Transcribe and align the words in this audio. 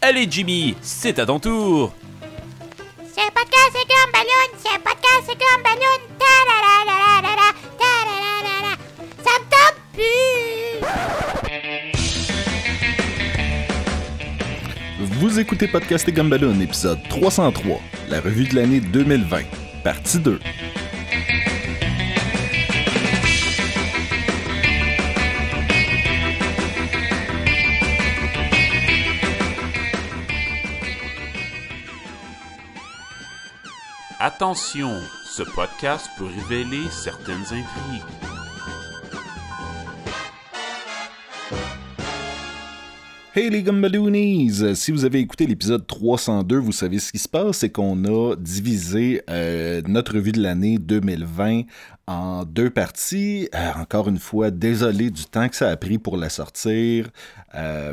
Allez 0.00 0.26
Jimmy, 0.30 0.76
c'est 0.82 1.18
à 1.18 1.26
ton 1.26 1.38
tour. 1.40 1.92
C'est 3.14 3.30
podcast, 3.32 3.72
c'est 3.72 3.86
comme 3.88 4.12
ballon. 4.12 4.48
C'est 4.58 4.78
podcast, 4.78 5.22
c'est 5.26 5.38
comme 5.38 5.62
ballon. 5.62 5.98
Ta-la-la-la-la-la-la. 6.18 7.52
Ta-la-la-la-la. 7.78 8.76
Ça 9.24 9.32
me 9.40 9.44
tente 9.50 9.78
plus. 9.94 10.06
Vous 15.18 15.38
écoutez 15.40 15.66
Podcast 15.66 16.08
et 16.08 16.12
Gumballoon, 16.12 16.60
épisode 16.60 16.98
303, 17.08 17.80
la 18.08 18.20
revue 18.20 18.44
de 18.44 18.54
l'année 18.56 18.80
2020, 18.80 19.42
partie 19.82 20.18
2. 20.18 20.38
Attention, 34.36 35.00
ce 35.24 35.42
podcast 35.42 36.10
peut 36.18 36.26
révéler 36.26 36.90
certaines 36.90 37.40
intrigues. 37.40 38.25
Hey 43.38 43.50
les 43.50 43.62
Gumballoonies! 43.62 44.74
Si 44.74 44.90
vous 44.92 45.04
avez 45.04 45.18
écouté 45.18 45.46
l'épisode 45.46 45.86
302, 45.86 46.56
vous 46.56 46.72
savez 46.72 46.98
ce 46.98 47.12
qui 47.12 47.18
se 47.18 47.28
passe, 47.28 47.58
c'est 47.58 47.68
qu'on 47.68 48.02
a 48.06 48.34
divisé 48.34 49.20
euh, 49.28 49.82
notre 49.86 50.14
revue 50.14 50.32
de 50.32 50.40
l'année 50.40 50.78
2020 50.78 51.64
en 52.06 52.44
deux 52.46 52.70
parties. 52.70 53.50
Euh, 53.54 53.72
encore 53.78 54.08
une 54.08 54.18
fois, 54.18 54.50
désolé 54.50 55.10
du 55.10 55.26
temps 55.26 55.50
que 55.50 55.56
ça 55.56 55.68
a 55.68 55.76
pris 55.76 55.98
pour 55.98 56.16
la 56.16 56.30
sortir. 56.30 57.10
Euh, 57.54 57.92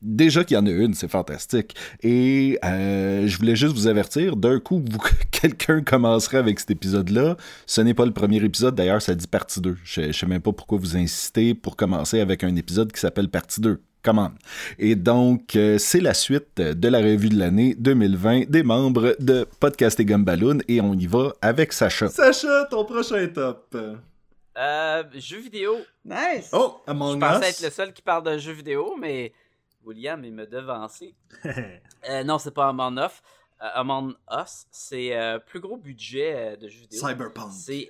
déjà 0.00 0.44
qu'il 0.44 0.56
y 0.56 0.60
en 0.60 0.66
a 0.66 0.70
une, 0.70 0.94
c'est 0.94 1.10
fantastique. 1.10 1.74
Et 2.04 2.60
euh, 2.64 3.26
je 3.26 3.36
voulais 3.36 3.56
juste 3.56 3.74
vous 3.74 3.88
avertir, 3.88 4.36
d'un 4.36 4.60
coup, 4.60 4.80
quelqu'un 5.32 5.82
commencerait 5.82 6.38
avec 6.38 6.60
cet 6.60 6.70
épisode-là. 6.70 7.36
Ce 7.66 7.80
n'est 7.80 7.94
pas 7.94 8.06
le 8.06 8.12
premier 8.12 8.44
épisode, 8.44 8.76
d'ailleurs, 8.76 9.02
ça 9.02 9.16
dit 9.16 9.26
partie 9.26 9.60
2. 9.60 9.76
Je 9.82 10.02
ne 10.02 10.12
sais 10.12 10.26
même 10.26 10.40
pas 10.40 10.52
pourquoi 10.52 10.78
vous 10.78 10.96
insistez 10.96 11.52
pour 11.54 11.74
commencer 11.74 12.20
avec 12.20 12.44
un 12.44 12.54
épisode 12.54 12.92
qui 12.92 13.00
s'appelle 13.00 13.28
partie 13.28 13.60
2. 13.60 13.80
Comment? 14.04 14.32
Et 14.78 14.96
donc, 14.96 15.56
euh, 15.56 15.78
c'est 15.78 16.00
la 16.00 16.12
suite 16.12 16.58
de 16.60 16.88
la 16.88 16.98
revue 16.98 17.30
de 17.30 17.38
l'année 17.38 17.74
2020 17.74 18.50
des 18.50 18.62
membres 18.62 19.16
de 19.18 19.46
Podcast 19.58 19.98
et 19.98 20.04
Gumballoon 20.04 20.58
et 20.68 20.80
on 20.82 20.92
y 20.92 21.06
va 21.06 21.32
avec 21.40 21.72
Sacha. 21.72 22.08
Sacha, 22.08 22.66
ton 22.70 22.84
prochain 22.84 23.26
top. 23.28 23.74
Euh, 24.56 25.02
jeux 25.14 25.40
vidéo. 25.40 25.78
Nice! 26.04 26.50
Oh, 26.52 26.82
Je 26.86 26.90
Among 26.92 27.18
pensais 27.18 27.48
Us. 27.48 27.54
être 27.56 27.62
le 27.62 27.70
seul 27.70 27.92
qui 27.94 28.02
parle 28.02 28.22
d'un 28.24 28.36
jeu 28.38 28.52
vidéo, 28.52 28.94
mais 29.00 29.32
William, 29.84 30.22
il 30.24 30.32
m'a 30.34 30.46
devancé. 30.46 31.14
Euh, 32.10 32.22
non, 32.22 32.36
c'est 32.38 32.52
pas 32.52 32.68
Among 32.68 32.98
Us. 32.98 33.22
Euh, 33.62 33.68
Among 33.72 34.12
Us, 34.30 34.66
c'est 34.70 35.16
euh, 35.16 35.38
plus 35.38 35.58
gros 35.60 35.78
budget 35.78 36.58
de 36.58 36.68
jeux 36.68 36.80
vidéo. 36.82 37.00
Cyberpunk. 37.08 37.50
C'est. 37.50 37.88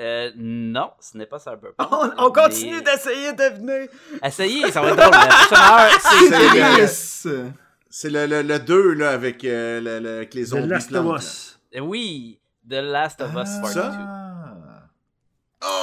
Euh, 0.00 0.30
non, 0.36 0.90
ce 0.98 1.16
n'est 1.18 1.26
pas 1.26 1.38
Cyberpunk. 1.38 1.74
On, 1.92 2.10
on 2.26 2.32
continue 2.32 2.76
mais- 2.76 2.82
d'essayer 2.82 3.32
de 3.32 3.50
deviner. 3.50 3.88
Essayez, 4.24 4.70
ça 4.72 4.80
va 4.80 4.88
être 4.90 4.96
drôle. 4.96 5.10
La 5.10 5.26
prochaine 5.26 6.32
heure, 6.32 6.88
c'est. 6.88 6.88
C'est 6.88 7.28
le- 7.30 7.50
C'est 7.92 8.08
le, 8.10 8.26
le, 8.26 8.42
le 8.42 8.58
2 8.60 8.92
là, 8.94 9.10
avec, 9.10 9.44
euh, 9.44 9.80
le- 9.80 9.98
le- 9.98 10.16
avec 10.18 10.32
les 10.34 10.44
The 10.44 10.46
zombies. 10.46 10.68
Last 10.68 10.92
of 10.94 11.16
Us. 11.20 11.58
Euh, 11.76 11.80
Oui, 11.80 12.38
The 12.68 12.74
Last 12.74 13.20
of 13.20 13.30
Us 13.30 13.34
Part 13.60 13.62
2. 13.62 13.68
Ça? 13.72 13.80
là. 13.90 14.56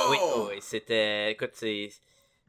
Oui, 0.09 0.17
Oh! 0.21 0.47
oui, 0.49 0.57
c'était. 0.61 1.31
Écoute, 1.31 1.51
c'est. 1.53 1.89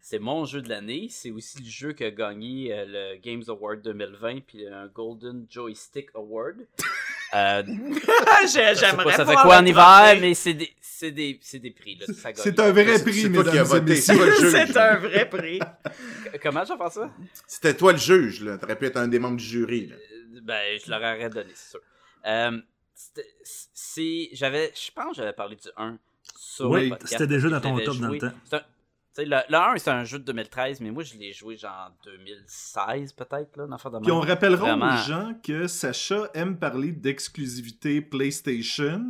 C'est 0.00 0.20
mon 0.20 0.44
jeu 0.46 0.62
de 0.62 0.68
l'année. 0.70 1.08
C'est 1.10 1.30
aussi 1.32 1.58
le 1.58 1.68
jeu 1.68 1.92
qui 1.92 2.04
a 2.04 2.10
gagné 2.10 2.72
euh, 2.72 2.84
le 2.86 3.16
Games 3.20 3.42
Award 3.48 3.82
2020 3.82 4.40
puis 4.46 4.66
un 4.66 4.86
Golden 4.86 5.44
Joystick 5.50 6.08
Award. 6.14 6.66
Euh, 7.34 7.62
J'aimerais 8.52 9.16
ça 9.16 9.26
fait 9.26 9.34
quoi 9.34 9.58
en 9.58 9.64
hiver, 9.66 10.16
mais 10.20 10.34
c'est 10.34 10.54
des, 10.54 10.72
c'est 10.80 11.10
des, 11.12 11.38
c'est 11.42 11.58
des 11.58 11.70
prix. 11.70 11.96
Là. 11.96 12.06
C'est 12.34 12.58
un 12.60 12.72
vrai 12.72 12.98
prix, 13.02 13.28
mesdames 13.30 13.54
et 13.56 13.62
voté, 13.62 13.96
c'est 13.96 14.14
messieurs. 14.14 14.50
C'est 14.50 14.76
un 14.76 14.96
vrai 14.96 15.28
prix. 15.28 15.60
Comment 16.42 16.64
je 16.64 16.72
vais 16.72 16.78
faire 16.78 16.92
ça? 16.92 17.10
C'était 17.46 17.74
toi 17.74 17.92
le 17.92 17.98
juge, 17.98 18.42
là. 18.42 18.58
T'aurais 18.58 18.76
pu 18.76 18.86
être 18.86 18.96
un 18.96 19.08
des 19.08 19.18
membres 19.18 19.36
du 19.36 19.44
jury, 19.44 19.86
là. 19.86 19.96
Euh, 19.96 20.40
Ben, 20.42 20.78
je 20.84 20.90
leur 20.90 21.00
aurais 21.00 21.28
donné, 21.30 21.50
c'est 21.54 21.70
sûr. 21.70 21.80
Euh, 22.26 22.58
c'est, 23.74 24.28
j'avais, 24.32 24.72
je 24.74 24.90
pense 24.90 25.10
que 25.10 25.16
j'avais 25.22 25.32
parlé 25.32 25.56
du 25.56 25.68
1 25.76 25.98
sur 26.36 26.70
Oui, 26.70 26.84
le 26.84 26.88
podcast. 26.90 27.12
c'était 27.12 27.26
déjà 27.28 27.48
dans 27.48 27.60
ton 27.60 27.78
top 27.78 27.96
dans 27.98 28.08
le 28.08 28.18
temps. 28.18 28.32
Le, 29.24 29.40
le 29.48 29.56
1, 29.56 29.78
c'est 29.78 29.90
un 29.90 30.04
jeu 30.04 30.18
de 30.18 30.24
2013, 30.24 30.80
mais 30.80 30.90
moi, 30.90 31.02
je 31.02 31.14
l'ai 31.16 31.32
joué 31.32 31.56
genre 31.56 31.90
en 31.90 32.04
2016, 32.04 33.12
peut-être, 33.12 33.56
là, 33.56 33.66
de 33.66 34.02
Puis 34.02 34.12
on 34.12 34.20
rappellera 34.20 34.76
Vraiment. 34.76 34.94
aux 34.94 35.06
gens 35.06 35.34
que 35.42 35.66
Sacha 35.66 36.30
aime 36.34 36.58
parler 36.58 36.92
d'exclusivité 36.92 38.00
PlayStation. 38.00 39.02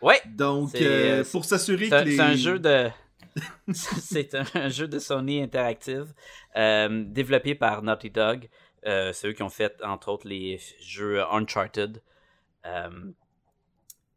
Ouais, 0.00 0.20
Donc, 0.26 0.74
euh, 0.74 1.20
euh, 1.20 1.24
pour 1.30 1.44
s'assurer 1.44 1.88
que 1.88 1.94
les... 1.96 2.16
c'est 2.16 2.22
un 2.22 2.34
jeu 2.34 2.58
de... 2.58 2.88
c'est 3.72 4.34
un 4.54 4.68
jeu 4.68 4.88
de 4.88 4.98
Sony 4.98 5.42
Interactive, 5.42 6.12
euh, 6.56 7.04
développé 7.06 7.54
par 7.54 7.82
Naughty 7.82 8.10
Dog. 8.10 8.48
Euh, 8.86 9.12
c'est 9.12 9.28
eux 9.28 9.32
qui 9.32 9.42
ont 9.42 9.48
fait, 9.48 9.80
entre 9.82 10.10
autres, 10.10 10.26
les 10.28 10.60
jeux 10.80 11.22
Uncharted, 11.30 12.02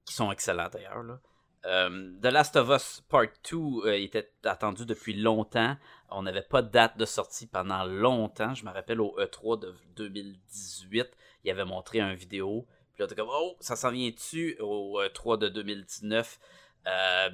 qui 0.05 0.13
sont 0.13 0.31
excellents 0.31 0.69
d'ailleurs. 0.71 1.03
là. 1.03 1.19
Euh, 1.65 2.11
The 2.21 2.27
Last 2.27 2.55
of 2.57 2.69
Us 2.69 3.01
Part 3.09 3.27
2 3.49 3.57
euh, 3.57 3.97
était 3.97 4.31
attendu 4.43 4.85
depuis 4.85 5.13
longtemps. 5.13 5.75
On 6.09 6.21
n'avait 6.21 6.43
pas 6.43 6.61
de 6.61 6.69
date 6.69 6.97
de 6.97 7.05
sortie 7.05 7.47
pendant 7.47 7.85
longtemps. 7.85 8.53
Je 8.53 8.65
me 8.65 8.71
rappelle 8.71 9.01
au 9.01 9.17
E3 9.19 9.59
de 9.59 9.73
2018, 9.95 11.07
il 11.43 11.51
avait 11.51 11.65
montré 11.65 11.99
un 11.99 12.13
vidéo. 12.13 12.67
Puis 12.93 13.01
là, 13.01 13.07
t'es 13.07 13.15
comme, 13.15 13.29
oh, 13.31 13.57
ça 13.59 13.75
s'en 13.75 13.91
vient-tu 13.91 14.57
au 14.59 15.01
E3 15.01 15.39
de 15.39 15.49
2019? 15.49 16.39
Euh, 16.87 17.29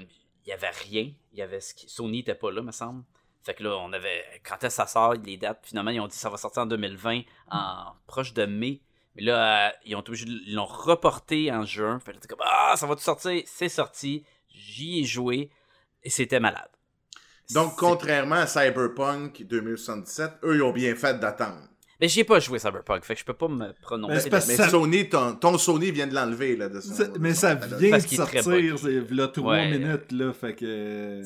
il 0.45 0.49
y 0.49 0.53
avait 0.53 0.69
rien. 0.69 1.11
Y 1.33 1.41
avait 1.41 1.59
Sony 1.59 2.19
n'était 2.19 2.35
pas 2.35 2.51
là, 2.51 2.61
me 2.61 2.71
semble. 2.71 3.03
Fait 3.43 3.53
que 3.53 3.63
là, 3.63 3.77
on 3.77 3.91
avait. 3.91 4.23
Quand 4.43 4.55
est-ce 4.63 4.77
que 4.77 4.83
ça 4.83 4.87
sort, 4.87 5.13
les 5.13 5.37
dates, 5.37 5.59
finalement, 5.63 5.91
ils 5.91 5.99
ont 5.99 6.07
dit 6.07 6.15
que 6.15 6.21
ça 6.21 6.29
va 6.29 6.37
sortir 6.37 6.63
en 6.63 6.67
2020, 6.67 7.21
en 7.51 7.93
proche 8.07 8.33
de 8.33 8.45
mai. 8.45 8.81
Mais 9.15 9.23
là, 9.23 9.67
euh, 9.67 9.71
ils 9.85 9.95
ont 9.95 10.01
de- 10.01 10.13
ils 10.15 10.53
l'ont 10.55 10.65
reporté 10.65 11.51
en 11.51 11.65
juin. 11.65 11.99
Fait 11.99 12.13
que 12.13 12.27
comme, 12.27 12.39
ah, 12.43 12.73
ça 12.77 12.87
va 12.87 12.95
tout 12.95 13.01
sortir. 13.01 13.41
C'est 13.45 13.69
sorti. 13.69 14.23
J'y 14.49 14.99
ai 15.01 15.03
joué. 15.03 15.49
Et 16.03 16.09
c'était 16.09 16.39
malade. 16.39 16.69
Donc, 17.53 17.75
contrairement 17.75 18.35
à 18.35 18.47
Cyberpunk 18.47 19.43
2077, 19.43 20.31
eux, 20.43 20.55
ils 20.55 20.61
ont 20.63 20.71
bien 20.71 20.95
fait 20.95 21.19
d'attendre. 21.19 21.67
Mais 21.99 22.07
j'y 22.07 22.21
ai 22.21 22.23
pas 22.23 22.39
joué 22.39 22.57
Cyberpunk. 22.57 23.03
Fait 23.03 23.13
que 23.13 23.19
je 23.19 23.25
peux 23.25 23.33
pas 23.35 23.47
me 23.49 23.73
prononcer. 23.81 24.29
Mais 24.31 24.39
Ça- 24.41 24.69
Sony, 24.69 25.07
ton, 25.09 25.35
ton 25.35 25.57
Sony 25.57 25.91
vient 25.91 26.07
de 26.07 26.15
l'enlever, 26.15 26.55
là, 26.55 26.69
de 26.69 26.79
son... 26.81 26.93
Ça- 26.95 27.05
de 27.05 27.19
mais 27.19 27.33
son 27.33 27.41
ça 27.41 27.55
vient 27.55 27.97
de 27.97 27.99
sortir, 28.07 28.79
c'est 28.79 29.11
là 29.11 29.27
trois 29.27 29.53
Ouais. 29.55 29.69
minutes, 29.77 30.11
là, 30.11 30.33
fait 30.33 30.55
que... 30.55 31.21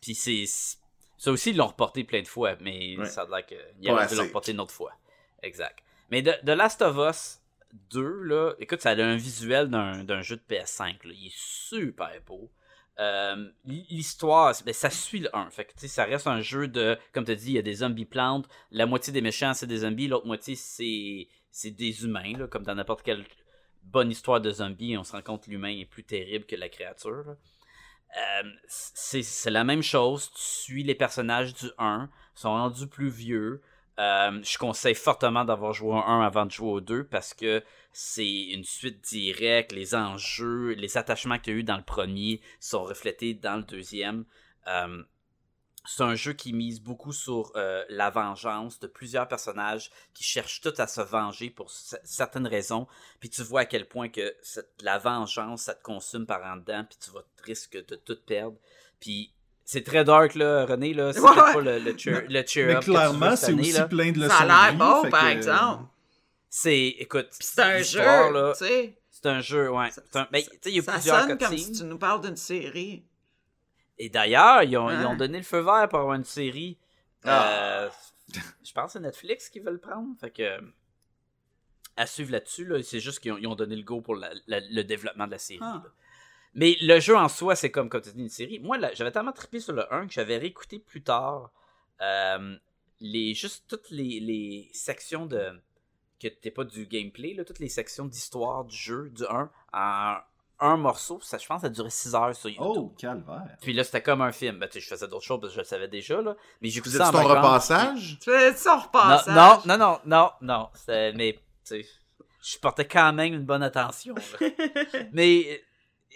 Puis 0.00 0.14
c'est. 0.14 0.44
Ça 1.18 1.30
aussi, 1.30 1.50
ils 1.50 1.56
l'ont 1.56 1.66
reporté 1.68 2.02
plein 2.04 2.22
de 2.22 2.28
fois, 2.28 2.56
mais 2.60 2.96
Ouais. 2.98 3.06
ça 3.06 3.22
a 3.22 3.26
l'air 3.26 3.46
qu'il 3.46 3.56
Pas 3.86 3.92
aurait 3.92 4.02
dû 4.02 4.06
assez. 4.06 4.16
le 4.16 4.22
reporter 4.22 4.52
une 4.52 4.60
autre 4.60 4.74
fois. 4.74 4.92
Exact. 5.42 5.78
Mais 6.10 6.22
de, 6.22 6.32
de 6.42 6.52
Last 6.52 6.82
of 6.82 6.96
Us 6.98 7.40
2, 7.90 8.22
là, 8.22 8.52
écoute, 8.58 8.80
ça 8.80 8.90
a 8.90 8.94
un 8.94 9.16
visuel 9.16 9.68
d'un 9.68 10.22
jeu 10.22 10.36
de 10.36 10.42
PS5. 10.54 11.06
là. 11.06 11.14
Il 11.14 11.26
est 11.26 11.34
super 11.34 12.10
beau. 12.26 12.50
Euh, 12.98 13.50
L'histoire, 13.64 14.54
ben, 14.64 14.72
ça 14.72 14.88
suit 14.88 15.20
le 15.20 15.36
1. 15.36 15.50
Fait 15.50 15.66
que, 15.66 15.86
ça 15.86 16.04
reste 16.04 16.26
un 16.26 16.40
jeu 16.40 16.68
de. 16.68 16.98
Comme 17.12 17.24
tu 17.24 17.36
dit, 17.36 17.50
il 17.50 17.54
y 17.54 17.58
a 17.58 17.62
des 17.62 17.74
zombies 17.74 18.06
plantes. 18.06 18.48
La 18.70 18.86
moitié 18.86 19.12
des 19.12 19.20
méchants, 19.20 19.52
c'est 19.54 19.66
des 19.66 19.78
zombies. 19.78 20.08
L'autre 20.08 20.26
moitié, 20.26 20.54
c'est 20.56 21.70
des 21.70 22.04
humains. 22.04 22.46
Comme 22.48 22.62
dans 22.62 22.74
n'importe 22.74 23.02
quelle 23.02 23.24
bonne 23.82 24.10
histoire 24.10 24.40
de 24.40 24.50
zombies, 24.50 24.96
on 24.96 25.04
se 25.04 25.12
rend 25.12 25.22
compte 25.22 25.44
que 25.44 25.50
l'humain 25.50 25.76
est 25.78 25.84
plus 25.84 26.04
terrible 26.04 26.46
que 26.46 26.56
la 26.56 26.68
créature. 26.68 27.36
Euh, 28.16 28.50
c'est 28.68 29.50
la 29.50 29.64
même 29.64 29.82
chose. 29.82 30.30
Tu 30.34 30.42
suis 30.42 30.82
les 30.82 30.94
personnages 30.94 31.52
du 31.54 31.66
1. 31.78 32.08
Ils 32.36 32.40
sont 32.40 32.50
rendus 32.50 32.86
plus 32.86 33.10
vieux. 33.10 33.60
Euh, 33.98 34.42
je 34.42 34.58
conseille 34.58 34.94
fortement 34.94 35.44
d'avoir 35.44 35.72
joué 35.72 35.90
au 35.90 35.96
1 35.96 36.26
avant 36.26 36.44
de 36.44 36.50
jouer 36.50 36.68
au 36.68 36.80
2 36.80 37.04
parce 37.04 37.32
que 37.32 37.62
c'est 37.92 38.48
une 38.48 38.64
suite 38.64 39.02
directe. 39.02 39.72
Les 39.72 39.94
enjeux, 39.94 40.72
les 40.72 40.98
attachements 40.98 41.38
qu'il 41.38 41.54
y 41.54 41.56
a 41.56 41.60
eu 41.60 41.64
dans 41.64 41.78
le 41.78 41.82
premier 41.82 42.40
sont 42.60 42.84
reflétés 42.84 43.32
dans 43.32 43.56
le 43.56 43.62
deuxième. 43.62 44.26
Euh, 44.66 45.02
c'est 45.86 46.02
un 46.02 46.14
jeu 46.16 46.32
qui 46.32 46.52
mise 46.52 46.80
beaucoup 46.80 47.12
sur 47.12 47.52
euh, 47.54 47.84
la 47.88 48.10
vengeance 48.10 48.80
de 48.80 48.86
plusieurs 48.86 49.28
personnages 49.28 49.90
qui 50.14 50.24
cherchent 50.24 50.60
tous 50.60 50.78
à 50.80 50.86
se 50.88 51.00
venger 51.00 51.48
pour 51.48 51.70
certaines 51.70 52.48
raisons. 52.48 52.86
Puis 53.20 53.30
tu 53.30 53.42
vois 53.42 53.60
à 53.60 53.64
quel 53.66 53.86
point 53.86 54.08
que 54.08 54.34
la 54.80 54.98
vengeance, 54.98 55.62
ça 55.62 55.74
te 55.74 55.82
consume 55.82 56.26
par 56.26 56.44
en 56.44 56.56
dedans, 56.56 56.84
puis 56.88 56.98
tu 57.02 57.10
vas 57.12 57.24
risques 57.44 57.86
de 57.86 57.94
tout 57.94 58.18
perdre. 58.26 58.58
Puis 58.98 59.32
c'est 59.66 59.82
très 59.84 60.04
dark, 60.04 60.34
là, 60.36 60.64
René, 60.64 60.94
là. 60.94 61.12
C'est 61.12 61.20
Ouais, 61.20 61.28
peut-être 61.34 61.46
ouais. 61.48 61.52
pas 61.54 61.60
le, 61.60 61.78
le 61.80 61.98
cheer, 61.98 62.24
le 62.28 62.46
cheer 62.46 62.66
Mais 62.68 62.80
clairement, 62.80 63.36
c'est 63.36 63.52
aussi 63.52 63.72
là. 63.72 63.86
plein 63.88 64.12
de 64.12 64.18
leçons 64.20 64.30
Ça 64.34 64.44
a 64.44 64.70
l'air 64.70 64.78
bon, 64.78 65.10
par 65.10 65.22
que- 65.24 65.26
exemple. 65.28 65.84
C'est, 66.48 66.86
écoute, 67.00 67.26
c'est 67.32 67.60
un 67.60 67.82
jeu, 67.82 68.00
là, 68.00 68.52
tu 68.56 68.64
sais. 68.64 68.96
C'est 69.10 69.26
un 69.26 69.40
jeu, 69.40 69.70
ouais. 69.70 69.88
Un- 70.14 70.28
ben, 70.30 70.42
tu 70.42 70.48
sais, 70.48 70.70
il 70.70 70.76
y 70.76 70.78
a 70.78 70.82
Ça 70.82 70.92
plusieurs 70.92 71.20
sonne 71.26 71.36
comme 71.38 71.56
si 71.58 71.72
tu 71.72 71.84
nous 71.84 71.98
parles 71.98 72.20
d'une 72.22 72.36
série. 72.36 73.04
Et 73.98 74.08
d'ailleurs, 74.08 74.62
ils 74.62 74.76
ont, 74.76 74.88
ils 74.90 74.94
Hein? 74.94 75.06
ont 75.08 75.16
donné 75.16 75.38
le 75.38 75.44
feu 75.44 75.60
vert 75.60 75.88
pour 75.90 75.98
avoir 75.98 76.14
une 76.14 76.24
série. 76.24 76.78
Ah. 77.24 77.48
Euh, 77.48 77.88
je 78.64 78.72
pense 78.72 78.86
que 78.86 78.92
c'est 78.92 79.00
Netflix 79.00 79.48
qui 79.48 79.58
veut 79.58 79.72
le 79.72 79.78
prendre. 79.78 80.08
Fait 80.20 80.30
que 80.30 80.58
à 81.96 82.06
suivre 82.06 82.30
là-dessus. 82.32 82.66
Là. 82.66 82.82
C'est 82.82 83.00
juste 83.00 83.20
qu'ils 83.20 83.46
ont, 83.46 83.54
donné 83.54 83.74
le 83.74 83.82
go 83.82 84.00
pour 84.02 84.16
la- 84.16 84.30
la- 84.46 84.60
le 84.60 84.82
développement 84.84 85.26
de 85.26 85.30
la 85.32 85.38
série. 85.38 85.60
Ah. 85.62 85.82
Mais 86.56 86.76
le 86.80 86.98
jeu 87.00 87.16
en 87.16 87.28
soi, 87.28 87.54
c'est 87.54 87.70
comme, 87.70 87.88
comme 87.88 88.00
tu 88.00 88.10
dis, 88.12 88.22
une 88.22 88.28
série. 88.28 88.58
Moi, 88.58 88.78
là, 88.78 88.90
j'avais 88.94 89.12
tellement 89.12 89.32
trippé 89.32 89.60
sur 89.60 89.72
le 89.74 89.92
1 89.94 90.06
que 90.08 90.12
j'avais 90.12 90.38
réécouté 90.38 90.78
plus 90.78 91.02
tard 91.02 91.50
euh, 92.00 92.56
les, 93.00 93.34
juste 93.34 93.64
toutes 93.68 93.90
les, 93.90 94.20
les 94.20 94.68
sections 94.72 95.26
de. 95.26 95.60
que 96.20 96.28
t'es 96.28 96.50
pas 96.50 96.64
du 96.64 96.86
gameplay, 96.86 97.34
là, 97.34 97.44
toutes 97.44 97.58
les 97.58 97.68
sections 97.68 98.06
d'histoire 98.06 98.64
du 98.64 98.76
jeu, 98.76 99.10
du 99.10 99.24
1, 99.24 99.50
en 99.74 100.16
un 100.58 100.76
morceau. 100.78 101.20
Ça, 101.22 101.36
je 101.36 101.46
pense 101.46 101.60
que 101.60 101.66
ça 101.66 101.72
durait 101.72 101.90
6 101.90 102.14
heures 102.14 102.34
sur 102.34 102.48
YouTube. 102.48 102.64
Oh, 102.76 102.94
calvaire. 102.98 103.56
Puis 103.60 103.74
là, 103.74 103.84
c'était 103.84 104.02
comme 104.02 104.22
un 104.22 104.32
film. 104.32 104.58
Ben, 104.58 104.66
tu 104.68 104.74
sais, 104.74 104.80
je 104.80 104.88
faisais 104.88 105.06
d'autres 105.08 105.24
choses 105.26 105.38
parce 105.40 105.52
que 105.52 105.56
je 105.56 105.60
le 105.60 105.66
savais 105.66 105.88
déjà, 105.88 106.22
là. 106.22 106.34
Mais 106.62 106.70
j'ai 106.70 106.80
Vous 106.80 106.88
ça 106.88 107.10
en 107.10 107.12
ton 107.12 107.22
repassage? 107.28 108.16
Tu 108.22 108.30
fais 108.30 108.54
ça 108.54 108.76
Non, 108.76 108.82
repassage? 108.82 109.66
non, 109.66 109.76
non, 109.76 109.78
non, 109.78 110.00
non, 110.06 110.30
non. 110.40 110.68
C'était- 110.72 111.12
Mais, 111.12 111.34
tu 111.34 111.82
sais, 111.82 111.86
je 112.42 112.58
portais 112.58 112.86
quand 112.86 113.12
même 113.12 113.34
une 113.34 113.44
bonne 113.44 113.62
attention. 113.62 114.14
là. 114.14 114.48
mais, 115.12 115.62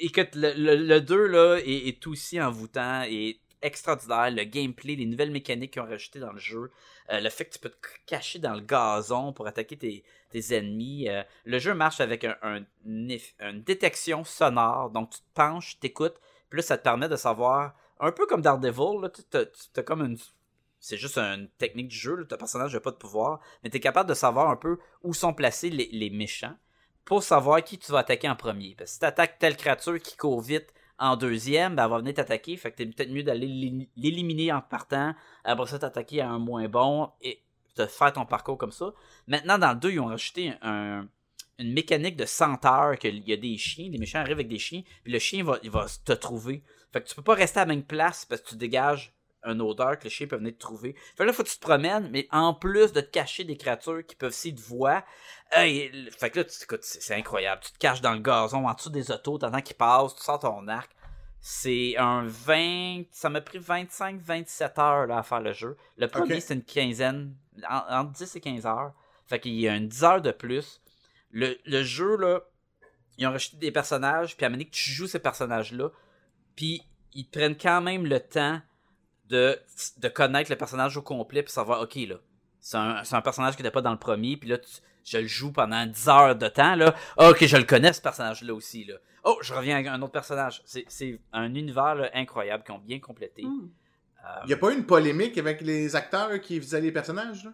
écoute, 0.01 0.35
le, 0.35 0.53
le, 0.55 0.77
le 0.77 1.01
2, 1.01 1.27
là, 1.27 1.57
est, 1.59 1.89
est 1.89 2.07
aussi 2.07 2.41
envoûtant 2.41 3.03
et 3.09 3.41
extraordinaire. 3.63 4.31
Le 4.31 4.45
gameplay, 4.45 4.97
les 4.97 5.07
nouvelles 5.07 5.31
mécaniques 5.31 5.73
qu'ils 5.73 5.83
ont 5.83 5.87
rajoutées 5.87 6.21
dans 6.21 6.33
le 6.33 6.39
jeu. 6.39 6.71
euh, 7.11 7.21
le 7.21 7.29
fait 7.31 7.45
que 7.47 7.53
tu 7.55 7.59
peux 7.59 7.69
te 7.71 7.77
cacher 8.07 8.39
dans 8.39 8.55
le 8.55 8.61
gazon 8.61 9.33
pour 9.33 9.47
attaquer 9.47 9.77
tes, 9.77 10.05
tes 10.31 10.55
ennemis. 10.57 11.09
euh, 11.09 11.23
le 11.45 11.59
jeu 11.59 11.75
marche 11.75 12.01
avec 12.01 12.25
un, 12.25 12.65
une 12.85 13.19
détection 13.65 14.25
sonore. 14.25 14.91
Donc, 14.91 15.11
tu 15.11 15.19
te 15.21 15.25
penches, 15.35 15.79
t'écoutes. 15.81 16.19
Puis 16.49 16.59
là, 16.59 16.63
ça 16.63 16.79
te 16.79 16.83
permet 16.85 17.09
de 17.09 17.17
savoir, 17.17 17.75
un 18.01 18.13
peu 18.13 18.27
comme 18.27 18.43
Daredevil, 18.43 19.01
là, 19.03 19.11
tu 19.11 19.81
as 19.81 19.83
comme 19.83 20.03
une 20.03 20.19
c'est 20.83 20.97
juste 20.97 21.19
une 21.19 21.49
technique 21.59 21.89
du 21.89 21.97
jeu, 21.97 22.17
là. 22.17 22.25
ton 22.25 22.39
personnage 22.39 22.73
n'a 22.73 22.81
pas 22.81 22.91
de 22.91 22.97
pouvoir, 22.97 23.41
mais 23.63 23.69
tu 23.69 23.77
es 23.77 23.81
capable 23.81 24.09
de 24.09 24.15
savoir 24.15 24.49
un 24.49 24.57
peu 24.57 24.79
où 25.03 25.13
sont 25.13 25.35
placés 25.35 25.69
les, 25.69 25.91
les 25.93 26.09
méchants 26.09 26.57
pour 27.05 27.23
savoir 27.23 27.63
qui 27.63 27.79
tu 27.79 27.93
vas 27.93 27.99
attaquer 27.99 28.29
en 28.29 28.37
premier. 28.37 28.75
Parce 28.77 28.91
que 28.91 28.95
si 28.95 29.01
tu 29.01 29.07
attaques 29.07 29.39
telle 29.39 29.57
créature 29.57 30.01
qui 30.01 30.17
court 30.17 30.41
vite 30.41 30.73
en 30.99 31.17
deuxième, 31.17 31.75
ben 31.77 31.85
elle 31.85 31.91
va 31.91 31.99
venir 31.99 32.15
t'attaquer, 32.15 32.57
fait 32.57 32.71
que 32.71 32.77
t'es 32.77 32.87
peut-être 32.87 33.11
mieux 33.11 33.23
d'aller 33.23 33.47
l'éli- 33.47 33.89
l'éliminer 33.97 34.53
en 34.53 34.61
partant, 34.61 35.15
après 35.45 35.67
ça 35.67 35.79
t'attaquer 35.79 36.21
à 36.21 36.29
un 36.29 36.39
moins 36.39 36.69
bon 36.69 37.11
et 37.23 37.43
de 37.77 37.87
faire 37.87 38.13
ton 38.13 38.27
parcours 38.27 38.59
comme 38.59 38.73
ça. 38.73 38.93
Maintenant, 39.27 39.59
dans 39.59 39.71
le 39.73 39.79
2, 39.79 39.93
ils 39.93 40.01
ont 40.01 40.07
rajouté 40.07 40.53
un- 40.61 41.09
une 41.59 41.73
mécanique 41.73 42.17
de 42.17 42.27
senteur, 42.27 42.99
qu'il 42.99 43.27
y 43.29 43.33
a 43.33 43.37
des 43.37 43.57
chiens, 43.57 43.89
les 43.91 43.99
méchants 43.99 44.19
arrivent 44.19 44.35
avec 44.35 44.49
des 44.49 44.59
chiens, 44.59 44.83
puis 45.03 45.13
le 45.13 45.19
chien 45.19 45.45
va, 45.45 45.59
il 45.63 45.71
va 45.71 45.87
te 46.05 46.13
trouver. 46.13 46.63
Fait 46.93 47.03
que 47.03 47.09
tu 47.09 47.15
peux 47.15 47.23
pas 47.23 47.35
rester 47.35 47.61
à 47.61 47.63
la 47.65 47.75
même 47.75 47.85
place 47.85 48.25
parce 48.25 48.41
que 48.41 48.49
tu 48.51 48.57
dégages 48.57 49.13
une 49.45 49.61
odeur 49.63 49.99
que 49.99 50.05
le 50.05 50.11
chien 50.11 50.27
peut 50.27 50.37
venir 50.37 50.53
te 50.53 50.59
trouver. 50.59 50.93
Fait 50.93 51.19
que 51.19 51.23
là, 51.25 51.33
faut 51.33 51.43
que 51.43 51.49
tu 51.49 51.57
te 51.57 51.61
promènes, 51.61 52.11
mais 52.11 52.29
en 52.31 52.55
plus 52.55 52.93
de 52.93 53.01
te 53.01 53.11
cacher 53.11 53.45
des 53.45 53.57
créatures 53.57 54.05
qui 54.07 54.17
peuvent 54.17 54.33
s'y 54.33 54.55
te 54.55 54.61
voir, 54.61 55.03
hey, 55.53 55.91
fait 56.17 56.31
que 56.31 56.41
là, 56.41 56.47
c'est 56.81 57.15
incroyable. 57.15 57.63
Tu 57.65 57.73
te 57.73 57.79
caches 57.79 58.01
dans 58.01 58.13
le 58.13 58.21
gazon, 58.21 58.67
en 58.67 58.75
dessous 58.75 58.91
des 58.91 59.11
autos, 59.11 59.39
t'attends 59.39 59.63
qu'ils 59.63 59.77
passent, 59.77 60.15
tu 60.17 60.23
sors 60.23 60.39
ton 60.39 60.69
arc. 60.69 60.91
C'est 61.41 61.97
un 61.97 62.25
20... 62.27 63.05
Ça 63.13 63.31
m'a 63.31 63.41
pris 63.41 63.59
25-27 63.59 64.79
heures 64.81 65.07
là, 65.07 65.19
à 65.19 65.23
faire 65.23 65.41
le 65.41 65.53
jeu. 65.55 65.77
Le 65.97 66.07
premier, 66.07 66.41
c'est 66.41 66.53
une 66.55 66.65
quinzaine, 66.65 67.35
en- 67.69 68.01
entre 68.01 68.13
10 68.13 68.37
et 68.37 68.41
15 68.41 68.67
heures. 68.67 68.93
Fait 69.27 69.41
qu'il 69.41 69.55
y 69.59 69.67
a 69.67 69.75
une 69.75 69.89
10 69.89 70.05
heures 70.05 70.21
de 70.23 70.33
plus. 70.33 70.83
Le, 71.31 71.57
le 71.65 71.83
jeu, 71.83 72.17
là, 72.17 72.41
ils 73.17 73.27
ont 73.27 73.31
rajouté 73.33 73.57
des 73.57 73.71
personnages, 73.73 74.37
puis 74.37 74.45
à 74.45 74.51
un 74.51 74.59
que 74.59 74.65
tu 74.65 74.91
joues 74.91 75.07
ces 75.07 75.19
personnages-là, 75.19 75.91
puis 76.57 76.83
ils 77.15 77.27
te 77.27 77.39
prennent 77.39 77.57
quand 77.57 77.81
même 77.81 78.07
le 78.07 78.21
temps 78.21 78.61
de, 79.31 79.59
de 79.99 80.09
connaître 80.09 80.51
le 80.51 80.57
personnage 80.57 80.97
au 80.97 81.03
complet, 81.03 81.43
puis 81.43 81.53
savoir, 81.53 81.81
ok, 81.81 81.95
là, 82.09 82.17
c'est 82.61 82.77
un, 82.77 83.03
c'est 83.05 83.15
un 83.15 83.23
personnage 83.23 83.57
qui 83.57 83.63
n'était 83.63 83.73
pas 83.73 83.81
dans 83.83 83.93
le 83.93 83.99
premier, 83.99 84.37
puis 84.37 84.49
là, 84.51 84.59
tu- 84.59 84.69
je 85.05 85.17
le 85.19 85.27
joue 85.27 85.51
pendant 85.53 85.87
10 85.87 86.09
heures 86.09 86.37
de 86.37 86.49
temps, 86.49 86.75
là. 86.75 86.95
Ah, 87.17 87.31
ok, 87.31 87.45
je 87.47 87.57
le 87.57 87.65
connais, 87.65 87.93
ce 87.93 88.03
personnage-là 88.03 88.53
aussi, 88.55 88.85
là. 88.85 88.95
Oh, 89.25 89.39
je 89.41 89.55
reviens 89.55 89.77
avec 89.77 89.87
un 89.87 90.01
autre 90.03 90.13
personnage. 90.13 90.63
C'est, 90.67 90.85
c'est 90.89 91.19
un 91.33 91.55
univers 91.55 91.95
là, 91.95 92.11
incroyable 92.15 92.65
qu'ils 92.65 92.75
ont 92.75 92.79
bien 92.79 93.01
complété. 93.01 93.43
Hmm. 93.45 93.69
Euh, 94.25 94.29
Il 94.45 94.49
n'y 94.49 94.53
a 94.53 94.57
pas 94.59 94.71
eu 94.73 94.77
une 94.77 94.85
polémique 94.87 95.39
avec 95.39 95.63
les 95.63 95.97
acteurs 95.97 96.39
qui 96.41 96.61
faisaient 96.61 96.81
les 96.81 96.93
personnages, 96.93 97.45
là? 97.45 97.53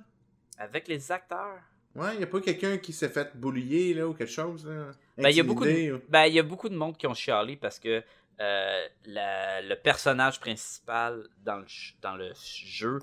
avec 0.59 0.89
les 0.89 1.13
acteurs? 1.13 1.59
Ouais, 1.95 2.15
il 2.15 2.19
n'y 2.19 2.25
a 2.25 2.27
pas 2.27 2.41
quelqu'un 2.41 2.77
qui 2.79 2.93
s'est 2.93 3.09
fait 3.09 3.35
boulier, 3.37 3.95
là, 3.95 4.07
ou 4.09 4.13
quelque 4.15 4.31
chose, 4.33 4.67
là? 4.67 4.91
Ben, 5.17 5.29
il 5.31 5.37
y 5.37 5.41
a 5.41 5.43
beaucoup 5.45 5.65
de, 5.65 5.95
ou- 5.95 6.01
ben, 6.09 6.25
il 6.27 6.35
y 6.35 6.39
a 6.39 6.43
beaucoup 6.43 6.69
de 6.69 6.75
monde 6.77 6.97
qui 6.97 7.07
ont 7.07 7.15
chialé 7.15 7.57
parce 7.57 7.79
que 7.79 8.03
euh, 8.41 8.87
la- 9.07 9.63
le 9.63 9.75
personnage 9.77 10.41
principal 10.41 11.27
dans 11.45 11.57
le, 11.57 11.67
ch- 11.69 11.97
dans 12.03 12.17
le 12.17 12.33
jeu 12.65 12.99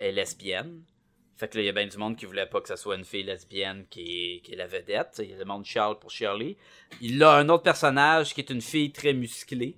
est 0.00 0.12
lesbienne. 0.12 0.82
Fait 1.36 1.48
que 1.48 1.56
là, 1.56 1.62
il 1.62 1.66
y 1.66 1.68
a 1.68 1.72
bien 1.72 1.86
du 1.86 1.96
monde 1.96 2.16
qui 2.16 2.24
voulait 2.26 2.46
pas 2.46 2.60
que 2.60 2.68
ça 2.68 2.76
soit 2.76 2.94
une 2.96 3.04
fille 3.04 3.22
lesbienne 3.24 3.86
qui 3.90 4.00
est, 4.36 4.40
qui 4.42 4.52
est 4.52 4.56
la 4.56 4.66
vedette. 4.66 5.08
Tu 5.16 5.24
sais, 5.24 5.34
Le 5.38 5.44
monde 5.44 5.64
chiale 5.64 5.98
pour 6.00 6.10
chialer. 6.10 6.56
Il 7.00 7.22
a 7.22 7.32
un 7.36 7.48
autre 7.48 7.62
personnage 7.64 8.34
qui 8.34 8.40
est 8.40 8.50
une 8.50 8.60
fille 8.60 8.92
très 8.92 9.12
musclée. 9.12 9.76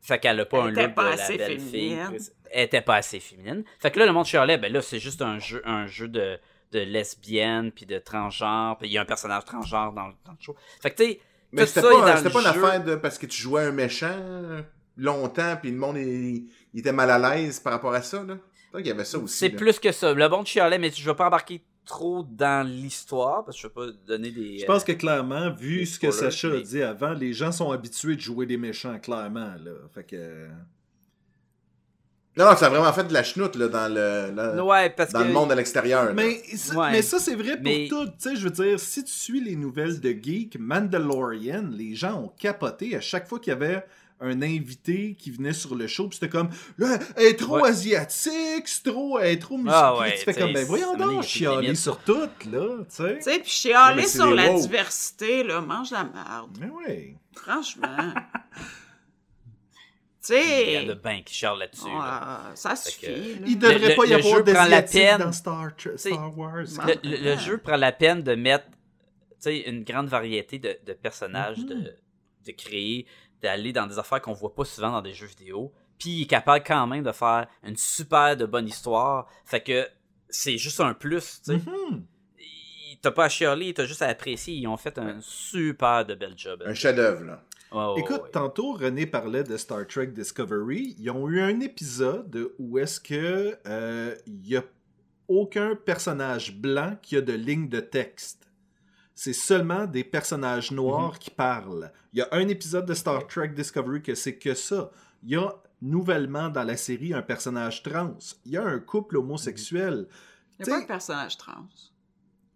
Fait 0.00 0.18
qu'elle 0.18 0.40
a 0.40 0.46
pas 0.46 0.66
Elle 0.68 0.78
un 0.78 0.82
look 0.86 0.94
pas 0.94 1.12
de 1.12 1.18
la 1.18 1.28
belle 1.28 1.60
féminine. 1.60 2.18
fille. 2.18 2.30
Elle 2.50 2.64
était 2.64 2.80
pas 2.80 2.96
assez 2.96 3.20
féminine. 3.20 3.64
Fait 3.78 3.90
que 3.90 3.98
là, 4.00 4.06
le 4.06 4.12
monde 4.12 4.24
chialait, 4.24 4.58
ben 4.58 4.72
là, 4.72 4.80
c'est 4.82 4.98
juste 4.98 5.22
un 5.22 5.38
jeu, 5.38 5.62
un 5.64 5.86
jeu 5.86 6.08
de, 6.08 6.40
de 6.72 6.80
lesbienne, 6.80 7.70
puis 7.70 7.86
de 7.86 7.98
transgenre, 7.98 8.76
puis 8.78 8.88
il 8.88 8.92
y 8.92 8.98
a 8.98 9.02
un 9.02 9.04
personnage 9.04 9.44
transgenre 9.44 9.92
dans, 9.92 10.08
le- 10.08 10.14
dans 10.24 10.32
le 10.32 10.38
show. 10.40 10.56
Fait 10.82 10.90
que 10.90 10.96
tu 10.96 11.04
sais, 11.12 11.20
Mais 11.52 11.66
c'était 11.66 11.82
pas, 11.82 11.88
pas 11.88 12.18
une 12.22 12.30
jeu. 12.30 12.64
affaire 12.64 12.84
de 12.84 12.94
parce 12.96 13.18
que 13.18 13.26
tu 13.26 13.40
jouais 13.40 13.64
un 13.64 13.72
méchant 13.72 14.06
euh, 14.10 14.62
longtemps, 14.96 15.56
puis 15.60 15.70
le 15.70 15.76
monde 15.76 15.96
il, 15.96 16.48
il 16.72 16.80
était 16.80 16.92
mal 16.92 17.10
à 17.10 17.18
l'aise 17.18 17.60
par 17.60 17.72
rapport 17.72 17.94
à 17.94 18.02
ça, 18.02 18.22
là. 18.22 18.36
Il 18.78 18.86
y 18.86 18.90
avait 18.90 19.04
ça 19.04 19.18
aussi. 19.18 19.36
C'est 19.36 19.50
plus 19.50 19.78
que 19.80 19.90
ça. 19.90 20.12
Le 20.14 20.28
bon 20.28 20.42
de 20.42 20.46
chialait, 20.46 20.78
mais 20.78 20.90
je 20.90 21.04
vais 21.04 21.16
pas 21.16 21.26
embarquer 21.26 21.60
trop 21.84 22.22
dans 22.22 22.64
l'histoire 22.64 23.44
parce 23.44 23.56
que 23.56 23.62
je 23.62 23.66
veux 23.66 23.72
pas 23.72 23.86
donner 24.06 24.30
des. 24.30 24.58
Je 24.58 24.64
pense 24.64 24.84
que 24.84 24.92
clairement, 24.92 25.50
vu 25.50 25.80
des 25.80 25.86
ce 25.86 25.98
que 25.98 26.10
Sacha 26.10 26.48
a 26.48 26.60
dit 26.60 26.82
avant, 26.82 27.12
les 27.12 27.32
gens 27.32 27.50
sont 27.50 27.72
habitués 27.72 28.14
de 28.14 28.20
jouer 28.20 28.46
des 28.46 28.56
méchants, 28.56 28.98
clairement. 29.00 29.54
Là. 29.64 29.72
Fait 29.92 30.04
que. 30.04 30.48
Non, 32.40 32.50
non, 32.50 32.56
ça 32.56 32.66
a 32.66 32.68
vraiment 32.70 32.92
fait 32.92 33.04
de 33.04 33.12
la 33.12 33.22
chenoute, 33.22 33.54
là, 33.56 33.68
dans 33.68 33.92
le, 33.92 34.32
le- 34.56 34.62
Ouais, 34.62 34.90
parce 34.90 35.12
dans 35.12 35.20
que. 35.20 35.24
le 35.26 35.32
monde 35.32 35.52
à 35.52 35.54
l'extérieur. 35.54 36.12
Mais, 36.14 36.40
Ouais. 36.74 36.90
mais 36.92 37.02
ça, 37.02 37.18
c'est 37.18 37.34
vrai 37.34 37.54
pour 37.56 37.64
Mais- 37.64 37.86
tout. 37.88 38.06
Tu 38.06 38.12
sais, 38.18 38.36
je 38.36 38.42
veux 38.44 38.50
dire, 38.50 38.80
si 38.80 39.04
tu 39.04 39.12
suis 39.12 39.40
les 39.40 39.56
nouvelles 39.56 40.00
de 40.00 40.10
Geek, 40.10 40.56
Mandalorian, 40.58 41.68
les 41.70 41.94
gens 41.94 42.14
ont 42.24 42.32
capoté 42.38 42.96
à 42.96 43.00
chaque 43.00 43.28
fois 43.28 43.38
qu'il 43.38 43.50
y 43.52 43.56
avait 43.56 43.84
un 44.22 44.42
invité 44.42 45.16
qui 45.18 45.30
venait 45.30 45.54
sur 45.54 45.74
le 45.74 45.86
show, 45.86 46.06
puis 46.08 46.18
c'était 46.20 46.28
comme, 46.30 46.50
là, 46.76 46.98
elle 47.16 47.26
est 47.28 47.38
trop 47.38 47.60
Ouais. 47.60 47.70
asiatique, 47.70 48.66
c'est 48.68 48.82
trop, 48.84 49.18
elle 49.18 49.30
est 49.32 49.38
trop 49.38 49.56
musclée. 49.56 49.72
Ah 49.74 49.96
ouais, 49.98 50.14
tu 50.18 50.24
fais 50.24 50.34
comme, 50.34 50.52
ben 50.52 50.66
voyons 50.66 50.94
donc, 50.94 51.22
chialer 51.22 51.74
sur 51.74 51.96
tout, 52.00 52.12
là, 52.18 52.28
tu 52.44 52.84
sais. 52.88 53.16
Tu 53.16 53.22
sais, 53.22 53.38
puis 53.38 53.50
chialer 53.50 54.06
sur 54.06 54.30
la 54.30 54.52
diversité, 54.52 55.42
là, 55.42 55.62
mange 55.62 55.90
la 55.90 56.04
merde. 56.04 56.50
Mais 56.60 56.68
ouais. 56.68 57.16
Franchement. 57.34 58.12
Il 60.28 60.72
y 60.72 60.78
en 60.78 60.82
a 60.90 60.94
sais, 60.94 60.94
bien 61.02 61.22
qui 61.22 61.34
chialent 61.34 61.58
là-dessus. 61.58 61.86
là. 61.88 62.50
ça 62.54 62.76
Fait 62.76 62.90
suffit. 62.90 63.06
que-. 63.06 63.46
Il 63.46 63.58
devrait 63.58 63.88
le- 63.90 63.96
pas 63.96 64.04
y 64.04 64.08
le 64.10 64.14
avoir 64.16 64.36
jeu 64.36 64.44
prend 64.52 64.64
la 64.66 64.82
peine. 64.82 65.18
dans 65.18 65.32
Star, 65.32 65.70
Star 65.96 66.38
Wars. 66.38 66.56
Le, 66.86 67.08
le- 67.10 67.16
le 67.24 67.36
jeu 67.38 67.58
prend 67.58 67.76
la 67.76 67.92
peine 67.92 68.22
de 68.22 68.34
mettre 68.34 68.66
une 69.46 69.82
grande 69.84 70.08
variété 70.08 70.58
de, 70.58 70.76
de 70.86 70.92
personnages, 70.92 71.58
Mhm. 71.58 71.66
de, 71.68 71.96
de 72.46 72.52
créer, 72.52 73.06
d'aller 73.42 73.72
dans 73.72 73.86
des 73.86 73.98
affaires 73.98 74.20
qu'on 74.20 74.34
voit 74.34 74.54
pas 74.54 74.64
souvent 74.66 74.90
dans 74.90 75.00
des 75.02 75.14
jeux 75.14 75.26
vidéo. 75.26 75.72
Puis 75.98 76.10
il 76.10 76.22
est 76.22 76.26
capable 76.26 76.64
quand 76.66 76.86
même 76.86 77.02
de 77.04 77.12
faire 77.12 77.46
une 77.62 77.76
super 77.76 78.36
de 78.36 78.44
bonne 78.44 78.66
histoire. 78.68 79.26
Fait 79.46 79.62
que 79.62 79.88
c'est 80.28 80.58
juste 80.58 80.80
un 80.80 80.92
plus. 80.94 81.40
tu 81.44 81.52
sais. 81.52 81.56
Mhm. 81.56 82.04
Il- 82.38 82.98
T'as 83.00 83.12
pas 83.12 83.24
à 83.24 83.28
chialer, 83.30 83.72
t'as 83.72 83.86
juste 83.86 84.02
à 84.02 84.08
apprécier. 84.08 84.52
Ils 84.54 84.66
ont 84.66 84.76
fait 84.76 84.98
un 84.98 85.18
super 85.22 86.04
de 86.04 86.14
bel 86.14 86.34
job. 86.36 86.62
Un 86.66 86.74
chef-d'œuvre, 86.74 87.24
là. 87.24 87.42
Ouais, 87.72 88.00
Écoute, 88.00 88.22
ouais. 88.24 88.30
tantôt, 88.32 88.72
René 88.72 89.06
parlait 89.06 89.44
de 89.44 89.56
Star 89.56 89.86
Trek 89.86 90.08
Discovery. 90.08 90.96
Ils 90.98 91.10
ont 91.10 91.28
eu 91.28 91.40
un 91.40 91.60
épisode 91.60 92.50
où 92.58 92.78
est-ce 92.78 92.98
que 93.00 93.56
euh, 93.66 94.14
il 94.26 94.46
y 94.48 94.56
a 94.56 94.64
aucun 95.28 95.76
personnage 95.76 96.56
blanc 96.56 96.96
qui 97.00 97.16
a 97.16 97.20
de 97.20 97.32
ligne 97.32 97.68
de 97.68 97.78
texte. 97.80 98.48
C'est 99.14 99.32
seulement 99.34 99.86
des 99.86 100.02
personnages 100.02 100.72
noirs 100.72 101.18
qui 101.18 101.30
parlent. 101.30 101.92
Il 102.12 102.18
y 102.18 102.22
a 102.22 102.28
un 102.32 102.48
épisode 102.48 102.86
de 102.86 102.94
Star 102.94 103.26
Trek 103.28 103.48
Discovery 103.50 104.02
que 104.02 104.14
c'est 104.14 104.36
que 104.36 104.54
ça. 104.54 104.90
Il 105.22 105.30
y 105.30 105.36
a 105.36 105.54
nouvellement 105.82 106.48
dans 106.48 106.64
la 106.64 106.76
série 106.76 107.14
un 107.14 107.22
personnage 107.22 107.82
trans. 107.82 108.16
Il 108.46 108.52
y 108.52 108.56
a 108.56 108.64
un 108.64 108.80
couple 108.80 109.18
homosexuel. 109.18 110.08
Il 110.58 110.66
n'y 110.66 110.72
a 110.72 110.74
pas 110.76 110.80
de 110.82 110.86
personnage 110.86 111.36
trans. 111.36 111.68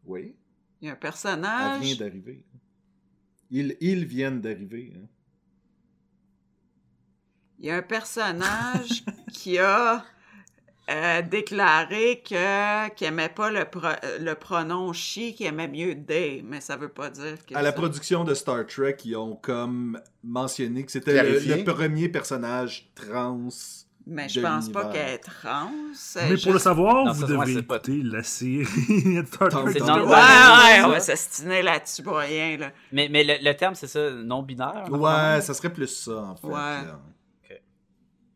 Oui, 0.06 0.34
Il 0.80 0.86
y 0.86 0.88
a 0.88 0.92
un 0.92 0.94
elle 0.94 1.00
personnage. 1.00 1.80
vient 1.82 1.96
d'arriver. 1.96 2.44
Ils, 3.56 3.76
ils 3.80 4.04
viennent 4.04 4.40
d'arriver. 4.40 4.92
hein. 4.96 5.06
Il 7.60 7.66
y 7.66 7.70
a 7.70 7.76
un 7.76 7.82
personnage 7.82 9.04
qui 9.32 9.58
a 9.58 10.04
euh, 10.90 11.22
déclaré 11.22 12.20
que 12.28 12.88
qu'il 12.94 13.06
aimait 13.06 13.28
pas 13.30 13.50
le, 13.50 13.64
pro- 13.64 14.00
le 14.20 14.34
pronom 14.34 14.92
she, 14.92 15.32
qu'il 15.34 15.46
aimait 15.46 15.68
mieux 15.68 15.94
they, 16.04 16.42
mais 16.42 16.60
ça 16.60 16.76
veut 16.76 16.90
pas 16.90 17.08
dire 17.10 17.36
que 17.46 17.54
À 17.54 17.62
la 17.62 17.70
ça- 17.70 17.76
production 17.76 18.24
de 18.24 18.34
Star 18.34 18.66
Trek, 18.66 18.96
ils 19.04 19.16
ont 19.16 19.36
comme 19.36 20.00
mentionné 20.22 20.84
que 20.84 20.92
c'était 20.92 21.22
le 21.22 21.64
premier 21.64 22.08
personnage 22.08 22.90
trans 22.94 23.48
Mais 24.06 24.28
je 24.28 24.38
pense 24.40 24.68
pas 24.68 24.84
qu'elle 24.90 25.14
est 25.14 25.18
trans. 25.18 25.70
Mais 26.28 26.36
pour 26.36 26.52
le 26.52 26.58
savoir, 26.58 27.06
Non, 27.06 27.12
vous 27.12 27.26
devez 27.26 27.54
c'est 27.54 27.62
pas- 27.62 27.76
écouter 27.76 28.02
la 28.02 28.22
série 28.22 28.66
Star 29.26 29.48
Trek. 29.48 29.62
Ouais, 29.62 29.80
ouais, 29.80 30.82
on 30.84 30.88
va 30.90 31.00
s'astiner 31.00 31.62
là-dessus 31.62 32.02
pour 32.02 32.16
rien, 32.18 32.58
là. 32.58 32.70
Mais, 32.92 33.08
mais 33.10 33.24
le, 33.24 33.34
le 33.42 33.56
terme, 33.56 33.74
c'est 33.74 33.86
ça, 33.86 34.10
non-binaire? 34.10 34.84
Ouais, 34.90 35.40
ça 35.40 35.54
serait 35.54 35.72
plus 35.72 35.86
ça, 35.86 36.16
en 36.18 36.36
fait. 36.36 36.46
Ouais. 36.46 36.52
là. 36.52 37.00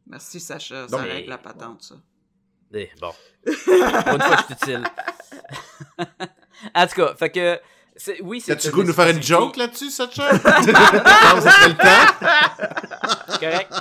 Merci, 0.07 0.41
Sacha. 0.41 0.87
Donc, 0.87 1.01
ça 1.01 1.07
règle 1.07 1.29
la 1.29 1.37
patente, 1.39 1.83
ça. 1.83 1.97
Eh, 2.73 2.89
bon. 2.99 3.13
Pour 3.45 4.15
une 4.15 4.21
fois, 4.23 4.37
je 4.39 4.45
suis 4.45 4.55
utile. 4.55 4.85
en 6.75 6.87
tout 6.87 6.95
cas, 6.95 7.15
fait 7.17 7.31
que. 7.31 7.61
C'est- 7.99 8.21
Oui, 8.23 8.41
c'est. 8.41 8.53
T'as-tu 8.55 8.69
le 8.69 8.73
goût 8.73 8.83
de 8.83 8.89
nous 8.89 8.93
faire 8.95 9.09
une 9.11 9.23
joke 9.23 9.57
là-dessus, 9.59 9.91
Sacha? 9.91 10.33
Non, 10.33 10.41
Ah, 10.45 11.41
ça 11.41 11.51
fait 11.51 11.69
le 11.69 11.77
temps. 11.77 13.29
C'est 13.29 13.41
correct. 13.41 13.73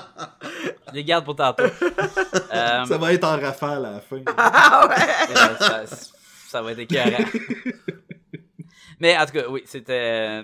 Je 0.89 0.93
les 0.93 1.03
garde 1.03 1.23
pour 1.25 1.35
tantôt. 1.35 1.63
Euh, 1.63 2.85
Ça 2.85 2.97
va 2.97 3.13
être 3.13 3.23
en 3.23 3.39
rafale 3.39 3.85
à 3.85 3.91
la 3.93 4.01
fin. 4.01 4.17
euh, 4.27 5.55
ça, 5.59 5.85
ça 6.49 6.61
va 6.61 6.71
être 6.73 6.79
écœurant. 6.79 7.23
Mais 8.99 9.17
en 9.17 9.25
tout 9.25 9.33
cas, 9.33 9.47
oui, 9.49 9.63
c'était. 9.65 10.43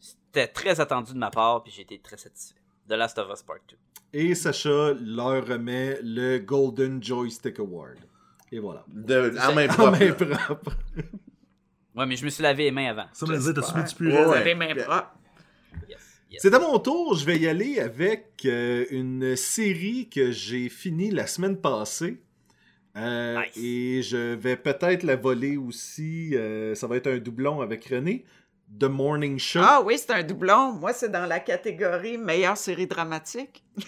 C'était 0.00 0.48
très 0.48 0.80
attendu 0.80 1.12
de 1.12 1.18
ma 1.18 1.30
part, 1.30 1.62
puis 1.62 1.72
j'ai 1.74 1.82
été 1.82 2.00
très 2.00 2.16
satisfait. 2.16 2.58
The 2.88 2.92
Last 2.94 3.16
of 3.18 3.28
Us 3.32 3.42
Part 3.42 3.58
2. 3.70 3.76
Et 4.18 4.34
Sacha 4.34 4.92
leur 5.00 5.46
remet 5.46 5.98
le 6.02 6.38
Golden 6.38 7.00
Joystick 7.02 7.58
Award. 7.60 7.98
Et 8.50 8.58
voilà. 8.58 8.84
De, 8.88 9.32
en 9.40 9.54
main 9.54 9.68
En 9.68 9.72
propre. 9.72 9.98
main 10.00 10.12
propre. 10.12 10.72
Ouais, 11.94 12.06
mais 12.06 12.16
je 12.16 12.24
me 12.24 12.30
suis 12.30 12.42
lavé 12.42 12.64
les 12.64 12.70
mains 12.70 12.90
avant. 12.90 13.06
Ça 13.12 13.26
me 13.26 13.38
dire, 13.38 13.54
t'as 13.54 13.62
subi 13.62 13.84
du 13.84 13.94
purée. 13.94 14.26
ouais. 14.26 14.44
Les 14.44 14.54
mains 14.54 14.74
propres. 14.74 15.14
Yes, 15.88 15.98
yes. 16.30 16.42
C'est 16.42 16.52
à 16.54 16.58
mon 16.58 16.78
tour, 16.78 17.14
je 17.16 17.24
vais 17.24 17.38
y 17.38 17.46
aller 17.48 17.78
avec 17.78 18.42
euh, 18.46 18.84
une 18.90 19.36
série 19.36 20.08
que 20.08 20.30
j'ai 20.32 20.68
finie 20.68 21.10
la 21.10 21.26
semaine 21.26 21.56
passée. 21.60 22.20
Euh, 22.96 23.40
Nice. 23.40 23.56
Et 23.56 24.02
je 24.02 24.34
vais 24.34 24.56
peut-être 24.56 25.02
la 25.02 25.16
voler 25.16 25.56
aussi. 25.56 26.30
euh, 26.36 26.74
ça 26.74 26.86
va 26.86 26.96
être 26.96 27.08
un 27.08 27.18
doublon 27.18 27.60
avec 27.60 27.84
René. 27.86 28.24
The 28.80 28.84
Morning 28.84 29.38
Show. 29.38 29.60
Ah 29.62 29.82
oui, 29.84 29.96
c'est 29.98 30.10
un 30.12 30.22
doublon. 30.22 30.72
Moi, 30.72 30.92
c'est 30.92 31.10
dans 31.10 31.26
la 31.26 31.38
catégorie 31.40 32.18
meilleure 32.18 32.56
série 32.56 32.86
dramatique. 32.86 33.62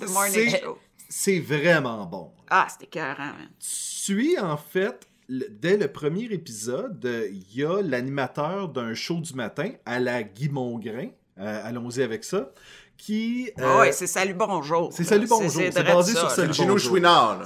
The 0.00 0.08
Morning 0.10 0.50
Show. 0.50 0.78
C'est 1.08 1.40
vraiment 1.40 2.04
bon. 2.06 2.32
Ah, 2.50 2.66
c'était 2.70 2.84
écœurant, 2.86 3.16
man. 3.32 3.48
suis 3.58 4.38
en 4.38 4.56
fait, 4.56 5.06
dès 5.28 5.76
le 5.76 5.88
premier 5.88 6.24
épisode, 6.24 7.04
euh, 7.04 7.28
il 7.30 7.56
y 7.58 7.64
a 7.64 7.82
l'animateur 7.82 8.68
d'un 8.68 8.94
show 8.94 9.20
du 9.20 9.34
matin 9.34 9.70
à 9.84 10.00
la 10.00 10.22
Guy 10.22 10.48
Mongrain. 10.48 11.08
euh, 11.38 11.60
Allons-y 11.64 12.02
avec 12.02 12.24
ça. 12.24 12.50
Qui. 12.96 13.50
euh, 13.60 13.62
Ah 13.64 13.78
ouais, 13.80 13.92
c'est 13.92 14.08
Salut 14.08 14.34
Bonjour. 14.34 14.92
c'est. 14.92 15.04
Salut 15.04 15.28
Bonjour, 15.28 15.50
c'est 15.70 15.84
basé 15.84 16.14
ça, 16.14 16.20
sur. 16.20 16.30
Salut 16.30 16.52
Gino 16.52 16.72
Bonjour. 16.72 16.90
Chouinard, 16.90 17.42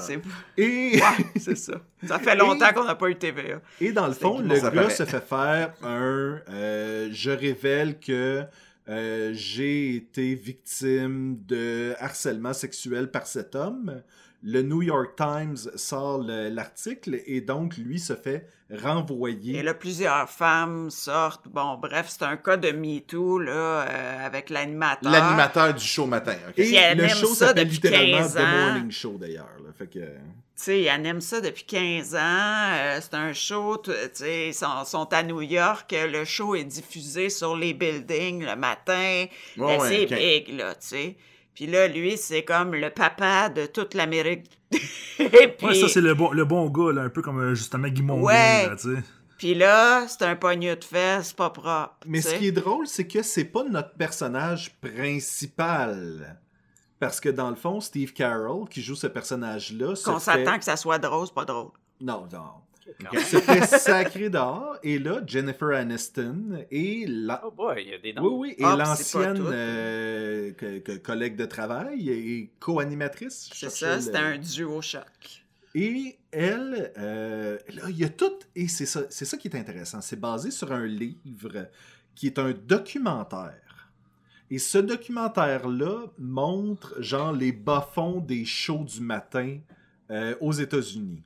et, 0.57 0.97
ouais, 0.97 1.25
c'est 1.39 1.57
ça. 1.59 1.75
Ça 2.07 2.19
fait 2.19 2.35
longtemps 2.43 2.73
qu'on 2.73 2.85
n'a 2.85 2.95
pas 2.95 3.09
eu 3.11 3.17
TVA. 3.17 3.61
et 3.81 3.93
dans 3.93 4.07
le 4.07 4.15
fond, 4.15 4.39
le 4.41 4.49
gars 4.71 4.89
se 4.89 5.05
fait 5.05 5.21
faire 5.21 5.75
un. 5.83 6.41
euh, 6.49 7.09
je 7.13 7.31
révèle 7.31 7.99
que. 8.01 8.45
euh, 8.89 9.31
j'ai 9.35 9.95
été 9.97 10.35
victime 10.35 11.37
de 11.47 11.95
harcèlement 12.01 12.55
sexuel 12.55 13.11
par 13.11 13.27
cet 13.27 13.55
homme. 13.55 14.03
Le 14.45 14.63
New 14.63 14.83
York 14.83 15.15
Times 15.17 15.57
sort 15.77 16.19
le- 16.19 16.49
l'article 16.49 17.21
et 17.27 17.41
donc 17.41 17.77
lui 17.77 18.01
se 18.01 18.15
fait 18.17 18.47
renvoyer. 18.87 19.59
Et 19.59 19.63
là, 19.63 19.75
plusieurs 19.75 20.29
femmes 20.29 20.91
sortent. 20.91 21.47
Bon, 21.49 21.77
bref, 21.77 22.07
c'est 22.09 22.25
un 22.25 22.37
cas 22.37 22.57
de 22.57 22.71
MeToo, 22.73 23.39
là, 23.39 23.53
euh, 23.53 24.27
avec 24.27 24.51
l'animateur. 24.51 25.13
L'animateur 25.13 25.75
du 25.75 25.85
show 25.85 26.07
matin. 26.07 26.35
ok. 26.49 26.59
Et 26.59 26.95
le 26.95 27.09
show 27.09 27.29
ça 27.35 27.49
s'appelle 27.49 27.65
depuis 27.69 27.75
littéralement 27.83 28.19
15 28.19 28.35
The 28.35 28.39
ans. 28.39 28.67
Morning 28.73 28.91
Show 28.91 29.17
d'ailleurs. 29.19 29.49
là. 29.65 29.71
Fait 29.79 29.87
que 29.87 29.99
Tu 30.01 30.07
sais, 30.57 30.83
ils 30.83 30.89
animent 30.89 31.21
ça 31.21 31.41
depuis 31.41 31.65
15 31.65 32.15
ans. 32.15 32.19
euh, 32.75 32.99
c'est 33.01 33.15
un 33.15 33.33
show, 33.33 33.77
tu 33.79 33.91
sais, 34.13 34.49
ils 34.49 34.55
sont, 34.55 34.85
sont 34.85 35.13
à 35.13 35.23
New 35.23 35.43
York. 35.43 35.93
euh, 35.93 36.07
Le 36.09 36.25
show 36.25 36.55
est 36.55 36.65
diffusé 36.65 37.31
sur 37.31 37.57
les 37.57 37.75
buildings 37.75 38.45
le 38.45 38.57
matin. 38.57 39.27
Ouais, 39.57 39.77
Euh, 39.77 39.79
ouais, 39.79 40.07
c'est 40.09 40.17
big, 40.17 40.57
là, 40.59 40.75
tu 40.75 40.87
sais. 40.89 41.17
Puis 41.55 41.67
là, 41.67 41.87
lui, 41.89 42.17
c'est 42.17 42.45
comme 42.45 42.75
le 42.75 42.91
papa 42.91 43.49
de 43.51 43.67
toute 43.67 43.95
l'Amérique. 43.95 44.51
Et 45.19 45.49
puis, 45.49 45.67
Ouais, 45.67 45.75
ça, 45.75 45.89
c'est 45.89 46.01
le 46.01 46.15
bon, 46.15 46.31
le 46.33 46.45
bon 46.45 46.69
gars, 46.71 46.93
là, 46.93 47.03
un 47.03 47.09
peu 47.11 47.21
comme 47.23 47.41
euh, 47.41 47.55
justement 47.55 47.89
Guy 47.89 48.03
Ouais. 48.03 48.67
là, 48.69 48.77
tu 48.77 48.95
sais. 48.97 49.03
puis 49.37 49.55
là, 49.55 50.07
c'est 50.09 50.23
un 50.23 50.35
pogneux 50.37 50.77
de 50.77 50.85
fesses, 50.85 51.33
pas 51.35 51.51
propre. 51.51 51.95
Mais 52.07 52.23
ce 52.23 52.35
qui 52.37 52.47
est 52.49 52.53
drôle, 52.53 52.87
c'est 52.87 53.07
que 53.07 53.23
c'est 53.23 53.45
pas 53.45 53.65
notre 53.65 53.93
personnage 53.95 54.75
principal. 54.81 56.39
Parce 56.99 57.21
que 57.21 57.29
dans 57.29 57.51
le 57.51 57.57
fond, 57.57 57.81
Steve 57.81 58.13
Carroll, 58.13 58.69
qui 58.69 58.81
joue 58.81 58.95
ce 58.95 59.09
personnage-là, 59.09 59.95
Qu'on 60.05 60.19
fait... 60.19 60.21
s'attend 60.21 60.59
que 60.59 60.65
ça 60.65 60.77
soit 60.77 60.99
drôle, 60.99 61.27
c'est 61.27 61.35
pas 61.35 61.45
drôle. 61.45 61.71
Non, 62.01 62.27
non. 62.33 62.45
Se 63.21 63.41
fait 63.41 63.67
sacrer 63.67 64.31
dehors. 64.31 64.77
Et 64.83 64.99
là, 64.99 65.21
Jennifer 65.27 65.71
Aniston 65.71 66.65
et 66.71 67.05
la... 67.07 67.43
Oh 67.47 67.51
boy, 67.51 67.83
il 67.85 67.91
y 67.91 67.95
a 67.95 67.99
des 67.99 68.13
noms. 68.13 68.23
Oui, 68.39 68.51
oui, 68.51 68.55
et 68.59 68.65
Ah, 68.65 68.77
l'ancienne 68.77 69.39
euh, 69.41 70.53
collègue 71.03 71.37
de 71.37 71.45
travail 71.47 72.11
et 72.11 72.51
co-animatrice. 72.61 73.51
C'est 73.53 73.71
ça, 73.71 73.97
le- 73.97 74.01
c'était 74.03 74.19
un 74.19 74.39
duo 74.39 74.81
choc. 74.83 75.45
Et 75.75 76.19
elle, 76.31 76.93
euh, 76.99 77.59
là, 77.75 77.83
il 77.89 77.99
y 77.99 78.05
a 78.05 78.09
tout, 78.11 78.33
et 78.55 78.69
c'est 78.69 78.85
ça, 78.87 79.03
c'est 79.09 79.25
ça 79.25 79.37
qui 79.39 79.49
est 79.49 79.57
intéressant. 79.57 80.01
C'est 80.03 80.21
basé 80.21 80.51
sur 80.51 80.71
un 80.73 80.85
livre 80.87 81.69
qui 82.15 82.27
est 82.27 82.39
un 82.39 82.53
documentaire. 82.53 83.91
Et 84.51 84.59
ce 84.59 84.77
documentaire-là 84.77 86.09
montre, 86.19 86.95
genre, 87.01 87.33
les 87.33 87.53
bas-fonds 87.53 88.21
des 88.21 88.45
shows 88.45 88.85
du 88.85 89.01
matin 89.01 89.59
euh, 90.11 90.35
aux 90.43 90.53
États-Unis. 90.53 91.23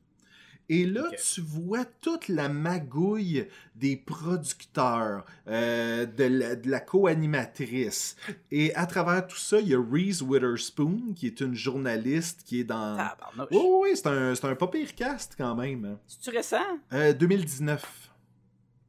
Et 0.68 0.84
là, 0.84 1.04
tu 1.32 1.40
vois 1.40 1.84
toute 2.00 2.26
la 2.28 2.48
magouille 2.48 3.46
des 3.76 3.96
producteurs, 3.96 5.24
euh, 5.46 6.06
de 6.06 6.68
la, 6.68 6.80
co-animatrice. 6.80 8.16
Et 8.50 8.74
à 8.74 8.86
travers 8.86 9.26
tout 9.26 9.36
ça, 9.36 9.60
il 9.60 9.68
y 9.68 9.74
a 9.74 9.78
Reese 9.80 10.22
Witherspoon, 10.22 11.12
qui 11.14 11.26
est 11.28 11.40
une 11.40 11.54
journaliste 11.54 12.42
qui 12.44 12.60
est 12.60 12.64
dans... 12.64 12.96
Tabarnouche. 12.96 13.48
Oui, 13.52 13.58
oui, 13.58 13.78
oui, 13.82 13.90
c'est 13.94 14.08
un, 14.08 14.32
un 14.32 14.54
pas 14.56 14.66
pire 14.66 14.94
cast 14.94 15.34
quand 15.38 15.54
même. 15.54 15.84
hein. 15.84 15.98
C'est-tu 16.08 16.30
récent? 16.36 16.56
Euh, 16.92 17.12
2019. 17.12 18.10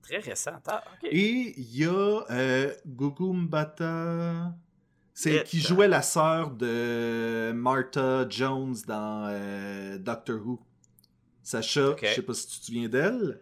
Très 0.01 0.17
récent. 0.19 0.51
Ah. 0.67 0.83
Et 1.03 1.53
il 1.57 1.77
y 1.77 1.85
a 1.85 2.23
euh, 2.31 2.73
Gugu 2.87 3.33
Mbata, 3.33 4.53
c'est 5.13 5.43
qui 5.43 5.59
jouait 5.59 5.87
la 5.89 6.01
sœur 6.01 6.51
de 6.51 7.51
Martha 7.53 8.25
Jones 8.29 8.75
dans 8.87 9.27
euh, 9.29 9.97
Doctor 9.97 10.37
Who. 10.45 10.59
Sacha, 11.47 11.89
Ok. 11.91 11.99
je 12.03 12.13
sais 12.15 12.21
pas 12.21 12.33
si 12.33 12.47
tu 12.47 12.59
te 12.59 12.65
souviens 12.65 12.89
d'elle. 12.89 13.39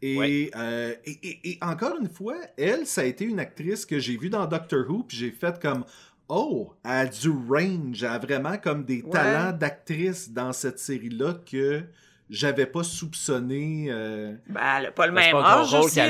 Et, 0.00 0.16
Ouais. 0.18 0.50
euh, 0.56 0.94
et, 1.04 1.10
et- 1.22 1.50
et 1.52 1.58
encore 1.62 1.96
une 2.00 2.08
fois, 2.08 2.36
elle, 2.56 2.86
ça 2.86 3.02
a 3.02 3.04
été 3.04 3.24
une 3.24 3.38
actrice 3.38 3.84
que 3.86 3.98
j'ai 3.98 4.16
vue 4.16 4.30
dans 4.30 4.46
Doctor 4.46 4.88
Who, 4.88 5.04
puis 5.04 5.16
j'ai 5.16 5.30
fait 5.30 5.60
comme 5.60 5.84
Oh, 6.28 6.72
elle 6.82 6.90
a 6.90 7.06
du 7.06 7.28
range, 7.28 8.02
elle 8.02 8.08
a 8.08 8.18
vraiment 8.18 8.56
comme 8.56 8.84
des 8.84 9.02
Ouais. 9.02 9.10
talents 9.10 9.52
d'actrice 9.56 10.30
dans 10.30 10.52
cette 10.54 10.78
série-là 10.78 11.34
que 11.50 11.82
j'avais 12.30 12.64
pas 12.64 12.82
soupçonné. 12.84 13.88
euh, 13.90 14.32
Ben, 14.48 14.60
elle 14.78 14.86
a 14.86 14.90
pas 14.92 15.06
le 15.08 15.12
Ben, 15.12 15.20
même 15.26 15.36
âge 15.36 15.72
là. 15.72 15.82
c'est 15.82 15.88
bout, 15.88 15.88
ça, 15.88 16.06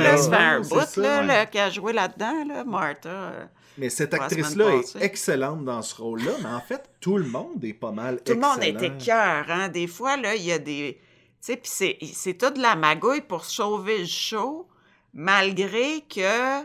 là, 1.01 1.21
ouais. 1.21 1.27
là, 1.27 1.47
qu'elle 1.47 1.61
a 1.63 1.71
joué 1.71 1.93
là-dedans, 1.93 2.45
là, 2.47 2.63
Martha. 2.65 3.09
euh. 3.11 3.45
Mais 3.79 3.89
cette 3.89 4.15
actrice-là 4.15 4.77
est 4.77 5.03
excellente 5.03 5.65
dans 5.65 5.83
ce 5.83 5.95
rôle-là, 6.01 6.33
mais 6.43 6.49
en 6.51 6.61
fait, 6.61 6.83
tout 7.01 7.17
le 7.17 7.25
monde 7.25 7.65
est 7.65 7.73
pas 7.73 7.91
mal 7.91 8.21
Tout 8.23 8.35
le 8.35 8.39
monde 8.41 8.63
excellent. 8.63 8.79
était 8.95 9.05
cœur, 9.05 9.45
hein. 9.49 9.69
Des 9.71 9.87
fois, 9.89 10.17
là, 10.17 10.35
il 10.37 10.43
y 10.45 10.53
a 10.53 10.59
des... 10.59 10.99
Tu 11.43 11.47
sais, 11.47 11.57
puis 11.57 11.71
c'est, 11.75 11.99
c'est 12.15 12.35
toute 12.35 12.55
de 12.55 12.63
la 12.63 12.77
magouille 12.77 13.21
pour 13.21 13.45
sauver 13.45 13.99
le 13.99 14.07
show, 14.07 14.69
malgré 15.13 16.03
que, 16.03 16.61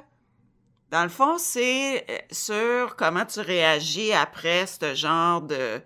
dans 0.92 1.02
le 1.02 1.10
fond, 1.10 1.40
c'est 1.40 2.06
euh, 2.08 2.18
sur 2.30 2.96
comment 2.96 3.26
tu 3.26 3.40
réagis 3.40 4.14
après 4.14 4.68
ce 4.68 4.94
genre 4.94 5.42
de... 5.42 5.82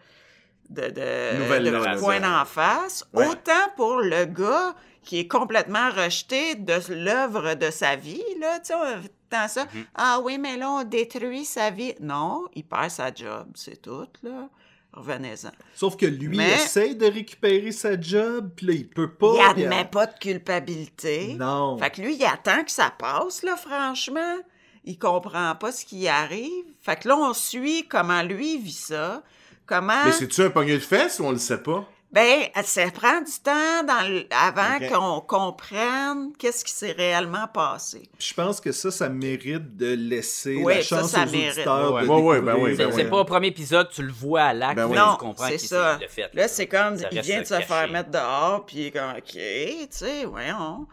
de, 0.69 0.89
de, 0.89 1.99
point 1.99 2.19
d'en 2.19 2.43
face. 2.43 3.07
Ouais. 3.13 3.27
Autant 3.27 3.69
pour 3.77 4.01
le 4.01 4.25
gars 4.25 4.75
qui 5.03 5.19
est 5.19 5.27
complètement 5.27 5.89
rejeté 5.89 6.55
de 6.55 6.73
l'œuvre 6.93 7.53
de 7.53 7.71
sa 7.71 7.95
vie, 7.95 8.21
là, 8.41 8.59
tu 8.59 8.73
sais, 8.73 9.47
ça. 9.47 9.63
Mhm. 9.73 9.85
Ah 9.95 10.19
oui, 10.21 10.37
mais 10.37 10.57
là, 10.57 10.69
on 10.69 10.83
détruit 10.83 11.45
sa 11.45 11.69
vie. 11.69 11.93
Non, 12.01 12.45
il 12.55 12.65
perd 12.65 12.89
sa 12.89 13.13
job, 13.13 13.47
c'est 13.55 13.81
tout, 13.81 14.09
là. 14.21 14.49
Revenez-en. 14.93 15.51
Sauf 15.73 15.95
que 15.95 16.05
lui 16.05 16.37
Mais- 16.37 16.53
essaie 16.53 16.95
de 16.95 17.05
récupérer 17.05 17.71
sa 17.71 17.99
job, 17.99 18.51
puis 18.55 18.65
là, 18.67 18.73
il 18.73 18.89
peut 18.89 19.11
pas. 19.13 19.33
il 19.55 19.63
admet 19.63 19.85
pas 19.85 20.05
de 20.05 20.17
culpabilité. 20.19 21.35
Non. 21.39 21.77
Fait 21.77 21.89
que 21.89 22.01
lui, 22.01 22.15
il 22.15 22.25
attend 22.25 22.63
que 22.63 22.71
ça 22.71 22.91
passe, 22.97 23.43
là, 23.43 23.55
franchement. 23.55 24.37
Il 24.83 24.97
comprend 24.97 25.55
pas 25.55 25.71
ce 25.71 25.85
qui 25.85 26.07
arrive. 26.07 26.65
Fait 26.81 26.97
que 26.97 27.07
là, 27.07 27.15
on 27.15 27.33
suit 27.33 27.87
comment 27.87 28.21
lui 28.23 28.57
vit 28.57 28.71
ça. 28.71 29.23
Comment... 29.65 30.05
Mais 30.05 30.11
c'est-tu 30.11 30.41
un 30.41 30.49
pognon 30.49 30.73
de 30.73 30.79
fesses 30.79 31.19
ou 31.19 31.25
on 31.25 31.31
le 31.31 31.37
sait 31.37 31.61
pas? 31.61 31.87
Ben, 32.13 32.41
ça 32.65 32.91
prend 32.91 33.21
du 33.21 33.31
temps 33.41 33.83
dans 33.87 34.05
le- 34.05 34.25
avant 34.31 34.79
qu'on 34.89 35.21
comprenne 35.21 36.33
qu'est-ce 36.37 36.65
qui 36.65 36.73
s'est 36.73 36.91
réellement 36.91 37.47
passé. 37.47 38.09
Puis 38.19 38.27
je 38.29 38.33
pense 38.33 38.59
que 38.59 38.73
ça, 38.73 38.91
ça 38.91 39.07
mérite 39.07 39.77
de 39.77 39.93
laisser 39.93 40.57
Oui, 40.57 40.75
la 40.75 40.83
ça, 40.83 40.99
chance 40.99 41.11
ça 41.11 41.23
aux 41.23 41.31
mérite. 41.31 41.53
auditeurs 41.59 41.93
Ouais, 41.93 42.01
de 42.03 42.07
ouais, 42.09 42.15
ouais, 42.15 42.35
découvrir. 42.35 42.43
ben 42.43 42.55
oui, 42.61 42.75
C'est 42.75 42.85
ben 42.85 42.91
c'est 42.91 43.03
oui. 43.05 43.09
pas 43.09 43.19
au 43.21 43.23
premier 43.25 43.47
épisode, 43.47 43.89
tu 43.91 44.03
le 44.03 44.11
vois 44.11 44.41
à 44.43 44.53
l'acte, 44.53 44.75
Ben 44.75 44.85
oui. 44.87 44.91
mais 44.91 44.97
Non, 44.99 45.11
tu 45.13 45.17
comprends 45.19 45.47
c'est 45.47 45.57
qu'il 45.57 45.67
ça. 45.69 45.97
le 46.01 46.07
fait. 46.09 46.29
Là, 46.33 46.47
c'est 46.49 46.67
comme, 46.67 46.97
Ça 46.97 47.07
il 47.13 47.21
vient 47.21 47.39
de 47.41 47.45
se 47.45 47.53
caché. 47.53 47.65
faire 47.67 47.89
mettre 47.89 48.09
dehors, 48.11 48.65
puis 48.65 48.77
il 48.77 48.85
est 48.87 48.91
comme, 48.91 49.11
OK, 49.17 49.23
tu 49.31 49.87
sais, 49.91 50.25
voyons. 50.25 50.87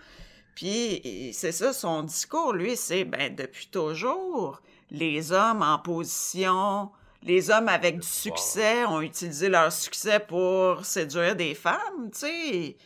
Puis, 0.54 1.30
c'est 1.34 1.52
ça, 1.52 1.72
son 1.72 2.02
discours, 2.04 2.52
lui, 2.52 2.76
c'est, 2.76 3.04
ben, 3.04 3.34
depuis 3.34 3.66
toujours, 3.72 4.60
les 4.90 5.32
hommes 5.32 5.62
en 5.62 5.78
position, 5.80 6.90
les 7.22 7.50
hommes 7.50 7.68
avec 7.68 7.98
du 7.98 8.06
succès 8.06 8.84
ont 8.84 9.00
utilisé 9.00 9.48
leur 9.48 9.72
succès 9.72 10.20
pour 10.20 10.84
séduire 10.84 11.34
des 11.37 11.54
femmes, 11.54 12.10
tu 12.12 12.18
sais. 12.20 12.76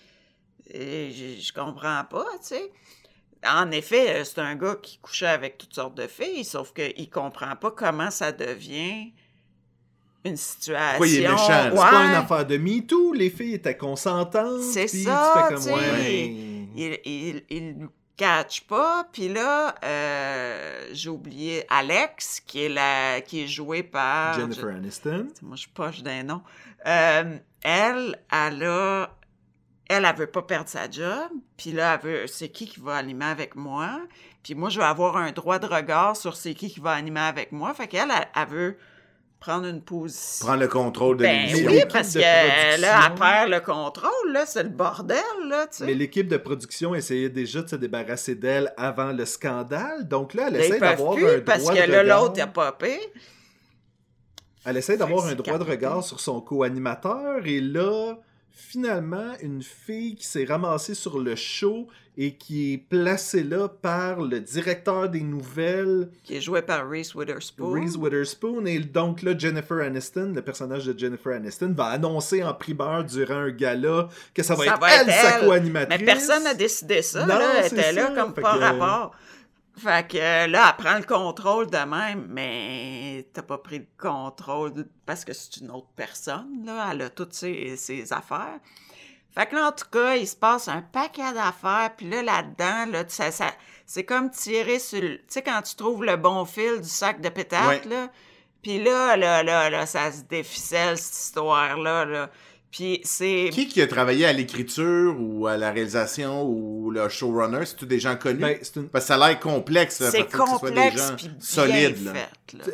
Je 0.75 1.41
je 1.41 1.53
comprends 1.53 2.03
pas, 2.09 2.25
tu 2.41 2.49
sais. 2.55 2.73
En 3.47 3.71
effet, 3.73 4.21
euh, 4.21 4.25
c'est 4.25 4.39
un 4.39 4.55
gars 4.55 4.77
qui 4.81 4.99
couchait 4.99 5.27
avec 5.27 5.59
toutes 5.59 5.75
sortes 5.75 5.97
de 5.97 6.07
filles, 6.07 6.45
sauf 6.45 6.73
qu'il 6.73 7.11
comprend 7.11 7.57
pas 7.57 7.73
comment 7.73 8.11
ça 8.11 8.31
devient 8.31 9.13
une 10.25 10.37
situation. 10.37 10.91
Pourquoi 10.91 11.09
il 11.09 11.23
est 11.25 11.29
méchant? 11.29 11.71
C'est 11.71 11.75
pas 11.75 12.05
une 12.05 12.15
affaire 12.15 12.47
de 12.47 12.57
MeToo, 12.57 13.13
les 13.13 13.31
filles 13.31 13.55
étaient 13.55 13.77
consentantes. 13.77 14.63
C'est 14.63 14.87
ça, 14.87 15.33
tu 15.35 15.41
fais 15.43 15.55
comme, 15.55 15.57
tu 15.57 15.63
sais. 15.65 15.75
ouais. 15.75 16.27
il, 16.77 16.99
il, 17.05 17.43
il 17.51 17.79
nous 17.79 17.91
catch 18.23 18.61
pas. 18.63 19.09
Puis 19.13 19.29
là, 19.29 19.75
euh, 19.85 20.89
j'ai 20.93 21.09
oublié 21.09 21.65
Alex, 21.69 22.41
qui 22.41 22.65
est, 22.65 22.69
la, 22.69 23.21
qui 23.21 23.43
est 23.43 23.49
joué 23.49 23.83
par... 23.83 24.35
Jennifer 24.35 24.69
Aniston. 24.69 25.29
moi, 25.43 25.57
je 25.57 25.63
suis 25.63 25.71
poche 25.71 26.03
d'un 26.03 26.23
nom. 26.23 26.43
Euh, 26.87 27.39
elle, 27.63 28.19
elle 28.31 28.65
a... 28.65 29.17
Elle, 29.89 30.05
elle 30.05 30.17
veut 30.17 30.29
pas 30.29 30.43
perdre 30.43 30.69
sa 30.69 30.89
job. 30.89 31.31
Puis 31.57 31.73
là, 31.73 31.95
elle 31.95 32.09
veut... 32.09 32.27
C'est 32.29 32.49
qui 32.49 32.67
qui 32.67 32.81
va 32.81 32.95
animer 32.95 33.25
avec 33.25 33.57
moi? 33.57 34.01
Puis 34.45 34.55
moi, 34.55 34.69
je 34.69 34.79
vais 34.79 34.87
avoir 34.87 35.17
un 35.17 35.33
droit 35.33 35.59
de 35.59 35.67
regard 35.67 36.17
sur 36.17 36.37
c'est 36.37 36.55
qui 36.55 36.71
qui 36.71 36.81
va 36.81 36.93
animer 36.93 37.21
avec 37.21 37.51
moi. 37.51 37.75
Fait 37.75 37.89
qu'elle, 37.89 38.11
elle, 38.11 38.29
elle 38.35 38.49
veut 38.49 38.79
prendre 39.43 39.67
une 39.67 39.83
position... 39.83 40.47
Prendre 40.47 40.61
le 40.61 40.69
contrôle 40.69 41.17
de 41.17 41.25
Ben 41.25 41.47
l'émission. 41.47 41.69
oui, 41.69 41.83
parce 41.93 42.15
que 42.15 42.21
là, 42.21 42.77
elle 42.77 42.81
production. 42.81 43.15
perd 43.17 43.51
le 43.51 43.61
contrôle, 43.61 44.33
là, 44.33 44.47
c'est 44.47 44.63
le 44.63 44.69
bordel, 44.69 45.19
là, 45.49 45.67
tu 45.67 45.79
sais. 45.79 45.87
Mais 45.87 45.95
l'équipe 45.95 46.29
de 46.29 46.37
production 46.37 46.95
essayait 46.95 47.29
déjà 47.29 47.61
de 47.63 47.69
se 47.69 47.75
débarrasser 47.75 48.37
d'elle 48.37 48.73
avant 48.77 49.11
le 49.11 49.25
scandale. 49.25 50.07
Donc 50.07 50.35
là, 50.35 50.45
elle 50.47 50.57
essaie 50.57 50.79
d'avoir 50.79 51.17
un 51.19 51.41
parce 51.45 51.63
droit 51.63 51.75
que 51.75 51.87
de 51.87 51.93
là, 51.93 52.03
regard. 52.03 52.23
l'autre 52.23 52.41
a 52.41 52.47
popé. 52.47 53.01
Elle 54.65 54.77
essaie 54.77 54.97
d'avoir 54.97 55.27
un 55.27 55.35
que 55.35 55.43
droit 55.43 55.59
de 55.59 55.65
regard 55.65 56.05
sur 56.05 56.21
son 56.21 56.41
co-animateur 56.41 57.45
et 57.45 57.61
là, 57.61 58.15
finalement, 58.55 59.33
une 59.43 59.63
fille 59.63 60.15
qui 60.15 60.27
s'est 60.27 60.45
ramassée 60.45 60.95
sur 60.95 61.19
le 61.19 61.35
show 61.37 61.89
et 62.19 62.35
qui 62.35 62.75
est 62.75 62.77
placée 62.79 63.43
là 63.43 63.69
par 63.69 64.21
le 64.21 64.39
directeur 64.41 65.09
des 65.09 65.23
nouvelles, 65.23 66.11
Qui 66.25 66.37
est 66.37 66.41
joué 66.43 66.61
par 66.61 66.87
Reese 66.89 67.15
Witherspoon. 67.15 67.73
Reese 67.73 67.97
Witherspoon. 67.97 68.67
Et 68.67 68.79
donc 68.81 69.23
là, 69.23 69.33
Jennifer 69.37 69.79
Aniston, 69.79 70.33
le 70.35 70.43
personnage 70.43 70.85
de 70.85 70.99
Jennifer 70.99 71.33
Aniston, 71.35 71.73
va 71.75 71.87
annoncer 71.87 72.45
en 72.45 72.53
primeur 72.53 73.05
durant 73.05 73.37
un 73.37 73.51
gala 73.51 74.09
que 74.35 74.43
ça 74.43 74.55
va, 74.55 74.65
Ça 74.65 74.73
être, 74.75 74.81
va 74.81 74.95
être 74.95 75.09
elle, 75.09 75.15
sa 75.15 75.39
elle. 75.41 75.47
co-animatrice. 75.47 75.99
Mais 76.01 76.05
personne 76.05 76.45
n'a 76.45 76.55
décidé 76.55 77.01
ça, 77.01 77.21
Non, 77.23 77.29
là. 77.39 77.51
Elle 77.61 77.67
était 77.67 77.93
là 77.93 78.11
comme 78.15 78.35
Fait 78.35 78.43
que- 78.43 78.47
rapport. 78.47 79.15
Fait 79.83 80.07
que 80.09 80.47
là, 80.47 80.75
elle 80.79 80.85
prend 80.85 80.97
le 80.99 81.05
contrôle 81.05 81.69
de 81.71 81.79
même, 81.79 82.27
mais 82.29 83.27
t'as 83.33 83.43
pas 83.43 83.59
pris 83.59 83.81
le 83.81 83.87
contrôle 83.99 84.87
parce 85.07 85.25
que 85.25 85.33
c'est 85.33 85.57
une 85.59 85.71
autre 85.71 85.89
personne, 85.97 86.65
là. 86.65 86.91
Elle 86.93 87.03
a 87.03 87.11
toutes 87.11 87.35
ses, 87.35 87.77
ses 87.77 88.13
affaires. 88.13 88.61
Fait 89.35 89.47
que 89.47 89.57
là, 89.57 89.69
en 89.69 89.73
tout 89.73 89.89
cas, 89.91 90.15
il 90.17 90.29
se 90.29 90.37
passe 90.37 90.69
un 90.69 90.83
paquet 90.83 91.33
d'affaires, 91.33 91.91
puis 91.97 92.09
là, 92.09 92.23
là-dedans, 92.23 92.93
là, 92.93 93.05
ça, 93.09 93.31
ça, 93.31 93.51
c'est 93.87 94.05
comme 94.05 94.31
tirer 94.31 94.79
sur. 94.79 95.01
Tu 95.01 95.21
sais, 95.27 95.43
quand 95.43 95.63
tu 95.63 95.75
trouves 95.75 96.05
le 96.05 96.17
bon 96.17 96.45
fil 96.45 96.81
du 96.81 96.89
sac 96.89 97.21
de 97.21 97.29
pétates, 97.31 97.67
Ouais. 97.67 97.83
là, 97.89 98.09
puis 98.63 98.83
là, 98.83 99.17
là, 99.17 99.43
là, 99.43 99.71
là, 99.71 99.87
ça 99.87 100.13
se 100.13 100.23
déficelle, 100.23 100.97
cette 100.99 101.17
histoire-là, 101.27 102.05
là. 102.05 102.31
Puis 102.73 103.01
c'est... 103.05 103.51
Qui 103.53 103.69
qui 103.69 103.81
a 103.83 103.87
travaillé 103.87 104.25
à 104.27 104.33
l'écriture 104.33 105.15
ou 105.21 105.47
à 105.47 105.57
la 105.59 105.71
réalisation 105.71 106.43
ou 106.49 106.91
le 106.91 107.07
showrunner? 107.09 107.67
C'est-tu 107.67 107.85
des 107.87 108.01
gens 108.01 108.17
connus? 108.17 108.41
Ben, 108.41 108.59
c'est 108.63 108.77
une- 108.77 108.89
Parce 108.89 109.05
que 109.05 109.09
ça 109.09 109.23
a 109.23 109.29
l'air 109.29 109.39
complexe. 109.39 110.01
là. 110.01 110.11
C'est 110.11 110.21
Faut 110.23 110.25
que 110.25 110.51
ce 110.51 110.59
soit 110.59 110.71
des 110.71 110.77
complexe 110.77 111.09
gens 111.09 111.15
puis 111.17 111.29
là. 111.29 112.13
fait, 112.15 112.55
là. 112.57 112.65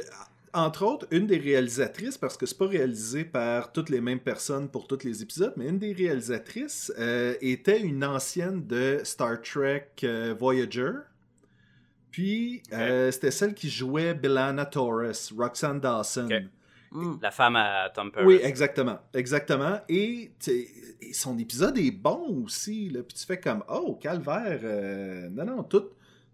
entre 0.55 0.85
autres, 0.87 1.07
une 1.11 1.27
des 1.27 1.38
réalisatrices, 1.38 2.16
parce 2.16 2.37
que 2.37 2.46
c'est 2.46 2.57
pas 2.57 2.68
réalisé 2.68 3.25
par 3.25 3.73
toutes 3.73 3.90
les 3.90 4.01
mêmes 4.01 4.20
personnes 4.20 4.68
pour 4.68 4.87
tous 4.87 5.03
les 5.05 5.20
épisodes, 5.20 5.53
mais 5.57 5.66
une 5.68 5.79
des 5.81 5.92
réalisatrices 5.92 6.92
euh, 6.99 7.35
était 7.40 7.81
une 7.81 8.05
ancienne 8.05 8.64
de 8.66 9.01
Star 9.03 9.42
Trek 9.42 9.88
euh, 10.05 10.33
Voyager. 10.38 10.92
Puis, 12.12 12.62
euh, 12.73 13.11
c'était 13.11 13.31
celle 13.33 13.55
qui 13.55 13.68
jouait 13.68 14.14
Belana 14.14 14.64
Torres, 14.64 15.12
Roxanne 15.37 15.81
Dawson. 15.81 16.29
Mm. 16.90 17.16
La 17.22 17.31
femme 17.31 17.57
à 17.57 17.90
Tom 17.94 18.11
Perez. 18.11 18.24
Oui, 18.27 18.40
exactement. 18.42 18.98
Exactement. 19.14 19.79
Et, 19.88 20.31
et 20.48 21.12
son 21.12 21.38
épisode 21.38 21.77
est 21.79 21.90
bon 21.90 22.42
aussi. 22.44 22.88
Là. 22.90 23.03
Puis 23.03 23.16
tu 23.18 23.27
fais 23.27 23.38
comme, 23.38 23.62
oh, 23.68 23.98
calvaire. 24.01 24.61
euh, 24.62 25.29
non, 25.31 25.44
non, 25.44 25.62
tout, 25.64 25.85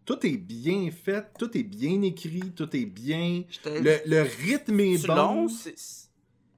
tout 0.04 0.24
est 0.26 0.36
bien 0.36 0.90
fait, 0.90 1.24
tout 1.38 1.56
est 1.56 1.62
bien 1.62 2.02
écrit, 2.02 2.52
tout 2.54 2.74
est 2.76 2.86
bien. 2.86 3.42
Le, 3.66 3.96
le 4.06 4.22
rythme 4.22 4.80
est 4.80 4.98
C'est 4.98 5.06
bon. 5.08 5.14
long, 5.14 5.48
c'est... 5.48 5.74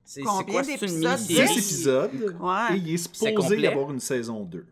C'est 0.08 0.22
quoi, 0.22 0.62
c'est 0.62 0.74
une 0.74 1.00
d'épisodes? 1.00 1.16
Dix 1.18 1.34
mini-série? 1.40 1.52
épisodes. 1.58 2.36
Ouais. 2.40 2.74
Et 2.74 2.76
il 2.76 2.94
est 2.94 2.96
C'est 2.96 3.12
supposé 3.14 3.34
complet? 3.34 3.60
y 3.60 3.66
avoir 3.66 3.90
une 3.90 3.98
saison 3.98 4.44
2. 4.44 4.64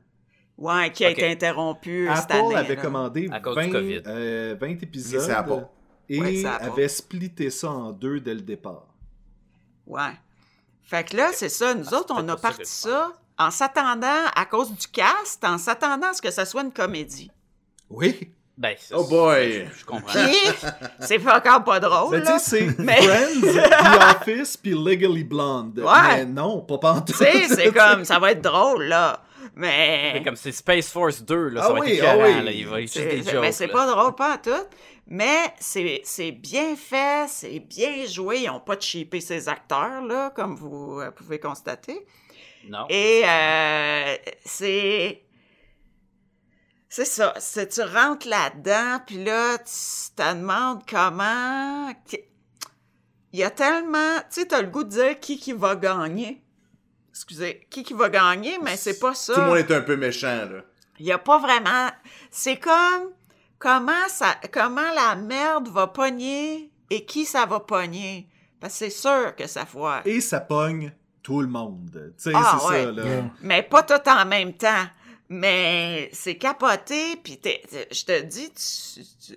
Ouais, 0.58 0.92
qui 0.92 1.04
a 1.04 1.08
Ok. 1.10 1.18
été 1.18 1.26
interrompu 1.28 2.08
cette 2.14 2.30
Apple 2.30 2.34
année. 2.36 2.54
avait 2.54 2.76
là. 2.76 2.82
commandé 2.82 3.28
À 3.32 3.40
cause 3.40 3.56
du 3.56 3.62
20, 3.64 3.70
COVID. 3.72 4.02
euh, 4.06 4.56
20 4.60 4.68
épisodes. 4.82 5.20
Et 5.22 5.24
ça 5.24 5.40
a 5.40 5.42
pas. 5.42 5.72
Et 6.08 6.20
Ouais, 6.20 6.42
pas. 6.42 6.54
avait 6.54 6.86
splitté 6.86 7.50
ça 7.50 7.68
en 7.68 7.90
deux 7.90 8.20
dès 8.20 8.34
le 8.34 8.42
départ. 8.42 8.93
Ouais. 9.86 10.12
Fait 10.82 11.04
que 11.04 11.16
là, 11.16 11.30
c'est 11.32 11.48
ça. 11.48 11.74
Nous 11.74 11.86
Ah, 11.92 11.98
autres, 11.98 12.14
on 12.16 12.28
a 12.28 12.36
parti 12.36 12.62
ça 12.66 13.12
en 13.38 13.50
s'attendant, 13.50 14.06
à 14.36 14.44
cause 14.44 14.70
du 14.72 14.86
cast, 14.88 15.42
en 15.44 15.58
s'attendant 15.58 16.08
à 16.08 16.12
ce 16.12 16.22
que 16.22 16.30
ça 16.30 16.44
soit 16.44 16.62
une 16.62 16.72
comédie. 16.72 17.30
Oui. 17.90 18.30
Ben, 18.56 18.76
ça, 18.78 18.94
Oh 18.96 19.02
boy! 19.04 19.66
Je, 19.76 19.84
comprends. 19.84 20.12
C'est 21.00 21.18
pas 21.18 21.38
encore 21.38 21.64
pas 21.64 21.80
drôle, 21.80 22.12
Ben, 22.12 22.20
tu 22.22 22.28
là. 22.28 22.38
sais, 22.38 22.68
c'est 22.68 22.78
Mais- 22.78 23.02
Friends, 23.02 23.40
The 24.14 24.20
Office, 24.22 24.56
puis 24.56 24.70
Legally 24.74 25.24
Blonde. 25.24 25.80
Ouais. 25.80 26.18
Mais 26.18 26.24
non, 26.26 26.60
pas 26.60 26.78
pantoute. 26.78 27.06
Tu 27.06 27.24
sais, 27.24 27.48
c'est 27.48 27.72
comme, 27.74 28.04
ça 28.04 28.20
va 28.20 28.30
être 28.30 28.42
drôle, 28.42 28.84
là. 28.84 29.20
Mais... 29.56 30.12
C'est 30.18 30.22
comme 30.24 30.36
c'est 30.36 30.52
Space 30.52 30.88
Force 30.88 31.22
2, 31.22 31.48
là, 31.48 31.60
Ah 31.64 31.66
ça 31.66 31.72
va 31.72 31.80
oui, 31.80 31.90
être 31.92 31.98
écœurant, 31.98 32.22
ah 32.24 32.38
oui. 32.38 32.44
là, 32.44 32.50
il 32.52 32.66
va 32.68 32.80
y 32.80 32.86
des 32.86 33.22
jokes. 33.24 33.40
mais 33.40 33.52
c'est 33.52 33.66
là. 33.66 33.72
pas 33.72 33.86
drôle, 33.90 34.14
pas 34.14 34.34
en 34.34 34.38
tout. 34.38 34.50
Mais 35.06 35.52
c'est 35.60 36.00
c'est 36.04 36.32
bien 36.32 36.76
fait, 36.76 37.28
c'est 37.28 37.60
bien 37.60 38.06
joué. 38.06 38.40
Ils 38.40 38.46
n'ont 38.46 38.60
pas 38.60 38.78
cheapé 38.80 39.20
ces 39.20 39.48
acteurs, 39.48 40.02
là, 40.02 40.30
comme 40.30 40.56
vous 40.56 41.00
euh, 41.00 41.10
pouvez 41.10 41.38
constater. 41.38 42.06
Non. 42.68 42.86
Et 42.88 43.22
euh, 43.24 44.16
c'est. 44.44 45.22
C'est 46.88 47.04
ça. 47.04 47.34
C'est, 47.38 47.68
tu 47.68 47.82
rentres 47.82 48.28
là-dedans, 48.28 49.00
puis 49.06 49.22
là, 49.22 49.58
tu 49.58 50.14
te 50.16 50.34
demandes 50.34 50.82
comment. 50.88 51.92
Il 53.32 53.40
y 53.40 53.42
a 53.42 53.50
tellement. 53.50 54.18
Tu 54.30 54.40
sais, 54.40 54.46
tu 54.46 54.54
as 54.54 54.62
le 54.62 54.68
goût 54.68 54.84
de 54.84 54.90
dire 54.90 55.20
qui, 55.20 55.38
qui 55.38 55.52
va 55.52 55.76
gagner. 55.76 56.42
Excusez, 57.10 57.66
qui, 57.68 57.82
qui 57.82 57.92
va 57.92 58.08
gagner, 58.08 58.58
mais 58.62 58.76
c'est 58.76 58.98
pas 58.98 59.14
ça. 59.14 59.34
Tout 59.34 59.40
le 59.40 59.46
monde 59.46 59.58
est 59.58 59.70
un 59.70 59.82
peu 59.82 59.96
méchant, 59.96 60.46
là. 60.50 60.62
Il 60.98 61.04
n'y 61.04 61.12
a 61.12 61.18
pas 61.18 61.38
vraiment. 61.38 61.90
C'est 62.30 62.56
comme 62.56 63.12
comment 63.64 64.08
ça, 64.08 64.36
comment 64.52 64.92
la 64.94 65.14
merde 65.16 65.68
va 65.68 65.86
pogner 65.86 66.70
et 66.90 67.04
qui 67.06 67.24
ça 67.24 67.46
va 67.46 67.60
pogner? 67.60 68.28
Parce 68.60 68.74
que 68.74 68.78
c'est 68.80 68.90
sûr 68.90 69.34
que 69.34 69.46
ça 69.46 69.64
foire. 69.64 70.02
Et 70.04 70.20
ça 70.20 70.40
pogne 70.40 70.92
tout 71.22 71.40
le 71.40 71.48
monde. 71.48 72.12
Tu 72.18 72.24
sais, 72.24 72.32
Ah, 72.34 72.58
c'est 72.60 72.66
ouais. 72.68 72.84
ça, 72.84 72.92
là. 72.92 73.04
Mais 73.40 73.62
pas 73.62 73.82
tout 73.82 74.08
en 74.08 74.24
même 74.26 74.52
temps. 74.52 74.84
Mais 75.30 76.10
c'est 76.12 76.36
capoté, 76.36 77.16
puis 77.16 77.40
je 77.42 78.04
te 78.04 78.20
dis, 78.20 78.50
tu, 78.52 79.34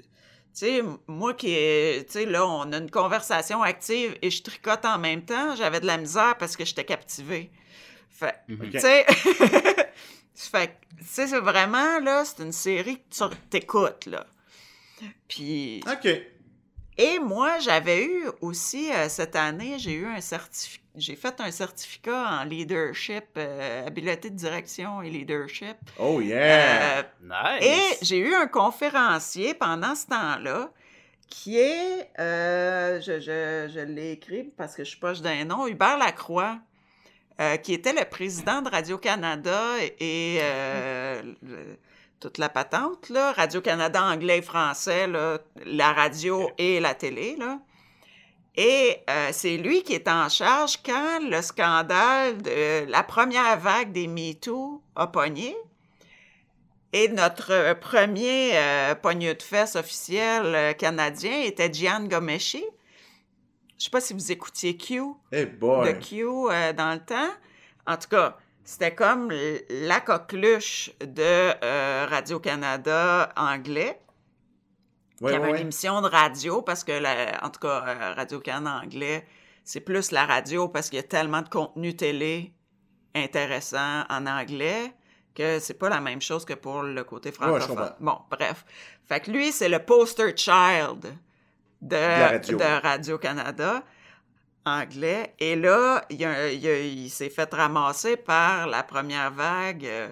sais, 0.53 0.81
moi 1.07 1.33
qui, 1.33 1.47
tu 1.47 2.05
sais, 2.09 2.25
là, 2.25 2.45
on 2.45 2.71
a 2.73 2.77
une 2.77 2.91
conversation 2.91 3.63
active 3.63 4.17
et 4.21 4.29
je 4.29 4.43
tricote 4.43 4.83
en 4.83 4.97
même 4.99 5.23
temps, 5.23 5.55
j'avais 5.55 5.79
de 5.79 5.85
la 5.87 5.97
misère 5.97 6.35
parce 6.37 6.57
que 6.57 6.65
j'étais 6.65 6.83
captivée. 6.83 7.49
Fait, 8.09 8.35
Mhm. 8.49 8.69
Tu 8.71 8.79
sais, 8.81 9.05
fait 10.37 10.67
que, 10.67 10.99
tu 10.99 11.05
sais, 11.05 11.27
c'est 11.27 11.39
vraiment, 11.39 11.99
là, 11.99 12.23
c'est 12.25 12.43
une 12.43 12.51
série 12.51 12.97
que 12.97 13.15
tu 13.29 13.35
t'écoutes, 13.49 14.05
là. 14.05 14.25
Puis, 15.27 15.83
OK. 15.91 16.07
et 16.97 17.19
moi, 17.19 17.59
j'avais 17.59 18.03
eu 18.03 18.25
aussi, 18.41 18.91
euh, 18.91 19.09
cette 19.09 19.35
année, 19.35 19.77
j'ai 19.77 19.93
eu 19.93 20.05
un 20.07 20.21
certificat, 20.21 20.83
j'ai 20.95 21.15
fait 21.15 21.39
un 21.39 21.51
certificat 21.51 22.39
en 22.39 22.43
leadership, 22.43 23.25
euh, 23.37 23.85
habileté 23.85 24.31
de 24.31 24.35
direction 24.35 25.03
et 25.03 25.09
leadership. 25.11 25.77
Oh 25.99 26.19
yeah! 26.21 26.99
Euh, 26.99 27.03
Nice. 27.21 27.63
et 28.01 28.05
j'ai 28.05 28.17
eu 28.17 28.33
un 28.33 28.47
conférencier 28.47 29.53
pendant 29.53 29.93
ce 29.93 30.07
temps-là 30.07 30.71
qui 31.29 31.59
est, 31.59 32.09
euh, 32.19 32.99
je, 33.01 33.19
je, 33.19 33.71
je 33.71 33.79
l'ai 33.81 34.13
écrit 34.13 34.45
parce 34.57 34.75
que 34.75 34.83
je 34.83 34.89
suis 34.89 34.99
poche 34.99 35.21
d'un 35.21 35.45
nom, 35.45 35.67
Hubert 35.67 35.97
Lacroix. 35.99 36.57
Euh, 37.39 37.57
qui 37.57 37.73
était 37.73 37.93
le 37.93 38.05
président 38.05 38.61
de 38.61 38.69
Radio-Canada 38.69 39.61
et 39.99 40.39
euh, 40.41 41.21
le- 41.43 41.77
toute 42.19 42.39
la 42.39 42.49
patente, 42.49 43.09
là, 43.09 43.31
Radio-Canada 43.31 44.03
anglais 44.03 44.39
et 44.39 44.41
français, 44.41 45.05
là, 45.05 45.37
la 45.65 45.93
radio 45.93 46.49
et 46.57 46.79
la 46.79 46.95
télé. 46.95 47.35
Là. 47.37 47.59
Et 48.55 48.97
euh, 49.07 49.29
c'est 49.31 49.57
lui 49.57 49.83
qui 49.83 49.93
est 49.93 50.07
en 50.07 50.27
charge 50.27 50.77
quand 50.83 51.19
le 51.21 51.41
scandale 51.43 52.41
de 52.41 52.89
la 52.89 53.03
première 53.03 53.59
vague 53.59 53.91
des 53.91 54.07
MeToo 54.07 54.81
a 54.95 55.05
pogné. 55.05 55.55
Et 56.93 57.09
notre 57.09 57.77
premier 57.79 58.53
pogneux 59.03 59.35
de 59.35 59.43
fesses 59.43 59.75
officiel 59.75 60.75
canadien 60.77 61.41
était 61.41 61.71
Gian 61.71 62.05
Gomeshi. 62.05 62.63
Je 63.77 63.83
sais 63.85 63.89
pas 63.89 64.01
si 64.01 64.13
vous 64.13 64.31
écoutiez 64.31 64.75
Q 64.77 65.01
Eh 65.31 65.45
boy. 65.45 65.87
de 65.93 65.99
Q 65.99 66.23
euh, 66.25 66.73
dans 66.73 66.93
le 66.93 66.99
temps. 66.99 67.29
En 67.85 67.95
tout 67.97 68.09
cas, 68.09 68.37
c'était 68.63 68.93
comme 68.95 69.31
la 69.69 69.99
coqueluche 70.01 70.91
de 71.01 71.53
euh, 71.63 72.05
Radio-Canada 72.09 73.31
anglais, 73.37 74.01
Ouais, 75.21 75.31
qui 75.31 75.35
avait 75.37 75.45
ouais, 75.51 75.55
une 75.57 75.61
émission 75.63 75.99
de 76.01 76.07
radio, 76.07 76.61
parce 76.61 76.83
que, 76.83 76.91
la- 76.91 77.43
en 77.43 77.49
tout 77.49 77.59
cas, 77.59 77.83
euh, 77.87 78.13
Radio-Canada 78.15 78.81
anglais, 78.83 79.25
c'est 79.63 79.79
plus 79.81 80.11
la 80.11 80.25
radio 80.25 80.67
parce 80.69 80.89
qu'il 80.89 80.97
y 80.97 80.99
a 80.99 81.03
tellement 81.03 81.41
de 81.41 81.49
contenu 81.49 81.95
télé 81.95 82.53
intéressant 83.15 84.03
en 84.09 84.25
anglais 84.27 84.93
que 85.33 85.59
c'est 85.59 85.73
pas 85.73 85.89
la 85.89 85.99
même 86.01 86.21
chose 86.21 86.45
que 86.45 86.53
pour 86.53 86.83
le 86.83 87.03
côté 87.03 87.31
francophone. 87.31 87.93
bon, 87.99 88.17
bref. 88.29 88.63
Fait 89.07 89.19
que 89.19 89.31
lui, 89.31 89.51
c'est 89.51 89.69
le 89.69 89.79
poster 89.79 90.35
child 90.37 91.05
de, 91.81 91.95
radio. 91.95 92.57
Radio-Canada 92.83 93.83
anglais. 94.67 95.33
Et 95.39 95.55
là, 95.55 96.03
il, 96.09 97.09
s'est 97.09 97.29
fait 97.29 97.51
ramasser 97.53 98.17
par 98.17 98.67
la 98.67 98.83
première 98.83 99.31
vague. 99.31 99.85
euh, 99.85 100.09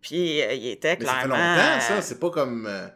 puis 0.00 0.42
euh, 0.42 0.52
il 0.52 0.66
était 0.68 0.96
Mais 0.98 1.06
ça 1.06 1.12
fait 1.14 1.24
clairement... 1.28 1.36
longtemps, 1.54 1.76
euh, 1.76 1.80
ça. 1.80 2.02
C'est 2.02 2.18
pas 2.18 2.30
comme. 2.30 2.66
euh, 2.66 2.88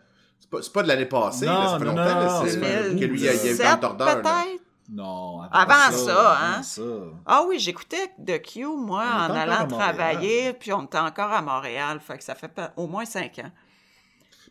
c'est 0.60 0.72
pas, 0.72 0.82
de 0.82 0.88
l'année 0.88 1.06
passée, 1.06 1.46
Non, 1.46 1.52
là, 1.52 1.68
ça 1.68 1.78
fait 1.78 1.84
non, 1.84 1.94
longtemps. 1.94 2.20
non, 2.20 2.44
c'est 2.46 2.60
que 2.60 3.04
lui, 3.04 3.20
il 3.20 3.24
y 3.24 3.28
a, 3.28 3.34
eu 3.34 3.36
2007 3.38 3.66
un 3.66 3.76
tordeur. 3.78 4.22
peut-être? 4.22 4.62
Non, 4.88 5.40
avant, 5.42 5.50
Avant 5.52 5.90
ça, 5.90 5.92
ça, 5.92 6.30
avant 6.32 6.58
hein? 6.58 6.62
ça. 6.62 6.82
Ah 7.26 7.44
oui, 7.48 7.58
j'écoutais 7.58 8.12
de 8.18 8.36
Q, 8.36 8.64
moi, 8.66 9.04
On 9.04 9.32
en 9.32 9.34
allant 9.34 9.66
travailler, 9.66 10.52
puis 10.52 10.72
on 10.72 10.84
était 10.84 10.98
encore 10.98 11.32
à 11.32 11.42
Montréal. 11.42 11.98
Fait 12.00 12.16
que 12.18 12.22
ça 12.22 12.36
fait 12.36 12.48
pas- 12.48 12.72
au 12.76 12.86
moins 12.86 13.04
cinq 13.04 13.40
ans. 13.40 13.50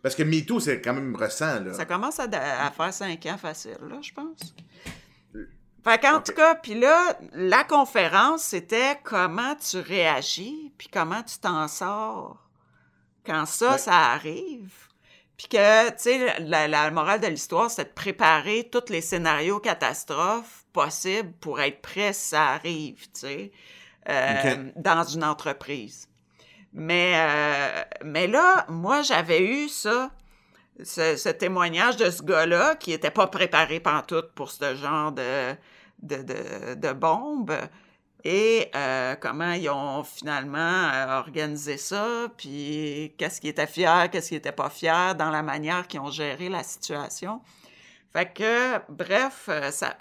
Parce 0.01 0.15
que 0.15 0.23
MeToo, 0.23 0.59
c'est 0.59 0.81
quand 0.81 0.93
même 0.93 1.15
récent, 1.15 1.59
là. 1.61 1.73
Ça 1.73 1.85
commence 1.85 2.19
à, 2.19 2.25
à 2.65 2.71
faire 2.71 2.93
cinq 2.93 3.25
ans 3.25 3.37
facile, 3.37 3.77
là, 3.89 3.97
je 4.01 4.11
pense. 4.13 4.53
Fait 5.83 5.99
qu'en 6.01 6.19
tout 6.19 6.33
cas, 6.33 6.55
puis 6.55 6.73
là, 6.79 7.17
la 7.33 7.63
conférence, 7.63 8.41
c'était 8.43 8.97
comment 9.03 9.55
tu 9.55 9.77
réagis, 9.77 10.73
puis 10.77 10.87
comment 10.91 11.21
tu 11.21 11.37
t'en 11.37 11.67
sors 11.67 12.37
quand 13.25 13.45
ça, 13.45 13.71
Ouais. 13.73 13.77
ça 13.77 13.93
arrive. 14.11 14.71
Puis 15.37 15.47
que, 15.47 15.89
tu 15.89 15.95
sais, 15.97 16.39
la, 16.39 16.67
la 16.67 16.89
morale 16.91 17.19
de 17.19 17.27
l'histoire, 17.27 17.69
c'est 17.69 17.83
de 17.83 17.89
préparer 17.93 18.69
tous 18.71 18.89
les 18.89 19.01
scénarios 19.01 19.59
catastrophes 19.59 20.65
possibles 20.73 21.33
pour 21.41 21.59
être 21.59 21.81
prêt 21.81 22.13
si 22.13 22.29
ça 22.29 22.47
arrive, 22.53 23.01
tu 23.13 23.19
sais, 23.21 23.51
euh, 24.09 24.71
dans 24.75 25.03
une 25.03 25.23
entreprise. 25.23 26.07
Mais, 26.77 27.13
euh, 27.15 27.83
mais 28.03 28.27
là, 28.27 28.65
moi, 28.67 29.01
j'avais 29.01 29.41
eu 29.41 29.69
ça, 29.69 30.11
ce, 30.83 31.29
témoignage 31.29 31.95
de 31.95 32.09
ce 32.11 32.21
gars-là 32.21 32.75
qui 32.75 32.89
n'était 32.89 33.11
pas 33.11 33.27
préparé 33.27 33.79
pantoute 33.79 34.33
pour 34.35 34.51
ce 34.51 34.75
genre 34.75 35.13
de, 35.13 35.53
de, 36.03 36.17
de, 36.17 36.73
de 36.75 36.91
bombe. 36.91 37.53
Et 38.25 38.69
euh, 38.75 39.15
comment 39.15 39.53
ils 39.53 39.69
ont 39.69 40.03
finalement 40.03 40.57
euh, 40.93 41.19
organisé 41.19 41.77
ça, 41.77 42.27
puis 42.35 43.13
qu'est-ce 43.17 43.39
qui 43.39 43.47
était 43.47 43.67
fier, 43.67 44.09
qu'est-ce 44.11 44.29
qui 44.29 44.35
était 44.35 44.51
pas 44.51 44.69
fier 44.69 45.15
dans 45.15 45.29
la 45.29 45.43
manière 45.43 45.87
qu'ils 45.87 46.01
ont 46.01 46.11
géré 46.11 46.49
la 46.49 46.63
situation. 46.63 47.41
Fait 48.11 48.33
que, 48.33 48.79
bref, 48.91 49.49
ça, 49.71 49.95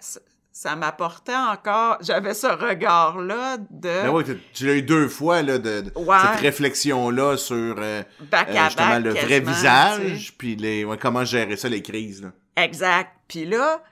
ça, 0.57 0.77
m'apportait 0.77 1.35
encore, 1.35 1.99
j'avais 2.01 2.33
ce 2.33 2.47
regard-là 2.47 3.57
de 3.59 3.67
Ben 3.81 4.09
ouais, 4.11 4.23
tu- 4.53 4.67
l'as 4.67 4.75
eu 4.77 4.83
deux 4.83 5.09
fois, 5.09 5.43
là, 5.43 5.59
de, 5.59 5.81
de- 5.81 5.93
Ouais. 5.99 6.17
cette 6.31 6.41
réflexion-là 6.43 7.37
sur 7.37 7.75
euh, 7.79 8.05
back 8.31 8.49
euh, 8.51 8.65
justement 8.67 8.89
back 8.91 9.03
le 9.05 9.11
vrai 9.15 9.41
visage, 9.41 10.35
puis 10.39 10.55
les, 10.55 10.85
ouais, 10.85 10.97
comment 10.97 11.25
gérer 11.25 11.57
ça, 11.57 11.69
les 11.69 11.83
crises. 11.83 12.23
Là. 12.23 12.31
Exact. 12.63 13.11
Puis 13.27 13.47
là, 13.47 13.83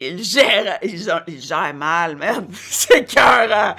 il 0.00 0.22
gère, 0.24 0.78
il 0.82 0.98
gère, 1.00 1.22
il 1.28 1.40
gère 1.40 1.72
mal, 1.72 2.16
merde. 2.16 2.46
C'est 2.52 3.04
cœur. 3.04 3.76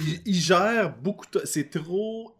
il, 0.00 0.22
il 0.24 0.34
gère 0.40 0.90
beaucoup. 1.02 1.26
de- 1.32 1.42
C'est 1.44 1.68
trop 1.70 2.34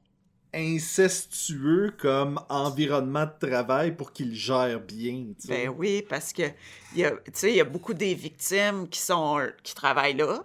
incestueux 0.57 1.95
comme 1.99 2.41
environnement 2.49 3.27
de 3.27 3.47
travail 3.49 3.93
pour 3.95 4.13
qu'il 4.13 4.35
gère 4.35 4.81
bien. 4.81 5.27
Ben 5.49 5.69
oui, 5.69 6.05
parce 6.09 6.33
que 6.33 6.43
il 6.95 7.01
y 7.01 7.05
a, 7.05 7.11
tu 7.11 7.19
sais, 7.35 7.51
il 7.51 7.57
y 7.57 7.61
a 7.61 7.65
beaucoup 7.65 7.95
des 7.95 8.15
victimes 8.15 8.89
qui 8.89 9.01
sont 9.01 9.41
qui 9.63 9.75
travaillent 9.75 10.17
là. 10.17 10.45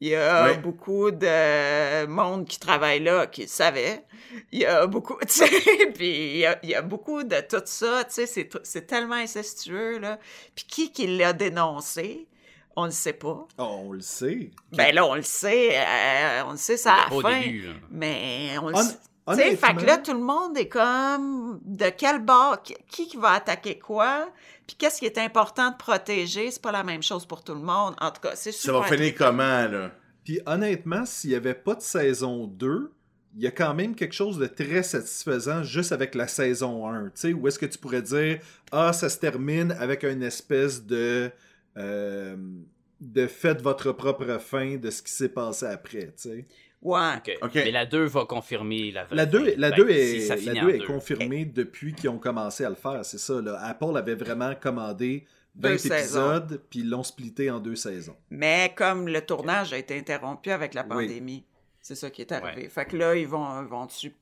Il 0.00 0.08
y 0.08 0.16
a 0.16 0.46
Ouais. 0.46 0.58
beaucoup 0.58 1.12
de 1.12 2.06
monde 2.06 2.44
qui 2.48 2.58
travaille 2.58 2.98
là 2.98 3.28
qui 3.28 3.42
le 3.42 3.46
savait. 3.46 4.04
Il 4.50 4.58
y 4.58 4.66
a 4.66 4.84
beaucoup, 4.88 5.16
tu 5.20 5.28
sais, 5.28 5.46
puis 5.94 6.32
il 6.32 6.36
y 6.38 6.46
a, 6.46 6.58
il 6.64 6.70
y 6.70 6.74
a 6.74 6.82
beaucoup 6.82 7.22
de 7.22 7.40
tout 7.48 7.62
ça, 7.64 8.02
tu 8.04 8.26
sais, 8.26 8.48
c'est, 8.64 8.86
tellement 8.86 9.14
incestueux, 9.14 9.98
là. 9.98 10.18
Puis 10.56 10.64
qui 10.66 10.90
qui 10.90 11.06
l'a 11.06 11.32
dénoncé, 11.32 12.26
on 12.74 12.86
ne 12.86 12.90
sait 12.90 13.12
pas. 13.12 13.46
Oh, 13.58 13.80
on 13.84 13.92
le 13.92 14.00
sait. 14.00 14.50
Ben 14.72 14.92
là, 14.92 15.06
on 15.06 15.14
le 15.14 15.22
sait, 15.22 15.78
euh, 15.78 16.44
on 16.46 16.52
le 16.52 16.56
sait, 16.56 16.76
ça 16.78 16.94
a 17.06 17.10
fin. 17.20 17.40
début, 17.40 17.66
là. 17.68 17.72
Mais 17.90 18.56
on 18.60 18.70
le 18.70 18.74
sait. 18.76 18.96
Tu 19.28 19.34
sais, 19.36 19.56
fait 19.56 19.74
que 19.76 19.84
là, 19.86 19.98
tout 19.98 20.12
le 20.14 20.20
monde 20.20 20.56
est 20.58 20.68
comme 20.68 21.60
de 21.64 21.86
quel 21.96 22.18
bord, 22.24 22.60
qui, 22.62 22.74
qui 22.88 23.16
va 23.16 23.32
attaquer 23.32 23.78
quoi, 23.78 24.28
puis 24.66 24.74
qu'est-ce 24.76 24.98
qui 24.98 25.06
est 25.06 25.18
important 25.18 25.70
de 25.70 25.76
protéger, 25.76 26.50
c'est 26.50 26.60
pas 26.62 26.72
la 26.72 26.82
même 26.82 27.02
chose 27.02 27.24
pour 27.24 27.44
tout 27.44 27.54
le 27.54 27.60
monde. 27.60 27.94
En 28.00 28.10
tout 28.10 28.20
cas, 28.20 28.32
c'est 28.34 28.50
Ça 28.52 28.58
super. 28.58 28.80
va 28.80 28.86
finir 28.88 29.14
comment, 29.16 29.68
là? 29.68 29.92
Puis 30.24 30.40
honnêtement, 30.46 31.04
s'il 31.06 31.30
n'y 31.30 31.36
avait 31.36 31.54
pas 31.54 31.74
de 31.76 31.82
saison 31.82 32.46
2, 32.46 32.92
il 33.36 33.42
y 33.42 33.46
a 33.46 33.50
quand 33.50 33.74
même 33.74 33.94
quelque 33.94 34.12
chose 34.14 34.38
de 34.38 34.46
très 34.46 34.82
satisfaisant 34.82 35.62
juste 35.62 35.92
avec 35.92 36.14
la 36.14 36.26
saison 36.28 36.86
1. 36.88 37.04
Tu 37.04 37.10
sais, 37.14 37.32
où 37.32 37.46
est-ce 37.48 37.58
que 37.58 37.66
tu 37.66 37.78
pourrais 37.78 38.02
dire 38.02 38.40
Ah, 38.72 38.92
ça 38.92 39.08
se 39.08 39.18
termine 39.18 39.72
avec 39.78 40.02
une 40.04 40.22
espèce 40.22 40.84
de. 40.84 41.30
euh, 41.76 42.36
de 43.00 43.26
faites 43.26 43.60
votre 43.62 43.90
propre 43.90 44.38
fin 44.38 44.76
de 44.76 44.88
ce 44.90 45.02
qui 45.02 45.10
s'est 45.10 45.28
passé 45.28 45.66
après, 45.66 46.06
tu 46.06 46.12
sais. 46.16 46.46
Ouais. 46.82 47.14
Ok. 47.16 47.38
Ok. 47.42 47.54
Mais 47.54 47.70
la 47.70 47.86
2 47.86 48.04
va 48.06 48.24
confirmer 48.24 48.90
la 48.90 49.04
vraie 49.04 49.16
La 49.16 49.26
2, 49.26 49.38
fin. 49.44 49.54
la 49.56 49.70
Ben, 49.70 49.76
2 49.76 49.88
si 49.88 49.94
est, 49.94 50.28
la 50.28 50.36
finit 50.36 50.60
2 50.60 50.66
en 50.66 50.68
est 50.68 50.78
deux. 50.78 50.86
confirmée 50.86 51.44
depuis 51.44 51.94
qu'ils 51.94 52.10
ont 52.10 52.18
commencé 52.18 52.64
à 52.64 52.68
le 52.70 52.74
faire, 52.74 53.04
c'est 53.04 53.18
ça. 53.18 53.40
Là. 53.40 53.58
Apple 53.64 53.96
avait 53.96 54.14
vraiment 54.16 54.52
commandé 54.54 55.24
20 55.54 55.68
Deux 55.70 55.78
saisons. 55.78 55.94
épisodes, 55.96 56.62
puis 56.70 56.80
ils 56.80 56.88
l'ont 56.90 57.02
splitté 57.04 57.50
en 57.50 57.60
deux 57.60 57.76
saisons. 57.76 58.16
Mais 58.30 58.72
comme 58.76 59.06
le 59.06 59.20
tournage 59.24 59.72
a 59.72 59.78
été 59.78 59.96
interrompu 59.96 60.50
avec 60.50 60.74
la 60.74 60.82
Oui. 60.82 60.88
pandémie, 61.06 61.44
c'est 61.80 61.94
ça 61.94 62.10
qui 62.10 62.22
est 62.22 62.32
arrivé. 62.32 62.68
Fait 62.68 62.84
que 62.86 62.96
là, 62.96 63.14
ils 63.14 63.28
vont, 63.28 63.62
vont 63.64 63.86
dessus. 63.86 64.10
Tu 64.10 64.16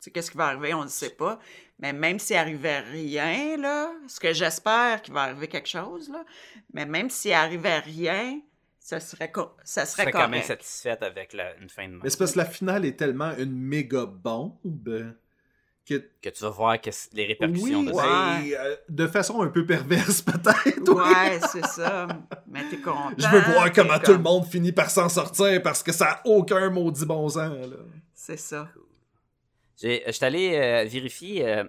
sais, 0.00 0.10
qu'est-ce 0.10 0.30
qui 0.30 0.36
va 0.36 0.46
arriver, 0.46 0.74
on 0.74 0.82
ne 0.84 0.88
sait 0.88 1.10
pas. 1.10 1.38
Mais 1.78 1.92
même 1.92 2.18
s'il 2.18 2.36
arrivait 2.36 2.80
rien, 2.80 3.56
là, 3.58 3.92
ce 4.08 4.18
que 4.20 4.32
j'espère 4.32 5.02
qu'il 5.02 5.14
va 5.14 5.22
arriver 5.22 5.46
quelque 5.48 5.68
chose, 5.68 6.08
là, 6.10 6.24
mais 6.72 6.84
même 6.86 7.10
s'il 7.10 7.32
arrivait 7.32 7.78
rien, 7.78 8.40
ça 8.86 9.00
serait, 9.00 9.32
co- 9.32 9.52
ça 9.64 9.86
serait 9.86 10.12
quand 10.12 10.18
même 10.28 10.42
correct. 10.42 10.46
satisfaite 10.46 11.02
avec 11.02 11.32
la- 11.32 11.56
une 11.56 11.70
fin 11.70 11.84
de 11.88 11.92
Mais 11.92 11.96
match. 12.02 12.10
c'est 12.10 12.18
parce 12.18 12.32
que 12.32 12.38
la 12.38 12.44
finale 12.44 12.84
est 12.84 12.96
tellement 12.98 13.34
une 13.38 13.56
méga 13.58 14.04
bombe 14.04 15.14
que 15.86 16.02
Que 16.22 16.28
tu 16.28 16.42
vas 16.42 16.50
voir 16.50 16.78
qu'est-ce- 16.80 17.08
les 17.14 17.24
répercussions 17.26 17.80
Oui, 17.80 17.86
de 17.86 17.92
ça. 17.94 18.38
euh, 18.40 18.76
de 18.88 19.06
façon 19.06 19.40
un 19.42 19.48
peu 19.48 19.64
perverse 19.64 20.20
peut-être. 20.22 20.80
oui. 20.86 20.94
Ouais, 20.94 21.40
c'est 21.50 21.64
ça. 21.66 22.08
Mais 22.46 22.62
t'es 22.68 22.76
content. 22.78 23.10
Je 23.16 23.26
veux 23.26 23.40
voir 23.52 23.72
comment 23.72 23.94
comme- 23.94 24.02
tout 24.02 24.12
le 24.12 24.18
monde 24.18 24.46
finit 24.46 24.72
par 24.72 24.90
s'en 24.90 25.08
sortir 25.08 25.62
parce 25.62 25.82
que 25.82 25.92
ça 25.92 26.06
a 26.12 26.20
aucun 26.26 26.68
maudit 26.70 27.06
bon 27.06 27.26
sens. 27.28 27.38
Là. 27.66 27.76
C'est 28.12 28.36
ça. 28.38 28.68
J'ai- 29.80 30.02
Je 30.06 30.12
suis 30.12 30.24
allé 30.24 30.54
euh, 30.56 30.84
vérifier. 30.88 31.46
euh, 31.48 31.64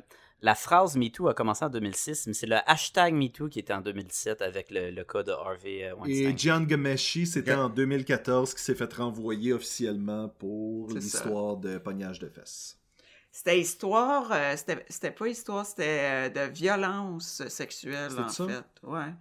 la 0.46 0.54
phrase 0.54 0.96
MeToo 0.96 1.28
a 1.28 1.34
commencé 1.34 1.66
en 1.66 1.70
2006, 1.70 2.28
mais 2.28 2.34
c'est 2.34 2.46
le 2.46 2.58
hashtag 2.68 3.16
MeToo 3.16 3.50
qui 3.50 3.58
était 3.58 3.74
en 3.74 3.82
2017 3.82 4.44
avec 4.44 4.70
le, 4.70 4.92
le 4.92 5.04
cas 5.04 5.24
de 5.24 5.32
Harvey 5.32 5.84
euh, 5.84 5.96
Et 6.06 6.24
Weinstein. 6.24 6.38
Gian 6.38 6.62
Gameshi, 6.62 7.26
c'était 7.26 7.56
en 7.56 7.68
2014 7.68 8.54
qui 8.54 8.62
s'est 8.62 8.76
fait 8.76 8.94
renvoyer 8.94 9.54
officiellement 9.54 10.30
pour 10.30 10.92
l'histoire 10.92 11.58
de 11.58 11.80
pognage 11.80 12.20
de 12.20 12.30
fesses. 12.30 12.80
C'était 13.38 13.60
histoire, 13.60 14.32
euh, 14.32 14.54
c'était 14.56 14.86
c'était 14.88 15.12
pas 15.12 15.28
histoire, 15.28 15.66
c'était 15.66 16.00
euh, 16.04 16.30
de 16.30 16.50
violence 16.54 17.46
sexuelle, 17.50 18.18
en 18.18 18.30
ça? 18.30 18.48
fait. 18.48 18.64
Ouais. 18.88 19.14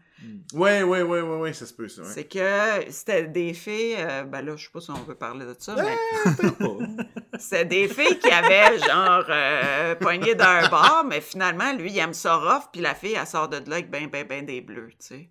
Ouais, 0.52 0.82
ouais, 0.84 1.02
ouais, 1.02 1.20
ouais, 1.20 1.36
ouais, 1.38 1.52
ça 1.52 1.66
se 1.66 1.74
peut, 1.74 1.88
ça. 1.88 2.02
ouais. 2.02 2.08
C'est 2.08 2.24
que 2.28 2.92
c'était 2.92 3.24
des 3.26 3.52
filles, 3.54 3.96
euh, 3.98 4.22
ben 4.22 4.42
là, 4.42 4.54
je 4.54 4.66
sais 4.66 4.70
pas 4.72 4.80
si 4.80 4.92
on 4.92 5.02
veut 5.02 5.16
parler 5.16 5.44
de 5.44 5.56
ça, 5.58 5.74
mais 5.74 5.96
c'était 7.40 7.64
des 7.64 7.88
filles 7.88 8.20
qui 8.20 8.30
avaient 8.30 8.78
genre 8.78 9.24
euh, 9.28 9.96
pogné 9.96 10.36
d'un 10.36 10.68
bar, 10.68 11.04
mais 11.04 11.20
finalement, 11.20 11.72
lui, 11.72 11.90
il 11.90 11.98
aime 11.98 12.14
ça 12.14 12.36
rough, 12.36 12.68
puis 12.72 12.80
la 12.82 12.94
fille, 12.94 13.16
elle 13.20 13.26
sort 13.26 13.48
de 13.48 13.56
là 13.68 13.76
avec 13.76 13.90
ben, 13.90 14.06
ben, 14.08 14.24
ben 14.24 14.46
des 14.46 14.60
bleus, 14.60 14.90
tu 15.00 15.06
sais. 15.08 15.30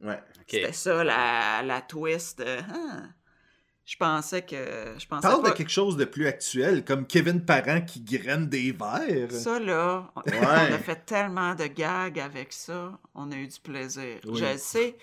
Ouais. 0.00 0.20
Ok. 0.38 0.44
C'était 0.46 0.72
ça, 0.72 1.02
la, 1.02 1.62
la 1.64 1.80
twist. 1.80 2.38
euh, 2.38 2.60
ah. 2.72 3.02
Je 3.84 3.96
pensais 3.96 4.42
que. 4.42 4.94
Je 4.98 5.06
pensais 5.06 5.26
Parle 5.28 5.42
pas. 5.42 5.50
de 5.50 5.54
quelque 5.56 5.70
chose 5.70 5.96
de 5.96 6.04
plus 6.04 6.26
actuel, 6.26 6.84
comme 6.84 7.06
Kevin 7.06 7.44
Parent 7.44 7.80
qui 7.80 8.00
graine 8.00 8.48
des 8.48 8.70
verres. 8.72 9.32
Ça, 9.32 9.58
là, 9.58 10.10
on, 10.14 10.20
Ouais. 10.30 10.38
on 10.70 10.74
a 10.74 10.78
fait 10.78 11.04
tellement 11.04 11.54
de 11.54 11.66
gags 11.66 12.18
avec 12.20 12.52
ça. 12.52 12.92
On 13.14 13.30
a 13.32 13.36
eu 13.36 13.48
du 13.48 13.58
plaisir. 13.60 14.18
Oui. 14.24 14.40
Je 14.40 14.56
sais 14.56 14.96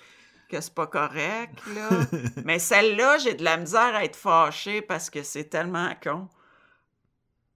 que 0.50 0.60
c'est 0.62 0.74
pas 0.74 0.88
correct, 0.88 1.60
là. 1.76 1.90
mais 2.46 2.58
celle-là, 2.58 3.18
j'ai 3.20 3.34
de 3.36 3.44
la 3.44 3.58
misère 3.58 3.94
à 3.96 4.04
être 4.06 4.16
fâchée 4.16 4.82
parce 4.82 5.10
que 5.10 5.24
c'est 5.24 5.44
tellement 5.46 5.92
con. 6.02 6.28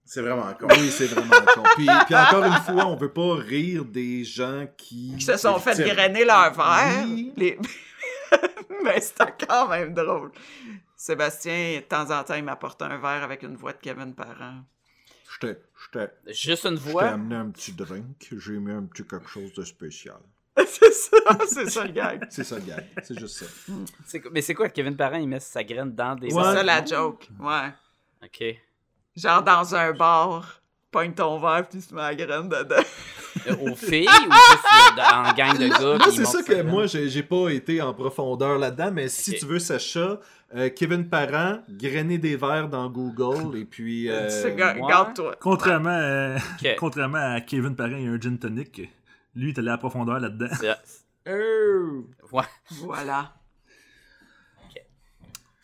C'est 0.04 0.20
vraiment 0.20 0.52
con. 0.60 0.68
Oui, 0.70 0.90
c'est 0.90 1.06
vraiment 1.06 1.30
con. 1.54 1.62
Puis, 1.76 1.86
puis 2.06 2.14
encore 2.14 2.44
une 2.44 2.52
fois, 2.62 2.86
on 2.86 2.94
veut 2.96 3.12
pas 3.12 3.34
rire 3.36 3.86
des 3.86 4.22
gens 4.22 4.66
qui... 4.76 5.14
Qui 5.18 5.24
se 5.24 5.38
sont 5.38 5.58
fait 5.58 5.76
grainer 5.82 6.26
leur 6.26 6.52
verre. 6.52 7.04
Oui. 7.06 7.32
Les- 7.36 7.58
mais 8.84 9.00
c'était 9.00 9.32
quand 9.48 9.66
même 9.68 9.94
drôle. 9.94 10.30
Sébastien, 11.08 11.76
de 11.76 11.80
temps 11.82 12.10
en 12.18 12.24
temps, 12.24 12.32
il 12.34 12.44
m'apporte 12.44 12.80
un 12.80 12.96
verre 12.96 13.22
avec 13.22 13.42
une 13.42 13.56
voix 13.56 13.72
de 13.74 13.78
Kevin 13.78 14.14
Parent. 14.14 14.62
Je 15.30 15.38
t'ai- 15.38 15.58
je 15.76 15.98
t'ai 15.98 16.32
Juste 16.32 16.64
une 16.64 16.78
je 16.78 16.82
t'ai 16.82 16.90
voix. 16.92 17.04
amené 17.08 17.34
un 17.34 17.50
petit 17.50 17.72
drink, 17.72 18.26
j'ai 18.38 18.52
mis 18.54 18.72
un 18.72 18.84
petit 18.84 19.04
quelque 19.06 19.28
chose 19.28 19.52
de 19.52 19.64
spécial. 19.64 20.16
c'est 20.66 20.92
ça, 20.94 21.18
c'est 21.46 21.68
ça 21.68 21.84
le 21.84 21.92
gag. 21.92 22.26
C'est 22.30 22.44
ça, 22.44 22.54
le 22.58 22.62
gars. 22.62 22.82
C'est 23.02 23.18
juste 23.18 23.36
ça. 23.36 23.44
C'est 24.06 24.20
quoi- 24.22 24.30
Mais 24.32 24.40
c'est 24.40 24.54
quoi, 24.54 24.70
Kevin 24.70 24.96
Parent, 24.96 25.18
il 25.18 25.28
met 25.28 25.40
sa 25.40 25.62
graine 25.62 25.94
dans 25.94 26.14
des 26.16 26.30
C'est 26.30 26.36
ça 26.40 26.62
la 26.62 26.82
joke. 26.82 27.28
Ouais. 27.38 27.68
Ok. 28.24 28.56
Genre 29.14 29.42
dans 29.42 29.74
un 29.74 29.92
bar, 29.92 30.62
pogne 30.90 31.12
ton 31.12 31.38
verre 31.38 31.68
puis 31.68 31.80
tu 31.86 31.94
mets 31.94 32.00
la 32.00 32.14
graine 32.14 32.48
dedans. 32.48 32.82
Euh, 33.48 33.56
Aux 33.56 33.74
filles 33.74 34.06
ou 34.08 34.32
juste 34.32 34.98
euh, 34.98 35.02
en 35.12 35.32
gang 35.34 35.58
de 35.58 35.68
gars? 35.68 35.98
Moi, 35.98 36.12
c'est 36.14 36.24
ça 36.24 36.42
que 36.42 36.62
moi, 36.62 36.86
j'ai 36.86 37.08
j'ai 37.10 37.22
pas 37.24 37.50
été 37.50 37.82
en 37.82 37.92
profondeur 37.92 38.58
là-dedans, 38.58 38.90
mais 38.92 39.08
si 39.08 39.34
tu 39.34 39.44
veux, 39.44 39.58
Sacha, 39.58 40.18
euh, 40.54 40.68
Kevin 40.70 41.08
Parent, 41.08 41.60
grainer 41.68 42.18
des 42.18 42.36
verres 42.36 42.68
dans 42.68 42.88
Google, 42.88 43.56
et 43.58 43.64
puis... 43.64 44.08
euh. 44.10 44.28
Garde-toi. 44.56 45.36
Contrairement, 45.40 45.90
à- 45.90 46.36
Ok. 46.36 46.68
contrairement 46.78 47.34
à 47.34 47.40
Kevin 47.40 47.74
Parent 47.74 47.96
et 47.96 48.06
un 48.06 48.20
gin 48.20 48.38
tonic, 48.38 48.76
lui, 49.34 49.48
il 49.50 49.54
est 49.54 49.58
allé 49.58 49.68
à 49.68 49.72
la 49.72 49.78
profondeur 49.78 50.20
là-dedans. 50.20 50.54
Euh, 51.28 52.02
Ouais. 52.32 52.42
voilà. 52.82 53.34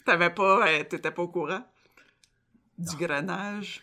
T'avais 0.05 0.31
pas, 0.31 0.67
euh, 0.67 0.85
t'étais 0.85 1.11
pas 1.11 1.23
au 1.23 1.29
courant 1.29 1.63
du 2.79 2.97
grenage. 2.97 3.83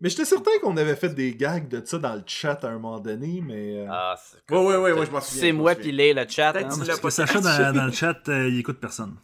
Mais 0.00 0.10
j'étais 0.10 0.24
certain 0.26 0.50
qu'on 0.62 0.76
avait 0.76 0.96
fait 0.96 1.08
des 1.14 1.34
gags 1.34 1.66
de 1.68 1.80
ça 1.84 1.98
dans 1.98 2.14
le 2.14 2.22
chat 2.26 2.62
à 2.64 2.68
un 2.68 2.72
moment 2.74 3.00
donné, 3.00 3.42
mais... 3.42 3.78
euh, 3.78 3.86
Ah, 3.90 4.14
c'est 4.22 4.54
Ouais, 4.54 4.58
ouais, 4.62 4.76
ouais, 4.76 4.92
ouais, 4.92 5.06
je 5.06 5.10
m'en 5.10 5.20
souviens. 5.20 5.40
C'est 5.40 5.52
moi 5.52 5.74
puis 5.74 5.92
le 5.92 6.24
chat. 6.28 6.50
Hein. 6.56 6.64
Parce 6.64 7.00
pas 7.00 7.08
que 7.08 7.10
Sacha, 7.10 7.40
dans, 7.40 7.72
dans 7.78 7.86
le 7.86 7.92
chat, 7.92 8.28
euh, 8.28 8.48
il 8.48 8.58
écoute 8.58 8.78
personne. 8.78 9.16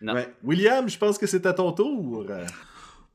Non. 0.00 0.14
Ouais. 0.14 0.32
William, 0.44 0.88
je 0.88 0.96
pense 0.98 1.18
que 1.18 1.26
c'est 1.26 1.44
à 1.46 1.52
ton 1.52 1.72
tour. 1.72 2.24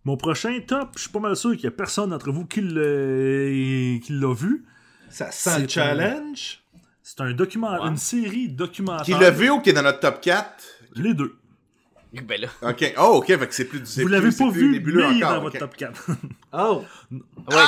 Mon 0.05 0.17
prochain 0.17 0.59
top, 0.67 0.89
je 0.95 1.01
suis 1.03 1.09
pas 1.09 1.19
mal 1.19 1.35
sûr 1.35 1.51
qu'il 1.51 1.63
y 1.63 1.67
a 1.67 1.71
personne 1.71 2.09
d'entre 2.09 2.31
vous 2.31 2.45
qui 2.45 2.59
l'a 2.61 4.33
vu. 4.33 4.65
Ça 5.09 5.31
C'est 5.31 5.49
sent 5.51 5.59
le 5.59 5.65
un- 5.65 5.67
challenge. 5.67 6.59
C'est 7.01 7.21
un 7.21 7.31
document, 7.33 7.71
Ouais. 7.81 7.87
une 7.89 7.97
série 7.97 8.47
documentaire. 8.49 9.05
Qui 9.05 9.11
l'a 9.11 9.29
vu 9.31 9.49
ou 9.49 9.59
qui 9.61 9.69
est 9.69 9.73
dans 9.73 9.81
notre 9.83 9.99
top 9.99 10.19
4? 10.21 10.45
Les 10.95 11.13
deux. 11.13 11.35
Ben 12.13 12.39
là. 12.41 12.47
Ok. 12.61 12.93
Oh, 12.99 13.15
ok, 13.17 13.25
fait 13.27 13.47
que 13.47 13.53
c'est 13.55 13.65
plus 13.65 13.81
c'est 13.85 14.03
Vous 14.03 14.07
l'avez 14.07 14.29
pas 14.31 14.49
vu, 14.49 14.65
mais 14.67 14.71
nébuleux 14.73 15.03
il 15.11 15.19
est 15.21 15.23
encore, 15.23 15.35
dans 15.37 15.41
votre 15.41 15.57
top 15.57 15.75
4. 15.75 16.07
Oh! 16.53 16.83
Ouais, 17.11 17.19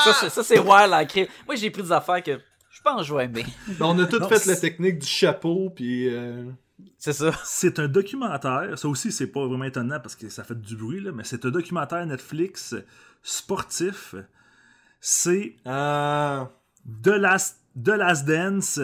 ça, 0.03 0.13
c'est- 0.19 0.29
ça 0.29 0.43
c'est 0.43 0.59
wild 0.59 0.93
en 0.93 1.05
crime. 1.05 1.25
Moi, 1.47 1.55
j'ai 1.55 1.71
pris 1.71 1.81
des 1.81 1.91
affaires 1.91 2.21
que 2.21 2.39
je 2.69 2.81
pense 2.81 3.01
que 3.01 3.07
je 3.07 3.15
vais 3.15 3.25
aimer. 3.25 3.45
On 3.79 3.97
a 3.97 4.05
tout 4.05 4.19
Non, 4.19 4.29
fait 4.29 4.45
la 4.45 4.55
technique 4.55 4.99
du 4.99 5.07
chapeau, 5.07 5.71
puis... 5.75 6.07
euh, 6.13 6.43
C'est 6.97 7.13
ça. 7.13 7.31
C'est 7.43 7.79
un 7.79 7.87
documentaire. 7.87 8.77
Ça 8.77 8.87
aussi, 8.87 9.11
c'est 9.11 9.27
pas 9.27 9.45
vraiment 9.45 9.63
étonnant 9.65 9.99
parce 9.99 10.15
que 10.15 10.29
ça 10.29 10.43
fait 10.43 10.59
du 10.59 10.75
bruit, 10.75 11.01
là, 11.01 11.11
mais 11.11 11.23
c'est 11.23 11.45
un 11.45 11.49
documentaire 11.49 12.05
Netflix 12.05 12.75
sportif. 13.23 14.15
C'est 14.99 15.55
Ah... 15.65 16.51
The 17.03 17.07
Last, 17.07 17.61
The 17.83 17.89
Last 17.97 18.27
Dance, 18.27 18.79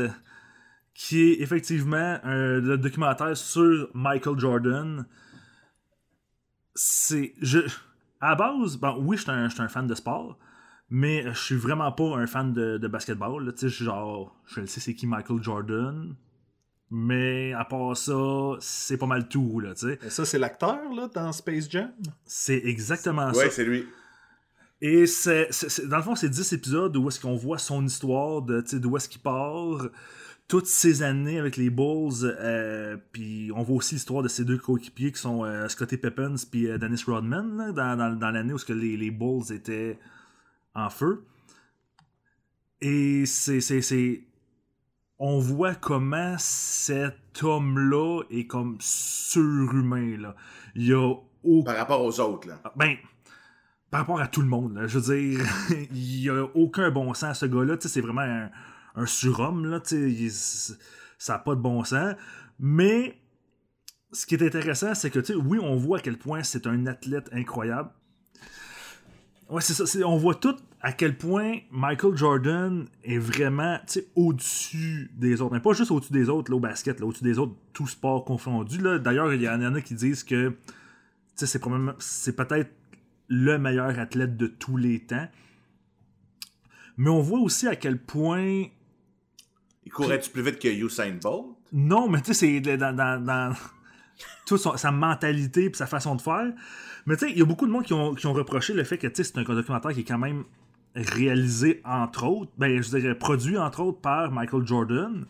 qui 0.96 1.22
est 1.22 1.42
effectivement 1.42 2.20
un 2.24 2.60
le 2.60 2.78
documentaire 2.78 3.38
sur 3.38 3.90
Michael 3.94 4.40
Jordan. 4.40 5.06
C'est. 6.74 7.36
Je, 7.42 7.60
à 8.20 8.30
la 8.30 8.36
base, 8.36 8.78
bon, 8.78 8.98
oui, 9.02 9.18
je 9.18 9.22
suis 9.22 9.32
un, 9.32 9.50
un 9.56 9.68
fan 9.68 9.86
de 9.86 9.94
sport, 9.94 10.40
mais 10.90 11.24
je 11.32 11.40
suis 11.40 11.56
vraiment 11.56 11.92
pas 11.92 12.16
un 12.18 12.26
fan 12.26 12.54
de, 12.54 12.78
de 12.78 12.88
basketball. 12.88 13.46
là. 13.46 13.52
Genre, 13.62 14.36
je 14.48 14.66
sais 14.66 14.80
c'est 14.80 14.96
qui 14.96 15.06
Michael 15.06 15.44
Jordan, 15.44 16.16
mais 16.92 17.54
à 17.54 17.64
part 17.66 17.96
ça, 17.98 18.14
c'est 18.60 18.98
pas 18.98 19.06
mal 19.08 19.28
tout, 19.30 19.60
là, 19.62 19.74
tu 19.74 19.88
sais. 19.88 20.00
Et 20.06 20.10
ça, 20.10 20.26
c'est 20.26 20.38
l'acteur, 20.38 20.78
là, 20.94 21.08
dans 21.14 21.32
Space 21.32 21.70
Jam? 21.70 21.90
C'est 22.26 22.62
exactement 22.66 23.34
ça. 23.34 23.40
Ouais, 23.40 23.50
c'est 23.50 23.64
lui. 23.66 23.86
Et 24.82 25.06
c'est, 25.08 25.50
dans 25.88 25.98
le 25.98 26.04
fond, 26.04 26.16
c'est 26.16 26.30
10 26.30 26.54
épisodes 26.54 26.96
où 26.98 27.08
est-ce 27.08 27.20
qu'on 27.20 27.36
voit 27.36 27.58
son 27.60 27.86
histoire, 27.86 28.42
de, 28.42 28.62
tu 28.62 28.70
sais, 28.70 28.80
d'où 28.80 28.98
est-ce 28.98 29.08
qu'il 29.08 29.22
part, 29.22 29.88
toutes 30.48 30.66
ces 30.66 31.02
années 31.04 31.40
avec 31.40 31.56
les 31.56 31.70
Bulls, 31.70 32.24
euh, 32.24 32.98
puis 33.14 33.52
on 33.56 33.62
voit 33.64 33.78
aussi 33.78 33.96
l'histoire 33.96 34.22
de 34.24 34.28
ses 34.28 34.44
deux 34.44 34.58
coéquipiers 34.58 35.12
qui 35.14 35.20
sont 35.22 35.46
euh, 35.46 35.68
Scottie 35.70 35.98
Pippins 35.98 36.34
puis 36.52 36.68
euh, 36.68 36.78
Dennis 36.78 37.04
Rodman, 37.06 37.56
là, 37.58 37.72
dans, 37.72 37.96
dans- 37.96 38.16
dans 38.20 38.32
l'année 38.32 38.52
où 38.54 38.58
ce 38.58 38.66
que 38.66 38.74
les, 38.74 38.98
les 38.98 39.12
Bulls 39.12 39.54
étaient 39.54 39.98
en 40.76 40.90
feu. 40.90 41.24
Et 42.82 43.26
c'est- 43.28 43.62
On 45.24 45.38
voit 45.40 45.76
comment 45.76 46.36
cet 46.40 47.44
homme-là 47.44 48.24
est 48.32 48.48
comme 48.48 48.78
surhumain, 48.80 50.18
là. 50.18 50.36
Il 50.76 50.88
y 50.88 50.94
a 50.94 51.14
aucun 51.44 51.66
Par 51.66 51.78
rapport 51.78 52.02
aux 52.04 52.20
autres, 52.20 52.48
là. 52.48 52.60
ah, 52.64 52.74
Ben, 52.76 52.96
par 53.92 54.00
rapport 54.02 54.20
à 54.20 54.28
tout 54.28 54.42
le 54.42 54.48
monde, 54.48 54.74
là, 54.76 54.88
je 54.88 54.98
veux 54.98 55.16
dire, 55.16 55.46
il 55.94 56.22
n'y 56.22 56.30
a 56.30 56.44
aucun 56.56 56.90
bon 56.90 57.14
sens 57.14 57.30
à 57.30 57.34
ce 57.36 57.46
gars-là. 57.46 57.78
tu 57.78 57.84
sais, 57.88 57.94
C'est 57.94 58.02
vraiment 58.02 58.22
un, 58.22 58.50
un 58.96 59.06
surhomme, 59.06 59.66
là. 59.66 59.80
il- 59.92 60.32
ça 60.32 61.34
n'a 61.34 61.40
pas 61.40 61.54
de 61.56 61.62
bon 61.62 61.84
sens. 61.84 62.16
Mais 62.60 63.16
ce 64.12 64.26
qui 64.26 64.34
est 64.36 64.44
intéressant, 64.44 64.96
c'est 64.96 65.12
que, 65.12 65.20
tu 65.20 65.34
sais, 65.34 65.36
oui, 65.36 65.60
on 65.62 65.76
voit 65.76 66.00
à 66.00 66.02
quel 66.02 66.18
point 66.18 66.42
c'est 66.42 66.66
un 66.66 66.88
athlète 66.88 67.30
incroyable. 67.32 67.92
Ouais, 69.50 69.62
c'est 69.62 69.74
ça. 69.74 69.84
on 70.08 70.18
voit 70.18 70.36
tout 70.36 70.56
à 70.84 70.92
quel 70.94 71.16
point 71.18 71.58
Michael 71.72 72.16
Jordan 72.18 72.86
est 73.04 73.18
vraiment 73.20 73.78
au-dessus 74.16 75.12
des 75.14 75.40
autres. 75.42 75.54
Mais 75.54 75.60
pas 75.60 75.74
juste 75.74 75.92
au-dessus 75.92 76.12
des 76.14 76.28
autres 76.30 76.50
là, 76.52 76.58
au 76.58 76.60
basket, 76.60 77.00
là, 77.00 77.06
au-dessus 77.06 77.24
des 77.24 77.38
autres, 77.38 77.54
tout 77.74 77.88
sport 77.88 78.26
confondu. 78.26 78.80
là. 78.80 78.98
D'ailleurs, 78.98 79.32
il 79.34 79.42
y 79.42 79.48
en 79.50 79.62
a 79.76 79.82
qui 79.82 79.94
disent 79.94 80.24
que 80.24 80.50
tu 80.50 80.56
sais, 81.36 81.46
c'est 81.46 81.60
probablement- 81.60 81.94
c'est 82.00 82.36
peut-être 82.36 82.72
le 83.28 83.58
meilleur 83.58 83.98
athlète 84.00 84.36
de 84.38 84.48
tous 84.48 84.76
les 84.78 85.00
temps. 85.00 85.28
Mais 86.98 87.10
on 87.10 87.22
voit 87.22 87.40
aussi 87.40 87.68
à 87.68 87.76
quel 87.76 87.98
point 87.98 88.66
Il 89.86 89.92
courait-tu 89.92 90.30
plus 90.32 90.42
vite 90.44 90.60
que 90.60 90.68
Usain 90.68 91.18
Bolt? 91.22 91.46
non, 91.74 92.10
mais 92.10 92.22
tu 92.22 92.34
sais, 92.34 92.60
c'est 92.64 92.78
dans, 92.78 92.94
dans, 92.96 93.24
dans 93.24 93.54
toute 94.46 94.58
son- 94.60 94.78
sa 94.78 94.92
mentalité 94.92 95.66
et 95.66 95.74
sa 95.74 95.86
façon 95.88 96.16
de 96.16 96.22
faire. 96.22 96.52
Mais 97.06 97.16
tu 97.18 97.26
sais, 97.28 97.32
il 97.32 97.38
y 97.38 97.42
a 97.42 97.46
beaucoup 97.46 97.66
de 97.66 97.72
monde 97.72 97.84
qui 97.86 97.94
ont, 97.94 98.14
qui 98.14 98.28
ont 98.28 98.34
reproché 98.34 98.74
le 98.74 98.84
fait 98.84 98.98
que 98.98 99.08
tu 99.08 99.24
sais, 99.24 99.24
c'est 99.24 99.38
un 99.38 99.44
documentaire 99.44 99.94
qui 99.94 100.02
est 100.02 100.06
quand 100.06 100.18
même 100.20 100.44
réalisé, 100.96 101.82
entre 101.86 102.26
autres, 102.26 102.52
ben, 102.58 102.82
je 102.82 102.90
dirais, 102.90 103.16
produit, 103.16 103.58
entre 103.58 103.82
autres, 103.82 104.00
par 104.02 104.32
Michael 104.32 104.66
Jordan. 104.68 105.26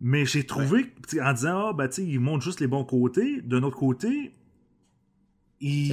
Mais 0.00 0.26
j'ai 0.26 0.44
trouvé, 0.44 0.92
en 1.22 1.32
disant, 1.32 1.68
ah, 1.68 1.72
ben, 1.72 1.88
tu 1.88 1.94
sais, 1.94 2.06
il 2.06 2.20
montre 2.20 2.44
juste 2.44 2.60
les 2.60 2.66
bons 2.66 2.84
côtés. 2.84 3.40
D'un 3.40 3.62
autre 3.62 3.78
côté, 3.78 4.32
il, 5.60 5.92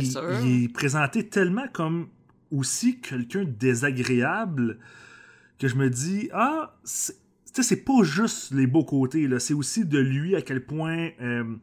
est 0.66 0.74
présenté 0.74 1.28
tellement 1.28 1.68
comme 1.72 2.08
aussi 2.52 3.00
quelqu'un 3.00 3.46
de 3.46 3.50
désagréable 3.50 4.78
que 5.58 5.68
je 5.68 5.76
me 5.76 5.90
dis, 5.90 6.30
ah, 6.34 6.76
c'est- 6.84 7.14
tu 7.54 7.62
sais, 7.62 7.64
c'est 7.64 7.84
pas 7.86 8.04
juste 8.04 8.52
les 8.52 8.68
beaux 8.68 8.84
côtés, 8.84 9.28
là. 9.28 9.40
C'est 9.40 9.54
aussi 9.54 9.86
de 9.86 10.00
lui 10.00 10.36
à 10.36 10.42
quel 10.42 10.66
point 10.66 11.10
euh, 11.22 11.56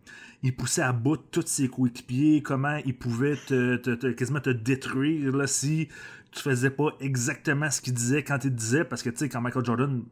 il 0.42 0.54
poussait 0.56 0.82
à 0.82 0.92
bout 0.92 1.16
tous 1.16 1.44
ses 1.46 1.68
coéquipiers, 1.68 2.42
comment 2.42 2.76
il 2.86 2.96
pouvait 2.96 3.36
te, 3.36 3.76
te- 3.76 3.90
te- 3.90 4.06
quasiment 4.12 4.40
te 4.40 4.50
détruire, 4.50 5.36
là, 5.36 5.46
si 5.46 5.88
tu 6.32 6.40
faisais 6.42 6.70
pas 6.70 6.90
exactement 7.00 7.70
ce 7.70 7.80
qu'il 7.80 7.94
disait 7.94 8.22
quand 8.22 8.44
il 8.44 8.54
disait, 8.54 8.84
parce 8.84 9.02
que, 9.02 9.10
tu 9.10 9.16
sais, 9.18 9.28
quand 9.28 9.40
Michael 9.40 9.64
Jordan 9.64 10.02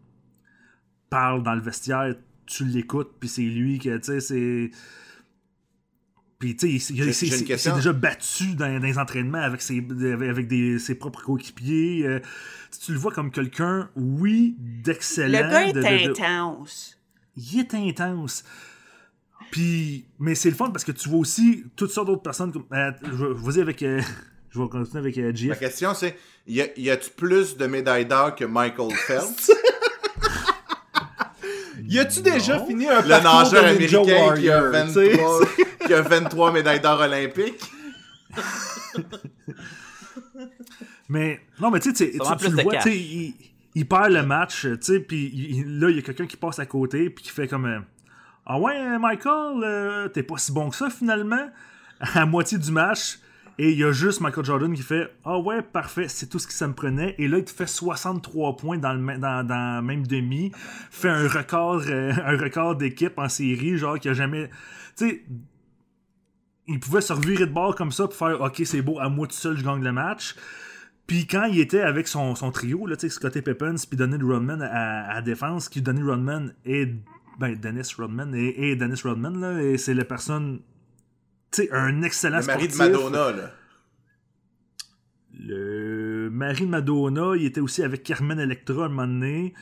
parle 1.11 1.43
dans 1.43 1.55
le 1.55 1.61
vestiaire, 1.61 2.15
tu 2.47 2.65
l'écoutes, 2.65 3.13
puis 3.21 3.29
c'est 3.29 3.43
lui 3.43 3.79
que, 3.79 3.97
tu 3.99 4.05
sais, 4.05 4.21
c'est... 4.21 4.71
Puis, 6.39 6.55
tu 6.55 6.67
sais, 6.69 6.73
il, 6.75 6.81
s'est- 6.81 6.95
déjà 7.75 7.93
battu 7.93 8.55
dans, 8.55 8.73
dans 8.79 8.85
les 8.87 8.97
entraînements 8.99 9.39
avec 9.43 9.61
ses, 9.61 9.85
avec, 10.29 10.47
des, 10.47 10.79
ses 10.79 10.95
propres 10.95 11.21
coéquipiers. 11.23 12.07
euh, 12.07 12.21
tu- 12.85 12.93
le 12.93 12.99
vois 12.99 13.11
comme 13.13 13.33
quelqu'un, 13.33 13.91
oui, 13.97 14.55
d'excellent. 14.61 15.47
Le 15.47 15.51
gars 15.51 15.67
est 15.67 15.73
de- 15.73 15.81
de- 15.81 15.83
de- 16.07 16.11
intense. 16.13 16.97
il 17.37 17.59
est 17.59 17.75
intense. 17.75 18.45
Puis, 19.51 20.07
mais 20.21 20.37
c'est 20.37 20.51
le 20.51 20.55
fun 20.57 20.71
parce 20.71 20.85
que 20.85 20.93
tu 20.93 21.09
vois 21.09 21.19
aussi 21.19 21.65
toutes 21.75 21.91
sortes 21.91 22.07
d'autres 22.07 22.23
personnes. 22.23 22.53
Comme, 22.53 22.67
euh, 22.73 22.93
je, 23.03 23.25
vais- 23.27 23.35
vas-y 23.35 23.61
avec. 23.61 23.83
euh, 23.83 24.01
je 24.51 24.59
vais 24.61 24.69
continuer 24.69 24.99
avec 25.01 25.19
euh, 25.19 25.33
GF. 25.35 25.59
question, 25.59 25.95
c'est 25.95 26.17
y, 26.47 26.61
a- 26.63 26.79
y 26.79 26.91
a-tu 26.91 27.11
plus 27.11 27.57
de 27.57 27.67
médailles 27.67 28.07
d'or 28.07 28.35
que 28.35 28.45
Michael 28.45 28.93
Phelps? 29.07 29.51
Y 31.91 32.01
a-tu 32.01 32.21
déjà 32.21 32.59
fini 32.67 32.87
un 32.87 33.01
Le 33.01 33.09
nageur 33.09 33.51
de 33.65 33.79
Ninja 33.79 34.01
américain 34.01 34.35
qui 34.37 34.51
a, 34.51 34.63
Warrior, 34.63 34.87
tu 34.89 34.93
sais? 34.93 35.09
23, 35.15 35.41
qui 35.87 35.95
a 35.95 36.03
23 36.03 36.53
médailles 36.53 36.81
d'or 36.81 37.01
olympiques? 37.01 37.63
Mais 41.09 41.41
non, 41.61 41.71
mais 41.71 41.81
tu 41.81 41.95
sais, 41.95 42.11
tu- 42.13 42.19
tu, 42.19 42.51
le 42.51 42.63
vois, 42.63 42.73
cash. 42.75 42.85
tu 42.85 42.91
sais, 42.91 42.97
il, 42.99 43.35
il 43.75 43.89
perd 43.89 44.11
le 44.13 44.23
match, 44.23 44.63
tu 44.63 44.77
sais, 44.83 45.01
puis 45.01 45.63
là, 45.67 45.89
il 45.89 45.97
y 45.97 45.99
a 45.99 46.03
quelqu'un 46.03 46.27
qui 46.27 46.37
passe 46.37 46.59
à 46.59 46.67
côté, 46.67 47.09
puis 47.11 47.25
qui 47.25 47.31
fait 47.31 47.49
comme 47.49 47.65
euh, 47.67 47.79
Ah 48.45 48.59
ouais, 48.59 48.99
Michael, 48.99 49.63
euh, 49.65 50.09
t'es 50.09 50.23
pas 50.23 50.37
si 50.37 50.53
bon 50.53 50.69
que 50.71 50.77
ça 50.77 50.91
finalement, 50.91 51.49
à 52.01 52.27
moitié 52.27 52.59
du 52.59 52.71
match. 52.71 53.19
Et 53.59 53.73
il 53.73 53.79
y 53.79 53.85
a 53.85 53.90
juste 53.90 54.21
Michael 54.21 54.44
Jordan 54.44 54.73
qui 54.73 54.83
fait 54.83 55.11
Ah 55.25 55.38
ouais, 55.38 55.62
parfait, 55.62 56.07
c'est 56.09 56.27
tout 56.27 56.38
ce 56.38 56.47
que 56.47 56.53
ça 56.53 56.68
me 56.68 56.75
prenait. 56.75 57.14
Et 57.18 57.27
là, 57.27 57.38
il 57.38 57.44
te 57.44 57.51
fait 57.51 57.66
63 57.66 58.57
points 58.57 58.79
dans 58.79 58.92
le 58.92 59.83
même 59.83 60.07
demi, 60.07 60.53
fait 60.90 61.09
un 61.09 61.27
record, 61.27 61.83
euh, 61.88 62.12
record 62.38 62.77
d'équipe 62.77 63.18
en 63.18 63.29
série, 63.29 63.77
genre 63.77 63.99
qui 63.99 64.09
a 64.09 64.14
jamais. 64.14 64.49
Tu 64.97 65.09
sais, 65.09 65.25
il 66.68 66.79
pouvait 66.79 67.01
se 67.01 67.12
revirer 67.12 67.47
de 67.47 67.53
bord 67.53 67.75
comme 67.75 67.92
ça 67.92 68.05
pour 68.05 68.16
faire 68.16 68.40
Ok, 68.40 68.62
c'est 68.64 68.83
beau, 68.83 68.99
à 69.01 69.09
moi 69.09 69.27
tout 69.27 69.35
seul, 69.35 69.57
je 69.57 69.64
gagne 69.64 69.83
le 69.83 69.92
match. 69.92 70.37
Puis 71.09 71.27
quand 71.27 71.44
il 71.44 71.59
était 71.59 71.81
avec 71.81 72.07
son, 72.07 72.35
son 72.35 72.51
trio, 72.51 72.87
là, 72.87 72.94
Scottie 72.99 73.40
Pippins 73.40 73.75
puis 73.88 73.97
Donald 73.97 74.23
Rodman 74.23 74.61
à, 74.62 75.11
à 75.11 75.23
défense, 75.23 75.71
qui 75.71 75.81
Donald 75.81 76.07
Rodman 76.07 76.55
et 76.66 76.87
ben, 77.38 77.55
Dennis 77.55 77.94
Rodman 77.97 78.35
et, 78.35 78.77
Dennis 78.77 79.01
Rodman, 79.05 79.40
là, 79.40 79.62
et 79.62 79.79
c'est 79.79 79.94
la 79.94 80.05
personne, 80.05 80.61
sais, 81.53 81.69
un 81.73 82.03
excellent 82.03 82.41
Le 82.41 82.47
mari 82.47 82.69
de 82.69 82.73
sportif. 82.73 82.95
Madonna, 82.97 83.33
là. 83.37 83.51
Le 85.41 86.31
mari 86.31 86.65
de 86.65 86.71
Madonna, 86.71 87.33
il 87.37 87.45
était 87.47 87.61
aussi 87.61 87.83
avec 87.83 88.03
Carmen 88.03 88.39
Electra 88.41 88.87
un 88.87 88.89
moment 88.89 89.07
donné. 89.07 89.55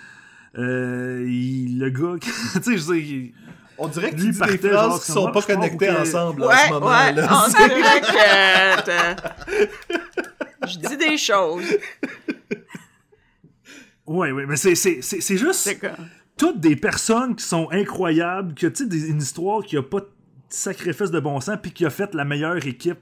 Euh, 0.58 1.24
il- 1.28 1.78
le 1.78 1.90
gars, 1.90 2.18
qui- 2.20 2.30
tu 2.62 2.62
sais, 2.62 2.78
je 2.78 2.92
il- 2.94 3.34
On 3.78 3.88
dirait 3.88 4.10
que 4.10 4.16
Lui 4.16 4.22
tu 4.26 4.30
dis 4.30 4.38
des 4.40 4.68
phrases 4.70 4.88
genre, 4.88 5.04
qui 5.04 5.12
sont 5.12 5.30
pas 5.30 5.42
connectées 5.42 5.90
ensemble 5.90 6.44
en 6.44 6.48
Ouais, 6.48 6.54
ce 6.66 6.72
moment. 6.72 6.86
ouais, 6.86 7.12
là. 7.12 7.28
on 7.44 7.48
dirait 7.50 8.00
que 8.00 8.84
t'as- 8.86 9.16
je 10.66 10.78
dis 10.78 10.96
des 10.96 11.18
choses. 11.18 11.76
ouais, 14.06 14.32
ouais, 14.32 14.46
mais 14.46 14.56
c'est, 14.56 14.74
c'est, 14.74 15.02
c'est, 15.02 15.20
c'est 15.20 15.36
juste. 15.36 15.76
Toutes 16.38 16.60
des 16.60 16.76
personnes 16.76 17.34
qui 17.36 17.44
sont 17.44 17.68
incroyables, 17.70 18.54
que 18.54 18.66
tu 18.66 18.88
sais, 18.90 19.08
une 19.08 19.18
histoire 19.18 19.62
qui 19.62 19.76
a 19.76 19.82
pas 19.82 20.00
de 20.00 20.08
sacrifice 20.48 21.10
de 21.10 21.20
bon 21.20 21.40
sens, 21.40 21.56
puis 21.60 21.72
qui 21.72 21.84
a 21.86 21.90
fait 21.90 22.14
la 22.14 22.24
meilleure 22.24 22.64
équipe 22.66 22.98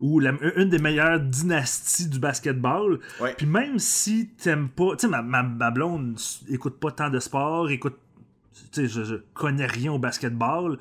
ou 0.00 0.18
la- 0.20 0.34
une 0.56 0.68
des 0.68 0.78
meilleures 0.78 1.20
dynasties 1.20 2.08
du 2.08 2.18
basketball. 2.18 2.98
Ouais. 3.20 3.34
Puis 3.36 3.46
même 3.46 3.78
si 3.78 4.28
t'aimes 4.30 4.68
pas, 4.68 4.96
tu 4.96 5.02
sais, 5.02 5.08
ma, 5.08 5.22
ma, 5.22 5.42
ma 5.42 5.70
blonde 5.70 6.18
écoute 6.48 6.78
pas 6.80 6.90
tant 6.90 7.10
de 7.10 7.20
sport, 7.20 7.70
écoute, 7.70 7.96
tu 8.72 8.82
sais, 8.82 8.88
je, 8.88 9.04
je 9.04 9.14
connais 9.34 9.66
rien 9.66 9.92
au 9.92 9.98
basketball, 9.98 10.78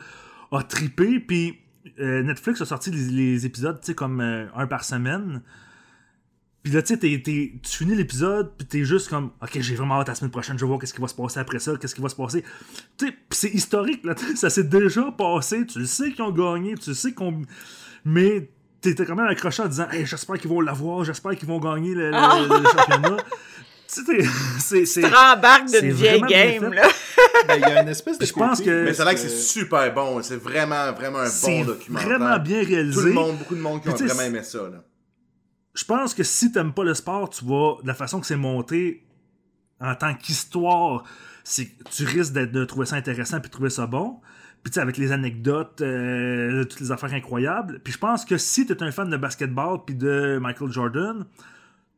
a 0.52 0.64
trippé, 0.64 1.20
puis 1.20 1.60
euh, 2.00 2.24
Netflix 2.24 2.62
a 2.62 2.66
sorti 2.66 2.92
les, 2.92 3.06
les 3.12 3.46
épisodes, 3.46 3.80
tu 3.80 3.88
sais, 3.88 3.94
comme 3.96 4.22
euh, 4.22 4.46
un 4.56 4.68
par 4.68 4.84
semaine. 4.84 5.42
Puis 6.64 6.72
là, 6.74 6.82
tu 6.84 6.90
sais, 6.94 6.98
t'es- 7.00 7.20
t'es- 7.24 7.54
tu 7.64 7.78
finis 7.78 7.96
l'épisode, 7.96 8.52
puis 8.56 8.68
t'es 8.68 8.84
juste 8.84 9.10
comme, 9.10 9.32
ok, 9.42 9.50
j'ai 9.62 9.74
vraiment 9.76 9.96
hâte 10.00 10.10
à 10.10 10.12
la 10.12 10.16
semaine 10.16 10.30
prochaine, 10.30 10.60
je 10.60 10.64
vais 10.64 10.68
voir 10.68 10.80
qu'est-ce 10.80 10.94
qui 10.94 11.02
va 11.02 11.08
se 11.08 11.16
passer 11.16 11.40
après 11.40 11.58
ça, 11.58 11.74
qu'est-ce 11.80 11.96
qui 11.96 12.02
va 12.02 12.10
se 12.10 12.16
passer. 12.16 12.44
Tu 12.98 13.08
sais, 13.08 13.12
pis 13.12 13.38
c'est 13.38 13.50
historique, 13.50 14.04
là, 14.04 14.14
ça 14.36 14.50
s'est 14.52 14.64
déjà 14.66 15.12
passé, 15.18 15.66
tu 15.66 15.80
le 15.80 15.86
sais 15.86 16.12
qu'ils 16.12 16.24
ont 16.24 16.32
gagné, 16.32 16.76
tu 16.76 16.92
le 16.92 16.96
sais 16.96 17.14
qu'on. 17.14 17.42
Mais 18.06 18.50
t'étais 18.80 19.06
quand 19.06 19.16
même 19.16 19.26
accroché 19.28 19.64
en 19.64 19.68
disant, 19.68 19.88
hey, 19.92 20.06
j'espère 20.06 20.38
qu'ils 20.38 20.50
vont 20.52 20.62
l'avoir, 20.62 21.04
j'espère 21.04 21.36
qu'ils 21.36 21.48
vont 21.48 21.60
gagner 21.60 21.96
le, 21.96 22.12
le- 22.12 22.16
Ah! 22.16 22.40
le 22.48 22.64
championnat. 22.80 23.18
tu 23.88 23.96
sais, 23.96 24.04
t'es- 24.04 24.26
c'est. 24.60 24.86
c'est- 24.86 25.02
Tu 25.02 25.08
rembarques 25.08 25.66
d'une 25.66 25.92
vieille 25.94 26.22
game, 26.22 26.74
là. 26.74 26.88
Ben, 27.48 27.56
il 27.56 27.62
y 27.62 27.64
a 27.72 27.82
une 27.82 27.88
espèce 27.90 28.20
de 28.20 28.26
Je 28.26 28.34
pense 28.34 28.62
que- 28.62 28.86
Mais 28.86 28.94
ça 28.94 29.02
a 29.02 29.06
l'air 29.06 29.16
que 29.16 29.20
c'est 29.20 29.30
super 29.30 29.92
bon. 29.96 30.22
C'est 30.22 30.36
vraiment, 30.36 30.92
vraiment 30.94 31.20
un 31.20 31.30
bon 31.44 31.64
documentaire. 31.66 32.08
vraiment 32.20 32.38
bien 32.40 32.64
réalisé. 32.64 33.00
Tout 33.00 33.08
le 33.08 33.14
monde, 33.14 33.38
beaucoup 33.38 33.56
de 33.56 33.62
monde 33.62 33.82
qui 33.82 33.90
ont 33.90 33.94
vraiment 33.96 34.22
aimé 34.22 34.44
ça, 34.44 34.60
là. 34.60 34.84
Je 35.74 35.84
pense 35.86 36.14
que 36.14 36.24
si 36.24 36.52
t'aimes 36.52 36.74
pas 36.74 36.84
le 36.84 36.94
sport, 36.94 37.30
tu 37.30 37.46
vas. 37.46 37.78
De 37.82 37.88
la 37.88 37.94
façon 37.94 38.20
que 38.20 38.26
c'est 38.26 38.36
monté 38.36 39.06
en 39.80 39.96
tant 39.96 40.14
qu'histoire, 40.14 41.04
tu 41.46 42.04
risques 42.06 42.34
de 42.34 42.66
trouver 42.66 42.86
ça 42.86 42.98
intéressant 42.98 43.40
puis 43.40 43.50
de 43.50 43.54
trouver 43.54 43.70
ça 43.70 43.88
bon. 43.88 44.20
Puis 44.64 44.70
tu 44.72 44.76
sais, 44.76 44.82
avec 44.82 44.98
les 44.98 45.12
anecdotes, 45.12 45.82
euh, 45.82 46.64
toutes 46.66 46.82
les 46.82 46.92
affaires 46.92 47.14
incroyables. 47.14 47.80
Puis 47.84 47.94
je 47.94 47.98
pense 47.98 48.26
que 48.26 48.38
si 48.38 48.66
t'es 48.68 48.84
un 48.84 48.92
fan 48.92 49.10
de 49.10 49.18
basketball 49.18 49.80
puis 49.86 49.96
de 49.96 50.38
Michael 50.40 50.70
Jordan, 50.72 51.26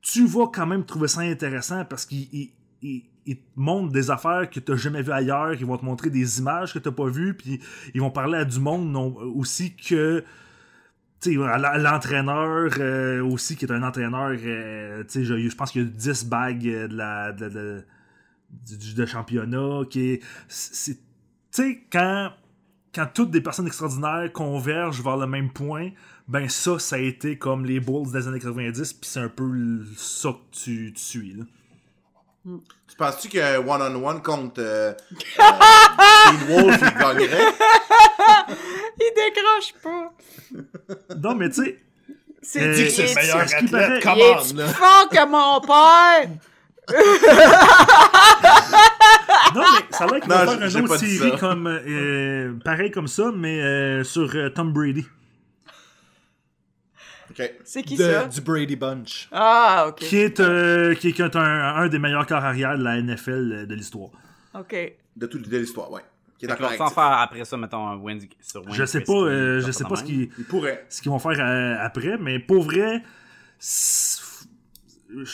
tu 0.01 0.25
vas 0.27 0.47
quand 0.47 0.65
même 0.65 0.85
trouver 0.85 1.09
ça 1.09 1.21
intéressant 1.21 1.83
parce 1.85 2.05
qu'il 2.05 2.27
il, 2.31 2.51
il- 2.81 3.03
il 3.25 3.37
te 3.37 3.41
montre 3.55 3.91
des 3.93 4.11
affaires 4.11 4.49
que 4.49 4.59
t'as 4.59 4.75
jamais 4.75 5.01
vues 5.01 5.13
ailleurs, 5.13 5.53
ils 5.53 5.65
vont 5.65 5.77
te 5.77 5.85
montrer 5.85 6.09
des 6.09 6.39
images 6.39 6.73
que 6.73 6.79
t'as 6.79 6.91
pas 6.91 7.07
vues, 7.07 7.33
puis 7.33 7.61
ils 7.93 8.01
vont 8.01 8.11
parler 8.11 8.37
à 8.37 8.43
du 8.43 8.59
monde 8.59 8.91
non, 8.91 9.15
aussi 9.15 9.73
que 9.77 10.19
tu 10.19 10.25
sais, 10.25 10.25
à 10.25 10.27
l- 10.27 10.27
à 11.11 11.12
l'entraîneur 11.31 12.71
euh, 12.79 13.23
aussi, 13.23 13.55
qui 13.55 13.65
est 13.65 13.71
un 13.71 13.83
entraîneur, 13.83 14.31
euh, 14.31 15.03
je, 15.13 15.55
pense 15.55 15.71
qu'il 15.71 15.83
y 15.83 15.85
a 15.85 15.87
10 15.87 16.25
bagues 16.25 16.67
euh, 16.67 17.83
de 18.61 19.05
championnat, 19.05 19.81
qui 19.89 20.19
quand, 21.91 22.31
toutes 23.13 23.31
des 23.31 23.41
personnes 23.41 23.67
extraordinaires 23.67 24.31
convergent 24.31 25.01
vers 25.01 25.17
le 25.17 25.27
même 25.27 25.51
point, 25.51 25.89
ben 26.27 26.47
ça, 26.47 26.79
ça 26.79 26.95
a 26.95 26.99
été 26.99 27.37
comme 27.37 27.65
les 27.65 27.79
Bulls 27.79 28.11
des 28.11 28.27
années 28.27 28.39
90, 28.39 28.93
puis 28.93 29.09
c'est 29.09 29.19
un 29.19 29.29
peu 29.29 29.83
ça 29.97 30.29
que 30.29 30.55
tu, 30.55 30.93
suis. 30.95 31.35
Tu 32.45 32.95
penses-tu 32.97 33.29
que 33.29 33.57
one-on-one 33.57 34.21
contre 34.21 34.59
euh, 34.59 34.93
euh, 35.39 36.31
Wolf, 36.49 36.77
il 36.81 36.99
gagnerait? 36.99 37.47
Il 38.99 39.11
décroche 39.15 39.73
pas. 39.81 40.11
Non, 41.21 41.35
mais 41.35 41.49
tu 41.49 41.63
sais, 41.63 41.79
C'est 42.41 42.61
Euh, 42.61 42.73
dit 42.75 42.91
c'est 42.91 43.05
qu'il 43.05 43.15
le 43.15 43.21
meilleur 43.21 43.45
qu'il 43.45 43.71
paraît- 43.71 43.99
Come 44.01 44.13
il 44.17 44.21
est 44.21 44.29
on, 44.29 44.57
là. 44.57 44.65
plus 44.65 44.73
fort 44.73 45.09
que 45.09 45.25
mon 45.25 45.61
père. 45.61 46.29
Non, 49.55 49.61
mais 49.61 49.95
ça 49.95 50.03
a 50.03 50.07
l'air 50.07 50.19
qu'il 50.19 50.29
va 50.29 50.45
faire 50.45 50.83
pas 50.83 50.93
autre 50.93 50.97
série 50.97 51.37
comme, 51.39 51.67
euh, 51.67 52.53
pareil 52.63 52.91
comme 52.91 53.07
ça, 53.07 53.31
mais 53.33 53.61
euh, 53.61 54.03
sur 54.03 54.29
euh, 54.35 54.49
Tom 54.49 54.73
Brady. 54.73 55.05
C'est 57.63 57.83
qui 57.83 57.95
de- 57.95 58.03
ça? 58.03 58.25
du 58.25 58.41
Brady 58.41 58.75
Bunch. 58.75 59.27
Ah, 59.31 59.85
OK. 59.89 59.99
est, 60.17 60.39
euh, 60.39 60.93
qui 60.95 61.09
est, 61.09 61.11
qui 61.13 61.21
est 61.21 61.35
un, 61.35 61.41
un 61.75 61.87
des 61.87 61.99
meilleurs 61.99 62.25
corps 62.27 62.43
arrière 62.43 62.77
de 62.77 62.83
la 62.83 63.01
NFL 63.01 63.65
de 63.67 63.75
l'histoire. 63.75 64.09
OK. 64.53 64.75
De 65.15 65.25
toute 65.27 65.47
de 65.47 65.57
l'histoire, 65.57 65.91
ouais. 65.91 66.01
Qui 66.37 66.45
est 66.45 66.47
d'accord 66.49 66.71
faire 66.91 67.03
après 67.03 67.45
ça, 67.45 67.55
mettons, 67.55 67.87
un 67.87 67.95
Wayne 67.97 68.19
sur 68.41 68.61
Wayne 68.65 68.73
Je 68.75 68.85
sais 68.85 69.01
pas, 69.01 69.13
euh, 69.13 69.61
je 69.61 69.71
sais 69.71 69.83
pas 69.85 69.95
ce 69.95 70.03
qu'ils 70.03 70.29
ce 70.89 71.01
qu'ils 71.01 71.11
vont 71.11 71.19
faire 71.19 71.39
euh, 71.39 71.75
après, 71.79 72.17
mais 72.17 72.39
pour 72.39 72.63
vrai, 72.63 73.01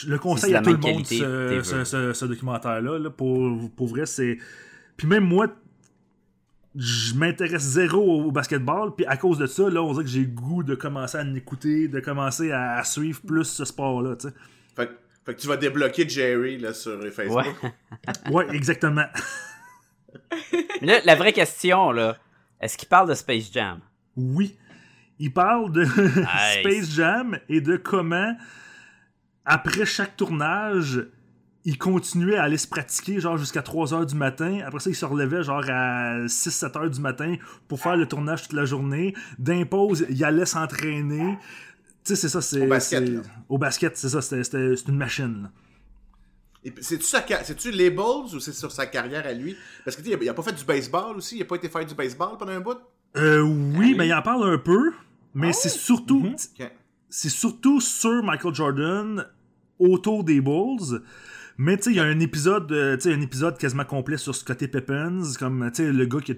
le 0.06 0.18
conseille 0.18 0.50
c'est 0.50 0.56
à 0.56 0.62
tout 0.62 0.70
le 0.70 0.76
monde, 0.76 0.82
qualité, 1.06 1.18
ce, 1.18 1.60
ce- 1.62 1.84
ce- 1.84 2.12
ce 2.12 2.24
documentaire-là. 2.26 2.98
là, 2.98 3.10
pour, 3.10 3.70
pour 3.76 3.88
vrai, 3.88 4.06
c'est. 4.06 4.38
Puis 4.96 5.06
même 5.06 5.24
moi, 5.24 5.48
je 6.76 7.14
m'intéresse 7.14 7.62
zéro 7.62 8.24
au, 8.24 8.30
basketball, 8.30 8.94
puis 8.94 9.04
à 9.06 9.16
cause 9.16 9.38
de 9.38 9.46
ça, 9.46 9.68
là, 9.68 9.82
on 9.82 9.92
dirait 9.92 10.04
que 10.04 10.10
j'ai 10.10 10.20
le 10.20 10.26
goût 10.26 10.62
de 10.62 10.74
commencer 10.74 11.18
à 11.18 11.24
l'écouter, 11.24 11.88
de 11.88 12.00
commencer 12.00 12.52
à, 12.52 12.82
suivre 12.84 13.20
plus 13.22 13.44
ce 13.44 13.64
sport-là, 13.64 14.16
tu 14.16 14.28
sais. 14.28 14.34
Fait, 14.76 14.86
que- 14.86 14.98
fait 15.24 15.34
que 15.34 15.40
tu 15.40 15.48
vas 15.48 15.56
débloquer 15.56 16.08
Jerry 16.08 16.58
là, 16.58 16.72
sur 16.72 17.02
Facebook. 17.12 17.44
Ouais. 17.62 17.72
Ouais, 18.32 18.46
exactement. 18.54 19.06
Mais 20.80 20.86
là, 20.86 21.00
la 21.04 21.14
vraie 21.14 21.32
question, 21.32 21.90
là, 21.90 22.16
est-ce 22.60 22.76
qu'il 22.76 22.88
parle 22.88 23.08
de 23.08 23.14
Space 23.14 23.50
Jam? 23.52 23.80
Oui. 24.16 24.56
Il 25.18 25.32
parle 25.32 25.72
de 25.72 25.84
Space 26.60 26.90
Jam 26.94 27.38
et 27.48 27.60
de 27.60 27.76
comment, 27.76 28.34
après 29.44 29.84
chaque 29.84 30.16
tournage, 30.16 31.04
il 31.64 31.76
continuait 31.78 32.36
à 32.36 32.44
aller 32.44 32.56
se 32.56 32.66
pratiquer 32.66 33.20
genre 33.20 33.36
jusqu'à 33.36 33.62
3 33.62 33.92
heures 33.94 34.06
du 34.06 34.14
matin. 34.14 34.60
Après 34.64 34.80
ça, 34.80 34.88
il 34.90 34.96
se 34.96 35.04
relevait 35.04 35.42
genre 35.42 35.64
à 35.68 36.24
6-7 36.26 36.78
heures 36.78 36.90
du 36.90 37.00
matin 37.00 37.36
pour 37.68 37.80
faire 37.80 37.96
le 37.96 38.06
tournage 38.06 38.42
toute 38.44 38.54
la 38.54 38.64
journée. 38.64 39.14
D'impose, 39.38 40.06
il 40.08 40.24
allait 40.24 40.46
s'entraîner. 40.46 41.36
Tu 42.02 42.14
sais, 42.14 42.16
c'est 42.16 42.28
ça, 42.30 42.40
c'est. 42.40 42.64
Au 42.64 42.68
basket, 42.68 43.08
là. 43.08 43.20
Au 43.48 43.58
basket, 43.58 43.96
c'est 43.96 44.08
ça, 44.08 44.22
c'était- 44.22 44.74
une 44.88 44.96
machine. 44.96 45.42
là. 45.42 45.50
Et 46.64 46.70
puis, 46.70 46.84
C'est-tu 46.84 47.04
sa 47.04 47.24
c'est-tu 47.42 47.70
les 47.70 47.90
Bulls 47.90 48.34
ou 48.34 48.40
c'est 48.40 48.52
sur 48.52 48.70
sa 48.72 48.86
carrière 48.86 49.26
à 49.26 49.32
lui? 49.32 49.56
Parce 49.84 49.96
que 49.96 50.02
tu 50.02 50.08
sais, 50.08 50.14
il 50.14 50.18
a, 50.20 50.22
il 50.24 50.28
a 50.28 50.34
pas 50.34 50.42
fait 50.42 50.52
du 50.52 50.64
baseball 50.64 51.16
aussi, 51.16 51.36
il 51.36 51.42
a 51.42 51.46
pas 51.46 51.56
été 51.56 51.68
faire 51.68 51.84
du 51.86 51.94
baseball 51.94 52.36
pendant 52.38 52.52
un 52.52 52.60
bout? 52.60 52.76
Euh, 53.16 53.40
oui, 53.40 53.94
mais 53.96 54.06
il 54.06 54.14
en 54.14 54.22
parle 54.22 54.48
un 54.50 54.58
peu, 54.58 54.92
mais 55.34 55.52
c'est 55.52 55.68
surtout. 55.70 56.26
Ok. 56.58 56.70
c'est 57.08 57.28
surtout 57.30 57.80
sur 57.80 58.22
Michael 58.22 58.54
Jordan 58.54 59.26
autour 59.78 60.22
des 60.22 60.40
Bulls. 60.40 61.02
Mais 61.62 61.76
tu 61.76 61.82
sais, 61.82 61.90
il 61.90 61.96
y 61.96 62.00
a 62.00 62.04
un 62.04 62.20
épisode, 62.20 62.72
euh, 62.72 62.96
tu 62.96 63.02
sais, 63.02 63.14
un 63.14 63.20
épisode 63.20 63.58
quasiment 63.58 63.84
complet 63.84 64.16
sur 64.16 64.34
Scottie 64.34 64.66
Pippins, 64.66 65.20
comme 65.38 65.70
tu 65.74 65.82
sais, 65.84 65.92
le 65.92 66.06
gars 66.06 66.20
qui 66.20 66.32
a 66.32 66.34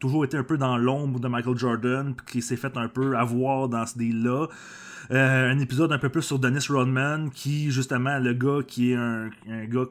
toujours- 0.00 0.24
été 0.24 0.36
un 0.36 0.42
peu 0.42 0.58
dans 0.58 0.76
l'ombre 0.76 1.20
de 1.20 1.28
Michael 1.28 1.56
Jordan, 1.56 2.12
puis 2.16 2.26
qui 2.26 2.42
s'est 2.42 2.56
fait 2.56 2.76
un 2.76 2.88
peu 2.88 3.16
avoir 3.16 3.68
dans 3.68 3.86
ce 3.86 3.96
deal-là. 3.96 4.48
Euh, 5.12 5.50
un 5.52 5.60
épisode 5.60 5.92
un 5.92 5.98
peu 5.98 6.08
plus 6.08 6.22
sur 6.22 6.40
Dennis 6.40 6.66
Rodman, 6.68 7.30
qui 7.30 7.70
justement, 7.70 8.18
le 8.18 8.32
gars 8.32 8.64
qui 8.66 8.90
est 8.90 8.96
un, 8.96 9.30
un 9.48 9.64
gars 9.66 9.84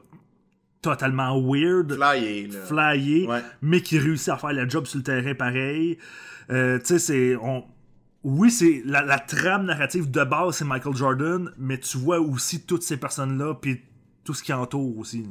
totalement 0.82 1.40
weird, 1.40 1.94
Flyé, 1.94 2.48
là. 2.48 2.58
flyé, 2.66 3.26
Ouais. 3.26 3.40
mais 3.62 3.80
qui 3.80 3.98
réussit 3.98 4.28
à 4.28 4.36
faire 4.36 4.52
la 4.52 4.68
job 4.68 4.84
sur 4.84 4.98
le 4.98 5.02
terrain 5.04 5.34
pareil. 5.34 5.96
Euh, 6.50 6.78
tu 6.78 6.84
sais, 6.86 6.98
c'est. 6.98 7.36
on- 7.36 7.64
Oui, 8.22 8.50
c'est 8.50 8.82
la, 8.84 9.02
la 9.02 9.18
trame 9.18 9.64
narrative 9.66 10.10
de 10.10 10.24
base, 10.24 10.56
c'est 10.56 10.64
Michael 10.64 10.94
Jordan, 10.96 11.50
mais 11.58 11.78
tu 11.78 11.96
vois 11.98 12.20
aussi 12.20 12.64
toutes 12.66 12.82
ces 12.82 12.96
personnes-là, 12.98 13.54
puis 13.54 13.80
tout 14.24 14.34
ce 14.34 14.42
qui 14.42 14.52
entoure 14.52 14.98
aussi. 14.98 15.26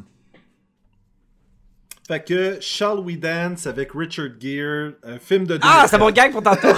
Fait 2.08 2.24
que 2.24 2.58
Shall 2.60 3.00
We 3.00 3.18
Dance 3.18 3.66
avec 3.66 3.92
Richard 3.94 4.32
Gere, 4.40 4.94
un 5.04 5.20
film 5.20 5.46
de 5.48 5.56
Ah, 5.62 5.88
2007. 5.88 5.90
c'est 5.90 5.98
mon 5.98 6.12
gag 6.12 6.32
pour 6.34 6.44
tantôt. 6.44 6.68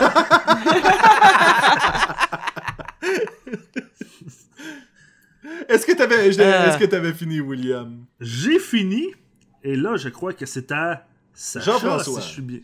Est-ce 5.69 5.85
que 5.85 5.91
t'avais 5.93 6.31
je- 6.31 6.41
Euh. 6.41 6.67
est-ce 6.69 6.77
que 6.77 6.85
t'avais 6.85 7.13
fini, 7.13 7.39
William? 7.39 8.05
J'ai 8.19 8.59
fini, 8.59 9.13
et 9.63 9.75
là, 9.75 9.95
je 9.95 10.09
crois 10.09 10.33
que 10.33 10.45
c'est 10.45 10.71
à 10.71 11.05
Sacha, 11.33 11.71
Jean-François. 11.73 12.21
si 12.21 12.27
je 12.27 12.33
suis 12.33 12.41
bien. 12.41 12.59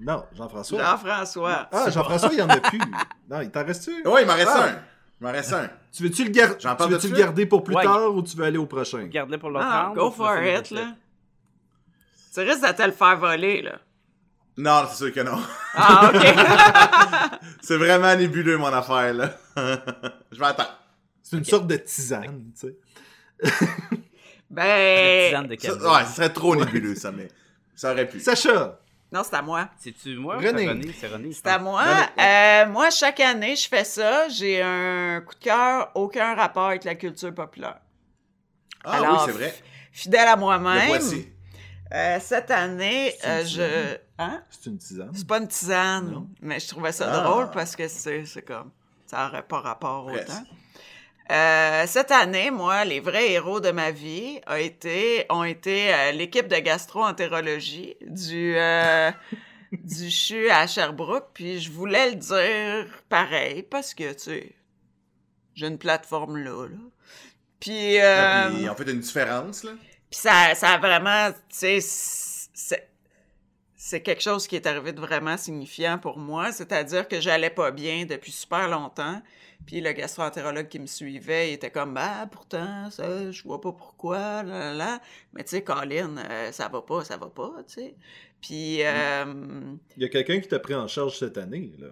Non, 0.00 0.24
Jean-François. 0.36 0.80
Jean-François. 0.82 1.68
Ah, 1.70 1.90
Jean-François, 1.90 2.30
il 2.32 2.38
y 2.38 2.42
en 2.42 2.48
a 2.48 2.56
plus. 2.58 2.80
Non, 3.30 3.40
il 3.40 3.50
t'en 3.50 3.64
reste-tu? 3.64 4.06
Ouais, 4.08 4.22
il 4.22 4.26
m'en 4.26 4.34
reste 4.34 4.50
Ah. 4.52 4.64
un. 4.68 4.78
Il 5.20 5.24
m'en 5.26 5.32
reste 5.32 5.52
un. 5.52 5.70
Tu 5.94 6.02
veux-tu 6.02 6.24
le, 6.24 6.30
gar- 6.30 6.56
tu 6.58 7.10
garder 7.12 7.46
pour 7.46 7.62
plus 7.62 7.76
Ouais. 7.76 7.84
tard 7.84 8.12
ou 8.12 8.22
tu 8.22 8.36
veux 8.36 8.44
aller 8.44 8.58
au 8.58 8.66
prochain? 8.66 9.04
Garde-le 9.04 9.38
pour 9.38 9.50
l'autre 9.50 9.66
Ah, 9.68 9.92
go 9.94 10.10
for 10.10 10.42
it, 10.42 10.70
là. 10.72 10.94
Tu 12.34 12.40
risques 12.40 12.66
de 12.66 12.72
te 12.72 12.82
le 12.82 12.90
faire 12.92 13.16
voler, 13.16 13.62
là. 13.62 13.78
Non, 14.56 14.86
c'est 14.90 14.96
sûr 14.96 15.12
que 15.12 15.20
non. 15.20 15.38
Ah, 15.74 16.10
OK. 16.12 17.40
C'est 17.62 17.76
vraiment 17.76 18.14
nébuleux, 18.16 18.56
mon 18.58 18.72
affaire, 18.72 19.12
là. 19.14 19.36
Je 20.32 20.38
vais 20.38 20.46
attendre. 20.46 20.76
C'est 21.22 21.36
une 21.36 21.44
sorte 21.44 21.66
de 21.68 21.76
tisane, 21.76 22.50
tu 22.60 22.68
sais. 22.68 22.76
Ben... 24.50 25.28
tisane 25.28 25.46
de 25.48 25.56
Ça- 25.60 25.74
ouais, 25.92 26.04
ce 26.06 26.14
serait 26.16 26.32
trop 26.32 26.54
nébuleux, 26.56 26.94
ça, 26.94 27.12
mais 27.12 27.28
ça 27.74 27.92
aurait 27.92 28.08
pu. 28.08 28.20
Sacha, 28.20 28.80
Non, 29.14 29.22
c'est 29.22 29.36
à 29.36 29.42
moi. 29.42 29.68
C'est-tu 29.78 30.16
moi? 30.16 30.36
René. 30.38 30.92
C'est 30.98 31.06
René? 31.06 31.32
C'est 31.32 31.46
à 31.46 31.58
moi. 31.60 31.84
Euh, 32.18 32.66
moi, 32.66 32.90
chaque 32.90 33.20
année, 33.20 33.54
je 33.54 33.68
fais 33.68 33.84
ça. 33.84 34.28
J'ai 34.28 34.60
un 34.60 35.20
coup 35.20 35.34
de 35.34 35.38
cœur, 35.38 35.92
aucun 35.94 36.34
rapport 36.34 36.66
avec 36.66 36.82
la 36.82 36.96
culture 36.96 37.32
populaire. 37.32 37.78
Ah 38.82 38.96
Alors, 38.96 39.12
oui, 39.12 39.18
c'est 39.26 39.32
vrai. 39.38 39.54
Fidèle 39.92 40.26
à 40.26 40.34
moi-même. 40.34 40.88
voici. 40.88 41.28
euh, 41.92 42.18
cette 42.20 42.50
année, 42.50 43.14
euh, 43.24 43.44
je... 43.44 43.96
Hein? 44.18 44.42
c'est 44.50 44.66
une 44.68 44.78
tisane? 44.78 45.10
C'est 45.14 45.26
pas 45.28 45.38
une 45.38 45.46
tisane, 45.48 46.10
Non. 46.10 46.28
mais 46.42 46.58
je 46.58 46.66
trouvais 46.68 46.90
ça 46.92 47.08
Ah. 47.12 47.20
drôle 47.20 47.50
parce 47.52 47.76
que 47.76 47.86
c'est 47.86 48.24
c'est 48.26 48.42
comme... 48.42 48.70
Ça 49.06 49.28
aurait 49.28 49.42
pas 49.42 49.60
rapport 49.60 50.06
Presque. 50.06 50.30
Euh, 51.30 51.84
cette 51.86 52.10
année, 52.10 52.50
moi, 52.50 52.84
les 52.84 53.00
vrais 53.00 53.30
héros 53.32 53.60
de 53.60 53.70
ma 53.70 53.90
vie 53.90 54.40
ont 54.46 54.56
été, 54.56 55.24
ont 55.30 55.44
été 55.44 55.94
euh, 55.94 56.12
l'équipe 56.12 56.48
de 56.48 56.56
gastro-entérologie 56.56 57.96
du, 58.02 58.54
euh, 58.56 59.10
du 59.72 60.10
CHU 60.10 60.50
à 60.50 60.66
Sherbrooke. 60.66 61.28
Puis 61.32 61.60
je 61.60 61.70
voulais 61.70 62.10
le 62.10 62.16
dire 62.16 63.02
pareil 63.08 63.62
parce 63.62 63.94
que, 63.94 64.12
tu 64.12 64.18
sais, 64.18 64.52
j'ai 65.54 65.66
une 65.66 65.78
plateforme 65.78 66.36
là. 66.36 66.66
là. 66.66 66.76
Puis, 67.58 67.96
Puis, 67.98 68.68
on 68.68 68.74
fait 68.74 68.90
une 68.90 69.00
différence, 69.00 69.64
là. 69.64 69.72
puis 70.10 70.20
ça, 70.20 70.54
ça 70.54 70.72
a 70.72 70.78
vraiment, 70.78 71.32
tu 71.32 71.38
sais, 71.48 71.78
c'est, 71.80 72.90
c'est 73.74 74.02
quelque 74.02 74.22
chose 74.22 74.46
qui 74.46 74.56
est 74.56 74.66
arrivé 74.66 74.92
de 74.92 75.00
vraiment 75.00 75.38
signifiant 75.38 75.98
pour 75.98 76.18
moi. 76.18 76.52
C'est-à-dire 76.52 77.08
que 77.08 77.20
j'allais 77.20 77.48
pas 77.48 77.70
bien 77.70 78.04
depuis 78.04 78.32
super 78.32 78.68
longtemps. 78.68 79.22
Puis 79.66 79.80
le 79.80 79.92
gastro-entérologue 79.92 80.68
qui 80.68 80.78
me 80.78 80.86
suivait, 80.86 81.50
il 81.50 81.54
était 81.54 81.70
comme, 81.70 81.94
bah, 81.94 82.26
pourtant, 82.30 82.90
ça, 82.90 83.30
je 83.30 83.42
vois 83.44 83.60
pas 83.60 83.72
pourquoi, 83.72 84.42
là, 84.42 84.42
là, 84.44 84.74
là. 84.74 85.00
Mais 85.32 85.42
tu 85.44 85.50
sais, 85.50 85.62
Colin, 85.62 86.16
euh, 86.18 86.52
ça 86.52 86.68
va 86.68 86.82
pas, 86.82 87.02
ça 87.04 87.16
va 87.16 87.28
pas, 87.28 87.50
tu 87.66 87.74
sais. 87.74 87.94
Puis, 88.42 88.82
euh, 88.82 89.24
Il 89.96 90.02
y 90.02 90.06
a 90.06 90.08
quelqu'un 90.10 90.38
qui 90.40 90.48
t'a 90.48 90.58
pris 90.58 90.74
en 90.74 90.86
charge 90.86 91.18
cette 91.18 91.38
année, 91.38 91.72
là. 91.78 91.86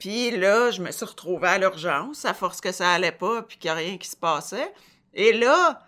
puis 0.00 0.32
là, 0.32 0.70
je 0.72 0.82
me 0.82 0.90
suis 0.90 1.04
retrouvée 1.06 1.46
à 1.48 1.58
l'urgence, 1.58 2.24
à 2.24 2.34
force 2.34 2.60
que 2.60 2.72
ça 2.72 2.90
allait 2.90 3.12
pas, 3.12 3.42
puis 3.42 3.56
qu'il 3.56 3.68
n'y 3.70 3.72
a 3.72 3.78
rien 3.78 3.96
qui 3.98 4.08
se 4.08 4.16
passait. 4.16 4.72
Et 5.14 5.32
là, 5.32 5.82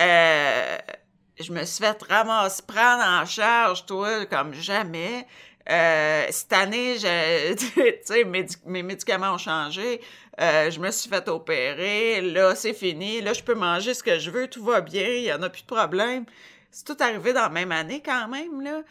euh, 0.00 0.78
je 1.38 1.52
me 1.52 1.64
suis 1.64 1.84
fait 1.84 2.02
ramasser, 2.08 2.62
prendre 2.66 3.02
en 3.04 3.26
charge, 3.26 3.84
toi, 3.86 4.24
comme 4.26 4.54
jamais. 4.54 5.26
Euh, 5.70 6.26
cette 6.30 6.52
année, 6.54 6.98
je- 6.98 7.54
tu 7.54 7.82
sais, 8.04 8.24
médi- 8.24 8.56
mes 8.66 8.82
médicaments 8.82 9.34
ont 9.34 9.38
changé. 9.38 10.00
Euh, 10.40 10.70
je 10.70 10.80
me 10.80 10.90
suis 10.90 11.10
fait 11.10 11.28
opérer. 11.28 12.20
Là, 12.22 12.54
c'est 12.54 12.72
fini. 12.72 13.20
Là, 13.20 13.32
je 13.34 13.42
peux 13.42 13.54
manger 13.54 13.92
ce 13.94 14.02
que 14.02 14.18
je 14.18 14.30
veux. 14.30 14.48
Tout 14.48 14.64
va 14.64 14.80
bien. 14.80 15.06
Il 15.06 15.22
n'y 15.22 15.32
en 15.32 15.42
a 15.42 15.50
plus 15.50 15.62
de 15.62 15.66
problème. 15.66 16.24
C'est 16.70 16.86
tout 16.86 16.96
arrivé 17.00 17.32
dans 17.34 17.42
la 17.42 17.48
même 17.50 17.70
année 17.72 18.02
quand 18.04 18.28
même, 18.28 18.60
là. 18.62 18.82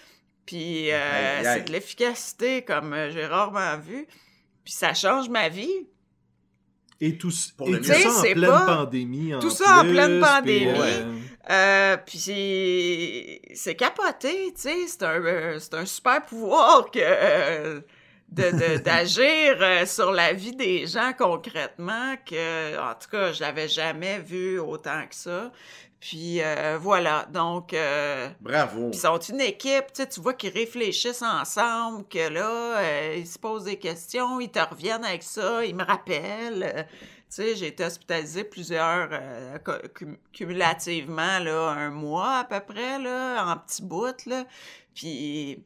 Puis 0.46 0.92
euh, 0.92 1.44
c'est 1.44 1.64
de 1.68 1.72
l'efficacité 1.72 2.62
comme 2.64 2.94
euh, 2.94 3.10
j'ai 3.12 3.26
rarement 3.26 3.78
vu. 3.78 4.06
Puis 4.64 4.74
ça 4.74 4.94
change 4.94 5.30
ma 5.30 5.50
vie. 5.50 5.88
Et 7.00 7.18
tout, 7.18 7.32
Pour 7.58 7.68
et 7.68 7.72
le 7.72 7.82
tout 7.82 7.90
mieux. 7.90 7.96
ça 7.96 8.10
en 8.12 8.22
pleine 8.22 8.46
pas- 8.46 8.66
pandémie. 8.68 9.34
tout 9.42 9.50
ça 9.50 9.80
en 9.80 9.82
pleine 9.82 10.22
puis, 10.22 10.30
pandémie. 10.30 11.22
euh, 11.50 11.98
puis 12.06 12.20
c'est- 13.56 13.76
capoté, 13.76 14.54
tu 14.54 14.62
sais, 14.62 14.76
c'est 14.88 15.02
un, 15.04 15.58
c'est 15.58 15.74
un 15.74 15.86
super 15.88 16.24
pouvoir 16.24 16.92
que 16.92 17.00
euh, 17.02 17.82
de- 18.32 18.52
de- 18.52 18.78
d'agir 18.84 19.58
euh, 19.62 19.86
sur 19.86 20.12
la 20.12 20.34
vie 20.34 20.56
des 20.56 20.88
gens 20.88 21.12
concrètement 21.18 22.16
que, 22.26 22.78
en 22.80 22.94
tout 22.96 23.10
cas, 23.10 23.32
je 23.32 23.42
l'avais 23.42 23.68
jamais 23.68 24.20
vu 24.20 24.60
autant 24.60 25.06
que 25.08 25.16
ça. 25.16 25.52
Puis 26.00 26.42
euh, 26.42 26.80
voilà, 26.82 27.28
donc... 27.32 27.74
euh, 27.74 28.28
Bravo. 28.40 28.90
ils 28.92 28.98
sont 28.98 29.20
une 29.20 29.40
équipe, 29.42 29.86
tu 29.94 30.02
sais, 30.02 30.10
tu 30.10 30.20
vois 30.20 30.34
qu'ils 30.34 30.52
réfléchissent 30.52 31.22
ensemble, 31.22 32.08
que 32.08 32.28
là, 32.30 32.80
euh, 32.80 33.16
ils 33.20 33.28
se 33.28 33.38
posent 33.38 33.66
des 33.66 33.78
questions, 33.78 34.40
ils 34.40 34.50
te 34.50 34.58
reviennent 34.60 35.06
avec 35.06 35.22
ça, 35.22 35.64
ils 35.64 35.76
me 35.76 35.84
rappellent. 35.84 36.64
euh, 36.76 36.82
tu 36.84 37.44
sais, 37.44 37.56
j'ai 37.56 37.68
été 37.68 37.86
hospitalisée 37.86 38.44
plusieurs, 38.44 39.10
euh, 39.12 39.58
cu- 39.60 39.90
cum- 39.90 40.18
cumulativement, 40.34 41.38
là, 41.40 41.70
un 41.70 41.90
mois 41.92 42.38
à 42.40 42.44
peu 42.46 42.60
près, 42.62 42.98
là, 42.98 43.46
en 43.46 43.58
petits 43.58 43.84
bouts, 43.84 44.08
là. 44.26 44.44
Puis, 44.96 45.64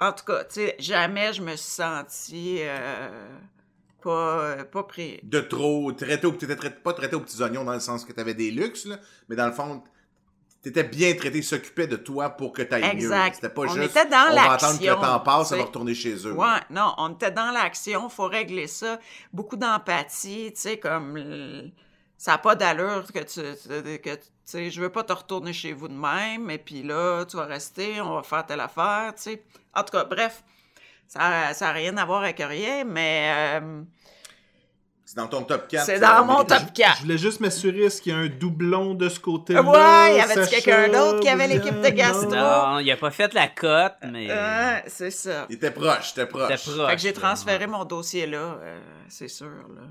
en 0.00 0.12
tout 0.12 0.24
cas, 0.24 0.44
tu 0.44 0.54
sais, 0.54 0.76
jamais 0.78 1.32
je 1.32 1.42
me 1.42 1.56
suis 1.56 1.70
sentie 1.70 2.58
euh, 2.60 3.08
pas, 4.02 4.64
pas 4.64 4.82
pris. 4.84 5.20
De 5.22 5.40
trop 5.40 5.90
traité 5.92 6.26
au, 6.26 6.32
t'étais 6.32 6.56
traité- 6.56 6.80
pas 6.82 6.92
traité 6.92 7.16
aux 7.16 7.20
petits 7.20 7.40
oignons 7.42 7.64
dans 7.64 7.72
le 7.74 7.80
sens 7.80 8.04
que 8.04 8.12
t'avais 8.12 8.34
des 8.34 8.50
luxes, 8.50 8.86
là, 8.86 8.96
mais 9.28 9.36
dans 9.36 9.46
le 9.46 9.52
fond, 9.52 9.82
t'étais 10.62 10.84
bien 10.84 11.14
traité, 11.14 11.38
ils 11.38 11.44
s'occupaient 11.44 11.86
de 11.88 11.96
toi 11.96 12.30
pour 12.30 12.52
que 12.52 12.62
t'ailles 12.62 12.82
mieux. 12.82 12.90
Exact. 13.04 13.34
C'était 13.36 13.48
pas 13.48 13.62
On 13.62 13.68
juste, 13.68 13.90
était 13.96 14.06
dans 14.06 14.26
on 14.30 14.34
va 14.34 14.52
attendre 14.52 14.78
que 14.78 14.84
le 14.84 14.86
l'action, 14.90 15.00
temps 15.00 15.20
passe, 15.20 15.48
tu 15.48 15.54
on 15.54 15.56
va 15.58 15.64
retourner 15.64 15.94
chez 15.94 16.14
eux. 16.26 16.32
Ouais, 16.32 16.60
non, 16.70 16.94
on 16.98 17.12
était 17.14 17.30
dans 17.32 17.50
l'action, 17.50 18.08
faut 18.08 18.26
régler 18.26 18.66
ça. 18.68 18.98
Beaucoup 19.32 19.56
d'empathie, 19.56 20.52
tu 20.54 20.60
sais, 20.60 20.78
comme 20.78 21.16
ça 22.18 22.32
n'a 22.32 22.38
pas 22.38 22.54
d'allure 22.56 23.04
que 23.12 23.20
tu, 23.20 23.40
tu- 23.40 23.98
que 24.00 24.14
tu 24.16 24.20
sais, 24.44 24.70
je 24.70 24.80
veux 24.80 24.90
pas 24.90 25.04
te 25.04 25.12
retourner 25.12 25.52
chez 25.54 25.72
vous 25.72 25.88
de 25.88 25.94
même, 25.94 26.50
et 26.50 26.58
puis 26.58 26.82
là, 26.82 27.24
tu 27.24 27.36
vas 27.36 27.44
rester, 27.46 28.00
on 28.00 28.14
va 28.16 28.22
faire 28.22 28.44
telle 28.44 28.60
affaire, 28.60 29.12
tu 29.16 29.22
sais. 29.22 29.42
En 29.74 29.82
tout 29.84 29.92
cas, 29.92 30.04
bref, 30.04 30.42
ça 31.06 31.52
n'a 31.60 31.72
rien 31.72 31.96
à 31.96 32.04
voir 32.04 32.22
avec 32.22 32.38
rien, 32.40 32.84
mais 32.84 33.32
euh, 33.60 33.82
C'est 35.04 35.16
dans 35.16 35.26
ton 35.28 35.42
top 35.42 35.68
4. 35.68 35.84
c'est 35.86 36.00
dans 36.00 36.24
mon 36.24 36.44
top 36.44 36.72
4. 36.74 36.96
Je 36.96 37.02
voulais 37.02 37.18
juste 37.18 37.40
m'assurer, 37.40 37.84
est-ce 37.84 38.02
qu'il 38.02 38.12
y 38.12 38.14
a 38.16 38.18
un 38.18 38.26
doublon 38.28 38.94
de 38.94 39.08
ce 39.08 39.20
côté-là? 39.20 39.62
Ouais, 39.62 40.16
y 40.16 40.20
avait-tu 40.20 40.44
Sacha, 40.44 40.60
quelqu'un 40.60 40.88
d'autre 40.88 41.20
qui 41.20 41.28
avait 41.28 41.46
l'équipe 41.46 41.80
de 41.80 41.88
gastro? 41.90 42.30
Non. 42.30 42.78
Il 42.80 42.90
a 42.90 42.96
pas 42.96 43.10
fait 43.10 43.32
la 43.34 43.48
cote, 43.48 43.94
mais. 44.10 44.26
Euh, 44.30 44.78
c'est 44.86 45.10
ça. 45.10 45.46
Il 45.48 45.54
était 45.56 45.70
proche, 45.70 45.86
proche. 45.86 46.06
C'était 46.08 46.26
proche. 46.26 46.88
Fait 46.88 46.96
que 46.96 47.02
j'ai 47.02 47.12
transféré 47.12 47.66
mon 47.66 47.84
dossier 47.84 48.26
là, 48.26 48.58
euh, 48.60 48.80
c'est 49.08 49.28
sûr, 49.28 49.46
là. 49.46 49.82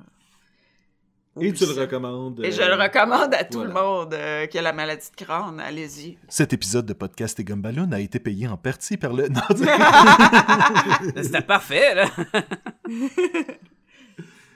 Et 1.41 1.53
tu 1.53 1.65
le 1.65 1.73
recommandes. 1.81 2.39
Et 2.43 2.51
je 2.51 2.61
euh, 2.61 2.75
le 2.75 2.81
recommande 2.81 3.33
à 3.33 3.43
tout 3.43 3.59
voilà. 3.59 3.73
le 3.73 3.73
monde 3.79 4.13
euh, 4.13 4.45
qui 4.47 4.57
a 4.57 4.61
la 4.61 4.73
maladie 4.73 5.07
de 5.17 5.23
Crohn. 5.25 5.59
Allez-y. 5.59 6.17
Cet 6.29 6.53
épisode 6.53 6.85
de 6.85 6.93
Podcast 6.93 7.39
et 7.39 7.43
Gumballoon 7.43 7.91
a 7.91 7.99
été 7.99 8.19
payé 8.19 8.47
en 8.47 8.57
partie 8.57 8.97
par 8.97 9.13
le... 9.13 9.27
Non, 9.29 9.41
C'était 11.23 11.41
parfait, 11.41 11.95
là. 11.95 12.05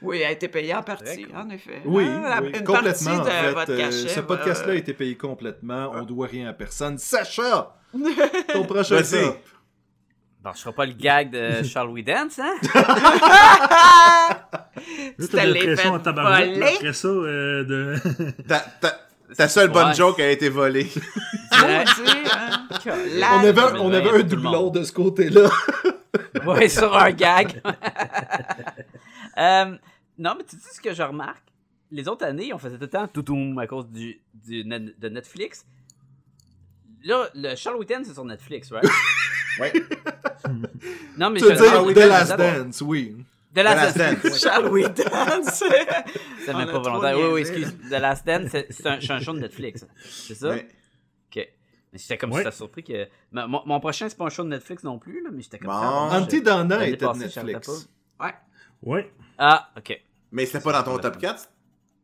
Oui, 0.04 0.24
a 0.24 0.32
été 0.32 0.48
payé 0.48 0.74
en 0.74 0.82
partie, 0.82 1.28
en 1.36 1.48
effet. 1.52 1.84
Oui, 1.86 2.06
Ah, 2.08 2.40
la- 2.40 2.42
oui, 2.42 2.52
une 2.58 2.64
complètement. 2.64 3.12
En 3.12 3.18
partie 3.18 3.30
de 3.30 3.30
fait, 3.30 3.52
votre 3.52 3.72
euh, 3.72 3.78
cachet. 3.78 4.08
ce 4.08 4.20
podcast-là 4.22 4.72
a 4.74 4.76
été 4.76 4.94
payé 4.96 5.16
complètement. 5.16 5.92
On 5.94 6.02
doit 6.02 6.26
rien 6.26 6.48
à 6.50 6.54
personne. 6.54 6.98
Sacha, 6.98 7.76
ton 8.52 8.64
prochain 8.64 9.00
top. 9.04 9.38
Bon, 10.44 10.50
je 10.56 10.60
ferai 10.62 10.74
pas 10.74 10.86
le 10.88 10.94
gag 10.94 11.30
de 11.30 11.62
Charles 11.62 11.90
We 11.92 12.04
Dance, 12.04 12.40
hein? 12.40 12.56
T'as 15.32 16.00
tabarouette, 16.00 16.58
là, 16.58 16.66
volées. 16.66 16.76
après 16.76 16.94
ça, 16.94 17.08
euh, 17.08 17.64
de... 17.64 17.96
Ta, 18.48 18.60
ta- 18.60 19.00
ta 19.36 19.48
seule 19.48 19.70
bonne 19.70 19.88
Ouais. 19.90 19.94
joke 19.96 20.20
a 20.20 20.30
été 20.30 20.50
volée. 20.50 20.90
Ouais. 21.64 21.84
Hein? 22.32 22.68
On 22.88 23.46
avait, 23.46 23.62
on 23.80 23.94
avait 23.94 24.10
tout 24.10 24.16
un 24.16 24.24
doublon 24.24 24.70
de 24.70 24.84
ce 24.84 24.92
côté-là. 24.92 25.50
Ouais, 26.46 26.68
sur 26.70 26.96
un 26.98 27.12
gag. 27.12 27.62
Euh, 29.38 29.76
non, 30.18 30.36
mais 30.38 30.44
tu 30.50 30.56
sais 30.58 30.74
ce 30.76 30.82
que 30.82 30.94
je 30.94 31.04
remarque? 31.04 31.44
Les 31.92 32.08
autres 32.08 32.26
années, 32.26 32.54
on 32.54 32.58
faisait 32.58 32.76
tout 32.76 32.82
le 32.84 32.90
temps 32.90 33.08
toutoum 33.08 33.58
à 33.60 33.68
cause 33.68 33.88
du, 33.90 34.20
de 34.48 35.10
Netflix. 35.10 35.66
là, 37.04 37.28
le 37.36 37.56
Charles 37.56 37.86
Ten, 37.86 38.04
c'est 38.06 38.14
sur 38.14 38.26
Netflix, 38.26 38.72
right? 38.72 38.90
Ouais. 39.60 39.74
non, 41.18 41.30
mais 41.30 41.40
Tu 41.40 41.46
veux 41.46 41.52
je- 41.56 41.62
dire 41.62 41.66
Charles 41.72 41.94
The 41.94 41.98
Last 41.98 42.32
c'est- 42.38 42.38
Dance, 42.64 42.82
oui. 42.82 43.18
The 43.54 43.58
Last 43.58 43.96
The 43.96 43.98
Last 43.98 43.98
Dance. 43.98 44.24
Dance. 44.24 44.40
Shall 44.40 44.72
we 44.72 44.84
dance? 44.90 45.64
C'est 46.46 46.54
même 46.54 46.72
pas 46.72 46.80
volontaire. 46.80 47.18
Oui, 47.18 47.26
oui, 47.34 47.42
excuse. 47.42 47.76
The 47.90 48.00
Last 48.00 48.26
Dance, 48.26 48.50
c'est 48.70 48.86
un, 49.12 49.20
show 49.20 49.34
de 49.34 49.40
Netflix. 49.40 49.86
C'est 50.06 50.36
ça? 50.36 50.50
Ouais. 50.50 50.68
Ok. 51.28 51.48
Mais 51.94 52.00
j'étais 52.00 52.18
comme 52.18 52.32
Ouais. 52.32 52.40
si 52.40 52.44
t'as 52.46 52.52
surpris 52.52 52.84
que. 52.84 53.08
Mais 53.34 53.48
Mon, 53.48 53.62
mon 53.66 53.80
prochain, 53.82 54.08
c'est 54.08 54.18
pas 54.18 54.26
un 54.26 54.30
show 54.30 54.44
de 54.44 54.50
Netflix 54.50 54.84
non 54.84 55.00
plus, 55.00 55.22
là, 55.22 55.30
mais 55.34 55.42
j'étais 55.42 55.60
comme 55.60 55.68
Bon. 55.72 56.10
ça. 56.10 56.22
Donna 56.42 56.78
l'année 56.78 56.94
était 56.94 57.06
de 57.06 57.18
Netflix. 57.18 57.90
Ouais. 58.20 58.34
Ouais. 58.84 59.12
Ah, 59.38 59.70
ok. 59.78 60.00
Mais 60.32 60.46
c'était 60.46 60.62
pas 60.62 60.72
dans 60.72 60.84
ton 60.84 60.98
top 60.98 61.18
4? 61.18 61.50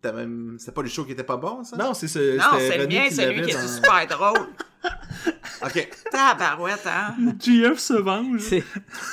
T'as 0.02 0.12
même... 0.12 0.58
C'était 0.60 0.72
pas 0.72 0.82
le 0.84 0.90
show 0.90 1.06
qui 1.06 1.14
était 1.14 1.24
pas 1.24 1.38
bon, 1.38 1.64
ça? 1.64 1.76
Non, 1.76 1.94
c'est 1.94 2.08
ce- 2.08 2.38
Non, 2.38 2.44
c'est 2.60 2.78
le 2.78 2.88
mien, 2.88 3.08
qui 3.08 3.16
c'est 3.16 3.32
lui 3.32 3.42
qui 3.44 3.52
est 3.52 3.54
dans- 3.54 3.68
super 3.68 4.08
drôle. 4.08 4.48
Ok. 5.66 5.90
Tabarouette, 6.12 6.86
hein? 6.86 7.16
GF 7.40 7.80
se 7.80 7.94
venge. 7.94 8.52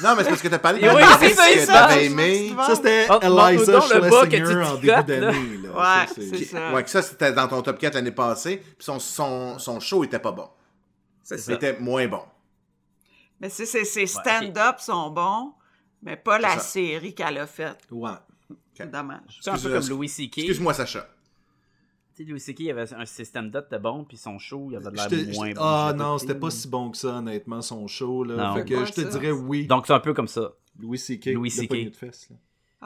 Non, 0.03 0.15
mais 0.15 0.23
c'est 0.23 0.29
parce 0.29 0.43
que 0.43 0.49
t'as 0.49 0.59
parlé 0.59 0.81
de 0.81 0.89
oui, 0.89 0.93
Maurice 0.95 1.17
c'est 1.21 1.65
ça, 1.65 1.73
que 1.73 1.89
t'avais 1.89 2.05
aimé. 2.07 2.53
Ça, 2.55 2.75
c'était 2.75 3.07
Oh, 3.09 3.13
montre-nous 3.15 3.49
Eliza 3.49 3.81
Schlesinger 3.81 4.63
en 4.63 4.75
début 4.75 4.87
d'année. 4.87 5.59
là. 5.63 6.03
Ouais, 6.05 6.07
c'est 6.15 6.45
ça. 6.45 6.73
Ouais, 6.73 6.85
que 6.85 6.91
ça, 6.91 7.01
c'était 7.01 7.33
dans 7.33 7.49
ton 7.49 7.63
top 7.63 7.79
4 7.79 7.95
l'année 7.95 8.13
passée. 8.13 8.59
Puis 8.59 8.85
son, 8.85 8.99
son, 8.99 9.59
son 9.59 9.81
show 9.81 10.05
était 10.05 10.19
pas 10.19 10.33
bon. 10.33 10.49
C'est 11.23 11.39
ça. 11.39 11.53
C'était 11.53 11.79
moins 11.81 12.07
bon. 12.09 12.23
Mais 13.41 13.49
c'est, 13.49 13.65
c'est, 13.67 13.85
ses 13.87 14.07
stand-up 14.07 14.77
sont 14.81 15.11
bons, 15.11 15.55
mais 16.03 16.17
pas 16.17 16.39
la 16.39 16.59
série 16.59 17.15
qu'elle 17.15 17.39
a 17.39 17.47
faite. 17.47 17.79
Ouais. 17.91 18.11
C'est 18.75 18.91
dommage. 18.91 19.39
C'est 19.41 19.51
un 19.51 19.59
peu 19.59 19.73
comme 19.79 19.89
Louis 19.89 20.09
C.K. 20.09 20.39
Excuse-moi, 20.39 20.75
Sacha. 20.75 21.09
Tu 22.17 22.23
sais, 22.25 22.31
Louis 22.31 22.41
C.K. 22.41 22.61
il 22.61 22.71
avait 22.71 22.93
un 22.95 23.07
système 23.07 23.51
d'up 23.51 23.71
de 23.71 23.79
bon, 23.79 24.05
puis 24.05 24.17
son 24.17 24.39
show, 24.39 24.69
il 24.71 24.77
avait 24.77 24.91
de 24.91 24.97
l'air 24.97 25.35
moins 25.35 25.51
bon. 25.53 25.61
Ah 25.61 25.93
non, 25.97 26.19
c'était 26.19 26.35
pas 26.35 26.51
si 26.51 26.69
bon 26.69 26.91
que 26.91 26.97
ça, 26.97 27.09
honnêtement, 27.17 27.61
son 27.63 27.87
show. 27.89 28.23
Là. 28.25 28.37
Non. 28.37 28.55
Fait 28.55 28.65
que 28.65 28.85
je 28.85 28.93
te 28.93 29.01
ça. 29.01 29.09
dirais 29.09 29.33
oui. 29.33 29.67
Donc, 29.67 29.87
c'est 29.87 29.93
un 29.93 30.01
peu 30.01 30.15
comme 30.15 30.29
ça. 30.29 30.53
Louis 30.79 30.99
C.K. 30.99 31.27
Louis 31.27 31.49
le 31.51 31.55
C.K. 31.55 31.69
poignet 31.69 31.91
de 31.91 31.97
fesses, 31.97 32.29
là. 32.31 32.37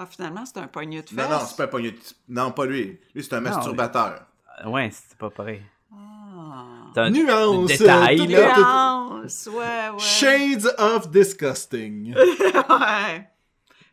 Ah, 0.00 0.06
finalement, 0.06 0.46
c'est 0.46 0.58
un 0.58 0.68
poignet 0.68 1.02
de 1.02 1.08
fesses. 1.08 1.18
Non, 1.18 1.28
non, 1.28 1.40
c'est 1.44 1.56
pas 1.56 1.64
un 1.64 1.68
pognon 1.68 1.90
de- 1.90 1.96
Non, 2.28 2.52
pas 2.52 2.66
lui. 2.66 3.00
Lui, 3.14 3.24
c'est 3.24 3.34
un 3.34 3.40
masturbateur. 3.40 4.26
Ouais, 4.66 4.90
c'est 4.92 5.18
pas 5.18 5.28
pareil. 5.30 5.60
Ah. 5.92 6.64
C'est 6.94 7.00
un 7.00 7.10
Nuance. 7.10 7.66
détail, 7.66 8.28
Nuance, 8.28 9.48
ouais, 9.52 9.88
ouais. 9.90 9.98
Shades 9.98 10.66
of 10.78 11.10
disgusting. 11.10 12.14
ouais. 12.14 13.28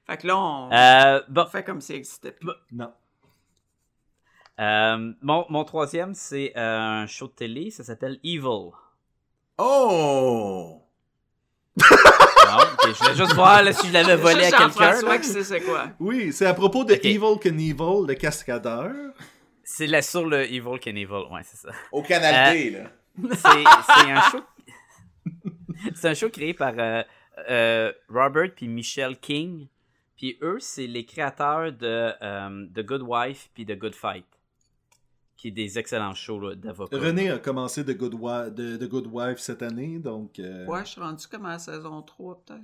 Fait 0.08 0.18
que 0.18 0.28
là, 0.28 0.38
on, 0.38 0.72
Euh, 0.72 1.22
on 1.28 1.32
bon, 1.32 1.46
fait 1.48 1.64
comme 1.64 1.82
s'il 1.82 1.96
n'existait 1.96 2.32
plus. 2.32 2.50
non. 2.72 2.92
euh, 4.60 5.14
mon, 5.22 5.46
mon 5.50 5.64
troisième, 5.64 6.14
c'est 6.14 6.54
euh, 6.56 6.80
un 7.04 7.08
show 7.08 7.28
de 7.28 7.32
télé, 7.34 7.72
ça 7.72 7.84
s'appelle 7.84 8.20
Evil. 8.24 8.72
Oh! 9.58 10.82
Non, 11.78 12.58
ok, 12.62 12.88
je 12.94 13.00
voulais 13.04 13.16
juste 13.16 13.34
voir 13.34 13.64
là, 13.64 13.74
si 13.74 13.88
je 13.88 13.94
l'avais 13.94 14.16
volé 14.22 14.46
à 14.46 14.52
quelqu'un. 14.52 15.18
Qui 15.20 15.28
sait 15.28 15.44
c'est 15.44 15.62
quoi. 15.62 15.88
Oui, 16.00 16.32
c'est 16.32 16.46
à 16.46 16.54
propos 16.54 16.84
de 16.84 16.94
Ok. 16.94 17.04
Evil 17.04 17.40
Knievel, 17.42 18.06
le 18.08 18.14
cascadeur. 18.14 18.92
C'est 19.64 19.88
là 19.88 20.02
sur 20.04 20.26
le 20.26 20.44
Evil 20.44 20.80
Can 20.80 20.92
Evil, 20.96 21.26
ouais, 21.32 21.42
c'est 21.44 21.58
ça. 21.58 21.70
Au 21.92 22.04
Canal 22.04 22.54
D, 22.54 22.70
là. 22.70 22.90
C'est 23.34 23.64
c'est 23.88 24.12
un 24.12 24.22
show. 24.22 24.42
c'est 25.96 26.10
un 26.10 26.14
show 26.14 26.30
créé 26.30 26.54
par 26.54 26.74
euh, 26.78 27.02
euh, 27.50 27.92
Robert 28.10 28.52
puis 28.56 28.68
Michelle 28.68 29.18
King. 29.20 29.68
Puis 30.18 30.38
eux, 30.42 30.58
c'est 30.60 30.88
les 30.88 31.06
créateurs 31.06 31.72
de 31.74 32.12
euh, 32.22 32.66
The 32.74 32.82
Good 32.86 33.02
Wife 33.06 33.50
puis 33.54 33.66
The 33.66 33.78
Good 33.78 33.96
Fight. 33.96 34.26
Qui 35.36 35.50
est 35.50 35.52
des 35.52 35.78
excellents 35.78 36.14
shows 36.14 36.56
d'avocats. 36.56 36.98
René 36.98 37.30
a 37.30 37.38
commencé 37.40 37.84
The 37.86 37.98
Good, 37.98 38.14
The 38.56 39.08
Wife 39.12 39.40
cette 39.40 39.62
année, 39.62 40.00
donc... 40.00 40.40
euh, 40.40 40.66
Ouais, 40.66 40.80
je 40.86 40.92
suis 40.92 41.02
rendu 41.02 41.28
comme 41.28 41.46
à 41.46 41.52
la 41.54 41.60
saison 41.60 42.02
3, 42.02 42.42
peut-être. 42.46 42.62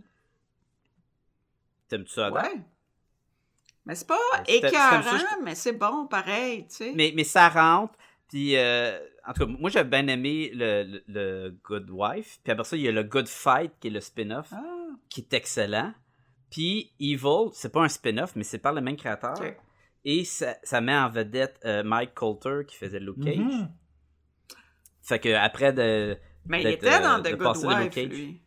T'aimes-tu 1.90 2.14
ça? 2.14 2.28
Adam? 2.28 2.36
Ouais. 2.42 2.62
Mais 3.86 3.96
c'est 3.96 4.08
pas 4.08 4.18
ça, 4.36 4.44
écœurant, 4.48 5.02
je- 5.18 5.44
mais 5.44 5.56
c'est 5.56 5.74
bon, 5.74 6.08
pareil, 6.08 6.66
tu 6.70 6.76
sais. 6.76 6.94
Mais, 6.96 7.12
mais 7.16 7.24
ça 7.24 7.50
rentre. 7.50 7.96
Puis, 8.30 8.56
euh, 8.56 8.98
en 9.28 9.34
tout 9.34 9.46
cas, 9.46 9.52
moi, 9.60 9.70
j'ai 9.70 9.84
bien 9.84 10.08
aimé 10.08 10.52
le, 10.54 10.84
le, 10.84 11.04
le 11.08 11.58
Good 11.64 11.90
Wife. 11.90 12.40
Puis 12.44 12.52
après 12.54 12.64
ça, 12.64 12.78
il 12.78 12.84
y 12.84 12.88
a 12.88 12.92
le 12.92 13.04
Good 13.04 13.28
Fight, 13.28 13.74
qui 13.80 13.88
est 13.88 13.92
le 13.92 14.00
spin-off, 14.00 14.50
Ah, 14.54 14.62
qui 15.10 15.22
est 15.22 15.34
excellent. 15.34 15.94
Puis 16.52 16.92
Evil, 17.00 17.50
c'est 17.54 17.72
pas 17.72 17.82
un 17.82 17.88
spin-off, 17.88 18.36
mais 18.36 18.44
c'est 18.44 18.60
par 18.60 18.74
le 18.74 18.82
même 18.82 18.98
créateur. 18.98 19.36
Et 20.04 20.26
ça, 20.26 20.56
ça 20.62 20.82
met 20.82 20.96
en 20.96 21.10
vedette 21.10 21.60
euh, 21.66 21.82
Mike 21.84 22.14
Coulter, 22.14 22.66
qui 22.68 22.76
faisait 22.76 23.00
Luke 23.00 23.24
Cage. 23.24 23.38
Mhm. 23.38 23.72
Fait 25.02 25.20
que 25.20 25.34
après 25.34 25.74
de. 25.74 26.18
Mais 26.46 26.62
il 26.62 26.68
était 26.68 26.94
euh, 26.94 27.02
dans 27.02 27.20
de 27.20 27.30
The 27.30 27.38
Good 27.38 27.58
Wife, 27.58 27.90
Cage. 27.90 28.10
lui. 28.10 28.42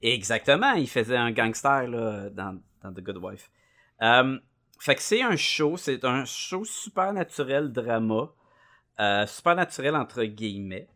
Exactement, 0.00 0.72
il 0.74 0.88
faisait 0.88 1.16
un 1.16 1.32
gangster 1.32 1.88
là, 1.88 2.30
dans, 2.30 2.60
dans 2.82 2.92
The 2.92 3.00
Good 3.00 3.16
Wife. 3.16 3.50
Euh, 4.02 4.38
fait 4.78 4.94
que 4.94 5.02
c'est 5.02 5.22
un 5.22 5.34
show, 5.34 5.76
c'est 5.76 6.04
un 6.04 6.24
show 6.24 6.64
super 6.64 7.12
naturel 7.12 7.72
drama, 7.72 8.32
euh, 9.00 9.26
super 9.26 9.56
naturel 9.56 9.96
entre 9.96 10.22
guillemets, 10.22 10.88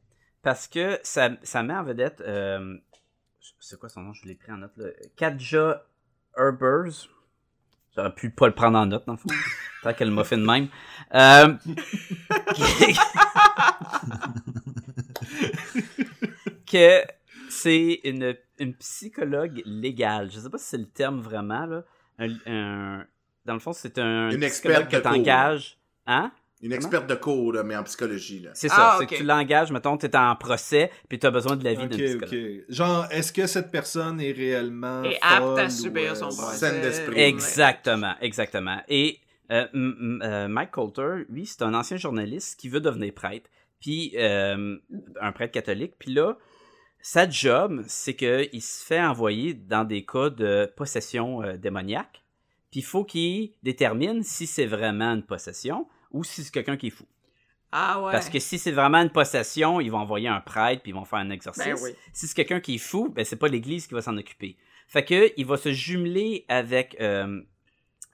parce 0.42 0.68
que 0.68 1.00
ça, 1.02 1.30
ça 1.42 1.64
met 1.64 1.74
en 1.74 1.82
vedette, 1.82 2.20
euh, 2.20 2.78
c'est 3.58 3.78
quoi 3.78 3.88
son 3.88 4.02
nom, 4.02 4.12
je 4.12 4.26
l'ai 4.26 4.36
pris 4.36 4.52
en 4.52 4.58
note 4.58 4.76
là, 4.76 4.90
Katja 5.16 5.84
Herbers. 6.36 7.08
J'aurais 7.94 8.14
pu 8.14 8.30
pas 8.30 8.46
le 8.46 8.54
prendre 8.54 8.78
en 8.78 8.86
note 8.86 9.06
dans 9.06 9.12
le 9.12 9.18
fond, 9.18 9.28
tant 9.82 9.92
qu'elle 9.92 10.10
m'a 10.10 10.24
fait 10.24 10.38
de 10.38 10.46
même. 10.46 10.68
Euh, 11.14 11.54
que 16.70 17.02
c'est 17.50 18.00
une, 18.04 18.34
une 18.58 18.74
psychologue 18.74 19.62
légale. 19.66 20.30
Je 20.30 20.40
sais 20.40 20.50
pas 20.50 20.58
si 20.58 20.66
c'est 20.66 20.78
le 20.78 20.86
terme 20.88 21.20
vraiment, 21.20 21.66
là. 21.66 21.82
Un- 22.18 22.36
un- 22.46 23.04
dans 23.44 23.54
le 23.54 23.60
fond, 23.60 23.72
c'est 23.72 23.98
un 23.98 24.30
Une 24.30 24.40
psychologue 24.48 24.88
que 24.88 24.96
t'engages. 24.98 25.76
Hein? 26.06 26.30
Une 26.62 26.72
experte 26.72 27.08
de 27.08 27.14
cours, 27.16 27.52
là, 27.52 27.64
mais 27.64 27.74
en 27.76 27.82
psychologie, 27.82 28.38
là. 28.40 28.50
C'est 28.54 28.68
Ah, 28.70 28.74
ça. 28.76 28.94
C'est 28.98 29.04
ok. 29.04 29.10
que 29.10 29.16
tu 29.16 29.24
l'engages, 29.24 29.72
mettons, 29.72 29.96
t'es 29.96 30.14
en 30.16 30.36
procès, 30.36 30.90
puis 31.08 31.18
t'as 31.18 31.30
besoin 31.32 31.56
de 31.56 31.64
l'avis 31.64 31.88
d'un 31.88 31.96
Ok, 31.96 32.02
psychologue. 32.04 32.60
ok. 32.68 32.74
Genre, 32.74 33.06
est-ce 33.10 33.32
que 33.32 33.46
cette 33.48 33.70
personne 33.72 34.20
est 34.20 34.30
réellement 34.32 35.02
Et 35.02 35.16
apte 35.20 35.58
à 35.58 35.68
subir 35.68 36.12
euh, 36.12 36.14
son 36.14 36.28
ouais. 36.30 36.36
procès? 36.36 36.56
Saine 36.58 36.80
d'esprit. 36.80 37.20
Exactement, 37.20 38.14
exactement. 38.20 38.80
Et 38.88 39.18
euh, 39.50 39.66
m- 39.74 39.96
m- 40.00 40.22
euh, 40.22 40.48
Mike 40.48 40.70
Coulter, 40.70 41.24
lui, 41.28 41.46
c'est 41.46 41.62
un 41.62 41.74
ancien 41.74 41.96
journaliste 41.96 42.58
qui 42.60 42.68
veut 42.68 42.80
devenir 42.80 43.12
prêtre, 43.12 43.50
puis 43.80 44.12
euh, 44.16 44.76
un 45.20 45.32
prêtre 45.32 45.52
catholique. 45.52 45.94
Puis 45.98 46.12
là, 46.14 46.36
sa 47.00 47.28
job, 47.28 47.82
c'est 47.88 48.14
qu'il 48.14 48.62
se 48.62 48.84
fait 48.84 49.00
envoyer 49.02 49.54
dans 49.54 49.82
des 49.82 50.04
cas 50.04 50.30
de 50.30 50.70
possession 50.76 51.42
euh, 51.42 51.56
démoniaque. 51.56 52.22
Puis 52.70 52.80
il 52.80 52.84
faut 52.84 53.04
qu'il 53.04 53.50
détermine 53.64 54.22
si 54.22 54.46
c'est 54.46 54.66
vraiment 54.66 55.12
une 55.12 55.24
possession 55.24 55.88
ou 56.12 56.24
si 56.24 56.44
c'est 56.44 56.52
quelqu'un 56.52 56.76
qui 56.76 56.88
est 56.88 56.90
fou. 56.90 57.06
Ah 57.72 58.02
ouais. 58.02 58.12
Parce 58.12 58.28
que 58.28 58.38
si 58.38 58.58
c'est 58.58 58.70
vraiment 58.70 58.98
une 58.98 59.10
possession, 59.10 59.80
ils 59.80 59.90
vont 59.90 59.98
envoyer 59.98 60.28
un 60.28 60.40
prêtre 60.40 60.82
puis 60.82 60.92
ils 60.92 60.94
vont 60.94 61.06
faire 61.06 61.20
un 61.20 61.30
exorcisme. 61.30 61.70
Ben 61.70 61.78
oui. 61.82 61.90
Si 62.12 62.26
c'est 62.26 62.34
quelqu'un 62.34 62.60
qui 62.60 62.74
est 62.74 62.78
fou, 62.78 63.08
ben 63.08 63.24
c'est 63.24 63.36
pas 63.36 63.48
l'Église 63.48 63.86
qui 63.86 63.94
va 63.94 64.02
s'en 64.02 64.16
occuper. 64.16 64.56
Fait 64.88 65.04
que 65.04 65.32
il 65.38 65.46
va 65.46 65.56
se 65.56 65.72
jumeler 65.72 66.44
avec 66.48 66.96
euh, 67.00 67.40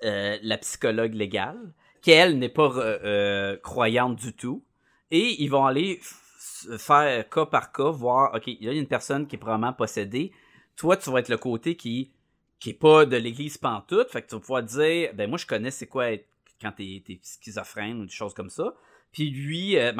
euh, 0.05 0.39
la 0.43 0.59
psychologue 0.59 1.15
légale, 1.15 1.59
qui 2.03 2.13
elle 2.13 2.39
n'est 2.39 2.49
pas 2.49 2.71
euh, 2.77 3.57
croyante 3.57 4.15
du 4.15 4.33
tout, 4.33 4.63
et 5.11 5.43
ils 5.43 5.49
vont 5.49 5.67
aller 5.67 5.99
faire 6.79 7.29
cas 7.29 7.47
par 7.47 7.73
cas, 7.73 7.91
voir, 7.91 8.33
ok, 8.35 8.47
il 8.47 8.63
y 8.63 8.69
a 8.69 8.73
une 8.73 8.87
personne 8.87 9.27
qui 9.27 9.35
est 9.35 9.39
probablement 9.41 9.73
possédée. 9.73 10.31
Toi, 10.77 10.97
tu 10.97 11.11
vas 11.11 11.19
être 11.19 11.31
le 11.31 11.39
côté 11.39 11.75
qui 11.75 12.13
qui 12.61 12.71
est 12.71 12.75
pas 12.75 13.07
de 13.07 13.17
l'Église 13.17 13.59
pantoute, 13.59 14.11
fait 14.11 14.23
que 14.23 14.29
tu 14.29 14.35
vas 14.35 14.41
pouvoir 14.41 14.63
dire, 14.63 15.11
ben 15.15 15.29
moi 15.29 15.39
je 15.39 15.47
connais 15.47 15.71
c'est 15.71 15.87
quoi 15.87 16.13
être 16.13 16.27
quand 16.61 16.73
t'es 16.73 17.03
es 17.09 17.21
schizophrène 17.23 18.01
ou 18.01 18.07
des 18.07 18.13
choses 18.13 18.35
comme 18.35 18.51
ça. 18.51 18.75
Puis 19.13 19.31
lui, 19.31 19.79
euh, 19.79 19.93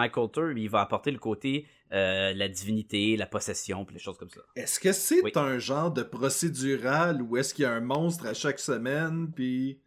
lui, 0.49 0.65
il 0.65 0.71
va 0.71 0.81
apporter 0.81 1.11
le 1.11 1.19
côté 1.19 1.67
euh, 1.93 2.35
la 2.35 2.49
divinité, 2.49 3.17
la 3.17 3.27
possession, 3.27 3.85
puis 3.87 3.95
les 3.95 4.01
choses 4.01 4.19
comme 4.19 4.29
ça. 4.29 4.41
Est-ce 4.55 4.79
que 4.79 4.93
c'est 4.93 5.23
Oui. 5.23 5.33
un 5.37 5.59
genre 5.59 5.91
de 5.91 6.03
procédural 6.03 7.23
ou 7.23 7.37
est-ce 7.39 7.55
qu'il 7.55 7.63
y 7.63 7.67
a 7.67 7.73
un 7.73 7.81
monstre 7.81 8.27
à 8.27 8.35
chaque 8.35 8.59
semaine, 8.59 9.31
puis... 9.35 9.81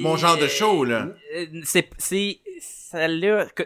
Mon 0.00 0.16
genre 0.16 0.38
de 0.38 0.48
show, 0.48 0.84
là? 0.84 1.08
Euh, 1.34 1.46
C'est 1.64 1.88
ça 2.60 3.06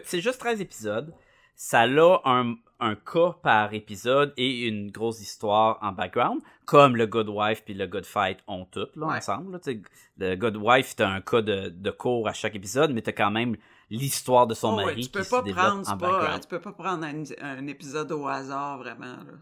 c'est 0.03 0.21
juste 0.21 0.39
13 0.39 0.61
épisodes. 0.61 1.13
Ça 1.55 1.81
a 1.81 1.87
un, 2.25 2.55
un 2.79 2.95
cas 2.95 3.35
par 3.43 3.73
épisode 3.73 4.33
et 4.37 4.67
une 4.67 4.89
grosse 4.91 5.19
histoire 5.21 5.77
en 5.81 5.91
background, 5.91 6.41
comme 6.65 6.95
le 6.95 7.07
Good 7.07 7.27
Wife 7.29 7.63
puis 7.65 7.73
le 7.73 7.87
Good 7.87 8.05
Fight 8.05 8.39
ont 8.47 8.65
toutes 8.65 8.95
là, 8.95 9.07
Ouais. 9.07 9.17
ensemble. 9.17 9.51
là. 9.53 9.73
Le 10.17 10.35
Good 10.35 10.55
Wife, 10.57 10.95
t'as 10.95 11.09
un 11.09 11.21
cas 11.21 11.41
de, 11.41 11.69
de 11.69 11.91
cours 11.91 12.27
à 12.27 12.33
chaque 12.33 12.55
épisode, 12.55 12.91
mais 12.91 13.01
t'as 13.01 13.11
quand 13.11 13.31
même 13.31 13.57
l'histoire 13.89 14.47
de 14.47 14.53
son 14.53 14.73
Oh, 14.73 14.77
ouais, 14.77 14.85
mari 14.85 14.95
tu 15.01 15.01
qui 15.07 15.09
peux 15.09 15.23
se 15.23 15.29
pas 15.29 15.41
développe 15.41 15.65
prendre, 15.65 15.89
en 15.91 15.97
pas, 15.97 16.11
background. 16.11 16.41
tu 16.41 16.47
peux 16.47 16.59
pas 16.61 16.71
prendre 16.71 17.05
un, 17.05 17.23
un 17.41 17.67
épisode 17.67 18.11
au 18.11 18.27
hasard, 18.27 18.77
vraiment. 18.77 19.05
Là. 19.05 19.33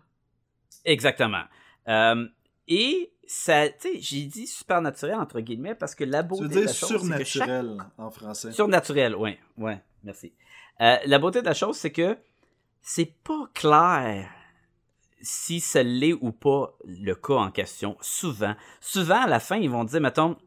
Exactement. 0.86 1.44
Euh, 1.88 2.26
et 2.68 3.12
ça, 3.26 3.68
tu 3.70 3.76
sais, 3.80 4.00
j'ai 4.00 4.24
dit 4.26 4.48
supernaturel 4.48 5.16
entre 5.16 5.40
guillemets 5.42 5.76
parce 5.76 5.96
que 5.96 6.04
la 6.06 6.24
Tu 6.24 6.30
beauté 6.30 6.48
de 6.48 6.60
la 6.62 6.74
chose, 6.74 7.02
c'est 7.02 7.18
que 7.18 7.24
chaque 7.24 7.48
surnaturel 7.48 7.78
en 7.98 8.10
français. 8.10 8.52
Surnaturel, 8.52 9.16
oui, 9.16 9.38
ouais, 9.58 9.82
merci. 10.04 10.34
Euh, 10.82 10.96
la 11.06 11.20
beauté 11.20 11.42
de 11.42 11.46
la 11.46 11.54
chose, 11.54 11.76
c'est 11.78 11.92
que 11.92 12.18
c'est 12.82 13.14
pas 13.24 13.50
clair 13.54 14.30
si 15.22 15.60
ce 15.60 15.80
l'est 15.80 16.14
ou 16.14 16.32
pas 16.32 16.78
le 16.86 17.14
cas 17.14 17.36
en 17.36 17.52
question. 17.52 17.98
Souvent. 18.02 18.56
Souvent, 18.80 19.22
à 19.22 19.28
la 19.28 19.40
fin, 19.40 19.58
ils 19.58 19.70
vont 19.70 19.84
dire, 19.84 20.02
mettons, 20.02 20.38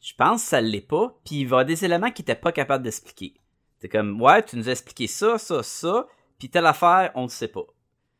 je 0.00 0.14
pense 0.14 0.42
que 0.42 0.48
ça 0.48 0.60
l'est 0.60 0.80
pas, 0.80 1.18
puis 1.24 1.40
il 1.40 1.44
va 1.44 1.56
y 1.56 1.60
avoir 1.60 1.64
des 1.64 1.84
éléments 1.84 2.10
qu'ils 2.10 2.24
étaient 2.24 2.34
pas 2.34 2.52
capables 2.52 2.84
d'expliquer. 2.84 3.34
C'est 3.80 3.88
comme, 3.88 4.20
ouais, 4.20 4.42
tu 4.42 4.56
nous 4.56 4.68
as 4.68 4.72
expliqué 4.72 5.06
ça, 5.06 5.38
ça, 5.38 5.62
ça, 5.62 6.06
puis 6.38 6.50
telle 6.50 6.66
affaire, 6.66 7.12
on 7.14 7.24
ne 7.24 7.28
sait 7.28 7.48
pas. 7.48 7.66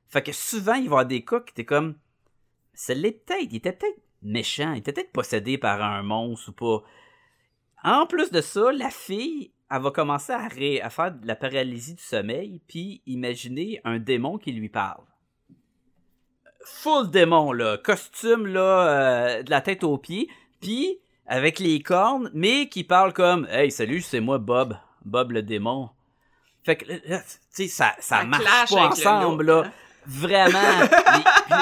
Fait 0.08 0.22
que 0.22 0.32
souvent, 0.32 0.74
il 0.74 0.80
va 0.80 0.84
y 0.84 0.86
avoir 0.86 1.06
des 1.06 1.24
cas 1.24 1.40
qui 1.40 1.50
étaient 1.50 1.64
comme, 1.64 1.96
ça 2.74 2.94
l'est 2.94 3.12
peut-être, 3.12 3.42
il 3.50 3.56
était 3.56 3.72
peut-être 3.72 4.00
méchant, 4.22 4.72
il 4.72 4.78
était 4.78 4.92
peut-être 4.92 5.12
possédé 5.12 5.58
par 5.58 5.82
un 5.82 6.02
monstre 6.02 6.50
ou 6.50 6.52
pas. 6.52 6.82
En 7.82 8.06
plus 8.06 8.30
de 8.30 8.40
ça, 8.40 8.72
la 8.72 8.90
fille, 8.90 9.52
elle 9.70 9.82
va 9.82 9.90
commencer 9.90 10.32
à, 10.32 10.46
ré- 10.48 10.80
à 10.80 10.90
faire 10.90 11.12
de 11.12 11.26
la 11.26 11.34
paralysie 11.36 11.94
du 11.94 12.02
sommeil, 12.02 12.60
puis 12.68 13.02
imaginer 13.06 13.80
un 13.84 13.98
démon 13.98 14.38
qui 14.38 14.52
lui 14.52 14.68
parle. 14.68 15.02
Full 16.64 17.10
démon, 17.10 17.52
là. 17.52 17.78
Costume, 17.78 18.46
là, 18.46 18.60
euh, 18.60 19.42
de 19.42 19.50
la 19.50 19.60
tête 19.60 19.84
aux 19.84 19.98
pieds, 19.98 20.28
puis 20.60 20.98
avec 21.26 21.58
les 21.58 21.80
cornes, 21.80 22.30
mais 22.34 22.68
qui 22.68 22.82
parle 22.84 23.12
comme 23.12 23.46
«Hey, 23.50 23.70
salut, 23.70 24.00
c'est 24.00 24.20
moi, 24.20 24.38
Bob. 24.38 24.76
Bob 25.04 25.32
le 25.32 25.42
démon.» 25.42 25.90
Fait 26.64 26.76
que, 26.76 26.84
là, 27.08 27.20
tu 27.20 27.24
sais, 27.50 27.68
ça, 27.68 27.94
ça, 28.00 28.18
Ça 28.20 28.24
marche 28.24 28.70
pas 28.70 28.88
ensemble, 28.88 29.44
là. 29.46 29.62
hein. 29.66 29.72
Vraiment. 30.06 30.58
mais, 30.80 30.88
puis- 31.46 31.54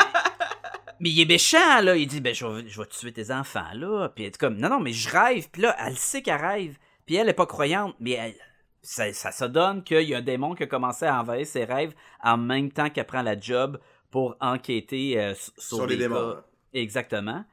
mais 1.01 1.11
il 1.11 1.21
est 1.21 1.27
méchant, 1.27 1.81
là. 1.83 1.97
Il 1.97 2.07
dit, 2.07 2.21
ben, 2.23 2.35
je 2.35 2.47
vais, 2.47 2.69
je 2.69 2.81
vais 2.81 2.87
tuer 2.87 3.13
tes 3.13 3.31
enfants, 3.31 3.67
là. 3.75 4.09
Puis 4.09 4.25
elle 4.25 4.29
est 4.31 4.37
comme, 4.39 4.57
non, 4.57 4.69
non, 4.71 4.81
mais 4.81 4.93
je 4.93 5.11
rêve. 5.11 5.49
Puis 5.51 5.61
là, 5.63 5.77
elle 5.79 5.97
sait 5.97 6.23
qu'elle 6.23 6.41
rêve. 6.41 6.77
Puis 7.07 7.17
elle 7.17 7.29
est 7.29 7.33
pas 7.35 7.47
croyante, 7.47 7.95
mais 8.01 8.13
elle- 8.13 8.35
ça, 8.83 9.13
ça 9.13 9.33
se 9.33 9.45
donne 9.47 9.83
qu'il 9.83 10.03
y 10.03 10.15
a 10.15 10.19
un 10.19 10.23
démon 10.23 10.55
qui 10.55 10.63
a 10.65 10.67
commencé 10.67 11.07
à 11.07 11.19
envahir 11.21 11.47
ses 11.47 11.65
rêves 11.65 11.95
en 12.23 12.37
même 12.37 12.71
temps 12.71 12.91
qu'elle 12.91 13.07
prend 13.07 13.23
la 13.23 13.39
job 13.39 13.79
pour 14.11 14.37
enquêter 14.41 15.19
euh, 15.21 15.35
sur, 15.35 15.77
Sur 15.79 15.87
les 15.87 15.97
démons. 15.97 16.33
cas. 16.35 16.45
Exactement. 16.75 17.45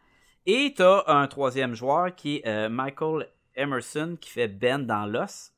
Et 0.45 0.73
t'as 0.75 1.03
un 1.07 1.27
troisième 1.27 1.73
joueur 1.73 2.13
qui 2.15 2.37
est 2.37 2.47
euh, 2.47 2.67
Michael 2.69 3.29
Emerson 3.55 4.17
qui 4.19 4.29
fait 4.29 4.47
Ben 4.47 4.85
dans 4.85 5.05
l'os. 5.05 5.51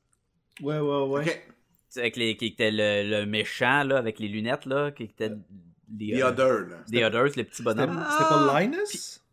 Ouais, 0.60 0.78
ouais, 0.78 1.02
ouais. 1.08 1.46
Avec 1.96 2.16
les, 2.16 2.36
qui 2.36 2.46
était 2.46 2.70
le, 2.70 3.08
le 3.20 3.26
méchant, 3.26 3.82
là, 3.84 3.98
avec 3.98 4.18
les 4.18 4.28
lunettes, 4.28 4.66
là, 4.66 4.90
qui 4.92 5.04
était 5.04 5.30
les, 5.96 6.18
The 6.18 6.22
euh, 6.22 6.28
Other, 6.28 6.58
là. 6.68 6.76
les 6.88 7.04
Others, 7.04 7.36
les 7.36 7.44
petits 7.44 7.62
bonhommes. 7.62 8.04
c'était 8.10 8.28
pas 8.28 8.60
Linus? 8.60 9.23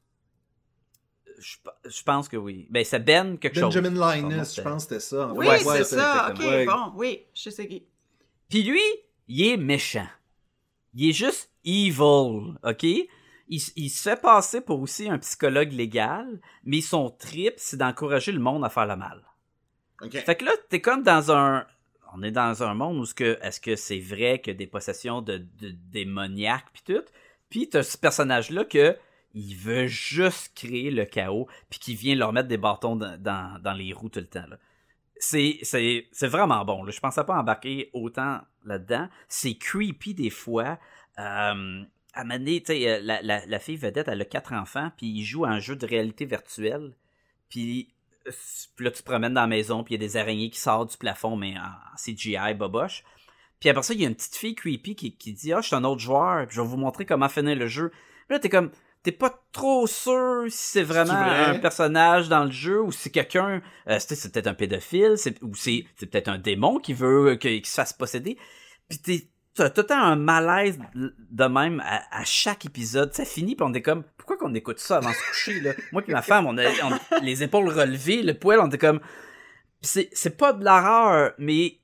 Je, 1.42 1.58
je 1.90 2.04
pense 2.04 2.30
que 2.30 2.38
oui. 2.38 2.68
Ben, 2.70 2.86
c'est 2.86 3.00
Ben 3.00 3.38
quelque 3.38 3.60
chose. 3.60 3.74
Benjamin 3.74 3.96
Son 3.96 4.22
nom, 4.22 4.30
Linus, 4.30 4.56
je 4.56 4.62
pense 4.62 4.86
que 4.86 5.00
c'était 5.00 5.00
ça. 5.00 5.28
en 5.28 5.36
Oui. 5.36 5.48
Ouais, 5.48 5.60
c'est 5.60 5.84
c'est 5.84 5.96
ça. 5.96 6.32
OK. 6.32 6.40
Ouais. 6.40 6.66
bon, 6.66 6.92
oui, 6.96 7.24
je 7.34 7.50
sais 7.50 7.68
qui. 7.68 7.84
Puis 8.50 8.64
lui, 8.64 8.82
il 9.28 9.48
est 9.48 9.58
méchant. 9.58 10.08
Il 10.94 11.10
est 11.10 11.14
juste 11.14 11.50
evil, 11.66 12.54
ok? 12.64 12.84
Il, 12.84 13.08
il 13.76 13.90
se 13.90 14.02
fait 14.10 14.22
passer 14.22 14.62
pour 14.62 14.82
aussi 14.82 15.10
un 15.10 15.18
psychologue 15.20 15.72
légal, 15.72 16.40
mais 16.64 16.82
son 16.82 17.10
trip, 17.10 17.54
c'est 17.58 17.78
d'encourager 17.78 18.32
le 18.32 18.40
monde 18.40 18.64
à 18.64 18.70
faire 18.70 18.86
le 18.86 18.96
mal. 18.96 19.24
Ok. 20.02 20.18
Fait 20.18 20.36
que 20.36 20.46
là, 20.46 20.52
t'es 20.70 20.82
comme 20.82 21.04
dans 21.04 21.32
un... 21.32 21.66
On 22.14 22.24
est 22.24 22.32
dans 22.32 22.62
un 22.62 22.74
monde 22.74 22.98
où 22.98 23.06
ce 23.06 23.14
que, 23.14 23.40
est-ce 23.42 23.62
que 23.62 23.78
c'est 23.78 24.00
vrai 24.00 24.42
qu'il 24.42 24.52
y 24.52 24.56
a 24.56 24.58
des 24.58 24.68
possessions 24.68 25.22
de, 25.22 25.38
de 25.38 25.72
démoniaques 25.92 26.68
puis 26.74 26.84
tout? 26.86 27.04
Puis 27.50 27.70
t'as 27.70 27.84
ce 27.84 27.98
personnage-là 27.98 28.66
que 28.66 28.98
il 29.34 29.56
veut 29.56 29.88
juste 29.88 30.54
créer 30.56 30.92
le 30.92 31.06
chaos 31.06 31.48
puis 31.70 31.80
qui 31.80 31.96
vient 31.96 32.16
leur 32.16 32.34
mettre 32.34 32.48
des 32.48 32.58
bâtons 32.58 32.96
dans, 32.96 33.78
les 33.78 33.94
roues 33.94 34.10
tout 34.10 34.20
le 34.20 34.28
temps. 34.28 34.46
C'est, 35.18 35.60
vraiment 36.22 36.66
bon. 36.66 36.84
Là. 36.84 36.92
Je 36.92 37.00
pensais 37.00 37.24
pas 37.24 37.38
embarquer 37.38 37.90
autant 37.94 38.42
là-dedans. 38.66 39.08
C'est 39.28 39.56
creepy 39.56 40.14
des 40.14 40.30
fois. 40.30 40.80
Euh, 41.20 41.84
à 42.14 42.26
euh, 42.26 43.00
la, 43.02 43.22
la, 43.22 43.46
la 43.46 43.60
fille 43.60 43.78
vedette, 43.78 44.08
elle 44.08 44.22
a 44.22 44.26
quatre 44.26 44.54
enfants, 44.54 44.92
puis 44.98 45.08
il 45.08 45.24
joue 45.24 45.46
à 45.46 45.50
un 45.50 45.60
jeu 45.60 45.76
de 45.76 45.86
réalité 45.86 46.26
virtuelle. 46.26 46.94
Puis 47.50 47.94
là, 48.80 48.92
tu 48.92 49.02
te 49.02 49.04
promènes 49.04 49.34
dans 49.34 49.42
la 49.42 49.48
maison, 49.48 49.84
puis 49.84 49.96
il 49.96 50.02
y 50.02 50.04
a 50.04 50.08
des 50.08 50.18
araignées 50.18 50.50
qui 50.50 50.60
sortent 50.60 50.92
du 50.92 50.98
plafond, 50.98 51.36
mais 51.36 51.56
en 51.58 51.96
CGI, 51.96 52.54
boboche. 52.56 53.04
Puis 53.60 53.70
après 53.70 53.84
ça, 53.84 53.94
il 53.94 54.02
y 54.02 54.06
a 54.06 54.10
une 54.10 54.16
petite 54.16 54.36
fille 54.36 54.56
creepy 54.56 54.96
qui, 54.96 55.16
qui 55.16 55.34
dit 55.34 55.54
Ah, 55.54 55.62
je 55.62 55.68
suis 55.68 55.76
un 55.76 55.84
autre 55.84 56.02
joueur, 56.02 56.48
puis 56.48 56.56
je 56.56 56.62
vais 56.62 56.68
vous 56.68 56.78
montrer 56.78 57.06
comment 57.06 57.30
finir 57.30 57.56
le 57.56 57.68
jeu. 57.68 57.90
Puis 57.90 58.36
là, 58.36 58.40
t'es 58.40 58.50
comme. 58.50 58.72
T'es 59.04 59.12
pas 59.12 59.34
trop 59.52 59.88
sûr 59.88 60.44
si 60.50 60.58
c'est 60.58 60.84
vraiment 60.84 61.24
vrai? 61.24 61.46
un 61.46 61.60
personnage 61.60 62.30
dans 62.30 62.44
le 62.46 62.52
jeu 62.52 62.82
ou 62.82 62.92
si 62.92 63.12
quelqu'un. 63.12 63.62
euh, 63.88 63.98
c'est 64.00 64.32
peut-être 64.32 64.48
un 64.48 64.54
pédophile, 64.54 65.14
c'est- 65.18 65.42
ou 65.42 65.56
c'est 65.56 65.86
c'est 65.96 66.06
peut-être 66.06 66.28
un 66.28 66.38
démon 66.38 66.78
qui 66.80 66.94
veut 66.94 67.32
euh, 67.32 67.36
qu'il 67.36 67.66
se 67.66 67.74
fasse 67.74 67.94
posséder. 67.94 68.38
Puis 68.90 69.00
t'es. 69.00 69.28
T'as 69.54 69.70
tout 69.70 69.82
le 69.82 69.88
temps 69.88 70.02
un 70.02 70.16
malaise 70.16 70.80
de 70.96 71.44
même 71.44 71.82
à, 71.86 72.04
à 72.10 72.24
chaque 72.24 72.64
épisode. 72.64 73.14
Ça 73.14 73.26
finit, 73.26 73.58
puis 73.58 73.66
on 73.68 73.74
est 73.74 73.82
comme, 73.82 74.04
pourquoi 74.16 74.38
qu'on 74.38 74.54
écoute 74.56 74.80
ça 74.80 74.98
avant 74.98 75.10
de 75.10 75.14
se 75.14 75.28
coucher, 75.28 75.60
là? 75.60 75.74
Moi 75.92 76.02
puis 76.04 76.14
ma 76.14 76.22
femme, 76.22 76.48
on 76.48 76.58
a 76.58 76.64
on- 76.86 77.22
les 77.22 77.44
épaules 77.44 77.68
relevées, 77.68 78.24
le 78.24 78.34
poil, 78.34 78.62
on 78.62 78.68
était 78.68 78.78
comme... 78.78 79.02
C'est 79.82 80.38
pas 80.38 80.54
de 80.54 80.64
l'horreur, 80.64 81.34
mais 81.38 81.80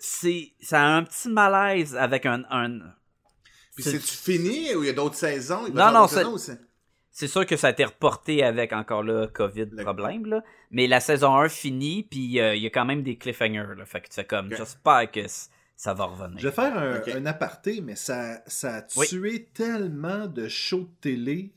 c'est 0.00 0.52
ça 0.60 0.82
a 0.82 0.86
un 0.96 1.04
petit 1.04 1.30
malaise 1.30 1.96
avec 1.96 2.26
un... 2.26 2.42
un 2.50 2.80
Puis 3.74 3.84
c'est- 3.84 3.92
c'est-tu 3.98 4.14
fini 4.38 4.74
ou 4.74 4.82
il 4.82 4.86
y 4.86 4.90
a 4.90 4.92
d'autres 4.92 5.14
saisons? 5.16 5.66
Il 5.66 5.74
Non, 5.74 5.92
non, 5.92 6.06
c'est-? 6.06 6.58
C'est 7.14 7.28
sûr 7.28 7.44
que 7.44 7.56
ça 7.58 7.66
a 7.66 7.70
été 7.70 7.84
reporté 7.84 8.42
avec 8.42 8.72
encore 8.72 9.02
là 9.02 9.26
COVID 9.26 9.66
Le- 9.72 9.82
problème, 9.82 10.24
là. 10.26 10.42
Mais 10.70 10.86
la 10.86 10.98
saison 11.00 11.34
1 11.36 11.48
finit, 11.50 12.04
puis 12.04 12.40
euh, 12.40 12.54
il 12.54 12.62
y 12.62 12.66
a 12.66 12.70
quand 12.70 12.86
même 12.86 13.02
des 13.02 13.16
cliffhangers, 13.16 13.74
là. 13.76 13.84
Fait 13.84 14.00
que 14.00 14.08
tu 14.08 14.14
fais 14.14 14.24
comme, 14.24 14.50
j'espère 14.54 15.10
que 15.10 15.20
ça 15.76 15.92
va 15.92 16.04
revenir. 16.06 16.38
Je 16.38 16.48
vais 16.48 16.54
faire 16.54 16.74
un, 16.76 17.26
aparté, 17.26 17.82
mais 17.82 17.96
ça, 17.96 18.40
ça 18.46 18.76
a 18.78 18.82
Oui. 18.96 19.06
tué 19.08 19.44
tellement 19.52 20.26
de 20.26 20.48
shows 20.48 20.80
de 20.84 21.00
télé. 21.02 21.52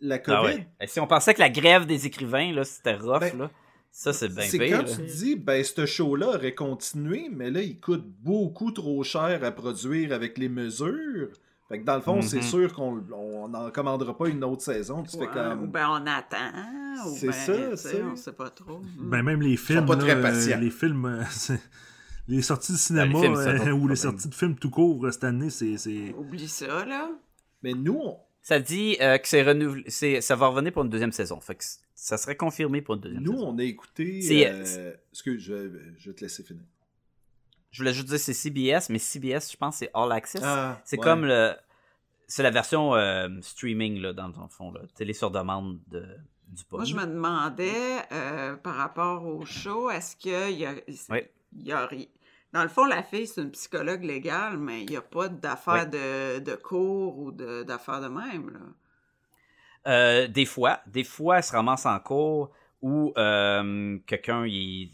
La 0.00 0.14
Ah 0.16 0.18
COVID, 0.20 0.44
ouais. 0.54 0.68
Et 0.80 0.86
si 0.86 1.00
on 1.00 1.08
pensait 1.08 1.34
que 1.34 1.40
la 1.40 1.50
grève 1.50 1.84
des 1.84 2.06
écrivains, 2.06 2.52
là, 2.52 2.62
c'était 2.62 2.94
rough, 2.94 3.18
Ben, 3.20 3.36
là. 3.36 3.50
Ça, 3.90 4.12
c'est 4.12 4.28
bien 4.28 4.44
c'est 4.44 4.58
quand 4.70 4.82
là. 4.82 4.84
tu 4.84 5.02
dis, 5.02 5.34
ben, 5.36 5.64
ce 5.64 5.84
show-là 5.86 6.28
aurait 6.28 6.54
continué, 6.54 7.28
mais 7.32 7.50
là, 7.50 7.62
il 7.62 7.80
coûte 7.80 8.04
beaucoup 8.22 8.70
trop 8.70 9.02
cher 9.02 9.42
à 9.42 9.50
produire 9.50 10.12
avec 10.12 10.38
les 10.38 10.48
mesures. 10.48 11.28
Fait 11.68 11.80
que 11.80 11.84
dans 11.84 11.96
le 11.96 12.00
fond, 12.00 12.16
Mhm. 12.16 12.22
c'est 12.22 12.42
sûr 12.42 12.72
qu'on 12.72 13.02
on 13.12 13.48
n'en 13.48 13.70
commandera 13.70 14.16
pas 14.16 14.28
une 14.28 14.42
autre 14.44 14.62
saison. 14.62 15.02
Tu 15.02 15.16
Ouais, 15.16 15.26
fais 15.26 15.32
comme. 15.32 15.64
Ou 15.64 15.66
ben 15.66 15.86
on 15.90 16.06
attend. 16.06 17.06
ou 17.06 17.14
C'est 17.16 17.26
ben, 17.26 17.32
ça, 17.32 17.76
ça. 17.76 17.98
On 18.12 18.16
sait 18.16 18.32
pas 18.32 18.50
trop. 18.50 18.80
Ben, 19.00 19.22
même 19.22 19.42
les 19.42 19.56
films. 19.56 19.84
pas 19.84 19.94
là, 19.96 20.00
très 20.00 20.16
euh, 20.16 20.22
patients. 20.22 20.58
les 20.60 20.70
films. 20.70 21.04
euh, 21.04 21.22
les 22.28 22.40
sorties 22.42 22.72
de 22.72 22.76
cinéma 22.78 23.06
Ben, 23.06 23.12
les 23.12 23.20
films, 23.20 23.36
c'est 23.36 23.48
un 23.48 23.66
euh, 23.68 23.72
ou 23.72 23.88
les 23.88 23.96
sorties 23.96 24.28
de 24.28 24.34
films 24.34 24.54
tout 24.56 24.70
court 24.70 25.04
euh, 25.04 25.10
cette 25.10 25.24
année, 25.24 25.50
c'est. 25.50 25.76
c'est- 25.76 26.14
Oublie 26.16 26.48
ça, 26.48 26.84
là. 26.86 27.10
Mais 27.62 27.74
nous, 27.74 27.98
on, 28.02 28.16
Ça 28.48 28.60
dit 28.60 28.96
euh, 29.02 29.18
que 29.18 29.28
c'est 29.28 29.42
renouvelé, 29.42 29.84
c'est, 29.88 30.22
ça 30.22 30.34
va 30.34 30.46
revenir 30.46 30.72
pour 30.72 30.82
une 30.82 30.88
deuxième 30.88 31.12
saison. 31.12 31.38
Fait 31.38 31.54
que 31.54 31.64
ça 31.94 32.16
serait 32.16 32.34
confirmé 32.36 32.80
pour 32.80 32.94
une 32.94 33.02
deuxième 33.02 33.22
nous, 33.22 33.32
saison. 33.34 33.48
on 33.48 33.58
a 33.58 33.62
écouté. 33.62 34.22
C'est- 34.22 34.48
euh, 34.50 34.94
Excuse, 35.12 35.42
je, 35.42 35.52
vais- 35.52 35.80
je 35.98 36.08
vais 36.10 36.16
te 36.16 36.22
laisser 36.22 36.42
finir. 36.42 36.62
Je 37.70 37.82
voulais 37.82 37.92
juste 37.92 38.08
dire 38.08 38.18
c'est 38.18 38.32
CBS, 38.32 38.88
mais 38.88 38.98
CBS, 38.98 39.52
je 39.52 39.56
pense, 39.58 39.76
c'est 39.76 39.90
All 39.92 40.10
Access. 40.12 40.40
Ah, 40.42 40.80
c'est 40.84 40.96
ouais. 40.96 41.02
comme 41.04 41.26
le. 41.26 41.52
C'est 42.26 42.42
la 42.42 42.50
version 42.50 42.94
euh, 42.94 43.28
streaming, 43.42 44.00
là, 44.00 44.12
dans 44.14 44.28
le 44.28 44.32
fond, 44.48 44.72
là. 44.72 44.80
Télé 44.94 45.12
sur 45.12 45.30
demande 45.30 45.78
de, 45.88 46.00
du 46.48 46.62
Moi, 46.70 46.80
pod. 46.80 46.86
je 46.86 46.94
me 46.94 47.04
demandais, 47.06 47.72
euh, 48.12 48.56
par 48.56 48.76
rapport 48.76 49.26
au 49.26 49.44
show, 49.44 49.90
est-ce 49.90 50.16
qu'il 50.16 50.58
y 50.58 50.64
a, 50.64 50.72
Oui. 51.10 51.22
il 51.54 51.66
y 51.66 51.72
a 51.72 51.86
ri- 51.86 52.08
Dans 52.52 52.62
le 52.62 52.68
fond, 52.68 52.86
la 52.86 53.02
fille, 53.02 53.26
c'est 53.26 53.42
une 53.42 53.50
psychologue 53.50 54.02
légale, 54.04 54.56
mais 54.56 54.82
il 54.82 54.88
n'y 54.90 54.96
a 54.96 55.02
pas 55.02 55.28
d'affaires 55.28 55.88
de, 55.88 56.38
de 56.38 56.54
cours 56.54 57.18
ou 57.18 57.30
d'affaires 57.30 58.00
de, 58.00 58.08
même, 58.08 58.50
là. 58.50 58.60
Euh, 59.86 60.28
des 60.28 60.44
fois, 60.44 60.80
des 60.86 61.04
fois, 61.04 61.38
elle 61.38 61.42
se 61.44 61.52
ramasse 61.52 61.86
en 61.86 61.98
cours 62.00 62.50
où 62.82 63.12
euh, 63.16 63.98
quelqu'un 64.06 64.44
il- 64.46 64.90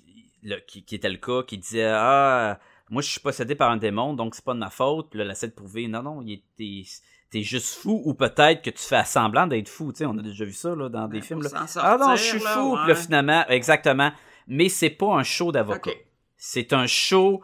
qui, 0.66 0.84
qui 0.84 0.94
était 0.94 1.08
le 1.10 1.16
cas, 1.16 1.42
qui 1.42 1.56
disait 1.58 1.86
Ah, 1.90 2.58
moi 2.90 3.00
je 3.02 3.08
suis 3.10 3.20
possédé 3.20 3.54
par 3.54 3.70
un 3.70 3.76
démon, 3.78 4.12
donc 4.14 4.34
c'est 4.34 4.44
pas 4.44 4.52
de 4.54 4.58
ma 4.58 4.70
faute. 4.70 5.08
Puis 5.10 5.18
là, 5.18 5.24
elle 5.24 5.30
essaie 5.30 5.48
de 5.48 5.54
prouver 5.54 5.88
Non, 5.88 6.02
non, 6.02 6.22
t'es 6.56 7.42
juste 7.42 7.74
fou, 7.76 8.02
ou 8.04 8.14
peut-être 8.14 8.62
que 8.62 8.70
tu 8.70 8.82
fais 8.82 9.04
semblant 9.04 9.46
d'être 9.46 9.68
fou. 9.68 9.90
Tu 9.92 9.98
sais, 9.98 10.06
on 10.06 10.16
a 10.18 10.22
déjà 10.22 10.44
vu 10.44 10.52
ça 10.52 10.74
là, 10.76 10.88
dans 10.88 11.08
des 11.08 11.18
Ben, 11.20 11.24
films. 11.24 11.42
là. 11.42 11.66
Ah 11.76 11.96
non, 11.98 12.14
je 12.14 12.22
suis 12.22 12.38
là, 12.40 12.50
fou. 12.50 12.72
Puis 12.74 12.82
ouais. 12.82 12.88
là, 12.88 12.94
finalement, 12.94 13.44
exactement. 13.48 14.12
Mais 14.46 14.68
c'est 14.68 14.90
pas 14.90 15.14
un 15.14 15.22
show 15.22 15.50
d'avocat. 15.50 15.90
C'est 16.46 16.72
un 16.74 16.86
show. 16.86 17.42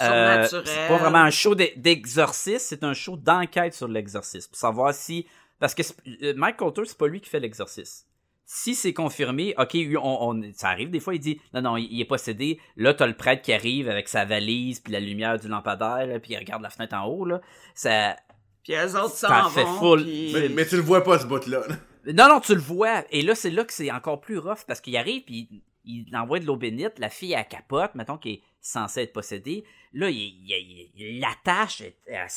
euh, 0.00 0.46
Surnaturel. 0.46 0.62
c'est 0.66 0.88
pas 0.88 0.96
vraiment 0.98 1.18
un 1.24 1.30
show 1.30 1.54
d'e- 1.54 1.72
d'exorcisme, 1.76 2.58
c'est 2.68 2.84
un 2.84 2.92
show 2.94 3.16
d'enquête 3.16 3.72
sur 3.74 3.88
l'exorcisme. 3.88 4.50
Pour 4.50 4.58
savoir 4.58 4.92
si. 4.94 5.26
Parce 5.58 5.74
que 5.74 5.82
euh, 6.22 6.34
Mike 6.36 6.56
Coulter, 6.58 6.82
c'est 6.84 6.98
pas 6.98 7.06
lui 7.06 7.20
qui 7.20 7.30
fait 7.30 7.40
l'exorcisme. 7.40 8.06
Si 8.44 8.74
c'est 8.74 8.92
confirmé, 8.92 9.54
ok, 9.56 9.74
on, 10.02 10.28
on- 10.30 10.52
ça 10.54 10.68
arrive 10.68 10.90
des 10.90 11.00
fois, 11.00 11.14
il 11.14 11.20
dit 11.20 11.40
non, 11.54 11.62
non, 11.62 11.76
il, 11.78 11.84
il 11.90 12.00
est 12.00 12.04
possédé. 12.06 12.60
Là, 12.76 12.92
t'as 12.92 13.06
le 13.06 13.14
prêtre 13.16 13.40
qui 13.42 13.52
arrive 13.54 13.88
avec 13.88 14.08
sa 14.08 14.24
valise, 14.26 14.80
puis 14.80 14.92
la 14.92 15.00
lumière 15.00 15.38
du 15.38 15.48
lampadaire, 15.48 16.06
là, 16.06 16.18
puis 16.20 16.32
il 16.32 16.36
regarde 16.38 16.62
la 16.62 16.70
fenêtre 16.70 16.94
en 16.94 17.06
haut. 17.06 17.24
Là. 17.24 17.40
Ça... 17.74 18.16
Puis 18.64 18.74
eux 18.74 18.96
autres 18.96 19.14
Ça 19.14 19.28
s'en 19.28 19.48
fait 19.50 19.64
vont, 19.64 19.78
full. 19.78 20.02
puis- 20.04 20.30
Mais, 20.34 20.48
mais 20.50 20.66
tu 20.66 20.76
le 20.76 20.82
vois 20.82 21.02
pas, 21.02 21.18
ce 21.18 21.26
bout-là. 21.26 21.62
Non, 22.06 22.28
non, 22.28 22.40
tu 22.40 22.54
le 22.54 22.60
vois. 22.60 23.04
Et 23.10 23.22
là, 23.22 23.34
c'est 23.34 23.50
là 23.50 23.64
que 23.64 23.72
c'est 23.72 23.90
encore 23.90 24.20
plus 24.20 24.38
rough 24.38 24.64
parce 24.66 24.80
qu'il 24.80 24.96
arrive, 24.96 25.22
puis 25.24 25.48
il, 25.84 26.14
envoie 26.16 26.38
de 26.38 26.46
l'eau 26.46 26.56
bénite. 26.56 26.98
La 26.98 27.08
fille, 27.08 27.32
elle 27.32 27.46
capote, 27.48 27.94
mettons, 27.94 28.18
qui 28.18 28.30
est, 28.34 28.42
censé 28.64 29.00
être 29.02 29.12
possédé. 29.12 29.64
Là, 29.92 30.08
il, 30.08 30.16
il, 30.16 30.50
il- 30.50 30.90
il 30.94 31.20
l'attache, 31.20 31.80
elle, 31.80 31.94
elle, 32.06 32.26
tu 32.28 32.30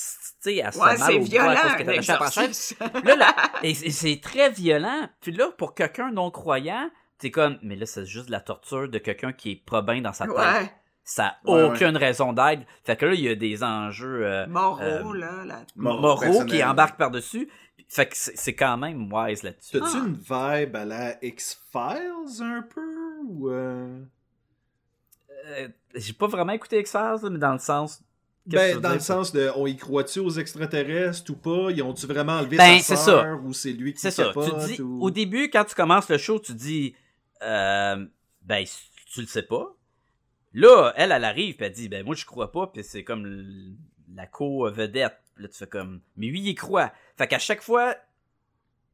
se 0.72 0.80
Ouais, 0.80 0.98
c'est 0.98 1.20
violent, 1.20 1.50
à 1.50 1.78
à. 1.78 3.02
Là, 3.04 3.16
là, 3.16 3.36
et 3.64 3.74
c'est- 3.76 3.92
c'est 3.92 4.20
très 4.22 4.50
violent. 4.50 5.08
Puis 5.22 5.32
là, 5.32 5.52
pour 5.58 5.76
quelqu'un 5.76 6.10
non 6.12 6.32
croyant, 6.32 6.90
t'es 7.20 7.30
comme, 7.30 7.60
mais 7.62 7.76
là, 7.76 7.86
c'est 7.86 8.06
juste 8.06 8.26
de 8.28 8.32
la 8.32 8.40
torture 8.42 8.90
de 8.90 8.98
quelqu'un 8.98 9.34
qui 9.34 9.52
est 9.52 9.64
pas 9.64 9.84
bien 9.84 10.02
dans 10.02 10.14
sa 10.14 10.26
tête. 10.26 10.36
Ouais, 10.36 10.72
Ça 11.04 11.38
a 11.46 11.52
Ouais, 11.52 11.62
aucune 11.62 11.96
raison 11.96 12.34
d'être. 12.34 12.64
Fait 12.84 12.96
que 12.98 13.06
là, 13.06 13.14
il 13.14 13.22
y 13.22 13.30
a 13.30 13.36
des 13.36 13.64
enjeux 13.64 14.26
euh, 14.26 14.48
moraux, 14.48 14.82
Euh, 14.82 15.14
là. 15.16 15.46
là. 15.46 15.62
Moraux, 15.76 16.02
moraux 16.02 16.46
qui 16.46 16.64
embarquent 16.64 16.98
par-dessus. 16.98 17.48
Fait 17.88 18.08
que 18.08 18.18
c'est 18.18 18.36
c'est 18.36 18.56
quand 18.56 18.78
même 18.78 19.14
wise 19.14 19.44
là-dessus. 19.44 19.80
T'as-tu 19.80 19.98
Ah. 19.98 20.06
une 20.08 20.16
vibe 20.16 20.76
à 20.76 20.86
la 20.86 21.24
X-Files 21.24 22.42
un 22.42 22.64
peu? 22.64 22.82
Ou 23.28 23.50
euh, 23.50 24.00
Euh, 25.48 25.68
J'ai 25.96 26.14
pas 26.14 26.28
vraiment 26.28 26.54
écouté 26.54 26.80
X-Files, 26.80 27.30
mais 27.30 27.38
dans 27.40 27.54
le 27.54 27.60
sens. 27.60 28.02
Ben, 28.48 28.80
dans 28.80 28.94
le 28.94 29.00
sens 29.00 29.32
de, 29.32 29.50
on 29.56 29.66
y 29.66 29.76
croit-tu 29.76 30.20
aux 30.20 30.30
extraterrestres 30.30 31.32
ou 31.32 31.36
pas? 31.36 31.72
Ils 31.72 31.82
ont-tu 31.82 32.06
vraiment 32.06 32.34
enlevé 32.34 32.58
Ben, 32.58 32.80
sa 32.80 32.96
sœur 32.96 33.44
ou 33.44 33.54
c'est 33.54 33.74
lui 33.74 33.94
qui 33.94 34.02
C'est 34.02 34.12
ça. 34.12 34.32
Tu 34.34 34.68
dis, 34.76 34.82
ou- 34.84 35.02
Au 35.02 35.10
début, 35.10 35.50
quand 35.50 35.66
tu 35.66 35.74
commences 35.74 36.08
le 36.10 36.20
show, 36.20 36.40
tu 36.40 36.54
dis 36.54 36.94
euh, 37.42 38.06
Ben, 38.44 38.64
tu 39.12 39.22
le 39.22 39.28
sais 39.28 39.42
pas. 39.44 39.76
Là, 40.54 40.94
elle, 40.96 41.12
elle 41.12 41.24
arrive, 41.24 41.56
puis 41.56 41.66
elle 41.66 41.72
dit 41.72 41.90
Ben, 41.90 42.06
moi, 42.06 42.14
je 42.16 42.24
crois 42.26 42.52
pas, 42.52 42.68
puis 42.68 42.84
c'est 42.84 43.04
comme 43.04 43.76
la 44.14 44.28
co-vedette. 44.28 45.18
Là, 45.38 45.48
tu 45.48 45.58
fais 45.58 45.68
comme 45.68 46.02
Mais 46.16 46.28
lui, 46.28 46.40
il 46.40 46.48
y 46.50 46.56
croit. 46.56 46.92
Fait 47.18 47.28
qu'à 47.28 47.40
chaque 47.40 47.64
fois, 47.64 47.96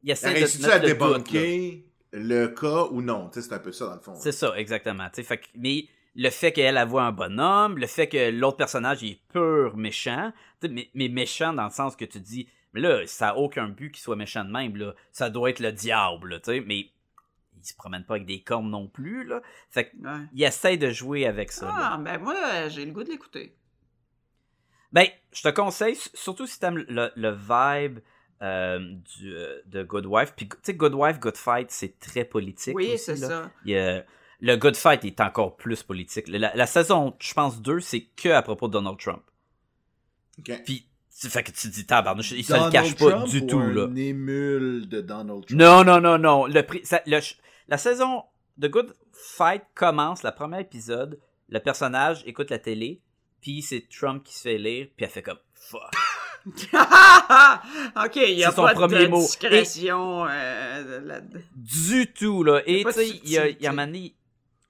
il 0.01 0.11
essaie 0.11 0.33
de 0.33 0.47
te 0.47 0.61
mettre 0.61 0.73
à 0.75 0.77
le 0.79 0.87
doute, 0.87 0.99
là. 1.01 1.17
débunker 1.17 1.83
le 2.11 2.47
cas 2.47 2.85
ou 2.91 3.01
non? 3.01 3.29
Tu 3.29 3.41
sais, 3.41 3.47
c'est 3.47 3.53
un 3.55 3.59
peu 3.59 3.71
ça, 3.71 3.85
dans 3.87 3.95
le 3.95 3.99
fond. 4.01 4.15
C'est 4.15 4.31
ça, 4.31 4.53
exactement. 4.57 5.07
tu 5.09 5.15
sais, 5.15 5.23
Fait 5.23 5.37
que, 5.37 5.47
mais 5.55 5.85
le 6.15 6.29
fait 6.29 6.51
qu'elle 6.51 6.75
elle 6.77 6.87
voit 6.87 7.03
un 7.03 7.11
bonhomme, 7.11 7.77
le 7.77 7.87
fait 7.87 8.07
que 8.09 8.29
l'autre 8.31 8.57
personnage 8.57 9.01
il 9.01 9.11
est 9.11 9.21
pur 9.31 9.77
méchant, 9.77 10.33
mais, 10.69 10.89
mais 10.93 11.07
méchant 11.07 11.53
dans 11.53 11.63
le 11.65 11.69
sens 11.71 11.95
que 11.95 12.05
tu 12.05 12.19
dis, 12.19 12.49
mais 12.73 12.81
là, 12.81 13.05
ça 13.07 13.29
a 13.29 13.35
aucun 13.35 13.67
but 13.69 13.91
qu'il 13.91 14.01
soit 14.01 14.15
méchant 14.15 14.43
de 14.45 14.51
même, 14.51 14.75
là. 14.75 14.93
Ça 15.11 15.29
doit 15.29 15.49
être 15.49 15.59
le 15.61 15.71
diable, 15.71 16.41
tu 16.41 16.51
sais, 16.51 16.61
mais 16.61 16.89
il 17.57 17.63
se 17.67 17.75
promène 17.75 18.03
pas 18.05 18.15
avec 18.15 18.25
des 18.25 18.41
cornes 18.41 18.69
non 18.69 18.87
plus, 18.87 19.23
là. 19.25 19.41
Fait 19.69 19.89
que, 19.89 19.95
Ouais. 19.97 20.25
il 20.33 20.43
essaie 20.43 20.77
de 20.77 20.89
jouer 20.89 21.25
avec 21.25 21.51
ça. 21.51 21.67
là. 21.67 21.73
Ah, 21.93 21.97
ben 21.97 22.17
moi, 22.17 22.67
j'ai 22.69 22.85
le 22.85 22.91
goût 22.91 23.03
de 23.03 23.09
l'écouter. 23.09 23.55
Ben, 24.91 25.07
je 25.31 25.41
te 25.43 25.49
conseille, 25.49 25.95
surtout 26.13 26.45
si 26.45 26.59
t'aimes 26.59 26.83
le, 26.89 27.11
le 27.15 27.31
vibe 27.31 27.99
euh, 28.41 28.79
du, 28.79 29.35
euh, 29.35 29.61
de 29.67 29.83
Good 29.83 30.05
Wife. 30.05 30.33
Puis, 30.35 30.47
tu 30.49 30.57
sais, 30.63 30.73
Good 30.73 30.93
Wife, 30.95 31.19
Good 31.19 31.37
Fight, 31.37 31.69
c'est 31.71 31.99
très 31.99 32.25
politique. 32.25 32.75
Oui, 32.75 32.93
aussi, 32.93 32.97
c'est 33.05 33.15
là. 33.19 33.27
ça. 33.27 33.51
Il 33.65 34.05
le 34.43 34.55
Good 34.55 34.75
Fight 34.75 35.05
est 35.05 35.21
encore 35.21 35.55
plus 35.55 35.83
politique. 35.83 36.27
La, 36.27 36.51
la 36.55 36.65
saison, 36.65 37.15
je 37.19 37.31
pense, 37.33 37.61
2, 37.61 37.79
c'est 37.79 38.01
que 38.15 38.29
à 38.29 38.41
propos 38.41 38.67
de 38.67 38.73
Donald 38.73 38.97
Trump. 38.97 39.21
Ok. 40.39 40.61
Puis, 40.65 40.87
tu 41.19 41.29
fait 41.29 41.43
que 41.43 41.51
tu 41.51 41.67
dis, 41.67 41.85
tabarnouche, 41.85 42.31
il 42.31 42.43
se 42.43 42.53
le 42.53 42.71
cache 42.71 42.95
pas 42.95 43.23
du 43.25 43.41
ou 43.41 43.45
tout, 43.47 43.59
un 43.59 43.71
là. 43.71 43.87
émule 43.95 44.89
de 44.89 45.01
Donald 45.01 45.45
Trump? 45.45 45.59
Non, 45.61 45.83
non, 45.83 46.01
non, 46.01 46.17
non. 46.17 46.47
Le, 46.47 46.63
ça- 46.83 47.03
la 47.05 47.77
saison 47.77 48.23
de 48.57 48.67
Good 48.67 48.95
Fight 49.13 49.61
commence, 49.75 50.23
le 50.23 50.31
premier 50.31 50.61
épisode, 50.61 51.19
le 51.49 51.59
personnage 51.59 52.23
écoute 52.25 52.49
la 52.49 52.57
télé, 52.57 53.01
puis 53.41 53.61
c'est 53.61 53.87
Trump 53.89 54.23
qui 54.23 54.33
se 54.33 54.41
fait 54.41 54.57
lire, 54.57 54.87
puis 54.95 55.05
elle 55.05 55.11
fait 55.11 55.21
comme, 55.21 55.37
fuck. 55.53 55.81
ok, 58.05 58.15
il 58.15 58.35
n'y 58.35 58.43
a 58.43 58.51
pas 58.51 58.73
premier 58.73 59.03
de 59.05 59.07
mot. 59.09 59.19
discrétion 59.19 60.25
euh, 60.27 61.21
du 61.55 62.11
tout 62.11 62.43
là. 62.43 62.61
Et 62.65 62.83
tu 62.83 62.91
sais 62.91 63.09
il 63.23 63.29
y 63.29 63.37
a, 63.37 63.47
il 63.49 63.61
y 63.61 63.67
a 63.67 63.69
un 63.69 63.73
moment 63.73 63.85
donné, 63.87 64.15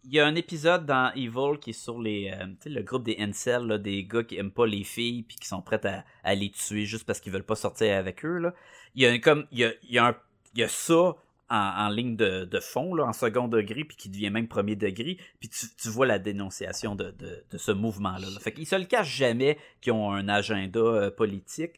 il 0.04 0.14
y 0.14 0.20
a 0.20 0.26
un 0.26 0.36
épisode 0.36 0.86
dans 0.86 1.12
Evil 1.16 1.60
qui 1.62 1.70
est 1.70 1.74
sur 1.74 2.00
les 2.00 2.32
euh, 2.34 2.46
le 2.66 2.82
groupe 2.82 3.04
des 3.04 3.16
incels 3.20 3.66
là, 3.68 3.78
des 3.78 4.04
gars 4.04 4.24
qui 4.24 4.38
aiment 4.38 4.52
pas 4.52 4.66
les 4.66 4.84
filles 4.84 5.24
puis 5.24 5.38
qui 5.38 5.48
sont 5.48 5.62
prêts 5.62 5.86
à, 5.86 6.04
à 6.24 6.36
les 6.36 6.50
tuer 6.52 6.86
juste 6.86 7.06
parce 7.06 7.20
qu'ils 7.20 7.32
veulent 7.32 7.44
pas 7.44 7.56
sortir 7.56 7.96
avec 7.98 8.26
eux 8.26 8.38
là. 8.40 8.54
Il 8.96 9.04
y 9.04 9.06
a 9.06 9.12
un- 9.12 9.20
comme 9.20 9.46
il 9.52 9.60
y 9.60 9.66
a, 9.66 9.72
il 9.84 9.92
y 9.94 9.98
a 10.00 10.08
un 10.08 10.16
il 10.54 10.60
y 10.60 10.64
a 10.64 10.68
ça 10.68 11.16
en, 11.52 11.86
en 11.86 11.90
ligne 11.90 12.16
de, 12.16 12.46
de 12.46 12.60
fond 12.60 12.96
là 12.96 13.06
en 13.06 13.14
second 13.14 13.48
degré 13.48 13.84
puis 13.84 13.98
qui 13.98 14.10
devient 14.10 14.30
même 14.32 14.48
premier 14.48 14.76
degré 14.76 15.18
puis 15.40 15.50
tu, 15.50 15.68
tu 15.76 15.90
vois 15.90 16.06
la 16.08 16.18
dénonciation 16.18 16.96
de, 16.96 17.12
de, 17.12 17.44
de 17.52 17.58
ce 17.58 17.72
mouvement 17.72 18.18
là, 18.18 18.28
fait 18.40 18.54
qu'ils 18.54 18.66
se 18.66 18.76
le 18.76 18.86
cachent 18.86 19.16
jamais 19.16 19.58
qu'ils 19.82 19.94
ont 19.94 20.12
un 20.12 20.28
agenda 20.30 20.80
euh, 20.80 21.12
politique 21.12 21.74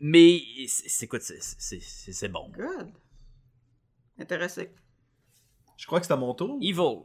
mais 0.00 0.40
c'est 0.68 0.88
c'est- 0.88 1.04
écoute 1.06 1.22
c'est- 1.22 1.40
c'est 1.40 1.80
c'est- 1.80 2.12
c'est 2.12 2.28
bon 2.28 2.50
Good. 2.50 2.92
Intéressé. 4.18 4.70
Je 5.76 5.86
crois 5.86 5.98
que 6.00 6.06
c'est 6.06 6.12
à 6.12 6.16
mon 6.16 6.34
tour. 6.34 6.58
Evil 6.62 7.02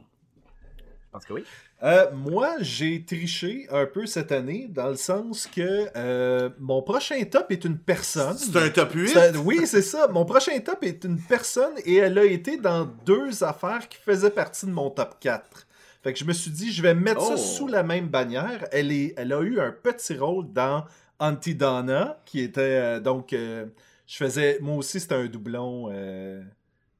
pense 1.12 1.24
que 1.24 1.32
oui 1.32 1.44
Euh, 1.82 2.10
moi, 2.12 2.56
j'ai 2.60 3.04
triché 3.04 3.66
un 3.70 3.86
peu 3.86 4.06
cette 4.06 4.32
année 4.32 4.68
dans 4.70 4.88
le 4.88 4.96
sens 4.96 5.46
que 5.46 5.88
euh, 5.96 6.50
mon 6.58 6.82
prochain 6.82 7.22
top 7.24 7.50
est 7.50 7.64
une 7.64 7.78
personne. 7.78 8.36
C'est 8.36 8.56
un 8.56 8.68
top 8.70 8.92
8? 8.92 9.08
C'est- 9.08 9.36
Oui, 9.38 9.60
c'est 9.66 9.82
ça. 9.82 10.06
Mon 10.08 10.24
prochain 10.24 10.58
top 10.60 10.84
est 10.84 11.04
une 11.04 11.18
personne 11.20 11.72
et 11.84 11.96
elle 11.96 12.18
a 12.18 12.24
été 12.24 12.56
dans 12.58 12.84
deux 13.06 13.42
affaires 13.42 13.88
qui 13.88 13.98
faisaient 13.98 14.30
partie 14.30 14.66
de 14.66 14.70
mon 14.72 14.90
top 14.90 15.16
4. 15.20 15.66
Fait 16.02 16.12
que 16.12 16.18
je 16.18 16.24
me 16.24 16.32
suis 16.32 16.50
dit, 16.50 16.72
je 16.72 16.80
vais 16.82 16.94
mettre 16.94 17.20
ça 17.22 17.34
Oh. 17.34 17.36
sous 17.36 17.66
la 17.66 17.82
même 17.82 18.08
bannière. 18.08 18.66
Elle, 18.72 18.92
est, 18.92 19.14
elle 19.16 19.32
a 19.32 19.40
eu 19.40 19.58
un 19.60 19.70
petit 19.72 20.16
rôle 20.16 20.52
dans 20.52 20.84
Auntie 21.18 21.54
Donna, 21.54 22.20
qui 22.24 22.40
était 22.40 22.60
euh, 22.60 23.00
donc. 23.00 23.32
euh, 23.32 23.66
je 24.06 24.16
faisais. 24.16 24.58
Moi 24.60 24.76
aussi, 24.76 24.98
c'était 25.00 25.14
un 25.14 25.26
doublon. 25.26 25.90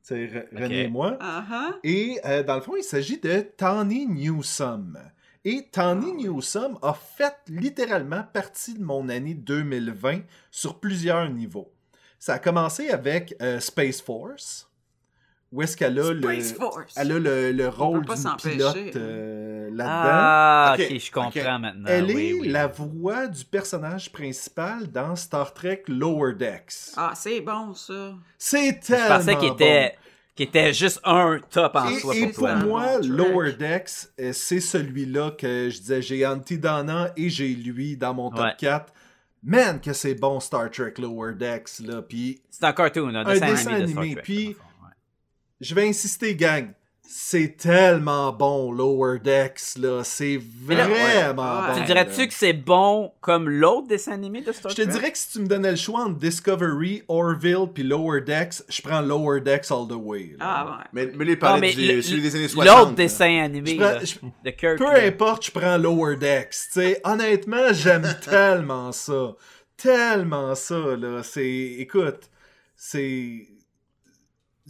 Re- 0.09 0.47
René 0.53 0.85
et 0.85 0.89
moi. 0.89 1.19
Uh-huh. 1.21 1.75
Et 1.85 2.21
euh, 2.25 2.43
dans 2.43 2.57
le 2.57 2.61
fond, 2.61 2.77
il 2.77 2.83
s'agit 2.85 3.19
de 3.19 3.41
Tawny 3.41 4.07
Newsome. 4.07 4.99
Et 5.45 5.69
Tawny 5.73 6.13
Newsome 6.25 6.79
a 6.83 6.93
fait 6.93 7.35
littéralement 7.49 8.23
partie 8.33 8.75
de 8.75 8.83
mon 8.83 9.09
année 9.09 9.35
2020 9.35 10.21
sur 10.51 10.79
plusieurs 10.81 11.29
niveaux. 11.31 11.73
Ça 12.19 12.35
a 12.35 12.39
commencé 12.39 12.91
avec 12.91 13.35
euh, 13.41 13.61
Space 13.61 14.03
Force, 14.03 14.70
où 15.53 15.63
est-ce 15.63 15.77
qu'elle 15.77 15.99
a, 15.99 16.13
le, 16.13 16.31
elle 16.97 17.13
a 17.13 17.19
le, 17.19 17.53
le 17.53 17.69
rôle 17.69 18.07
s'empêcher. 18.17 18.57
pilote 18.57 18.97
euh, 18.97 19.69
là-dedans? 19.73 19.85
Ah, 19.87 20.75
Ok, 20.79 20.87
ok, 20.91 20.99
je 21.01 21.11
comprends 21.11 21.59
maintenant. 21.59 21.85
Elle 21.89 22.05
oui, 22.05 22.29
est 22.29 22.33
oui. 22.35 22.49
la 22.49 22.67
voix 22.69 23.27
du 23.27 23.45
personnage 23.45 24.13
principal 24.13 24.87
dans 24.93 25.17
Star 25.17 25.53
Trek 25.53 25.83
Lower 25.89 26.35
Decks. 26.35 26.93
Ah, 26.97 27.13
c'est 27.17 27.41
bon, 27.41 27.75
ça. 27.75 28.15
C'est 28.39 28.79
Je 28.83 28.87
tellement 28.87 29.17
pensais 29.17 29.37
qu'il 29.37 29.49
bon. 29.49 29.55
était, 29.55 29.97
qu'il 30.37 30.47
était 30.47 30.73
juste 30.73 31.01
un 31.05 31.41
top 31.51 31.75
en 31.75 31.89
Et, 31.89 31.99
soi 31.99 32.15
et 32.15 32.21
pour 32.27 32.31
pour 32.35 32.39
toi. 32.45 32.55
moi, 32.55 32.99
Lower 33.03 33.53
Decks, 33.55 33.91
euh, 34.21 34.33
c'est 34.33 34.61
celui-là 34.61 35.33
que 35.33 35.69
je 35.69 35.79
disais, 35.81 36.01
j'ai 36.03 36.25
Antidana 36.27 37.11
et 37.17 37.29
j'ai 37.29 37.49
lui 37.49 37.97
dans 37.97 38.15
mon 38.15 38.31
top 38.31 38.41
Ouais. 38.45 38.55
4. 38.57 38.93
Man, 39.43 39.81
que 39.81 39.93
c'est 39.95 40.15
bon 40.15 40.39
Star 40.39 40.71
Trek 40.71 40.95
Lower 40.99 41.33
Decks, 41.35 41.81
là. 41.81 42.03
Puis 42.03 42.41
C'est 42.51 42.65
un 42.65 42.73
cartoon, 42.73 43.09
un 43.09 43.25
Un 43.27 43.33
dessin, 43.33 43.47
dessin 43.49 43.71
animé 43.75 43.83
de 43.87 43.91
Star 43.91 44.03
animé, 44.03 44.15
Trek, 44.15 44.23
puis- 44.23 44.45
dans 44.45 44.51
le 44.51 44.55
fond, 44.55 44.63
ouais. 44.85 44.93
Je 45.61 45.75
vais 45.75 45.89
insister, 45.89 46.35
gang. 46.35 46.73
C'est 47.13 47.57
tellement 47.57 48.33
bon, 48.33 48.71
Lower 48.71 49.19
Decks, 49.19 49.77
là. 49.79 50.05
C'est 50.05 50.39
là, 50.69 50.87
ouais. 50.87 50.93
vraiment 51.25 51.61
Ouais. 51.63 51.67
bon. 51.75 51.81
Tu 51.81 51.85
dirais-tu 51.87 52.29
que 52.29 52.33
c'est 52.35 52.53
bon 52.53 53.11
comme 53.21 53.49
l'autre 53.51 53.89
dessin 53.89 54.13
animé 54.13 54.43
de 54.43 54.53
Star 54.53 54.71
Je 54.71 54.77
te 54.77 54.83
Trek? 54.83 54.93
dirais 54.93 55.11
que 55.11 55.19
si 55.19 55.29
tu 55.33 55.41
me 55.41 55.49
donnais 55.49 55.73
le 55.73 55.77
choix 55.77 56.03
entre 56.05 56.19
Discovery, 56.21 57.03
Orville 57.09 57.67
puis 57.75 57.83
Lower 57.83 58.21
Decks, 58.21 58.63
je 58.69 58.81
prends 58.81 59.01
Lower 59.01 59.41
Decks 59.41 59.73
all 59.73 59.89
the 59.89 59.97
way. 60.01 60.37
là. 60.39 60.45
Ah, 60.47 60.65
ouais. 60.65 60.85
Mais, 60.93 61.13
mais 61.17 61.25
lui, 61.25 61.33
il 61.33 61.35
Non, 61.35 61.41
parlait 61.41 61.61
mais 61.63 61.73
du, 61.75 61.85
le- 61.97 62.01
celui 62.01 62.23
des 62.23 62.37
années 62.37 62.47
60. 62.47 62.79
L'autre 62.79 62.93
dessin 62.95 63.43
animé 63.43 63.71
Je 63.73 63.77
prends- 63.77 63.85
là, 63.91 64.05
je- 64.05 64.15
de 64.45 64.51
Kirk. 64.51 64.79
Peu 64.79 64.85
là. 64.85 65.05
importe, 65.09 65.47
je 65.47 65.51
prends 65.51 65.79
Lower 65.79 66.15
Decks. 66.17 66.51
tu 66.51 66.81
sais. 66.81 67.01
honnêtement, 67.03 67.73
j'aime 67.73 68.07
tellement 68.25 68.93
ça. 68.93 69.35
Tellement 69.77 70.55
ça, 70.55 70.79
là. 70.97 71.23
C'est. 71.25 71.75
Écoute, 71.79 72.31
c'est. 72.77 73.49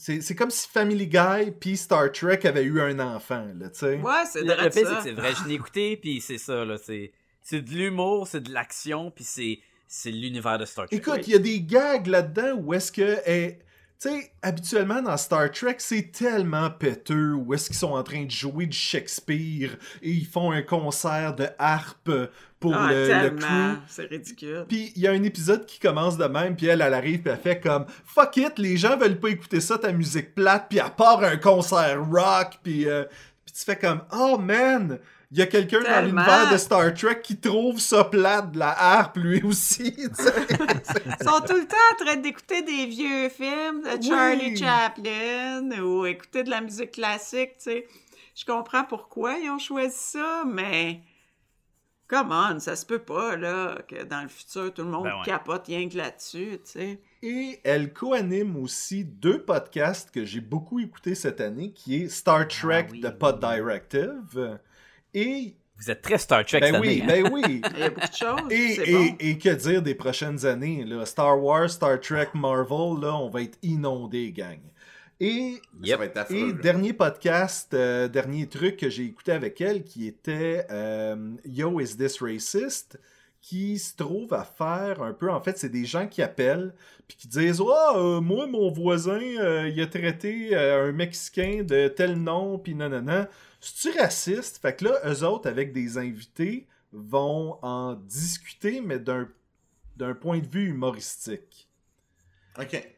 C'est 0.00 0.22
c'est 0.22 0.34
comme 0.34 0.50
si 0.50 0.66
Family 0.66 1.06
Guy 1.06 1.50
puis 1.60 1.76
Star 1.76 2.10
Trek 2.10 2.40
avaient 2.44 2.62
eu 2.64 2.80
un 2.80 2.98
enfant, 3.00 3.46
là, 3.58 3.68
tu 3.68 3.80
sais. 3.80 3.96
Ouais, 3.96 4.12
c'est 4.24 4.40
Le, 4.40 4.54
vrai 4.54 4.64
le 4.64 4.70
pire, 4.70 4.72
c'est 4.72 4.84
ça. 4.86 4.96
que 4.96 5.02
c'est 5.02 5.12
vrai, 5.12 5.32
je 5.34 5.46
l'ai 5.48 5.54
écouté, 5.54 5.96
puis 5.98 6.20
c'est 6.22 6.38
ça, 6.38 6.64
là. 6.64 6.78
C'est, 6.82 7.12
c'est 7.42 7.60
de 7.60 7.70
l'humour, 7.70 8.26
c'est 8.26 8.40
de 8.40 8.50
l'action, 8.52 9.10
puis 9.10 9.24
c'est, 9.24 9.58
c'est 9.86 10.10
l'univers 10.10 10.56
de 10.58 10.64
Star 10.64 10.86
Trek. 10.88 10.96
Écoute, 10.96 11.26
il 11.26 11.32
y 11.34 11.36
a 11.36 11.38
des 11.38 11.60
gags 11.60 12.06
là-dedans 12.06 12.54
où 12.54 12.72
est-ce 12.72 12.90
que. 12.90 13.18
eh, 13.26 13.58
tu 14.00 14.08
sais, 14.08 14.32
habituellement 14.42 15.02
dans 15.02 15.16
Star 15.16 15.50
Trek, 15.50 15.76
c'est 15.78 16.10
tellement 16.10 16.70
péteux 16.70 17.34
où 17.34 17.52
est-ce 17.52 17.66
qu'ils 17.66 17.76
sont 17.76 17.92
en 17.92 18.02
train 18.02 18.24
de 18.24 18.30
jouer 18.30 18.64
du 18.66 18.76
Shakespeare 18.76 19.76
et 20.00 20.10
ils 20.10 20.26
font 20.26 20.52
un 20.52 20.62
concert 20.62 21.34
de 21.34 21.46
harpe 21.58 22.10
pour 22.58 22.74
Ah, 22.74 22.90
le, 22.90 23.08
le 23.08 23.30
crew. 23.30 23.78
C'est 23.88 24.06
ridicule. 24.06 24.64
Puis 24.68 24.92
il 24.96 25.02
y 25.02 25.06
a 25.06 25.10
un 25.12 25.22
épisode 25.22 25.66
qui 25.66 25.78
commence 25.78 26.16
de 26.16 26.24
même, 26.24 26.56
puis 26.56 26.66
elle, 26.66 26.80
elle 26.80 26.94
arrive, 26.94 27.20
puis 27.20 27.30
elle 27.30 27.38
fait 27.38 27.60
comme 27.60 27.84
Fuck 28.06 28.38
it, 28.38 28.58
les 28.58 28.76
gens 28.78 28.96
veulent 28.96 29.20
pas 29.20 29.28
écouter 29.28 29.60
ça, 29.60 29.76
ta 29.76 29.92
musique 29.92 30.34
plate, 30.34 30.66
puis 30.70 30.80
à 30.80 30.88
part 30.88 31.22
un 31.22 31.36
concert 31.36 32.02
rock, 32.10 32.58
puis 32.62 32.88
euh, 32.88 33.04
puis 33.44 33.54
tu 33.54 33.64
fais 33.64 33.76
comme 33.76 34.00
Oh 34.12 34.38
man, 34.38 34.98
il 35.32 35.38
y 35.38 35.42
a 35.42 35.46
quelqu'un 35.46 35.80
dans 35.80 36.04
l'univers 36.04 36.50
de 36.52 36.56
Star 36.56 36.92
Trek 36.94 37.20
qui 37.22 37.38
trouve 37.38 37.78
ça 37.78 38.04
plate 38.04 38.52
de 38.52 38.58
la 38.58 38.70
harpe 38.70 39.16
lui 39.18 39.42
aussi. 39.42 39.94
Ils 39.98 40.04
sont 40.16 41.40
tout 41.46 41.56
le 41.56 41.66
temps 41.66 41.76
en 41.92 42.04
train 42.04 42.16
d'écouter 42.16 42.62
des 42.62 42.86
vieux 42.86 43.28
films 43.28 43.82
de 43.82 44.02
Charlie 44.02 44.50
Oui. 44.50 44.56
Chaplin 44.56 45.70
ou 45.82 46.04
écouter 46.06 46.42
de 46.42 46.50
la 46.50 46.60
musique 46.60 46.92
classique, 46.92 47.52
tu 47.58 47.70
sais. 47.70 47.86
Je 48.34 48.44
comprends 48.44 48.84
pourquoi 48.84 49.34
ils 49.38 49.50
ont 49.50 49.58
choisi 49.58 49.96
ça, 49.96 50.44
mais 50.46 51.00
Come 52.08 52.32
on, 52.32 52.58
ça 52.58 52.74
se 52.74 52.84
peut 52.84 52.98
pas, 52.98 53.36
là, 53.36 53.78
que 53.86 54.02
dans 54.02 54.22
le 54.22 54.28
futur, 54.28 54.74
tout 54.74 54.82
le 54.82 54.88
monde 54.90 55.04
Ben 55.04 55.14
ouais. 55.18 55.24
capote 55.24 55.66
rien 55.68 55.88
que 55.88 55.96
là-dessus, 55.96 56.58
tu 56.64 56.72
sais. 56.72 57.00
Et 57.22 57.60
elle 57.62 57.92
co-anime 57.92 58.56
aussi 58.56 59.04
deux 59.04 59.44
podcasts 59.44 60.10
que 60.10 60.24
j'ai 60.24 60.40
beaucoup 60.40 60.80
écoutés 60.80 61.14
cette 61.14 61.40
année, 61.40 61.70
qui 61.70 62.02
est 62.02 62.08
Star 62.08 62.48
Trek 62.48 62.86
Ah 62.88 62.92
oui. 62.92 63.00
The 63.00 63.10
Pod 63.10 63.38
Directive. 63.38 64.58
Et, 65.14 65.54
Vous 65.78 65.90
êtes 65.90 66.02
très 66.02 66.18
Star 66.18 66.44
Trek 66.44 66.60
ben 66.60 66.72
cette 66.74 66.80
oui, 66.82 67.02
année. 67.02 67.20
hein? 67.20 67.22
ben 67.24 67.32
oui. 67.32 67.62
Il 67.74 67.78
y 67.80 67.82
a 67.82 67.90
beaucoup 67.90 68.06
de 68.08 68.14
choses, 68.14 68.50
Et, 68.52 68.90
et- 68.90 68.92
bon. 69.10 69.16
et 69.18 69.38
que 69.38 69.48
dire 69.50 69.82
des 69.82 69.94
prochaines 69.94 70.44
années? 70.46 70.84
Là? 70.84 71.04
Star 71.06 71.42
Wars, 71.42 71.70
Star 71.70 71.98
Trek, 72.00 72.28
Marvel, 72.34 73.00
là, 73.00 73.14
on 73.16 73.28
va 73.28 73.42
être 73.42 73.58
inondés, 73.62 74.30
gang. 74.32 74.58
Et, 75.22 75.60
Ça 75.86 75.96
va 75.98 76.06
être 76.06 76.16
affreux. 76.16 76.36
et 76.36 76.52
dernier 76.54 76.92
podcast, 76.94 77.74
euh, 77.74 78.08
dernier 78.08 78.46
truc 78.46 78.78
que 78.78 78.88
j'ai 78.88 79.04
écouté 79.04 79.32
avec 79.32 79.60
elle, 79.60 79.84
qui 79.84 80.06
était 80.06 80.66
euh, 80.70 81.34
Yo, 81.44 81.78
is 81.80 81.96
this 81.96 82.22
racist? 82.22 82.98
Qui 83.40 83.78
se 83.78 83.96
trouve 83.96 84.34
à 84.34 84.44
faire 84.44 85.02
un 85.02 85.12
peu, 85.12 85.30
en 85.30 85.40
fait, 85.40 85.58
c'est 85.58 85.70
des 85.70 85.84
gens 85.84 86.06
qui 86.06 86.22
appellent 86.22 86.74
puis 87.08 87.16
qui 87.16 87.28
disent 87.28 87.60
Ah, 87.60 87.92
euh, 87.96 88.20
moi, 88.20 88.46
mon 88.46 88.70
voisin, 88.70 89.20
euh, 89.20 89.68
il 89.68 89.80
a 89.80 89.86
traité 89.86 90.54
euh, 90.54 90.88
un 90.88 90.92
Mexicain 90.92 91.62
de 91.64 91.88
tel 91.88 92.16
nom, 92.16 92.58
puis 92.58 92.74
nanana. 92.74 93.28
C'est-tu 93.60 93.98
raciste? 93.98 94.58
Fait 94.58 94.76
que 94.76 94.84
là, 94.86 95.00
eux 95.06 95.24
autres, 95.24 95.48
avec 95.48 95.72
des 95.72 95.98
invités, 95.98 96.66
vont 96.92 97.58
en 97.62 97.94
discuter, 97.94 98.80
mais 98.80 98.98
d'un 98.98 99.28
d'un 99.96 100.14
point 100.14 100.38
de 100.38 100.46
vue 100.46 100.68
humoristique. 100.68 101.68
OK. 102.58 102.88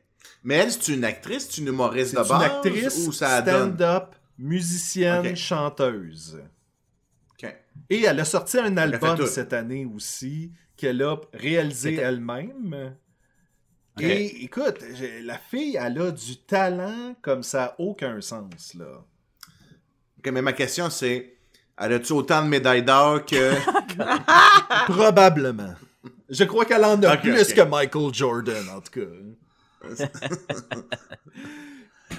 Mais 0.45 0.55
elle, 0.55 0.71
c'est 0.71 0.93
une 0.93 1.05
actrice, 1.05 1.49
c'est 1.51 1.61
une 1.61 1.69
humoriste 1.69 2.15
de 2.15 2.21
une 2.21 2.29
base 2.29 2.43
actrice, 2.43 3.07
ou 3.09 3.13
ça 3.13 3.43
stand-up, 3.43 4.15
musicienne, 4.39 5.35
chanteuse. 5.35 6.41
Et 7.91 8.03
elle 8.03 8.21
a 8.21 8.25
sorti 8.25 8.59
un 8.59 8.77
album 8.77 9.27
cette 9.27 9.53
année 9.53 9.87
aussi 9.87 10.53
qu'elle 10.77 11.03
a 11.03 11.17
réalisé 11.33 11.95
elle-même. 11.97 12.97
Et 14.01 14.45
écoute, 14.45 14.79
la 15.23 15.39
fille, 15.39 15.77
elle 15.81 16.01
a 16.01 16.11
du 16.11 16.39
talent 16.39 17.15
comme 17.21 17.43
ça 17.43 17.59
n'a 17.59 17.75
aucun 17.79 18.21
sens, 18.21 18.75
là. 18.75 19.05
OK, 20.19 20.33
mais 20.33 20.43
ma 20.43 20.53
question, 20.53 20.89
c'est 20.89 21.37
elle 21.77 21.95
a-tu 21.95 22.13
autant 22.13 22.43
de 22.43 22.49
médailles 22.49 22.85
d'or 22.85 23.25
que. 23.25 23.53
Probablement. 24.93 25.75
Je 26.29 26.45
crois 26.45 26.65
qu'elle 26.65 26.85
en 26.85 27.03
a 27.03 27.17
plus 27.17 27.53
que 27.53 27.63
Michael 27.63 28.15
Jordan, 28.15 28.69
en 28.71 28.81
tout 28.81 29.01
cas. 29.01 29.07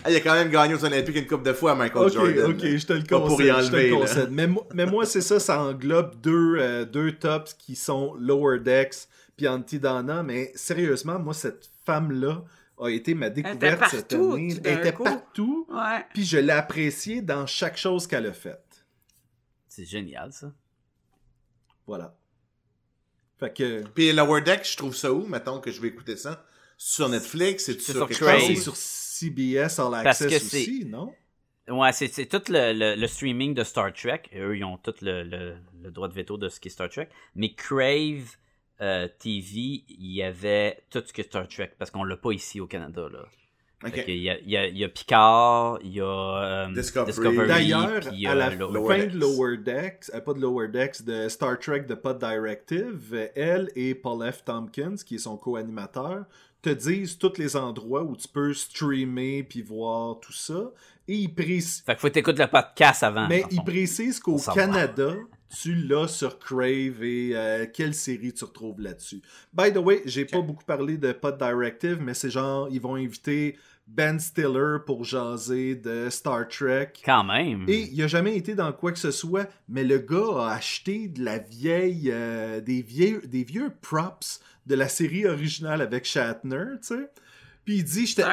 Ah, 0.04 0.12
il 0.12 0.16
a 0.16 0.20
quand 0.20 0.34
même 0.34 0.50
gagné 0.50 0.74
aux 0.76 0.84
Olympiques 0.86 1.16
une 1.16 1.28
coupe 1.28 1.44
de 1.44 1.54
fois, 1.54 1.76
Michael 1.76 2.08
Ok, 2.08 2.14
Jordan. 2.14 2.52
ok, 2.52 2.60
je 2.66 2.86
te 2.86 2.94
le 2.94 3.04
Pas 3.04 3.20
pour 3.20 3.30
concède. 3.30 3.46
y 3.46 3.50
je 3.50 3.54
te 3.54 3.60
enlever, 3.76 3.90
le 3.90 3.96
concède. 3.96 4.30
Mais, 4.32 4.48
moi- 4.48 4.68
mais 4.74 4.86
moi, 4.86 5.06
c'est 5.06 5.22
ça, 5.22 5.40
ça 5.40 5.62
englobe 5.62 6.16
deux, 6.22 6.56
euh, 6.60 6.86
deux 6.86 7.14
tops 7.14 7.54
qui 7.56 7.76
sont 7.76 8.14
Lower 8.16 8.60
Decks 8.60 9.08
puis 9.38 9.48
Antidana. 9.48 10.24
Mais 10.24 10.52
sérieusement, 10.56 11.20
moi, 11.20 11.34
cette 11.34 11.70
femme-là 11.86 12.44
a 12.80 12.90
été 12.90 13.14
ma 13.14 13.30
découverte 13.30 13.82
était 13.82 13.90
cette 13.98 14.08
partout, 14.10 14.34
année. 14.34 14.56
tout 14.56 14.62
d'un 14.62 14.70
Elle 14.72 14.80
était 14.80 14.94
coup. 14.94 15.04
partout, 15.04 15.68
Ouais. 15.70 16.06
puis 16.14 16.26
je 16.26 16.38
l'ai 16.38 16.52
appréciée 16.54 17.22
dans 17.22 17.46
chaque 17.46 17.78
chose 17.78 18.08
qu'elle 18.08 18.26
a 18.28 18.34
faite. 18.34 18.86
C'est 19.68 19.86
génial, 19.86 20.32
ça. 20.34 20.52
Voilà. 21.88 22.16
Fait 23.40 23.54
que. 23.54 23.84
Puis 23.96 24.12
Lower 24.14 24.42
Deck, 24.42 24.62
je 24.70 24.78
trouve 24.78 24.96
ça 24.96 25.12
où, 25.12 25.26
mettons 25.26 25.60
que 25.60 25.72
je 25.72 25.82
vais 25.82 25.88
écouter 25.90 26.16
ça? 26.16 26.46
Sur 26.78 27.10
Netflix? 27.10 27.66
C'est 27.66 27.80
sur 27.80 27.94
sur 27.94 28.08
sur 28.56 28.76
CBS 29.30 29.80
All 29.80 29.92
Parce 30.04 30.22
Access 30.22 30.30
que 30.32 30.40
c'est- 30.40 30.62
aussi, 30.62 30.86
non? 30.86 31.14
Ouais, 31.70 31.94
c'est 31.94 32.10
tout 32.26 32.42
le, 32.50 32.74
le- 32.74 32.96
le 33.00 33.08
streaming 33.08 33.54
de 33.54 33.64
Star 33.64 33.94
Trek. 33.94 34.24
Eux, 34.36 34.58
ils 34.58 34.64
ont 34.66 34.78
tout 34.78 34.94
le, 35.02 35.24
le- 35.24 35.92
droit 35.92 36.10
de 36.10 36.14
veto 36.14 36.38
de 36.38 36.50
ce 36.50 36.60
qui 36.60 36.68
est 36.68 36.72
Star 36.72 36.90
Trek. 36.90 37.08
Mais 37.36 37.54
Crave 37.54 38.36
euh, 38.82 39.08
TV, 39.20 39.84
il 39.88 40.12
y 40.12 40.22
avait 40.24 40.84
tout 40.90 41.02
ce 41.06 41.14
qui 41.14 41.22
est 41.22 41.24
Star 41.24 41.48
Trek. 41.48 41.72
Parce 41.80 41.90
qu'on 41.90 42.04
l'a 42.04 42.18
pas 42.18 42.32
ici 42.34 42.60
au 42.60 42.68
Canada. 42.68 43.08
Là. 43.10 43.20
Qu'il 43.92 44.16
y, 44.16 44.30
a, 44.30 44.40
il 44.40 44.50
y, 44.50 44.56
a, 44.58 44.68
il 44.68 44.78
y 44.78 44.84
a 44.86 44.88
Picard, 44.90 45.78
il 45.84 45.94
y 45.96 46.00
a 46.02 46.06
euh, 46.68 46.74
Discovery. 46.74 47.48
D'ailleurs, 47.48 48.02
il 48.14 48.26
a 48.28 48.32
à 48.32 48.36
la 48.36 48.50
Lower 48.56 48.88
fin 48.98 49.04
Decks. 49.04 49.12
de 49.14 49.20
Lower 49.20 49.58
Decks, 49.58 50.12
euh, 50.14 50.22
pas 50.22 50.34
de 50.34 50.40
Lower 50.40 50.68
Decks, 50.70 51.02
de 51.04 51.28
Star 51.28 51.60
Trek 51.60 51.82
de 51.82 51.94
Pod 51.94 52.18
Directive, 52.18 53.10
euh, 53.14 53.28
elle 53.36 53.70
et 53.76 53.94
Paul 53.94 54.30
F. 54.32 54.46
Tompkins, 54.46 54.96
qui 55.06 55.16
est 55.16 55.20
son 55.20 55.36
co-animateur, 55.36 56.24
te 56.64 56.70
disent 56.70 57.18
tous 57.18 57.38
les 57.38 57.56
endroits 57.56 58.04
où 58.04 58.16
tu 58.16 58.28
peux 58.28 58.54
streamer 58.54 59.44
puis 59.44 59.62
voir 59.62 60.20
tout 60.20 60.32
ça. 60.34 60.72
Et 61.08 61.16
ils 61.16 61.34
précisent, 61.34 61.84
Fait 61.86 61.94
qu'il 61.94 62.00
faut 62.00 62.08
que 62.08 62.14
t'écoutes 62.14 62.40
le 62.40 62.48
podcast 62.48 63.04
avant. 63.04 63.28
mais 63.28 63.44
ils 63.52 63.64
précisent 63.64 64.20
qu'au. 64.22 64.38
Canada, 64.38 65.14
tu 65.62 65.76
l'as 65.76 66.08
sur 66.08 66.40
Crave 66.40 67.04
et 67.04 67.32
euh, 67.36 67.66
quelle 67.72 67.94
série 67.94 68.34
tu 68.34 68.46
retrouves 68.46 68.80
là-dessus. 68.80 69.22
By 69.54 69.74
the 69.74 69.78
way, 69.78 70.02
j'ai 70.06 70.24
pas 70.26 70.42
beaucoup 70.42 70.64
parlé 70.64 70.98
de 70.98 71.12
Pod 71.12 71.38
Directive, 71.38 72.00
mais 72.02 72.14
c'est 72.14 72.30
genre, 72.30 72.70
ils 72.72 72.82
vont 72.82 72.96
inviter 72.96 73.58
Ben 73.96 74.20
Stiller 74.20 74.78
pour 74.86 75.04
jaser 75.04 75.76
de 75.76 76.10
Star 76.10 76.48
Trek. 76.48 76.94
Quand 77.06 77.24
même. 77.24 77.66
Et 77.68 77.90
il 77.92 78.02
a 78.02 78.08
jamais 78.08 78.36
été 78.36 78.56
dans 78.56 78.74
quoi 78.74 78.92
que 78.92 78.98
ce 78.98 79.12
soit, 79.12 79.48
mais 79.70 79.84
le 79.84 80.00
gars 80.00 80.48
a 80.48 80.54
acheté 80.56 81.08
de 81.08 81.24
la 81.24 81.38
vieille, 81.38 82.10
euh, 82.12 82.60
des, 82.60 82.82
vieux, 82.82 83.22
des 83.26 83.44
vieux 83.44 83.72
props 83.82 84.40
de 84.66 84.74
la 84.74 84.88
série 84.88 85.28
originale 85.28 85.82
avec 85.82 86.06
Shatner, 86.06 86.78
tu 86.82 86.88
sais. 86.88 87.10
Puis 87.66 87.76
il 87.76 87.84
dit, 87.84 88.08
j'étais 88.08 88.24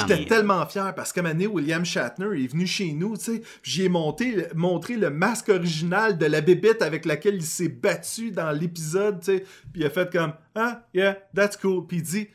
j'étais 0.00 0.24
tellement 0.26 0.66
fier 0.66 0.94
parce 0.94 1.12
qu'à 1.12 1.20
un 1.20 1.22
moment 1.22 1.34
donné, 1.34 1.46
William 1.46 1.84
Shatner 1.84 2.42
est 2.42 2.48
venu 2.48 2.66
chez 2.66 2.92
nous, 2.92 3.16
tu 3.16 3.24
sais. 3.24 3.38
puis 3.62 3.70
J'y 3.70 3.84
ai 3.84 3.88
monté, 3.88 4.46
montré 4.54 4.96
le 4.96 5.10
masque 5.10 5.48
original 5.48 6.18
de 6.18 6.26
la 6.26 6.40
bébête 6.40 6.82
avec 6.82 7.06
laquelle 7.06 7.36
il 7.36 7.44
s'est 7.44 7.68
battu 7.68 8.30
dans 8.30 8.50
l'épisode, 8.50 9.20
tu 9.20 9.26
sais. 9.26 9.44
Puis 9.72 9.82
il 9.82 9.86
a 9.86 9.90
fait 9.90 10.12
comme, 10.12 10.34
ah, 10.54 10.82
yeah, 10.92 11.16
that's 11.34 11.56
cool. 11.56 11.86
Puis 11.86 11.98
il 11.98 12.02
dit, 12.02 12.28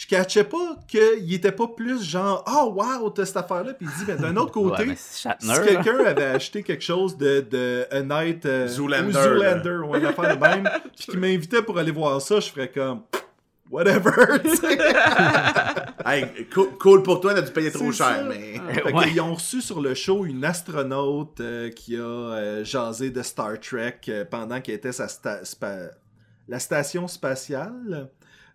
je 0.00 0.06
catchais 0.06 0.44
pas 0.44 0.76
qu'il 0.88 1.34
était 1.34 1.52
pas 1.52 1.66
plus 1.68 2.02
genre, 2.02 2.42
oh 2.48 2.72
wow, 2.74 3.10
t'as 3.10 3.26
cette 3.26 3.36
affaire-là. 3.36 3.74
Puis 3.74 3.86
il 3.86 3.98
dit, 4.06 4.10
mais 4.10 4.16
d'un 4.16 4.34
autre 4.38 4.50
côté, 4.52 4.84
Ouais, 4.88 4.96
Shatner, 5.14 5.36
si 5.40 5.46
là. 5.48 5.58
quelqu'un 5.58 5.98
avait 6.06 6.24
acheté 6.24 6.62
quelque 6.62 6.82
chose 6.82 7.18
de, 7.18 7.40
de 7.40 7.86
A 7.90 8.00
Night 8.00 8.46
euh, 8.46 8.66
Zoolander, 8.66 9.08
ou 9.08 9.12
Zoolander 9.12 9.78
ou 9.86 9.94
une 9.96 10.06
affaire 10.06 10.34
de 10.36 10.40
même, 10.40 10.70
puis 10.96 11.06
qui 11.10 11.16
m'invitait 11.18 11.60
pour 11.60 11.76
aller 11.78 11.90
voir 11.90 12.18
ça, 12.22 12.40
je 12.40 12.48
ferais 12.48 12.70
comme 12.70 13.02
whatever. 13.70 14.10
tu 14.42 14.56
sais. 14.56 14.78
Hey, 16.06 16.46
cool, 16.54 16.68
cool 16.78 17.02
pour 17.02 17.20
toi, 17.20 17.32
on 17.34 17.36
a 17.36 17.42
dû 17.42 17.52
payer 17.52 17.70
trop 17.70 17.92
cher, 17.92 18.06
ça. 18.06 18.22
mais. 18.22 18.54
Fait 18.72 18.90
Ouais. 18.92 19.08
qu'ils 19.10 19.20
ont 19.20 19.34
reçu 19.34 19.60
sur 19.60 19.82
le 19.82 19.94
show 19.94 20.24
une 20.24 20.46
astronaute 20.46 21.40
euh, 21.40 21.68
qui 21.68 21.94
a 21.96 22.00
euh, 22.00 22.64
jasé 22.64 23.10
de 23.10 23.20
Star 23.22 23.60
Trek 23.60 24.00
euh, 24.08 24.24
pendant 24.24 24.62
qu'elle 24.62 24.76
était 24.76 24.92
sa 24.92 25.06
sta- 25.08 25.44
spa- 25.44 25.90
la 26.48 26.58
station 26.58 27.06
spatiale. 27.06 28.08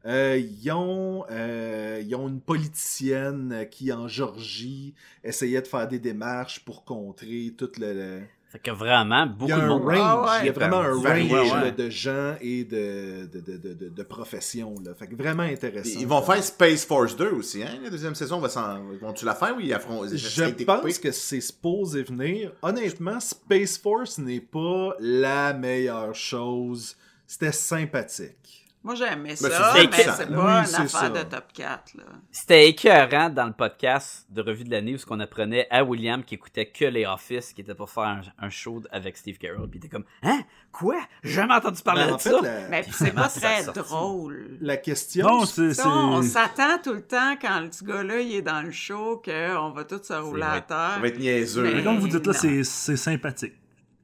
Euh, 0.05 0.37
ils, 0.61 0.71
ont, 0.71 1.25
euh, 1.31 2.01
ils 2.05 2.15
ont 2.15 2.27
une 2.27 2.39
politicienne 2.41 3.51
euh, 3.51 3.65
qui, 3.65 3.91
en 3.91 4.07
Georgie, 4.07 4.93
essayait 5.23 5.61
de 5.61 5.67
faire 5.67 5.87
des 5.87 5.99
démarches 5.99 6.59
pour 6.63 6.85
contrer 6.85 7.53
tout 7.57 7.71
le... 7.79 7.93
le- 7.93 8.21
Fait 8.51 8.59
que 8.59 8.69
vraiment, 8.71 9.23
Il 9.25 9.31
beaucoup 9.35 9.49
y 9.49 9.53
a 9.53 9.59
de 9.59 9.65
monde. 9.67 9.81
range, 9.83 9.97
Ah 9.99 10.21
ouais. 10.21 10.39
il 10.41 10.45
y 10.45 10.49
a 10.49 10.51
vraiment 10.51 10.79
un 10.81 10.93
range 10.93 11.31
ouais. 11.31 11.61
là, 11.61 11.71
de 11.71 11.89
gens 11.89 12.35
et 12.39 12.63
de, 12.65 13.25
de, 13.33 13.39
de, 13.39 13.57
de, 13.57 13.73
de- 13.73 13.89
de 13.89 14.03
professions. 14.03 14.75
Là. 14.85 14.93
Fait 14.93 15.07
que 15.07 15.15
vraiment 15.15 15.41
intéressant. 15.43 15.99
Ils 15.99 16.05
vont 16.07 16.21
faire 16.21 16.43
Space 16.43 16.85
Force 16.85 17.15
2 17.17 17.29
aussi, 17.31 17.63
hein? 17.63 17.79
La 17.83 17.89
deuxième 17.89 18.13
saison, 18.15 18.39
va 18.39 18.47
s'en... 18.49 18.83
vont-tu 19.01 19.25
la 19.25 19.33
faire 19.33 19.55
ou 19.57 19.59
ils 19.59 19.73
affrontent 19.73 20.07
Je 20.15 20.63
pense 20.63 20.99
que 20.99 21.11
c'est 21.11 21.41
supposé 21.41 22.03
venir. 22.03 22.51
Honnêtement, 22.61 23.19
Space 23.19 23.77
Force 23.79 24.19
n'est 24.19 24.39
pas 24.39 24.93
la 24.99 25.53
meilleure 25.53 26.13
chose. 26.13 26.95
C'était 27.25 27.51
sympathique. 27.51 28.64
Moi, 28.85 28.93
j'aimais 28.93 29.15
Mais 29.29 29.35
ça, 29.35 29.47
mais 29.73 29.81
c'est 29.81 29.81
Oui, 29.81 30.35
pas 30.35 30.59
une 30.59 30.65
c'est 30.67 30.75
affaire 30.75 30.87
ça. 30.87 31.09
de 31.09 31.23
top 31.23 31.45
4, 31.53 31.93
là. 31.95 32.03
C'était 32.31 32.69
écœurant 32.69 33.29
dans 33.31 33.47
le 33.47 33.51
podcast 33.53 34.27
de 34.29 34.43
Revue 34.43 34.63
de 34.63 34.69
l'année 34.69 34.93
où 34.93 34.97
ce 34.99 35.07
qu'on 35.07 35.19
apprenait 35.19 35.65
à 35.71 35.83
William 35.83 36.23
qui 36.23 36.35
écoutait 36.35 36.67
que 36.67 36.85
les 36.85 37.03
Office, 37.03 37.51
qui 37.51 37.61
était 37.61 37.73
pour 37.73 37.89
faire 37.89 38.03
un, 38.03 38.21
un 38.37 38.49
show 38.51 38.83
avec 38.91 39.17
Steve 39.17 39.39
Carell. 39.39 39.67
Puis 39.69 39.71
il 39.73 39.77
était 39.77 39.89
comme 39.89 40.05
Hein? 40.21 40.41
Quoi? 40.71 40.97
J'ai 41.23 41.31
jamais 41.33 41.55
entendu 41.55 41.81
parler 41.81 42.03
Mais 42.03 42.09
de 42.09 42.13
en 42.13 42.19
fait, 42.19 42.29
ça. 42.29 42.41
la, 42.43 42.67
Mais 42.69 42.81
puis 42.83 42.91
c'est 42.93 43.11
pas 43.11 43.27
très 43.29 43.63
drôle. 43.65 44.57
la 44.61 44.77
question... 44.77 45.25
Non, 45.27 45.45
c'est. 45.45 45.83
On 45.83 46.21
s'attend 46.21 46.77
tout 46.83 46.93
le 46.93 47.01
temps 47.01 47.35
quand 47.41 47.61
le 47.61 47.69
petit 47.69 47.85
gars-là 47.85 48.19
il 48.19 48.35
est 48.35 48.41
dans 48.43 48.61
le 48.61 48.71
show 48.71 49.19
qu'on 49.25 49.71
va 49.71 49.83
tous 49.85 50.03
se 50.03 50.13
rouler 50.13 50.43
à 50.43 50.61
terre. 50.61 50.91
Ça 50.93 50.99
va 51.01 51.07
être 51.07 51.17
niaiseux. 51.19 51.63
Mais- 51.63 51.73
Mais 51.73 51.83
comme 51.83 51.97
vous 51.97 52.07
dites 52.07 52.27
là, 52.27 52.33
c'est 52.33 52.63
c'est 52.63 52.97
sympathique. 52.97 53.53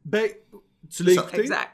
Ben, 0.05 0.27
tu 0.89 1.03
l'as 1.03 1.13
Ça- 1.13 1.21
écouté? 1.21 1.41
Exact. 1.41 1.69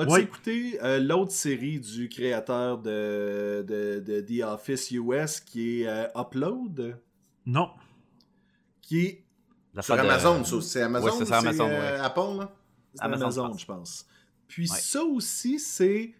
As-tu 0.00 0.12
Oui. 0.12 0.20
écouté 0.20 0.78
euh, 0.82 0.98
l'autre 0.98 1.32
série 1.32 1.78
du 1.80 2.08
créateur 2.08 2.78
de, 2.78 3.64
de, 3.66 4.00
de 4.00 4.20
The 4.20 4.42
Office 4.44 4.90
US 4.92 5.40
qui 5.40 5.82
est 5.82 5.86
euh, 5.88 6.06
Upload? 6.16 6.98
Non. 7.46 7.70
Qui 8.82 9.00
est 9.06 9.24
La 9.74 9.82
Sur 9.82 9.94
de- 9.96 10.00
Amazon, 10.00 10.44
ça, 10.44 10.60
c'est 10.60 10.82
Amazon 10.82 11.06
Ouais, 11.06 11.12
ou 11.12 11.18
c'est 11.18 11.24
c'est 11.24 11.26
sur 11.26 11.34
Amazon, 11.36 11.68
euh, 11.68 11.94
ouais. 11.94 12.00
Apple, 12.00 12.38
là? 12.38 12.52
c'est 12.94 13.02
Amazon, 13.02 13.22
Amazon, 13.24 13.42
je 13.46 13.48
pense. 13.50 13.60
je 13.60 13.66
pense. 13.66 14.06
Puis 14.48 14.70
Ouais. 14.70 14.78
ça 14.80 15.04
aussi, 15.04 15.58
c'est 15.60 16.12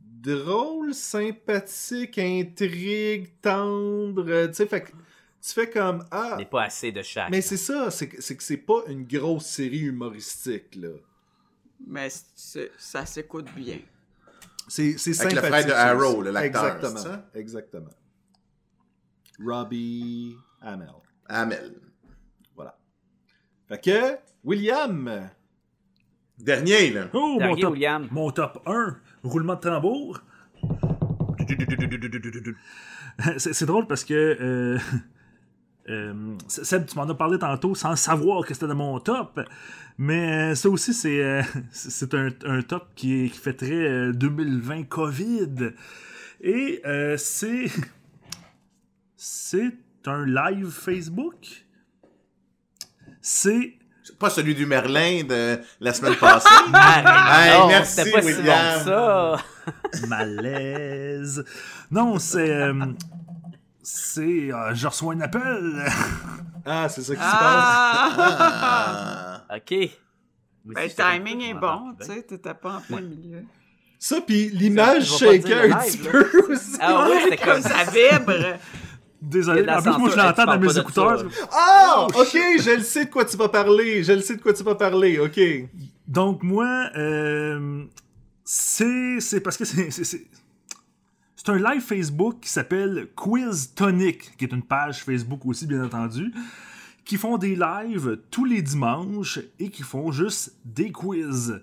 drôle, 0.00 0.94
sympathique, 0.94 2.18
intrigue, 2.18 3.28
tendre. 3.42 4.24
euh, 4.28 4.48
Tu 4.48 4.54
sais, 4.54 4.66
fait 4.66 4.82
que 4.82 4.90
tu 4.90 5.52
fais 5.52 5.68
comme 5.68 6.04
Ah, 6.10 6.30
Il 6.34 6.38
n'est 6.38 6.44
pas 6.46 6.62
assez 6.64 6.92
de 6.92 7.02
chaque. 7.02 7.30
mais 7.30 7.42
c'est 7.42 7.58
ça, 7.58 7.90
c'est 7.90 8.08
que 8.08 8.22
c'est 8.22 8.36
que 8.36 8.42
c'est 8.42 8.56
pas 8.56 8.82
une 8.88 9.04
grosse 9.04 9.44
série 9.46 9.80
humoristique, 9.80 10.76
là. 10.76 10.88
Mais 11.86 12.08
ça 12.10 13.06
s'écoute 13.06 13.46
bien. 13.54 13.78
C'est 14.68 14.96
c'est 14.98 15.18
Avec 15.20 15.34
le 15.34 15.40
sympathique. 15.42 15.50
frère 15.50 15.64
de 15.66 15.70
ça 15.70 15.88
Arrow, 15.90 16.22
l'acteur, 16.22 16.64
Exactement. 16.64 16.96
c'est 16.96 17.08
ça? 17.08 17.26
Exactement. 17.34 17.90
Robbie 19.44 20.36
Amell. 20.60 20.88
Amel. 21.26 21.74
Voilà. 22.54 22.76
Fait 23.68 23.80
que, 23.80 24.18
William, 24.44 25.30
Dernier, 26.38 26.90
là. 26.90 27.08
Oh, 27.12 27.38
mon 27.40 27.56
top, 27.56 27.72
William. 27.72 28.08
mon 28.10 28.30
top 28.30 28.62
1, 28.66 28.96
roulement 29.22 29.54
de 29.54 29.60
tambour. 29.60 30.20
C'est 33.38 33.52
c'est 33.52 33.66
drôle 33.66 33.86
parce 33.86 34.04
que 34.04 34.14
euh, 34.14 34.76
euh, 35.90 36.34
Seb, 36.48 36.86
tu 36.86 36.96
m'en 36.96 37.08
as 37.08 37.14
parlé 37.14 37.38
tantôt 37.38 37.74
sans 37.74 37.94
savoir 37.96 38.44
que 38.46 38.54
c'était 38.54 38.66
dans 38.66 38.74
mon 38.74 38.98
top. 39.00 39.40
Mais 39.98 40.52
euh, 40.52 40.54
ça 40.54 40.68
aussi, 40.70 40.92
c'est 40.94 41.22
euh, 41.22 41.42
un, 42.12 42.28
un 42.46 42.62
top 42.62 42.88
qui, 42.94 43.24
est- 43.24 43.28
qui 43.30 43.38
fait 43.38 43.52
très 43.54 43.72
euh, 43.72 44.12
2020 44.12 44.84
COVID. 44.84 45.70
Et 46.40 46.80
euh, 46.86 47.16
c'est. 47.16 47.66
C'est 49.16 49.72
un 50.06 50.26
live 50.26 50.68
Facebook. 50.70 51.64
C'est. 53.22 53.74
C'est 54.02 54.18
pas 54.18 54.28
celui 54.28 54.54
du 54.54 54.66
Merlin 54.66 55.22
de 55.24 55.58
la 55.80 55.94
semaine 55.94 56.16
passée? 56.16 56.46
Hey, 56.74 57.58
non, 57.58 57.68
merci, 57.68 57.96
pas 57.96 58.04
si 58.04 58.10
bon 58.32 58.38
William. 58.38 58.78
que 58.78 58.84
ça. 58.84 59.36
Malaise. 60.08 61.44
Non, 61.90 62.18
c'est. 62.18 62.70
C'est. 63.84 64.52
euh, 64.52 64.74
je 64.74 64.86
reçois 64.88 65.14
un 65.14 65.20
appel. 65.20 65.84
ah, 66.66 66.88
c'est 66.88 67.02
ça 67.02 67.14
qui 67.14 67.20
se 67.20 67.26
passe. 67.26 67.40
Ah! 67.40 69.40
Ah. 69.48 69.56
Ok. 69.56 69.70
Oui, 69.70 69.90
Ben, 70.74 70.88
le 70.88 70.90
timing 70.90 71.40
est 71.42 71.54
bon, 71.54 71.94
tu 72.00 72.06
sais, 72.06 72.22
t'étais 72.22 72.54
pas 72.54 72.76
en 72.76 72.80
plein 72.80 73.02
milieu. 73.02 73.44
Ça, 73.98 74.20
puis 74.20 74.48
l'image 74.50 75.16
dire 75.18 75.30
un 75.30 75.78
petit 75.78 75.98
peu 75.98 76.52
aussi. 76.52 76.76
Ah 76.80 77.06
oui, 77.08 77.16
c'était 77.24 77.36
Comme 77.36 77.62
ça 77.62 77.84
vibre! 77.84 78.58
Désolé, 79.20 79.66
en 79.68 79.80
plus, 79.80 79.98
moi, 79.98 80.10
je 80.10 80.16
l'entends 80.16 80.44
dans 80.44 80.58
mes 80.58 80.78
écouteurs. 80.78 81.24
Ah, 81.52 82.06
ok, 82.14 82.36
je 82.60 82.76
le 82.76 82.82
sais 82.82 83.06
de 83.06 83.10
quoi 83.10 83.24
tu 83.24 83.36
vas 83.36 83.48
parler. 83.48 84.02
Je 84.02 84.12
le 84.12 84.20
sais 84.20 84.36
de 84.36 84.42
quoi 84.42 84.52
tu 84.52 84.62
vas 84.62 84.74
parler, 84.74 85.18
ok. 85.18 85.40
Donc, 86.06 86.42
moi, 86.42 86.90
euh, 86.96 87.84
c'est. 88.44 89.20
C'est 89.20 89.40
parce 89.40 89.56
que 89.56 89.64
c'est. 89.64 90.26
C'est- 91.44 91.50
un 91.52 91.58
live 91.58 91.82
Facebook 91.82 92.40
qui 92.40 92.48
s'appelle 92.48 93.08
Quiz 93.14 93.74
Tonic, 93.74 94.36
qui 94.36 94.44
est 94.44 94.52
une 94.52 94.62
page 94.62 95.04
Facebook 95.04 95.44
aussi, 95.46 95.66
bien 95.66 95.84
entendu, 95.84 96.32
qui 97.04 97.16
font 97.16 97.36
des 97.38 97.54
lives 97.56 98.18
tous 98.30 98.44
les 98.44 98.62
dimanches 98.62 99.38
et 99.58 99.68
qui 99.70 99.82
font 99.82 100.10
juste 100.10 100.56
des 100.64 100.90
quiz. 100.90 101.60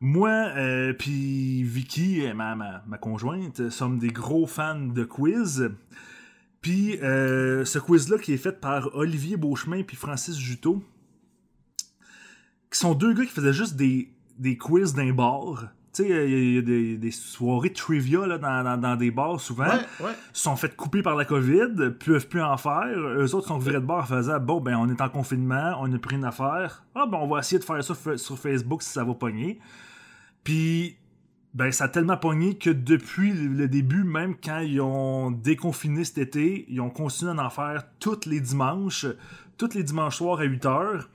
Moi, 0.00 0.30
euh, 0.30 0.92
puis 0.92 1.62
Vicky, 1.62 2.26
euh, 2.26 2.34
ma, 2.34 2.54
ma, 2.56 2.82
ma 2.86 2.98
conjointe, 2.98 3.70
sommes 3.70 3.98
des 3.98 4.08
gros 4.08 4.46
fans 4.46 4.80
de 4.80 5.04
quiz. 5.04 5.70
Puis 6.60 6.98
euh, 7.02 7.64
ce 7.64 7.78
quiz-là 7.80 8.18
qui 8.18 8.32
est 8.32 8.36
fait 8.36 8.60
par 8.60 8.94
Olivier 8.94 9.36
Beauchemin 9.36 9.82
puis 9.82 9.96
Francis 9.96 10.36
Juteau, 10.38 10.82
qui 12.70 12.78
sont 12.78 12.94
deux 12.94 13.12
gars 13.14 13.24
qui 13.24 13.32
faisaient 13.32 13.52
juste 13.52 13.74
des, 13.76 14.12
des 14.38 14.56
quiz 14.56 14.94
d'un 14.94 15.12
bar. 15.12 15.68
Tu 15.94 16.04
sais, 16.04 16.28
il 16.30 16.54
y 16.54 16.58
a- 16.58 16.62
des, 16.62 16.96
des 16.96 17.10
soirées 17.10 17.72
trivia 17.72 18.26
là, 18.26 18.38
dans, 18.38 18.64
dans, 18.64 18.78
dans 18.78 18.96
des 18.96 19.10
bars 19.10 19.38
souvent. 19.40 19.64
Ouais, 19.66 20.06
ouais. 20.06 20.12
Sont 20.32 20.56
fait 20.56 20.74
couper 20.74 21.02
par 21.02 21.16
la 21.16 21.24
COVID, 21.26 21.90
peuvent 22.04 22.28
plus 22.28 22.40
en 22.40 22.56
faire. 22.56 22.86
Eux 22.98 23.34
autres 23.34 23.48
sont 23.48 23.58
virés 23.58 23.80
de 23.80 23.86
bar 23.86 23.98
en 24.04 24.06
faisant 24.06 24.40
Bon, 24.40 24.60
ben, 24.60 24.76
on 24.76 24.88
est 24.88 25.00
en 25.02 25.10
confinement, 25.10 25.74
on 25.80 25.92
a 25.92 25.98
pris 25.98 26.16
une 26.16 26.24
affaire. 26.24 26.84
Ah, 26.94 27.04
ben, 27.06 27.18
on 27.18 27.26
va 27.28 27.40
essayer 27.40 27.58
de 27.58 27.64
faire 27.64 27.84
ça 27.84 27.94
sur 28.16 28.38
Facebook 28.38 28.82
si 28.82 28.90
ça 28.90 29.04
va 29.04 29.12
pogner. 29.14 29.58
Puis, 30.44 30.96
ben, 31.52 31.70
ça 31.70 31.84
a 31.84 31.88
tellement 31.88 32.16
pogné 32.16 32.56
que 32.56 32.70
depuis 32.70 33.32
le 33.34 33.68
début, 33.68 34.02
même 34.04 34.36
quand 34.42 34.60
ils 34.60 34.80
ont 34.80 35.30
déconfiné 35.30 36.04
cet 36.04 36.16
été, 36.16 36.64
ils 36.70 36.80
ont 36.80 36.88
continué 36.88 37.34
d'en 37.34 37.50
faire 37.50 37.84
tous 38.00 38.24
les 38.24 38.40
dimanches, 38.40 39.04
tous 39.58 39.74
les 39.74 39.82
dimanches 39.82 40.16
soirs 40.16 40.40
à 40.40 40.44
8 40.44 40.64
heures. 40.64 41.10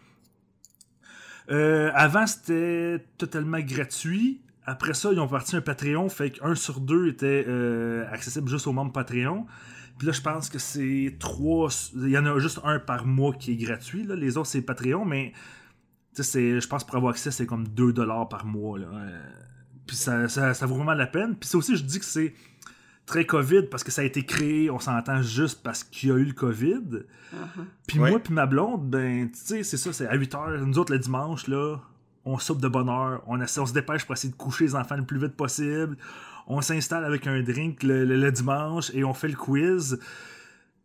Euh, 1.50 1.90
avant, 1.96 2.28
c'était 2.28 3.04
totalement 3.18 3.60
gratuit. 3.60 4.42
Après 4.70 4.94
ça, 4.94 5.12
ils 5.14 5.20
ont 5.20 5.28
parti 5.28 5.56
un 5.56 5.62
Patreon, 5.62 6.10
fait 6.10 6.32
qu'un 6.32 6.54
sur 6.54 6.80
deux 6.82 7.08
était 7.08 7.46
euh, 7.48 8.06
accessible 8.12 8.50
juste 8.50 8.68
aux 8.68 8.74
membres 8.74 8.92
Patreon. 8.92 9.46
Puis 9.98 10.06
là, 10.08 10.14
je 10.14 10.22
pense 10.22 10.50
que 10.50 10.60
c'est 10.60 11.16
trois. 11.20 11.70
Il 11.96 12.10
y 12.10 12.18
en 12.18 12.26
a 12.26 12.38
juste 12.38 12.60
un 12.64 12.78
par 12.78 13.06
mois 13.06 13.34
qui 13.34 13.54
est 13.54 13.56
gratuit. 13.56 14.04
Là. 14.04 14.16
Les 14.16 14.38
autres, 14.38 14.50
c'est 14.50 14.62
Patreon, 14.62 15.06
mais 15.06 15.32
tu 16.14 16.22
sais, 16.22 16.24
c'est- 16.24 16.60
je 16.60 16.68
pense 16.68 16.84
pour 16.86 16.96
avoir 16.98 17.12
accès, 17.12 17.32
c'est 17.32 17.46
comme 17.48 17.66
2$ 17.68 18.28
par 18.28 18.46
mois. 18.46 18.78
Là. 18.78 18.88
Euh, 18.94 19.22
Puis 19.88 19.96
ça, 19.96 20.28
ça, 20.28 20.54
ça 20.54 20.66
vaut 20.66 20.76
vraiment 20.76 20.94
la 20.94 21.08
peine. 21.08 21.36
Puis 21.38 21.48
ça 21.48 21.58
aussi, 21.58 21.78
je 21.78 21.84
dis 21.84 21.98
que 22.00 22.06
c'est 22.06 22.34
très 23.06 23.26
COVID 23.26 23.64
parce 23.72 23.86
que 23.86 23.92
ça 23.92 24.02
a 24.02 24.04
été 24.06 24.26
créé, 24.26 24.70
on 24.70 24.80
s'entend 24.80 25.22
juste 25.22 25.64
parce 25.64 25.82
qu'il 25.86 26.10
y 26.10 26.12
a 26.12 26.16
eu 26.16 26.26
le 26.26 26.34
COVID. 26.34 27.04
Puis 27.88 27.98
Ouais. 28.00 28.10
moi, 28.10 28.20
puis 28.20 28.34
ma 28.34 28.46
blonde, 28.46 28.90
ben, 28.90 29.32
tu 29.32 29.40
sais, 29.40 29.64
c'est 29.64 29.78
ça, 29.78 29.94
c'est 29.94 30.06
à 30.08 30.16
8 30.16 30.34
h. 30.34 30.58
Nous 30.62 30.78
autres, 30.78 30.92
le 30.92 31.00
dimanche, 31.00 31.48
là, 31.48 31.78
on 32.28 32.38
soupe 32.38 32.62
de 32.62 32.68
bonne 32.68 32.90
heure. 32.90 33.22
On, 33.28 33.40
essaie- 33.42 33.60
on 33.62 33.66
se 33.66 33.74
dépêche 33.74 34.06
pour 34.06 34.14
essayer 34.14 34.32
de 34.32 34.38
coucher 34.38 34.66
les 34.66 34.76
enfants 34.76 34.96
le 34.98 35.04
plus 35.06 35.20
vite 35.20 35.36
possible. 35.36 35.98
On 36.48 36.62
s'installe 36.62 37.04
avec 37.06 37.26
un 37.28 37.42
drink 37.42 37.84
le, 37.84 38.06
le- 38.06 38.18
le 38.18 38.32
dimanche 38.32 38.92
et 38.94 39.04
on 39.04 39.14
fait 39.14 39.28
le 39.30 39.36
quiz. 39.36 40.00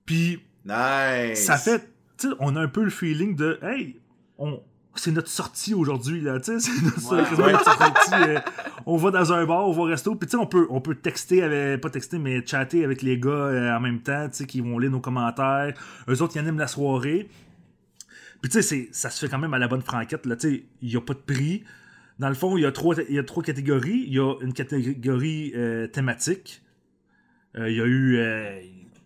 Puis 0.07 0.41
Nice. 0.65 1.45
ça 1.45 1.57
fait, 1.57 1.81
tu 2.19 2.29
sais, 2.29 2.35
on 2.41 2.57
a 2.57 2.61
un 2.61 2.69
peu 2.69 2.85
le 2.85 2.91
feeling 2.91 3.35
de, 3.37 3.59
hey, 3.63 4.01
on, 4.39 4.61
c'est 4.95 5.11
notre 5.13 5.29
sortie 5.29 5.75
aujourd'hui, 5.75 6.21
là, 6.21 6.39
tu 6.41 6.59
sais, 6.59 6.61
c'est 6.61 6.83
notre, 6.83 7.15
Ouais. 7.17 7.23
quasiment 7.29 7.51
notre 7.53 7.65
sortie, 7.65 8.13
euh, 8.29 8.39
on 8.87 8.97
va 8.97 9.11
dans 9.11 9.33
un 9.33 9.45
bar, 9.47 9.67
on 9.69 9.73
va 9.73 9.83
au 9.83 9.85
resto, 9.87 10.15
puis 10.15 10.27
tu 10.29 10.33
sais, 10.33 10.37
on 10.37 10.47
peut, 10.47 10.67
on 10.71 10.81
peut 10.81 10.95
texter, 10.95 11.43
avec, 11.43 11.81
pas 11.81 11.91
texter, 11.91 12.19
mais 12.19 12.45
chatter 12.47 12.85
avec 12.85 13.03
les 13.03 13.19
gars 13.19 13.31
euh, 13.31 13.77
en 13.77 13.81
même 13.81 14.01
temps, 14.01 14.29
tu 14.29 14.37
sais, 14.39 14.47
qui 14.47 14.61
vont 14.61 14.79
lire 14.79 14.91
nos 14.91 15.01
commentaires. 15.01 15.75
Eux 16.09 16.21
autres, 16.23 16.37
ils 16.37 16.41
animent 16.41 16.59
la 16.59 16.67
soirée. 16.69 17.29
Puis 18.43 18.51
tu 18.51 18.61
sais, 18.61 18.89
ça 18.91 19.09
se 19.09 19.25
fait 19.25 19.31
quand 19.31 19.39
même 19.39 19.55
à 19.55 19.59
la 19.59 19.69
bonne 19.69 19.83
franquette, 19.83 20.27
là, 20.27 20.35
tu 20.35 20.51
sais, 20.51 20.65
il 20.83 20.89
n'y 20.89 20.97
a 20.97 21.01
pas 21.01 21.15
de 21.15 21.21
prix. 21.21 21.63
Dans 22.19 22.29
le 22.29 22.35
fond, 22.35 22.57
il 22.57 22.63
y 22.63 22.67
a 22.67 22.73
trois, 22.73 22.97
y 23.09 23.19
a 23.19 23.23
trois 23.23 23.43
catégories. 23.43 24.05
Il 24.07 24.13
y 24.13 24.19
a 24.19 24.35
une 24.43 24.53
catégorie 24.53 25.53
euh, 25.55 25.87
thématique. 25.87 26.63
Euh, 27.57 27.71
il 27.71 27.77
y 27.77 27.81
a 27.81 27.87
eu 27.87 28.17
euh, 28.17 28.61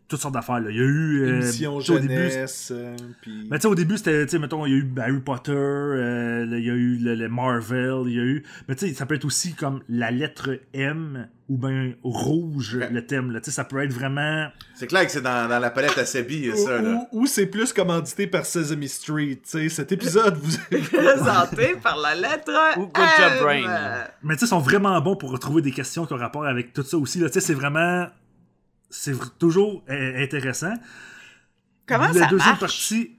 toutes 0.09 0.21
sortes 0.21 0.35
d'affaires. 0.35 0.61
là. 0.61 0.71
Il 0.71 0.77
y 0.77 0.81
a 0.81 0.83
eu... 0.85 1.23
euh, 1.23 1.41
Émission 1.43 1.81
sais, 1.81 1.93
au 1.93 1.99
début, 1.99 2.15
jeunesse, 2.15 2.73
euh, 2.75 2.95
puis... 3.23 3.47
mais 3.51 3.59
tu 3.59 3.63
sais, 3.63 3.69
au 3.69 3.75
début, 3.75 3.97
c'était, 3.97 4.25
tu 4.27 4.31
sais, 4.33 4.39
mettons, 4.39 4.65
il 4.67 4.73
y 4.73 4.75
a 4.75 4.79
eu 4.79 4.93
Harry 4.99 5.21
Potter, 5.21 5.53
euh, 5.53 6.47
il 6.51 6.65
y 6.65 6.71
a 6.71 6.75
eu 6.75 6.97
le, 6.99 7.15
le 7.15 7.29
Marvel, 7.29 8.03
il 8.07 8.15
y 8.15 8.21
a 8.21 8.23
eu. 8.23 8.43
Mais 8.69 8.75
tu 8.77 8.87
sais, 8.89 8.95
ça 8.95 9.07
peut 9.07 9.15
être 9.17 9.25
aussi 9.25 9.55
comme 9.55 9.81
la 9.89 10.11
lettre 10.11 10.51
M 10.75 11.29
ou 11.49 11.57
bien 11.59 11.93
rouge, 12.03 12.77
Ouais. 12.81 12.91
le 12.91 13.07
thème, 13.07 13.31
là. 13.31 13.41
Tu 13.41 13.47
sais, 13.47 13.51
ça 13.53 13.65
peut 13.65 13.79
être 13.83 13.93
vraiment. 13.93 14.49
C'est 14.75 14.89
clair 14.89 15.05
que 15.07 15.13
c'est 15.13 15.21
dans, 15.23 15.49
dans 15.49 15.59
la 15.61 15.71
palette 15.71 15.97
à 15.97 16.05
Sebi, 16.05 16.51
ça, 16.57 16.83
là. 16.83 17.07
ou- 17.13 17.23
ou 17.23 17.27
c'est 17.27 17.47
plus 17.47 17.73
commandité 17.73 18.27
par 18.27 18.45
Sesame 18.47 18.87
Street. 18.89 19.37
tu 19.43 19.51
sais, 19.51 19.69
cet 19.69 19.93
épisode, 19.93 20.37
vous 20.37 20.57
Présenté 20.93 21.75
par 21.83 21.97
la 21.99 22.15
lettre 22.15 22.51
Ou 22.79 22.87
Good 22.87 22.95
Job 23.19 23.33
M. 23.39 23.43
Brain. 23.43 24.05
Mais 24.23 24.35
tu 24.35 24.41
sais, 24.41 24.47
ils 24.47 24.49
sont 24.49 24.59
vraiment 24.61 25.01
bons 25.01 25.17
pour 25.17 25.31
retrouver 25.31 25.63
des 25.63 25.71
questions 25.73 26.05
qui 26.07 26.13
ont 26.13 26.17
rapport 26.19 26.47
avec 26.47 26.73
tout 26.73 26.83
ça 26.83 26.97
aussi, 26.99 27.19
là. 27.21 27.29
Tu 27.29 27.35
sais, 27.35 27.41
c'est 27.41 27.55
vraiment. 27.55 28.07
C'est 28.91 29.15
toujours 29.39 29.85
intéressant. 29.89 30.75
Comment 31.87 32.09
la 32.09 32.13
ça 32.15 32.27
deuxième 32.27 32.49
marche? 32.51 32.61
partie. 32.61 33.13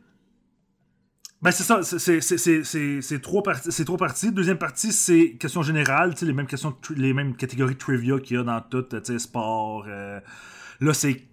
Ben 1.42 1.52
c'est 1.52 1.64
ça, 1.64 1.84
c'est- 1.84 3.22
trois 3.22 3.44
parties. 3.44 3.86
Trois 3.86 3.98
parties. 3.98 4.32
Deuxième 4.32 4.58
partie, 4.58 4.92
c'est 4.92 5.34
questions 5.34 5.62
générales, 5.62 6.16
les 6.22 6.34
mêmes 6.34 6.48
questions, 6.48 6.76
les 6.96 7.14
mêmes 7.14 7.36
catégories 7.36 7.76
de 7.76 7.80
trivia 7.80 8.20
qu'il 8.20 8.38
y 8.38 8.40
a 8.40 8.44
dans 8.44 8.60
tout, 8.62 8.86
sport. 9.20 9.86
euh, 9.88 10.20
là, 10.80 10.94
c'est 10.94 11.24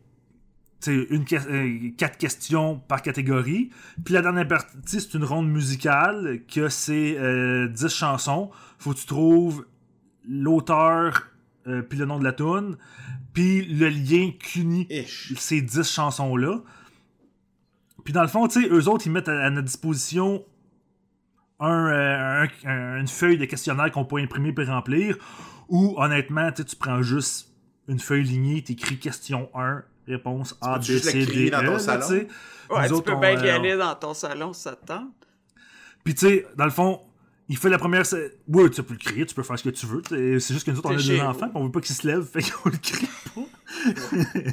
une 0.87 1.25
euh, 1.33 1.91
quatre 1.97 2.19
questions 2.19 2.79
par 2.79 3.01
catégorie. 3.01 3.71
Puis 4.05 4.13
la 4.13 4.21
dernière 4.21 4.47
partie, 4.47 5.01
c'est 5.01 5.15
une 5.15 5.25
ronde 5.25 5.49
musicale 5.51 6.41
que 6.53 6.69
c'est 6.69 7.17
euh, 7.19 7.69
10 7.69 7.89
chansons. 7.89 8.51
Faut 8.79 8.93
que 8.93 8.99
tu 8.99 9.07
trouves 9.07 9.65
l'auteur 10.29 11.29
euh, 11.67 11.81
puis 11.81 11.99
le 11.99 12.05
nom 12.05 12.19
de 12.19 12.25
la 12.25 12.33
tune 12.35 12.77
puis 13.35 13.65
le 13.67 13.89
lien 13.91 14.31
qu'unit 14.39 14.87
ces 15.37 15.61
10 15.61 15.83
chansons-là. 15.93 16.61
Puis 18.05 18.13
dans 18.13 18.23
le 18.23 18.29
fond, 18.29 18.47
tu 18.49 18.63
sais, 18.63 18.69
eux 18.71 18.89
autres, 18.89 19.07
ils 19.07 19.13
mettent 19.13 19.29
à, 19.29 19.45
à 19.45 19.51
notre 19.51 19.67
disposition 19.67 20.45
un, 21.61 21.87
euh, 21.89 22.47
un- 22.65 22.69
un- 22.69 23.01
une 23.01 23.09
feuille 23.09 23.39
de 23.39 23.45
questionnaire 23.45 23.91
qu'on 23.91 24.05
peut 24.05 24.19
imprimer 24.19 24.53
puis 24.53 24.65
remplir. 24.67 25.17
Ou 25.69 25.95
honnêtement, 25.99 26.51
tu 26.53 26.59
sais, 26.63 26.65
tu 26.69 26.77
prends 26.77 27.03
juste 27.03 27.49
une 27.89 27.99
feuille 27.99 28.25
lignée, 28.25 28.63
t'écris 28.63 28.99
question 28.99 29.49
1, 29.55 29.83
réponse 30.07 30.57
A, 30.61 30.79
B, 30.79 30.83
C, 30.83 31.27
D, 31.27 31.51
dans 31.51 31.63
E. 31.63 31.67
ton 31.67 31.79
salon. 31.79 32.09
Ouais, 32.71 32.87
tu 32.89 32.93
autres, 32.95 33.05
peux 33.05 33.13
on, 33.13 33.21
bien 33.21 33.33
y 33.33 33.49
euh, 33.49 33.55
aller 33.57 33.77
dans 33.77 33.95
ton 33.95 34.15
salon 34.15 34.53
ça 34.53 34.75
te 34.77 34.87
tente. 34.87 35.09
Puis 36.03 36.15
tu 36.15 36.27
sais, 36.27 36.47
dans 36.57 36.65
le 36.65 36.71
fond, 36.71 37.01
il 37.49 37.57
fait 37.59 37.69
la 37.69 37.79
première. 37.79 38.05
Oui, 38.49 38.71
tu 38.71 38.83
peux 38.83 38.95
le 38.95 38.99
crier, 38.99 39.27
tu 39.27 39.35
peux 39.35 39.43
faire 39.43 39.59
ce 39.59 39.65
que 39.65 39.71
tu 39.71 39.87
veux. 39.87 40.03
C'est 40.41 40.55
juste 40.55 40.67
que 40.67 40.71
nous 40.71 40.79
autres, 40.79 40.91
on 40.91 40.97
a 40.97 40.99
chez 40.99 41.21
enfants, 41.21 41.51
on 41.55 41.65
veut 41.65 41.73
pas 41.73 41.81
qu'ils 41.81 41.97
se 41.97 42.07
lèvent, 42.07 42.25
fait 42.33 42.43
qu'on 42.43 42.71
le 42.71 42.79
crie 42.79 43.09
pas. 43.35 44.51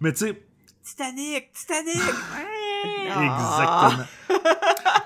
Mais 0.00 0.12
tu 0.12 0.26
sais, 0.26 0.42
Titanic! 0.82 1.52
Titanic! 1.52 1.96
Exactement. 3.06 4.04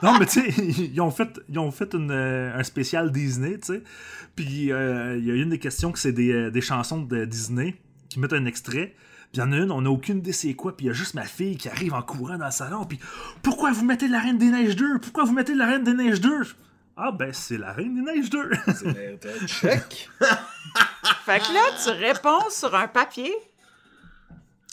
Non, 0.03 0.19
mais 0.19 0.27
tu 0.27 0.41
sais, 0.41 0.63
ils 0.93 1.01
ont 1.01 1.11
fait, 1.11 1.41
ils 1.49 1.59
ont 1.59 1.71
fait 1.71 1.95
une, 1.95 2.11
euh, 2.11 2.57
un 2.57 2.63
spécial 2.63 3.11
Disney, 3.11 3.59
tu 3.59 3.75
sais. 3.75 3.83
Puis 4.37 4.73
euh, 4.73 5.17
il 5.19 5.25
y 5.25 5.31
a 5.31 5.35
une 5.35 5.51
des 5.51 5.59
questions 5.59 5.93
que 5.93 5.99
c'est 5.99 6.13
des, 6.13 6.33
euh, 6.33 6.51
des 6.51 6.61
chansons 6.61 7.03
de 7.03 7.25
Disney 7.25 7.77
qui 8.09 8.21
mettent 8.21 8.33
un 8.33 8.47
extrait. 8.47 8.95
Puis 9.33 9.35
il 9.35 9.39
y 9.41 9.43
en 9.43 9.53
a 9.53 9.57
une, 9.57 9.73
on 9.73 9.83
n'a 9.83 9.91
aucune 9.91 10.19
idée 10.19 10.33
c'est 10.33 10.55
quoi. 10.55 10.77
Puis 10.77 10.87
il 10.87 10.89
y 10.89 10.91
a 10.91 10.95
juste 10.95 11.15
ma 11.15 11.25
fille 11.25 11.57
qui 11.57 11.69
arrive 11.69 11.95
en 11.95 12.03
courant 12.03 12.39
dans 12.39 12.47
le 12.47 12.53
salon. 12.53 12.85
Puis 12.85 13.01
pourquoi 13.43 13.73
vous 13.73 13.85
mettez 13.85 14.09
la 14.09 14.21
Reine 14.21 14.39
des 14.39 14.51
Neiges 14.51 14.77
2 14.77 15.01
Pourquoi 15.01 15.25
vous 15.25 15.33
mettez 15.33 15.55
la 15.55 15.67
Reine 15.67 15.85
des 15.85 15.95
Neiges 15.95 16.21
2 16.21 16.31
Ah, 16.97 17.11
ben 17.13 17.33
c'est 17.33 17.59
la 17.59 17.73
Reine 17.73 17.95
des 17.95 18.13
Neiges 18.13 18.31
2. 18.31 18.51
Check. 19.47 20.09
Fait 21.25 21.39
que 21.41 21.53
là, 21.53 21.61
tu 21.83 21.91
réponds 21.91 22.51
sur 22.51 22.75
un 22.75 22.87
papier. 22.89 23.33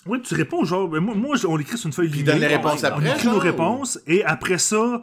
oui, 0.06 0.22
tu 0.22 0.36
réponds 0.36 0.64
genre, 0.64 0.88
ben, 0.88 1.00
moi, 1.00 1.16
moi, 1.16 1.36
on 1.48 1.56
l'écrit 1.58 1.78
sur 1.78 1.88
une 1.88 1.94
feuille 1.94 2.10
Puis 2.10 2.24
donne 2.24 2.40
les 2.40 2.48
réponses 2.48 2.84
On 2.84 2.88
après. 2.88 3.10
écrit 3.12 3.28
nos 3.28 3.40
réponses 3.40 4.00
et 4.08 4.24
après 4.24 4.58
ça, 4.60 5.02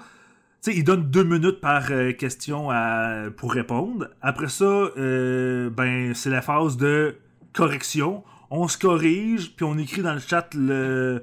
tu 0.63 0.73
sais, 0.73 0.77
il 0.77 0.85
donne 0.85 1.11
deux 1.11 1.25
minutes 1.25 1.61
par 1.61 1.91
euh, 1.91 2.13
question 2.13 2.71
à- 2.71 3.31
pour 3.37 3.53
répondre. 3.53 4.09
Après 4.23 4.49
ça, 4.49 4.65
euh, 4.65 5.71
ben 5.71 6.15
c'est 6.15 6.31
la 6.31 6.43
phase 6.43 6.77
de 6.77 7.17
correction. 7.53 8.23
On 8.51 8.67
se 8.69 8.79
corrige, 8.79 9.55
puis 9.57 9.65
on 9.65 9.77
écrit 9.79 10.03
dans 10.03 10.15
le 10.15 10.21
chat 10.21 10.49
le, 10.55 11.23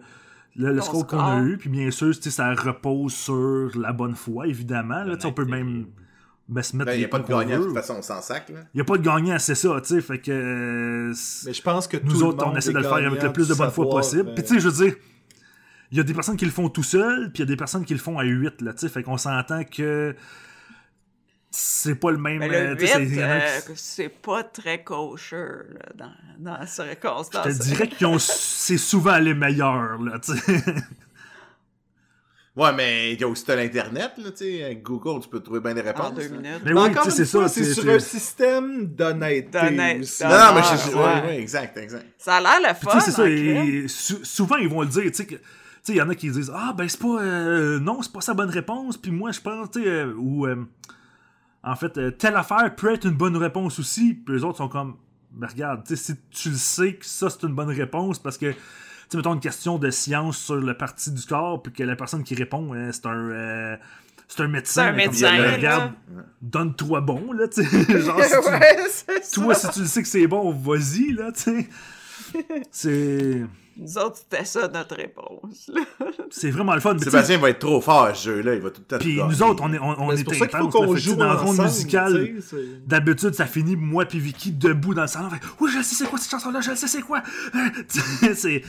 le, 0.55 0.73
le 0.73 0.81
score 0.81 1.05
qu'on 1.07 1.19
a 1.19 1.41
eu. 1.41 1.57
Puis 1.57 1.69
bien 1.69 1.91
sûr, 1.91 2.15
tu 2.15 2.21
sais, 2.23 2.31
ça 2.31 2.53
repose 2.53 3.13
sur 3.13 3.71
la 3.77 3.93
bonne 3.93 4.15
foi, 4.15 4.47
évidemment. 4.47 5.03
Là, 5.03 5.15
tu 5.15 5.21
sais, 5.21 5.27
on 5.27 5.33
peut 5.33 5.45
même 5.45 5.85
ben, 6.47 6.61
se 6.61 6.75
mettre 6.75 6.91
Ben, 6.91 6.93
il 6.93 6.97
n'y 6.97 7.01
les 7.01 7.05
a 7.05 7.09
pas 7.09 7.19
de 7.19 7.27
gagnant, 7.27 7.59
de 7.59 7.63
toute 7.65 7.73
façon, 7.73 7.95
on 7.97 8.01
s'en 8.01 8.21
sac, 8.21 8.49
là. 8.49 8.59
Il 8.73 8.77
n'y 8.77 8.81
a 8.81 8.85
pas 8.85 8.97
de 8.97 9.03
gagnant, 9.03 9.37
c'est 9.39 9.55
ça, 9.55 9.79
tu 9.81 9.87
sais. 9.95 10.01
Fait 10.01 10.19
que. 10.19 11.11
Mais 11.45 11.53
je 11.53 11.61
pense 11.61 11.87
que 11.87 11.97
nous 11.97 12.11
tout 12.13 12.19
le 12.19 12.25
autres, 12.25 12.45
on 12.47 12.55
essaie 12.55 12.71
de 12.71 12.77
le 12.77 12.83
faire 12.83 12.93
avec 12.93 13.21
le 13.21 13.33
plus 13.33 13.47
de 13.47 13.53
bonne 13.55 13.71
foi 13.71 13.89
possible. 13.89 14.29
euh, 14.29 14.35
Puis 14.35 14.43
tu 14.43 14.53
sais, 14.55 14.59
je 14.59 14.69
veux 14.69 14.85
dire, 14.85 14.95
il 15.91 15.97
y 15.97 16.01
a 16.01 16.03
des 16.03 16.13
personnes 16.13 16.37
qui 16.37 16.45
le 16.45 16.51
font 16.51 16.69
tout 16.69 16.83
seul, 16.83 17.31
puis 17.31 17.41
il 17.43 17.45
y 17.45 17.47
a 17.49 17.51
des 17.51 17.57
personnes 17.57 17.85
qui 17.85 17.93
le 17.93 17.99
font 17.99 18.17
à 18.19 18.23
8, 18.23 18.61
là, 18.61 18.73
tu 18.73 18.79
sais. 18.79 18.89
Fait 18.89 19.03
qu'on 19.03 19.17
s'entend 19.17 19.63
que 19.63 20.15
c'est 21.57 21.95
pas 21.95 22.11
le 22.11 22.17
même... 22.17 22.39
Mais 22.39 22.53
euh, 22.53 22.69
le 22.71 22.77
tu 22.77 22.87
sais, 22.87 22.99
8, 22.99 23.07
c'est- 23.09 23.15
il 23.15 23.19
y 23.19 23.23
en 23.23 23.29
a 23.29 23.39
qui- 23.39 23.71
euh, 23.71 23.73
c'est 23.75 24.09
pas 24.09 24.43
très 24.43 24.83
kosher 24.83 25.35
là, 25.73 25.85
dans, 25.95 26.55
dans 26.57 26.65
ce 26.67 26.81
je 26.83 26.87
circonstance. 26.89 27.43
te 27.43 27.63
dirais 27.63 27.87
qu'ils 27.87 28.07
ont... 28.07 28.19
c'est 28.19 28.77
souvent 28.77 29.17
les 29.17 29.33
meilleurs, 29.33 29.97
là. 30.01 30.19
Ouais, 32.57 32.71
mais 32.73 33.11
il 33.11 33.19
y 33.19 33.23
a 33.25 33.27
aussi 33.27 33.45
de 33.45 33.51
l'Internet, 33.51 34.13
là, 34.17 34.31
tu 34.31 34.37
sais. 34.37 34.63
Avec 34.63 34.81
Google, 34.81 35.21
tu 35.21 35.27
peux 35.27 35.41
trouver 35.41 35.59
bien 35.59 35.73
des 35.73 35.81
réponses. 35.81 36.05
En 36.05 36.11
deux 36.11 36.29
minutes. 36.29 36.61
Mais 36.63 36.73
Mais 36.73 36.81
oui, 36.83 36.89
c'est 37.09 37.25
ça. 37.25 37.49
c'est 37.49 37.65
c'est- 37.65 37.73
sur 37.73 37.83
c'est- 37.83 37.95
un 37.95 37.99
système 37.99 38.85
d'honnêteté 38.87 39.59
D'honnête-. 39.59 40.21
Non, 40.23 40.29
non, 40.29 40.55
mais 40.55 40.61
je... 40.61 40.95
ouais. 40.95 41.03
ouais, 41.03 41.21
ouais, 41.27 41.39
exact, 41.41 41.75
exact. 41.77 42.05
Ça 42.17 42.35
a 42.37 42.41
l'air 42.41 42.69
le 42.69 42.73
fun. 42.75 42.97
c'est 43.01 43.11
ça. 43.11 43.27
et- 43.29 43.87
souvent, 43.89 44.55
ils 44.55 44.69
vont 44.69 44.81
le 44.83 44.87
dire, 44.87 45.03
tu 45.03 45.13
sais, 45.15 45.25
que- 45.25 45.35
tu 45.35 45.41
sais, 45.83 45.93
il 45.93 45.97
y 45.97 46.01
en 46.01 46.07
a 46.09 46.15
qui 46.15 46.31
disent 46.31 46.49
Ah, 46.55 46.73
ben, 46.73 46.87
c'est 46.87 46.99
pas. 47.01 47.21
euh, 47.21 47.77
non, 47.81 48.01
c'est 48.01 48.13
pas 48.13 48.21
sa 48.21 48.33
bonne 48.33 48.49
réponse. 48.49 48.95
Puis 48.95 49.11
moi, 49.11 49.31
je 49.33 49.41
pense, 49.41 49.71
tu 49.71 49.83
sais, 49.83 49.89
euh, 49.89 50.13
ou. 50.17 50.47
En 51.65 51.75
fait, 51.75 51.97
euh, 51.97 52.11
telle 52.11 52.35
affaire 52.35 52.73
peut 52.75 52.93
être 52.93 53.05
une 53.05 53.15
bonne 53.15 53.35
réponse 53.37 53.79
aussi. 53.79 54.13
Puis 54.13 54.35
les 54.35 54.43
autres 54.43 54.57
sont 54.57 54.69
comme 54.69 54.95
Ben, 55.31 55.47
regarde, 55.47 55.81
si 55.93 56.13
tu 56.29 56.49
le 56.49 56.55
sais 56.55 56.93
que 56.95 57.05
ça, 57.05 57.29
c'est 57.29 57.43
une 57.43 57.55
bonne 57.55 57.69
réponse, 57.71 58.19
parce 58.19 58.37
que. 58.37 58.53
Tu 59.07 59.17
mettons 59.17 59.35
une 59.35 59.39
question 59.39 59.77
de 59.77 59.91
science 59.91 60.35
sur 60.37 60.55
le 60.55 60.75
parti 60.75 61.11
du 61.11 61.23
corps, 61.25 61.61
puis 61.61 61.71
que 61.71 61.83
la 61.83 61.95
personne 61.95 62.23
qui 62.23 62.33
répond, 62.33 62.73
euh, 62.73 62.89
c'est 62.91 63.05
un. 63.05 63.29
euh, 63.29 63.77
c'est 64.27 64.41
un 64.41 64.47
médecin. 64.47 64.81
C'est 64.83 64.89
un 64.89 64.93
mais 64.93 65.05
comme, 65.05 65.13
médecin, 65.13 65.37
là. 65.37 65.55
regarde, 65.55 65.93
donne-toi 66.41 67.01
bon, 67.01 67.31
là, 67.33 67.47
tu 67.47 67.63
sais. 67.63 67.99
Genre, 68.01 68.19
si 68.23 68.29
tu- 68.31 68.49
ouais, 68.49 68.77
ça. 68.89 69.13
toi, 69.33 69.53
si 69.53 69.69
tu 69.69 69.79
le 69.81 69.85
sais 69.85 70.01
que 70.01 70.07
c'est 70.07 70.25
bon, 70.25 70.51
vas-y, 70.51 71.13
là, 71.13 71.31
tu 71.31 71.41
sais. 71.41 71.69
C'est. 72.71 73.43
Nous 73.77 73.97
autres, 73.97 74.17
c'était 74.17 74.45
ça 74.45 74.67
notre 74.69 74.95
réponse. 74.95 75.69
C'est 76.31 76.49
vraiment 76.49 76.73
le 76.75 76.79
fun. 76.79 76.97
Sébastien 76.97 77.37
va 77.37 77.49
être 77.49 77.59
trop 77.59 77.81
fort 77.81 78.03
à 78.03 78.13
ce 78.13 78.29
jeu-là, 78.29 78.55
il 78.55 78.61
va 78.61 78.69
tout 78.69 78.81
le 78.81 78.85
temps 78.85 78.97
Puis 79.03 79.21
nous 79.21 79.43
autres, 79.43 79.61
on 79.65 79.73
est, 79.73 79.79
on, 79.79 80.01
on 80.01 80.11
est 80.11 80.17
C'est 80.17 80.23
pour 80.23 80.33
ça 80.35 80.47
qu'il 80.47 80.57
faut 80.59 80.69
qu'on 80.69 80.95
joue 80.95 81.15
dans 81.15 81.33
le 81.33 81.39
monde 81.41 81.57
musical. 81.61 82.33
D'habitude, 82.85 83.33
ça 83.33 83.45
finit 83.45 83.75
moi 83.75 84.05
puis 84.05 84.19
Vicky 84.19 84.51
debout 84.51 84.93
dans 84.93 85.01
le 85.03 85.07
salon. 85.07 85.29
Fait, 85.29 85.45
oui, 85.59 85.71
je 85.75 85.81
sais 85.81 85.95
c'est 85.95 86.05
quoi 86.09 86.17
cette 86.19 86.31
chanson-là, 86.31 86.61
je 86.61 86.73
sais 86.75 86.87
c'est 86.87 87.01
quoi? 87.01 87.21
Euh, 87.53 87.59
tu 87.89 87.99
sais, 87.99 88.33
c'est. 88.35 88.61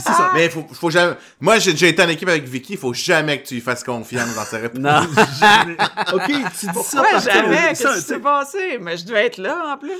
Ça. 0.00 0.30
Mais 0.34 0.48
faut, 0.48 0.66
faut 0.72 0.90
jamais. 0.90 1.14
Moi, 1.40 1.58
j'ai 1.58 1.72
déjà 1.72 1.86
été 1.88 2.02
en 2.02 2.08
équipe 2.08 2.28
avec 2.28 2.44
Vicky, 2.48 2.74
il 2.74 2.78
faut 2.78 2.94
jamais 2.94 3.42
que 3.42 3.46
tu 3.48 3.54
lui 3.54 3.60
fasses 3.60 3.84
confiance 3.84 4.34
dans 4.34 4.44
ses 4.44 4.58
réponses. 4.58 4.80
Non. 4.80 5.00
Jamais- 5.40 5.76
Ok, 6.14 6.26
tu 6.58 6.66
dis 6.66 6.82
ça 6.84 7.02
Ouais, 7.02 7.10
par 7.12 7.20
jamais? 7.20 7.68
Qu'est-ce 7.68 7.82
ça, 7.82 7.94
qui 7.94 8.00
s'est 8.00 8.18
passé? 8.18 8.78
Mais 8.80 8.96
je 8.96 9.04
devais 9.04 9.26
être 9.26 9.38
là, 9.38 9.74
en 9.74 9.78
plus. 9.78 9.90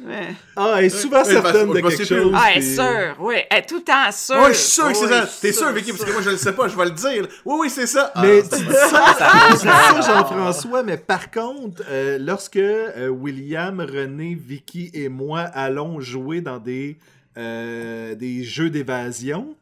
Mais... 0.00 0.28
Ah, 0.56 0.76
elle 0.78 0.84
est 0.84 0.88
souvent 0.90 1.18
Ouais, 1.24 1.32
certaine 1.32 1.68
de 1.72 1.80
quelque 1.80 1.96
que- 1.98 2.04
chose. 2.04 2.32
Ah, 2.34 2.48
elle 2.54 2.62
est 2.62 2.74
sûre. 2.74 3.16
Oui, 3.18 3.34
elle 3.50 3.58
est 3.58 3.66
tout 3.66 3.76
le 3.78 3.82
temps 3.82 4.12
sûre. 4.12 4.36
Ouais, 4.36 4.52
je 4.52 4.58
suis 4.58 4.70
sûr 4.70 4.88
que 4.88 4.94
c'est 4.94 5.04
Oui, 5.06 5.10
ça. 5.12 5.28
T'es 5.40 5.52
sûre, 5.52 5.62
sûr, 5.66 5.72
Vicky, 5.72 5.92
parce 5.92 6.04
que 6.04 6.12
moi, 6.12 6.22
je 6.22 6.30
le 6.30 6.36
sais 6.36 6.52
pas, 6.52 6.68
je 6.68 6.76
vais 6.76 6.84
le 6.84 6.90
dire. 6.92 7.26
Oui, 7.44 7.56
oui, 7.62 7.70
c'est 7.70 7.86
ça. 7.86 8.12
Ah, 8.14 8.22
Mais 8.22 8.42
c'est 8.42 8.58
tu 8.58 8.64
dis 8.64 8.72
ça, 8.72 9.56
ça, 9.56 10.00
Jean-François, 10.00 10.82
mais 10.84 10.96
par 10.96 11.30
contre, 11.30 11.82
euh, 11.90 12.18
lorsque 12.20 12.56
euh, 12.56 13.08
William, 13.08 13.80
René, 13.80 14.38
Vicky 14.40 14.90
et 14.94 15.08
moi 15.08 15.40
allons 15.40 16.00
jouer 16.00 16.40
dans 16.40 16.58
des, 16.58 16.98
euh, 17.36 18.14
des 18.14 18.44
jeux 18.44 18.70
d'évasion, 18.70 19.54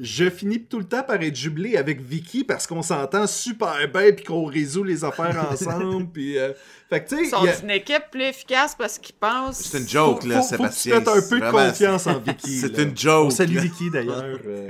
je 0.00 0.30
finis 0.30 0.62
tout 0.64 0.78
le 0.78 0.84
temps 0.86 1.02
par 1.02 1.20
être 1.22 1.36
jublé 1.36 1.76
avec 1.76 2.00
Vicky 2.00 2.44
parce 2.44 2.66
qu'on 2.66 2.80
s'entend 2.82 3.26
super 3.26 3.76
bien 3.92 4.12
puis 4.12 4.24
qu'on 4.24 4.46
résout 4.46 4.84
les 4.84 5.04
affaires 5.04 5.46
ensemble. 5.52 6.06
puis, 6.10 6.38
euh, 6.38 6.52
fait 6.88 7.04
que 7.04 7.10
tu 7.10 7.24
Ils 7.24 7.28
sont 7.28 7.44
a- 7.46 7.60
une 7.62 7.70
équipe 7.70 8.04
plus 8.10 8.22
efficace 8.24 8.74
parce 8.74 8.98
qu'ils 8.98 9.14
pensent. 9.14 9.58
C'est 9.60 9.78
une 9.78 9.88
joke, 9.88 10.22
faut- 10.22 10.28
là, 10.28 10.40
faut- 10.40 10.56
faut 10.56 10.62
que 10.64 10.68
tu 10.70 10.74
Sébastien. 10.74 10.98
mettes 10.98 11.08
un 11.08 11.28
peu 11.28 11.40
de 11.40 11.50
confiance 11.50 12.06
en 12.06 12.18
Vicky. 12.20 12.58
C'est 12.60 12.78
une 12.82 12.96
joke. 12.96 13.26
On 13.26 13.30
salue 13.30 13.54
là. 13.56 13.60
Vicky 13.62 13.90
d'ailleurs. 13.90 14.38
euh, 14.46 14.68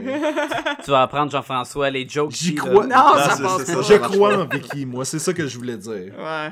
tu 0.84 0.90
vas 0.90 1.02
apprendre, 1.02 1.30
Jean-François, 1.30 1.88
les 1.90 2.08
jokes. 2.08 2.32
J'y 2.32 2.54
là. 2.54 2.60
crois. 2.62 2.86
Non, 2.86 2.96
Non, 2.96 3.14
ça 3.18 3.36
passe 3.40 3.64
pas. 3.72 3.82
je 3.82 3.94
crois 3.98 4.36
en 4.38 4.46
Vicky, 4.46 4.86
moi, 4.86 5.04
c'est 5.04 5.18
ça 5.20 5.32
que 5.32 5.46
je 5.46 5.56
voulais 5.56 5.76
dire. 5.76 6.12
Ouais. 6.18 6.50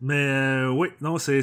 Mais 0.00 0.14
euh, 0.14 0.70
oui, 0.70 0.88
non, 1.00 1.18
c'est. 1.18 1.40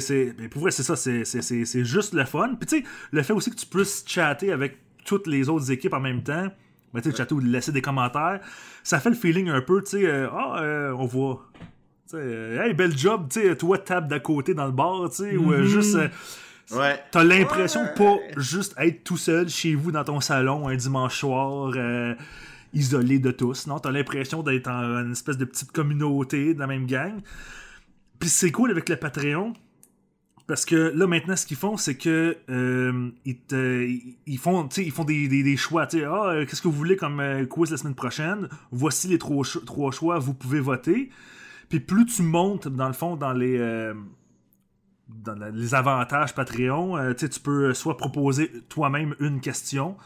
Pour 0.50 0.62
vrai, 0.62 0.70
c'est 0.70 0.82
ça, 0.84 0.94
c'est- 0.96 1.24
c'est 1.24 1.42
c'est- 1.42 1.64
c'est 1.64 1.84
juste 1.84 2.12
le 2.14 2.24
fun. 2.24 2.54
Puis 2.58 2.66
tu 2.68 2.78
sais, 2.78 2.84
le 3.10 3.22
fait 3.22 3.32
aussi 3.32 3.50
que 3.50 3.56
tu 3.56 3.66
puisses 3.66 4.04
chatter 4.06 4.52
avec 4.52 4.78
toutes 5.04 5.26
les 5.26 5.48
autres 5.48 5.70
équipes 5.70 5.94
en 5.94 6.00
même 6.00 6.22
temps, 6.22 6.48
ben, 6.92 7.00
tu 7.00 7.10
sais, 7.10 7.16
chatter 7.16 7.34
ou 7.34 7.40
laisser 7.40 7.72
des 7.72 7.82
commentaires, 7.82 8.40
ça 8.82 9.00
fait 9.00 9.10
le 9.10 9.16
feeling 9.16 9.48
un 9.48 9.60
peu, 9.60 9.82
tu 9.82 9.90
sais, 9.90 10.06
euh, 10.06 10.28
ah, 10.32 10.60
euh, 10.60 10.92
on 10.92 11.06
voit. 11.06 11.46
Tu 11.54 11.60
sais, 12.10 12.16
euh, 12.18 12.62
hey, 12.64 12.74
bel 12.74 12.96
job, 12.96 13.26
tu 13.30 13.40
sais, 13.40 13.56
toi, 13.56 13.78
tape 13.78 14.08
d'à 14.08 14.20
côté 14.20 14.54
dans 14.54 14.66
le 14.66 14.72
bar, 14.72 15.08
tu 15.10 15.16
sais, 15.16 15.36
ou 15.36 15.52
euh, 15.52 15.64
juste. 15.64 15.96
euh, 15.96 16.08
Ouais. 16.70 16.98
T'as 17.10 17.24
l'impression 17.24 17.82
de 17.84 17.88
pas 17.90 18.16
juste 18.38 18.74
être 18.78 19.04
tout 19.04 19.18
seul 19.18 19.50
chez 19.50 19.74
vous 19.74 19.92
dans 19.92 20.02
ton 20.02 20.18
salon 20.22 20.66
un 20.66 20.74
dimanche 20.76 21.18
soir, 21.18 21.72
euh, 21.76 22.14
isolé 22.72 23.18
de 23.18 23.32
tous. 23.32 23.66
Non, 23.66 23.78
t'as 23.80 23.90
l'impression 23.90 24.42
d'être 24.42 24.68
en 24.68 25.02
une 25.02 25.12
espèce 25.12 25.36
de 25.36 25.44
petite 25.44 25.72
communauté 25.72 26.54
de 26.54 26.58
la 26.58 26.66
même 26.66 26.86
gang. 26.86 27.20
Puis 28.18 28.30
c'est 28.30 28.50
cool 28.50 28.70
avec 28.70 28.88
le 28.88 28.96
Patreon. 28.96 29.52
Parce 30.46 30.66
que 30.66 30.92
là, 30.94 31.06
maintenant, 31.06 31.36
ce 31.36 31.46
qu'ils 31.46 31.56
font, 31.56 31.78
c'est 31.78 31.96
que 31.96 32.36
euh, 32.50 33.10
ils, 33.24 33.38
te- 33.38 33.88
font, 34.36 34.68
ils 34.76 34.90
font 34.90 35.04
des, 35.04 35.26
des- 35.26 35.56
choix. 35.56 35.86
Ah, 35.94 35.96
euh, 35.96 36.44
qu'est-ce 36.46 36.60
que 36.60 36.68
vous 36.68 36.76
voulez 36.76 36.96
comme 36.96 37.20
euh, 37.20 37.46
quiz 37.46 37.70
la 37.70 37.78
semaine 37.78 37.94
prochaine? 37.94 38.48
Voici 38.70 39.08
les 39.08 39.18
trois, 39.18 39.46
trois 39.64 39.90
choix, 39.90 40.18
vous 40.18 40.34
pouvez 40.34 40.60
voter. 40.60 41.08
Puis 41.70 41.80
plus 41.80 42.04
tu 42.04 42.22
montes, 42.22 42.68
dans 42.68 42.88
le 42.88 42.92
fond, 42.92 43.16
dans 43.16 43.32
les, 43.32 43.58
dans 45.08 45.34
les 45.54 45.74
avantages 45.74 46.34
Patreon, 46.34 46.98
euh, 46.98 47.14
tu 47.14 47.40
peux 47.40 47.72
soit 47.72 47.96
proposer 47.96 48.50
toi-même 48.68 49.14
une 49.20 49.40
question, 49.40 49.96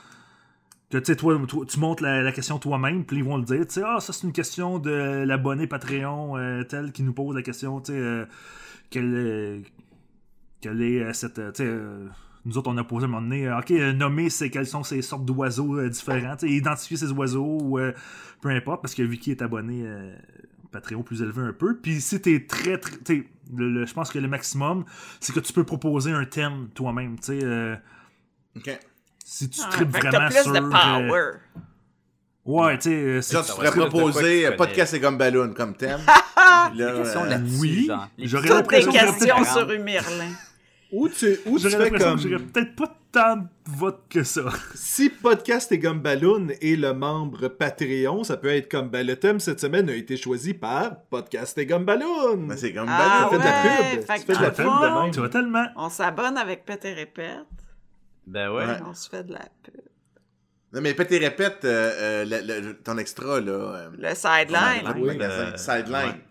que 0.90 0.98
toi, 1.14 1.36
toi, 1.48 1.66
tu 1.66 1.80
montes 1.80 2.00
la, 2.00 2.30
question 2.30 2.60
toi-même, 2.60 3.04
puis 3.04 3.18
ils 3.18 3.24
vont 3.24 3.38
le 3.38 3.44
dire, 3.44 3.64
ah, 3.84 3.98
ça 3.98 4.12
c'est 4.12 4.24
une 4.26 4.32
question 4.32 4.78
de 4.78 5.24
l'abonné 5.26 5.66
Patreon 5.66 6.64
tel 6.68 6.92
qui 6.92 7.02
nous 7.02 7.12
pose 7.12 7.34
la 7.34 7.42
question, 7.42 7.80
tu 7.80 7.92
sais, 7.92 7.98
euh, 8.96 9.60
quelle, 10.60 10.72
quelle 10.78 10.82
est 10.82 11.02
euh, 11.02 11.12
cette, 11.12 11.38
euh, 11.38 11.52
tu 11.52 11.62
sais, 11.62 11.68
euh, 11.68 12.06
nous 12.44 12.56
autres 12.58 12.70
on 12.70 12.76
a 12.76 12.84
posé 12.84 13.04
à 13.04 13.08
un 13.08 13.10
moment 13.10 13.22
donné, 13.22 13.46
euh, 13.48 13.58
ok, 13.58 13.70
euh, 13.72 13.92
nommer 13.92 14.30
c'est 14.30 14.50
quelles 14.50 14.66
sont 14.66 14.82
ces 14.82 15.02
sortes 15.02 15.24
d'oiseaux 15.24 15.78
euh, 15.78 15.88
différents, 15.88 16.36
tu 16.36 16.46
sais, 16.48 16.52
identifier 16.52 16.96
ces 16.96 17.10
oiseaux, 17.12 17.58
ou 17.60 17.78
euh, 17.78 17.92
peu 18.40 18.48
importe, 18.50 18.80
parce 18.82 18.94
que 18.94 19.02
Vicky 19.02 19.30
est 19.32 19.42
abonné 19.42 19.82
euh, 19.84 20.14
Patreon 20.72 21.02
plus 21.02 21.22
élevé 21.22 21.42
un 21.42 21.52
peu, 21.52 21.76
puis 21.76 22.00
si 22.00 22.20
t'es 22.20 22.44
très, 22.46 22.78
très, 22.78 23.24
je 23.56 23.92
pense 23.92 24.10
que 24.10 24.18
le 24.18 24.28
maximum, 24.28 24.84
c'est 25.20 25.32
que 25.34 25.40
tu 25.40 25.52
peux 25.52 25.64
proposer 25.64 26.12
un 26.12 26.24
thème 26.24 26.68
toi-même, 26.74 27.16
tu 27.18 27.26
sais, 27.26 27.40
euh, 27.42 27.74
Ok. 28.56 28.78
si 29.24 29.48
tu 29.50 29.60
Ah, 29.64 29.68
tripes 29.70 29.92
que 29.92 30.06
vraiment 30.06 30.26
plus 30.28 30.42
sur... 30.42 30.52
de 30.52 30.58
euh, 30.58 30.70
power. 30.70 31.30
ouais, 32.44 32.78
tu 32.78 32.90
sais, 32.90 33.22
c'est- 33.22 33.32
Genre, 33.34 33.46
tu 33.46 33.52
pourrais 33.52 33.70
proposer 33.88 34.42
que 34.50 34.56
podcast 34.56 34.94
et 34.94 35.00
gomme 35.00 35.18
ballon 35.18 35.52
comme 35.54 35.74
thème. 35.74 36.00
Là, 36.74 36.92
questions 36.96 37.24
euh, 37.24 37.28
là-dessus, 37.28 37.60
oui, 37.60 37.86
genre. 37.86 38.08
Les 38.18 38.26
j'aurais 38.26 38.48
l'impression 38.48 38.90
que 38.92 38.96
questions 38.98 39.44
sur 39.44 39.70
Humirlin. 39.70 40.32
Ou 40.90 41.08
tu, 41.08 41.38
ou 41.46 41.58
tu 41.58 41.68
J'aurais 41.68 41.84
fais 41.84 41.90
l'impression 41.90 42.08
comme... 42.10 42.22
que 42.22 42.28
j'aurais 42.28 42.42
peut-être 42.44 42.74
pas 42.76 42.94
tant 43.12 43.36
de 43.36 43.46
votes 43.66 44.04
que 44.08 44.22
ça. 44.22 44.44
Si 44.74 45.10
Podcast 45.10 45.70
et 45.72 45.78
Gumballoon 45.78 46.48
est 46.60 46.76
le 46.76 46.92
membre 46.94 47.48
Patreon, 47.48 48.24
ça 48.24 48.36
peut 48.36 48.48
être 48.48 48.70
comme 48.70 48.88
ben, 48.88 49.06
le 49.06 49.16
thème 49.16 49.38
cette 49.40 49.60
semaine 49.60 49.88
a 49.90 49.94
été 49.94 50.16
choisi 50.16 50.54
par 50.54 51.00
Podcast 51.10 51.56
et 51.58 51.66
Gumballoon. 51.66 52.46
ben, 52.46 52.56
c'est 52.56 52.72
comme 52.72 52.86
Ah 52.88 53.28
fais 53.30 53.38
de 53.38 53.44
la 53.44 53.62
ouais, 53.62 53.96
pub. 53.96 54.04
fait 54.06 54.14
Tu 54.14 54.20
que 54.26 54.32
fais 54.32 54.38
de 54.38 54.42
la 54.42 54.50
dans 54.50 54.54
pub 54.56 54.64
le 54.64 54.70
de 54.88 54.92
fond, 54.94 55.02
même. 55.02 55.10
Tu 55.12 55.18
vois 55.20 55.28
tellement. 55.28 55.66
On 55.76 55.88
s'abonne 55.90 56.36
avec 56.38 56.64
et 56.84 56.92
Répète. 56.94 57.36
Ben 58.26 58.50
ouais. 58.50 58.64
Ouais. 58.66 58.76
On 58.86 58.94
se 58.94 59.08
fait 59.10 59.24
de 59.24 59.32
la 59.32 59.40
pub. 59.62 59.74
Non, 60.72 60.82
mais 60.82 60.92
et 61.12 61.18
répète 61.18 61.64
euh, 61.64 61.92
euh, 61.98 62.24
le- 62.26 62.60
le- 62.60 62.74
ton 62.82 62.98
extra, 62.98 63.40
là. 63.40 63.52
euh, 63.52 63.90
Le 63.96 64.14
sideline. 64.14 64.84
le 65.52 65.56
Sideline. 65.56 65.92
ouais. 66.10 66.24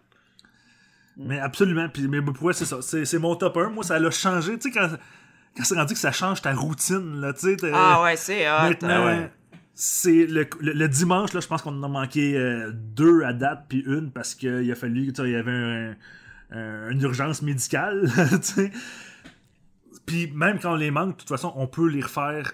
Mais 1.17 1.39
absolument. 1.39 1.89
Puis, 1.89 2.07
mais 2.07 2.21
pour 2.21 2.35
moi, 2.41 2.53
c'est 2.53 2.65
ça. 2.65 2.81
C'est 2.81 3.05
c'est 3.05 3.19
mon 3.19 3.35
top 3.35 3.57
1. 3.57 3.69
Moi, 3.69 3.83
ça 3.83 3.97
l'a 3.99 4.11
changé. 4.11 4.57
Tu 4.59 4.71
sais, 4.71 4.79
quand, 4.79 4.87
quand 5.55 5.63
c'est 5.63 5.75
rendu 5.75 5.93
que 5.93 5.99
ça 5.99 6.11
change 6.11 6.41
ta 6.41 6.53
routine, 6.53 7.19
là, 7.19 7.33
tu 7.33 7.57
sais. 7.57 7.71
Ah 7.73 8.03
ouais, 8.03 8.15
c'est 8.15 8.47
hot. 8.47 8.69
Maintenant, 8.69 8.89
Ah 8.91 9.05
ouais. 9.05 9.31
c'est 9.73 10.25
le, 10.27 10.47
le- 10.59 10.73
le 10.73 10.87
dimanche, 10.87 11.33
là, 11.33 11.39
je 11.39 11.47
pense 11.47 11.61
qu'on 11.63 11.75
en 11.77 11.83
a 11.83 11.87
manqué 11.87 12.37
euh, 12.37 12.71
deux 12.73 13.23
à 13.23 13.33
date, 13.33 13.65
puis 13.67 13.83
une 13.87 14.11
parce 14.11 14.35
qu'il 14.35 14.71
a 14.71 14.75
fallu, 14.75 15.11
tu 15.11 15.21
sais, 15.21 15.27
il 15.29 15.33
y 15.33 15.35
avait 15.35 15.51
un- 15.51 15.95
un- 16.51 16.89
une 16.91 17.01
urgence 17.01 17.41
médicale, 17.41 18.09
tu 18.31 18.37
sais. 18.41 18.71
Puis 20.05 20.31
même 20.33 20.59
quand 20.59 20.73
on 20.73 20.75
les 20.75 20.91
manque, 20.91 21.13
de 21.15 21.17
toute 21.21 21.29
façon, 21.29 21.51
on 21.55 21.67
peut 21.67 21.87
les 21.87 22.01
refaire. 22.01 22.53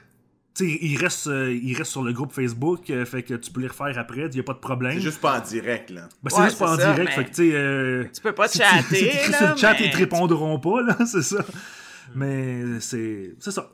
Tu 0.55 0.69
sais, 0.69 0.77
ils 0.81 0.97
restent, 0.97 1.27
euh, 1.27 1.51
ils 1.51 1.75
restent 1.75 1.91
sur 1.91 2.03
le 2.03 2.13
groupe 2.13 2.31
Facebook, 2.31 2.89
euh, 2.91 3.05
fait 3.05 3.23
que 3.23 3.34
tu 3.34 3.49
peux 3.51 3.61
les 3.61 3.67
refaire 3.67 3.97
après, 3.97 4.25
il 4.27 4.30
n'y 4.30 4.39
a 4.39 4.43
pas 4.43 4.53
de 4.53 4.59
problème. 4.59 4.93
C'est 4.93 5.01
juste 5.01 5.19
pas 5.19 5.39
en 5.39 5.41
direct, 5.41 5.89
là. 5.89 6.07
Ben, 6.21 6.30
c'est 6.30 6.38
Ouais, 6.39 6.45
juste 6.45 6.59
pas 6.59 6.73
en 6.73 6.77
ça, 6.77 6.93
direct, 6.93 7.11
mais 7.17 7.23
fait 7.23 7.30
que 7.30 7.35
tu 7.35 7.49
sais. 7.49 7.55
euh, 7.55 8.03
Tu 8.13 8.21
peux 8.21 8.34
pas 8.34 8.47
te 8.47 8.51
si 8.51 8.57
chatter, 8.63 8.95
si 8.95 9.25
tu 9.25 9.31
là, 9.31 9.38
sur 9.39 9.49
le 9.49 9.55
chat, 9.57 9.73
mais 9.80 9.85
ils 9.88 9.91
te 9.91 9.97
répondront 9.97 10.59
pas, 10.59 10.81
là, 10.84 10.97
c'est 11.07 11.23
ça. 11.23 11.43
Mais 12.13 12.80
c'est 12.81 13.34
c'est 13.39 13.51
ça. 13.51 13.71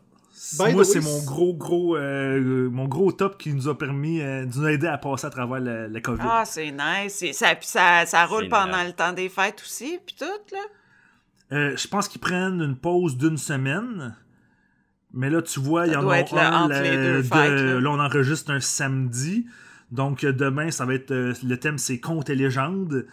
By 0.58 0.74
Moi, 0.74 0.86
c'est 0.86 1.02
mon 1.02 1.22
gros, 1.26 1.54
gros, 1.54 1.98
euh, 1.98 2.70
mon 2.70 2.88
gros 2.88 3.12
top 3.12 3.38
qui 3.38 3.54
nous 3.54 3.68
a 3.68 3.78
permis, 3.78 4.22
euh, 4.22 4.46
de 4.46 4.58
nous 4.58 4.68
aider 4.68 4.88
à 4.88 4.98
passer 4.98 5.28
à 5.28 5.30
travers 5.30 5.60
la, 5.60 5.88
la 5.90 6.02
COVID. 6.02 6.22
Ah, 6.24 6.44
c'est 6.46 6.72
nice. 6.72 7.24
Ça, 7.34 7.54
puis 7.56 7.68
ça, 7.68 8.06
ça 8.06 8.26
roule 8.26 8.48
pendant 8.48 8.78
nice. 8.78 8.88
le 8.88 8.94
temps 8.94 9.12
des 9.14 9.28
fêtes 9.30 9.62
aussi, 9.62 10.00
puis 10.06 10.16
tout, 10.18 10.26
là. 10.56 10.60
Euh, 11.52 11.76
je 11.76 11.88
pense 11.88 12.08
qu'ils 12.08 12.22
prennent 12.22 12.62
une 12.62 12.78
pause 12.78 13.18
d'une 13.18 13.38
semaine. 13.38 14.16
Mais 15.14 15.30
là, 15.30 15.42
tu 15.42 15.60
vois, 15.60 15.88
il 15.88 15.94
y 15.94 15.96
en 15.96 16.08
a 16.10 16.20
être 16.20 16.34
le- 16.34 16.40
un. 16.42 16.62
entre 16.64 16.74
là, 16.74 16.82
les 16.84 16.96
deux 16.98 17.18
de- 17.18 17.22
fêtes, 17.24 17.50
là. 17.52 17.80
là, 17.80 17.90
on 17.90 18.00
enregistre 18.00 18.52
un 18.52 18.60
samedi. 18.60 19.48
Donc, 19.92 20.22
demain, 20.24 20.70
ça 20.70 20.86
va 20.86 20.94
être. 20.94 21.10
euh, 21.12 21.34
le 21.44 21.58
thème, 21.58 21.78
c'est 21.80 22.00
contes 22.00 22.30
et 22.30 22.36
légendes. 22.36 23.08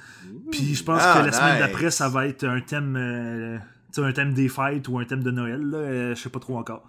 Puis, 0.50 0.74
je 0.74 0.84
pense 0.84 1.00
Ah, 1.02 1.20
que 1.20 1.26
la 1.26 1.32
semaine 1.32 1.58
d'après, 1.58 1.90
ça 1.90 2.08
va 2.08 2.26
être 2.26 2.44
un 2.44 2.60
thème. 2.60 2.96
euh, 2.98 3.58
un 3.98 4.12
thème 4.12 4.34
des 4.34 4.50
fêtes 4.50 4.88
ou 4.88 4.98
un 4.98 5.04
thème 5.06 5.22
de 5.22 5.30
Noël. 5.30 5.62
Là, 5.62 5.78
euh, 5.78 6.14
je 6.14 6.20
sais 6.20 6.28
pas 6.28 6.38
trop 6.38 6.58
encore. 6.58 6.86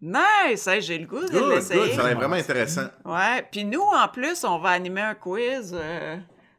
Nice! 0.00 0.66
Hey, 0.68 0.80
J'ai 0.82 0.98
le 0.98 1.06
goût 1.06 1.20
de 1.26 1.54
l'essayer. 1.54 1.92
ça 1.94 2.02
a 2.04 2.08
l'air 2.08 2.16
vraiment 2.16 2.36
intéressant. 2.36 2.86
Ouais, 3.04 3.44
puis 3.50 3.64
nous, 3.64 3.80
en 3.80 4.06
plus, 4.08 4.44
on 4.44 4.58
va 4.58 4.70
animer 4.70 5.00
un 5.00 5.14
quiz 5.14 5.72
euh, 5.74 6.16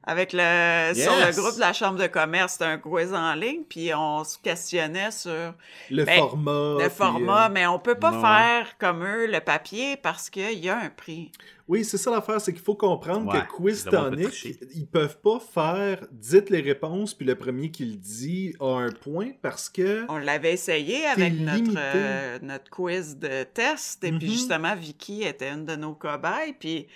avec 0.07 0.31
le 0.33 0.93
sur 0.93 1.11
le 1.15 1.31
groupe 1.35 1.55
de 1.55 1.59
la 1.59 1.73
Chambre 1.73 1.99
de 1.99 2.07
commerce. 2.07 2.55
C'est 2.59 2.65
un 2.65 2.77
quiz 2.77 3.13
en 3.13 3.33
ligne, 3.33 3.63
puis 3.67 3.93
on 3.93 4.23
se 4.23 4.37
questionnait 4.37 5.11
sur 5.11 5.53
Le 5.89 6.03
Ben, 6.05 6.17
format. 6.19 6.83
le 6.83 6.89
format, 6.89 7.45
euh, 7.47 7.49
mais 7.51 7.65
on 7.67 7.79
peut 7.79 7.95
pas 7.95 8.11
non. 8.11 8.21
faire 8.21 8.77
comme 8.77 9.03
eux 9.03 9.25
le 9.25 9.39
papier 9.39 9.97
parce 9.97 10.29
qu'il 10.29 10.59
y 10.59 10.69
a 10.69 10.77
un 10.79 10.89
prix. 10.89 11.31
Oui, 11.67 11.83
c'est 11.83 11.97
ça 11.97 12.11
l'affaire, 12.11 12.39
c'est 12.39 12.53
qu'il 12.53 12.61
faut 12.61 12.75
comprendre 12.75 13.33
Ouais, 13.33 13.41
que 13.41 13.47
Quiz 13.47 13.85
Tonic, 13.85 14.45
ils 14.75 14.85
peuvent 14.85 15.17
pas 15.19 15.39
faire 15.39 16.05
dites 16.11 16.51
les 16.51 16.61
réponses, 16.61 17.15
puis 17.15 17.25
le 17.25 17.33
premier 17.33 17.71
qui 17.71 17.85
le 17.85 17.95
dit 17.95 18.53
a 18.59 18.81
un 18.81 18.91
point 18.91 19.31
parce 19.41 19.67
que. 19.69 20.05
On 20.09 20.17
l'avait 20.19 20.53
essayé 20.53 21.07
avec 21.07 21.33
notre, 21.39 21.73
euh, 21.75 22.37
notre 22.43 22.69
quiz 22.69 23.17
de 23.17 23.43
test, 23.45 24.03
et 24.03 24.11
puis 24.11 24.27
Mhm. 24.27 24.31
justement, 24.33 24.75
Vicky 24.75 25.23
était 25.23 25.49
une 25.49 25.65
de 25.65 25.75
nos 25.75 25.93
cobayes, 25.95 26.53
puis 26.59 26.87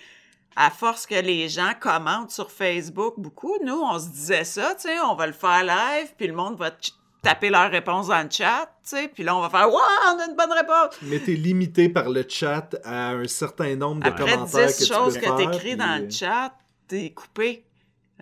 à 0.62 0.70
force 0.70 1.06
que 1.06 1.16
les 1.16 1.48
gens 1.48 1.72
commentent 1.80 2.32
sur 2.32 2.52
Facebook 2.52 3.14
beaucoup, 3.18 3.56
nous, 3.64 3.82
on 3.82 3.98
se 3.98 4.10
disait 4.10 4.44
ça, 4.44 4.76
tu 4.76 4.90
sais, 4.90 5.00
on 5.00 5.16
va 5.16 5.26
le 5.26 5.32
faire 5.32 5.64
live, 5.64 6.10
puis 6.18 6.28
le 6.28 6.34
monde 6.34 6.58
va 6.58 6.72
taper 7.22 7.50
leurs 7.50 7.72
réponses 7.72 8.10
dans 8.10 8.22
le 8.22 8.30
chat, 8.30 8.66
tu 8.84 8.90
sais, 8.90 9.08
puis 9.08 9.24
là, 9.24 9.38
on 9.38 9.40
va 9.40 9.50
faire 9.50 9.70
«Wow, 9.72 9.80
on 9.80 10.20
a 10.20 10.26
une 10.26 10.36
bonne 10.36 10.52
réponse! 10.52 11.00
Mais 11.04 11.20
t'es 11.20 11.36
limité 11.36 11.88
par 11.88 12.10
le 12.10 12.26
chat 12.28 12.76
à 12.84 13.12
un 13.12 13.28
certain 13.28 13.78
nombre» 13.78 14.02
de 14.04 14.10
Après 14.10 14.34
commentaires 14.34 14.68
10 14.68 14.80
que 14.80 14.84
tu 14.84 14.94
choses 14.94 15.18
peux 15.18 15.22
que 15.28 15.38
t'écris 15.38 15.60
puis, 15.60 15.76
dans 15.78 15.98
euh, 15.98 16.04
le 16.06 16.10
chat, 16.10 16.54
t'es 16.90 17.10
coupé. 17.12 17.64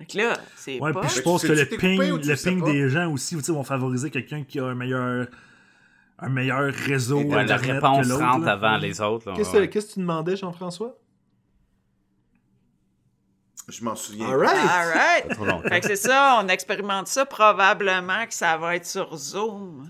Que 0.08 0.18
là, 0.20 0.34
c'est 0.56 0.80
Ouais, 0.80 0.94
pas... 0.94 1.02
puis 1.02 1.10
je 1.16 1.22
pense 1.22 1.42
que 1.42 1.52
le 1.54 1.66
ping, 1.66 2.00
le 2.00 2.36
ping 2.44 2.64
des 2.64 2.88
gens 2.88 3.12
aussi 3.12 3.36
tu 3.36 3.42
sais, 3.46 3.52
vont 3.52 3.64
favoriser 3.64 4.12
quelqu'un 4.12 4.44
qui 4.44 4.60
a 4.60 4.66
un 4.66 4.76
meilleur 4.76 5.26
un 6.20 6.30
meilleur 6.30 6.72
réseau 6.72 7.22
Ouais, 7.22 7.46
la 7.46 7.56
Internet 7.56 7.84
réponse 7.84 8.06
que 8.06 8.12
l'autre, 8.12 8.26
rentre 8.26 8.48
avant 8.48 8.78
les 8.78 9.02
autres. 9.02 9.34
qu'est-ce 9.34 9.88
que 9.88 9.94
tu 9.94 10.00
demandais, 10.00 10.36
Jean-François? 10.36 10.96
Je 13.68 13.84
m'en 13.84 13.96
souviens. 13.96 14.28
All 14.30 14.38
right! 14.38 14.58
All 14.58 14.88
right! 14.94 15.30
Trop. 15.30 15.62
Fait 15.68 15.82
que 15.82 15.88
c'est 15.88 15.96
ça, 15.98 16.40
on 16.42 16.48
expérimente 16.48 17.08
ça, 17.08 17.26
probablement 17.26 18.26
que 18.26 18.34
ça 18.34 18.56
va 18.58 18.76
être 18.78 18.86
sur 18.86 19.16
Zoom. 19.18 19.90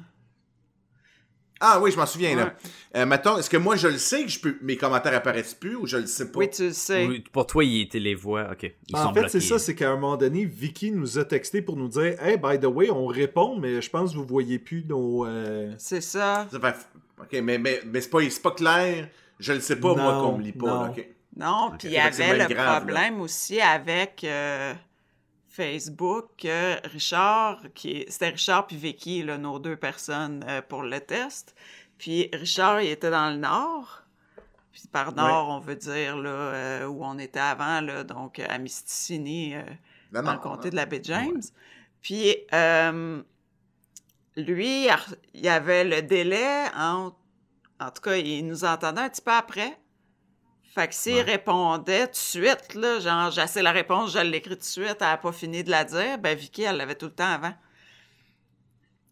Ah 1.60 1.80
oui, 1.82 1.92
je 1.92 1.98
m'en 1.98 2.06
souviens, 2.06 2.36
là. 2.36 2.54
Euh, 2.96 3.06
mettons, 3.08 3.38
est-ce 3.38 3.50
que 3.50 3.58
moi, 3.58 3.76
je 3.76 3.88
le 3.88 3.98
sais 3.98 4.22
que 4.24 4.30
je 4.30 4.40
peux... 4.40 4.58
mes 4.62 4.78
commentaires 4.78 5.16
apparaissent 5.16 5.56
plus 5.56 5.76
ou 5.76 5.88
je 5.88 5.98
le 5.98 6.06
sais 6.06 6.32
pas? 6.32 6.40
Oui, 6.40 6.50
tu 6.52 6.66
le 6.66 6.72
sais. 6.74 7.08
Oui, 7.08 7.24
pour 7.32 7.48
toi, 7.48 7.64
il 7.64 7.82
était 7.82 8.00
les 8.00 8.14
voix. 8.14 8.50
Ok. 8.52 8.72
Ils 8.90 8.96
En 8.96 9.06
sont 9.08 9.14
fait, 9.14 9.28
c'est 9.30 9.40
ça, 9.42 9.58
c'est 9.58 9.74
qu'à 9.74 9.90
un 9.90 9.96
moment 9.96 10.18
donné, 10.18 10.46
Vicky 10.46 10.92
nous 10.92 11.18
a 11.18 11.26
texté 11.26 11.64
pour 11.64 11.76
nous 11.76 11.88
dire 11.88 12.16
Hey, 12.22 12.38
by 12.38 12.60
the 12.60 12.66
way, 12.66 12.92
on 12.92 13.08
répond, 13.08 13.58
mais 13.60 13.82
je 13.82 13.90
pense 13.90 14.12
que 14.12 14.18
vous 14.18 14.26
voyez 14.26 14.60
plus 14.60 14.86
nos. 14.86 15.26
euh, 15.26 15.74
C'est 15.80 16.02
ça. 16.02 16.48
Ça 16.52 16.60
fait- 16.60 16.88
Ok, 17.20 17.42
mais, 17.42 17.58
mais, 17.58 17.82
mais 17.88 18.02
c'est 18.02 18.10
pas, 18.12 18.20
c'est 18.30 18.42
pas 18.44 18.52
clair. 18.52 19.10
Je 19.40 19.54
le 19.54 19.60
sais 19.60 19.78
pas, 19.78 19.96
moi, 19.96 20.14
qu'on 20.22 20.38
me 20.38 20.44
lit 20.44 20.52
pas. 20.52 20.68
non. 20.68 20.84
là, 20.84 20.90
ok. 20.96 21.08
Non, 21.38 21.72
puis 21.78 21.90
il 21.90 21.94
y 21.94 21.98
avait 21.98 22.36
le 22.36 22.48
grave, 22.48 22.58
là. 22.58 22.80
problème 22.80 23.22
aussi 23.22 23.62
avec 23.62 24.24
euh, 24.24 24.74
Facebook 25.48 26.48
Richard, 26.86 27.62
qui 27.76 28.06
c'était 28.08 28.30
Richard 28.30 28.66
puis 28.66 28.76
Vicky, 28.76 29.22
là, 29.24 29.38
nos 29.38 29.60
deux 29.60 29.76
personnes 29.76 30.44
euh, 30.48 30.62
pour 30.64 30.82
le 30.82 31.00
test. 31.00 31.56
Puis 32.00 32.30
Richard, 32.34 32.82
il 32.82 32.90
était 32.90 33.12
dans 33.12 33.30
le 33.30 33.38
nord. 33.38 34.04
Puis 34.72 34.84
par 34.92 35.14
nord, 35.14 35.50
on 35.50 35.60
veut 35.60 35.76
dire 35.76 36.18
là, 36.18 36.30
euh, 36.30 36.86
où 36.88 37.04
on 37.04 37.18
était 37.20 37.40
avant, 37.40 37.82
là, 37.82 38.04
donc 38.04 38.40
à 38.40 38.58
Misticini, 38.58 39.56
dans 40.12 40.34
le 40.34 40.40
comté 40.40 40.66
non. 40.66 40.72
de 40.72 40.76
la 40.76 40.86
baie 40.86 41.02
James. 41.04 41.42
Puis 42.02 42.36
lui, 44.36 44.88
il 45.34 45.42
y 45.42 45.50
avait 45.50 45.84
le 45.84 46.02
délai 46.02 46.66
entre. 46.76 47.18
En 47.80 47.92
tout 47.92 48.02
cas, 48.02 48.16
il 48.16 48.48
nous 48.48 48.66
entendait 48.66 49.02
un 49.02 49.10
petit 49.10 49.22
peu 49.22 49.34
après. 49.34 49.78
Fait 50.74 50.88
que 50.88 50.94
s'il 50.94 51.22
répondait 51.22 52.06
tout 52.08 52.12
de 52.12 52.16
suite, 52.18 52.76
là, 52.76 53.00
genre, 53.00 53.32
j'ai 53.32 53.42
assez 53.42 53.62
la 53.64 53.72
réponse, 53.72 54.14
je 54.14 54.20
l'écris 54.20 54.52
tout 54.52 54.60
de 54.60 54.64
suite, 54.64 54.98
elle 55.00 55.08
n'a 55.08 55.18
pas 55.18 55.32
fini 55.32 55.64
de 55.64 55.72
la 55.72 55.84
dire, 55.84 56.18
ben 56.20 56.38
Vicky, 56.38 56.64
elle 56.64 56.78
l'avait 56.78 56.96
tout 56.96 57.08
le 57.08 57.14
temps 57.14 57.32
avant. 57.34 57.54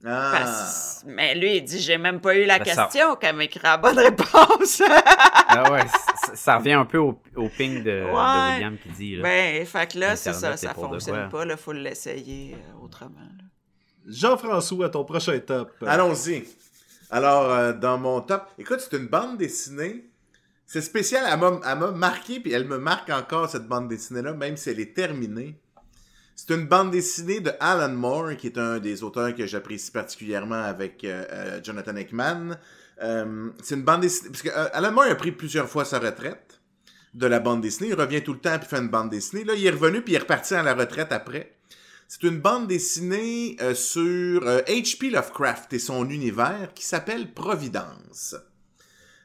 Ah. 0.08 0.32
Parce- 0.38 1.04
Mais 1.08 1.34
lui, 1.34 1.58
il 1.58 1.64
dit, 1.64 1.80
j'ai 1.80 1.98
même 1.98 2.20
pas 2.22 2.36
eu 2.36 2.46
la 2.46 2.60
Ben, 2.60 2.66
ça- 2.66 2.84
question 2.84 3.16
qu'elle 3.16 3.36
m'écrit 3.36 3.60
la 3.64 3.78
bonne 3.78 3.98
réponse. 3.98 4.82
Ah 5.58 5.72
ouais, 5.72 5.88
ça, 6.26 6.36
ça 6.36 6.58
revient 6.58 6.74
un 6.74 6.84
peu 6.86 6.98
au, 6.98 7.18
au 7.36 7.48
ping 7.48 7.82
de. 7.82 8.04
William 8.04 8.78
qui 8.78 8.90
dit. 8.90 9.16
Là. 9.16 9.24
ben, 9.24 9.66
fait 9.66 9.92
que 9.94 10.00
là, 10.00 10.16
c'est 10.18 10.34
ça, 10.34 10.58
ça 10.58 10.74
fonctionne 10.74 11.30
pas, 11.30 11.46
là, 11.46 11.56
faut 11.56 11.72
l'essayer 11.72 12.56
euh, 12.56 12.84
autrement. 12.84 13.22
Jean-François, 14.06 14.90
ton 14.90 15.06
prochain 15.06 15.40
top. 15.40 15.72
Allons-y. 15.86 16.44
Alors, 17.10 17.50
euh, 17.52 17.72
dans 17.74 17.98
mon 17.98 18.20
top, 18.22 18.48
écoute, 18.58 18.80
c'est 18.82 18.98
une 18.98 19.08
bande 19.08 19.38
dessinée. 19.38 20.06
C'est 20.68 20.82
spécial, 20.82 21.24
elle 21.30 21.40
m'a 21.80 21.92
marqué, 21.92 22.40
puis 22.40 22.52
elle 22.52 22.66
me 22.66 22.80
marque 22.80 23.10
encore, 23.12 23.50
cette 23.50 23.68
bande 23.68 23.88
dessinée-là, 23.88 24.34
même 24.34 24.58
si 24.58 24.70
elle 24.70 24.80
est 24.80 24.96
terminée. 24.96 25.60
C'est 26.36 26.54
une 26.54 26.66
bande 26.68 26.92
dessinée 26.92 27.40
de 27.40 27.52
Alan 27.60 27.94
Moore, 27.94 28.36
qui 28.36 28.48
est 28.48 28.58
un 28.58 28.80
des 28.80 29.04
auteurs 29.04 29.34
que 29.36 29.46
j'apprécie 29.46 29.92
particulièrement 29.92 30.62
avec 30.62 31.04
euh, 31.04 31.24
euh, 31.32 31.60
Jonathan 31.64 31.96
Hickman. 31.96 32.58
Euh, 33.02 33.50
c'est 33.64 33.76
une 33.76 33.84
bande 33.84 34.02
dessinée... 34.02 34.32
Parce 34.32 34.42
que 34.42 34.50
euh, 34.50 34.68
Alan 34.74 34.92
Moore 34.92 35.06
a 35.06 35.16
pris 35.16 35.32
plusieurs 35.32 35.70
fois 35.70 35.86
sa 35.86 36.00
retraite 36.00 36.60
de 37.14 37.28
la 37.28 37.40
bande 37.40 37.62
dessinée. 37.62 37.90
Il 37.90 37.96
revient 37.96 38.22
tout 38.22 38.34
le 38.34 38.40
temps, 38.40 38.58
puis 38.60 38.68
fait 38.68 38.80
une 38.80 38.90
bande 38.90 39.12
dessinée. 39.12 39.46
Là, 39.46 39.54
il 39.54 39.66
est 39.66 39.70
revenu, 39.70 40.02
puis 40.02 40.14
il 40.14 40.16
est 40.18 40.20
reparti 40.20 40.56
à 40.56 40.64
la 40.64 40.74
retraite 40.74 41.12
après. 41.12 41.56
C'est 42.08 42.24
une 42.24 42.40
bande 42.40 42.68
dessinée 42.68 43.58
sur 43.74 44.42
H.P. 44.44 45.10
Lovecraft 45.10 45.74
et 45.74 45.80
son 45.80 46.08
univers 46.10 46.72
qui 46.76 46.86
s'appelle 46.86 47.34
Providence. 47.34 48.36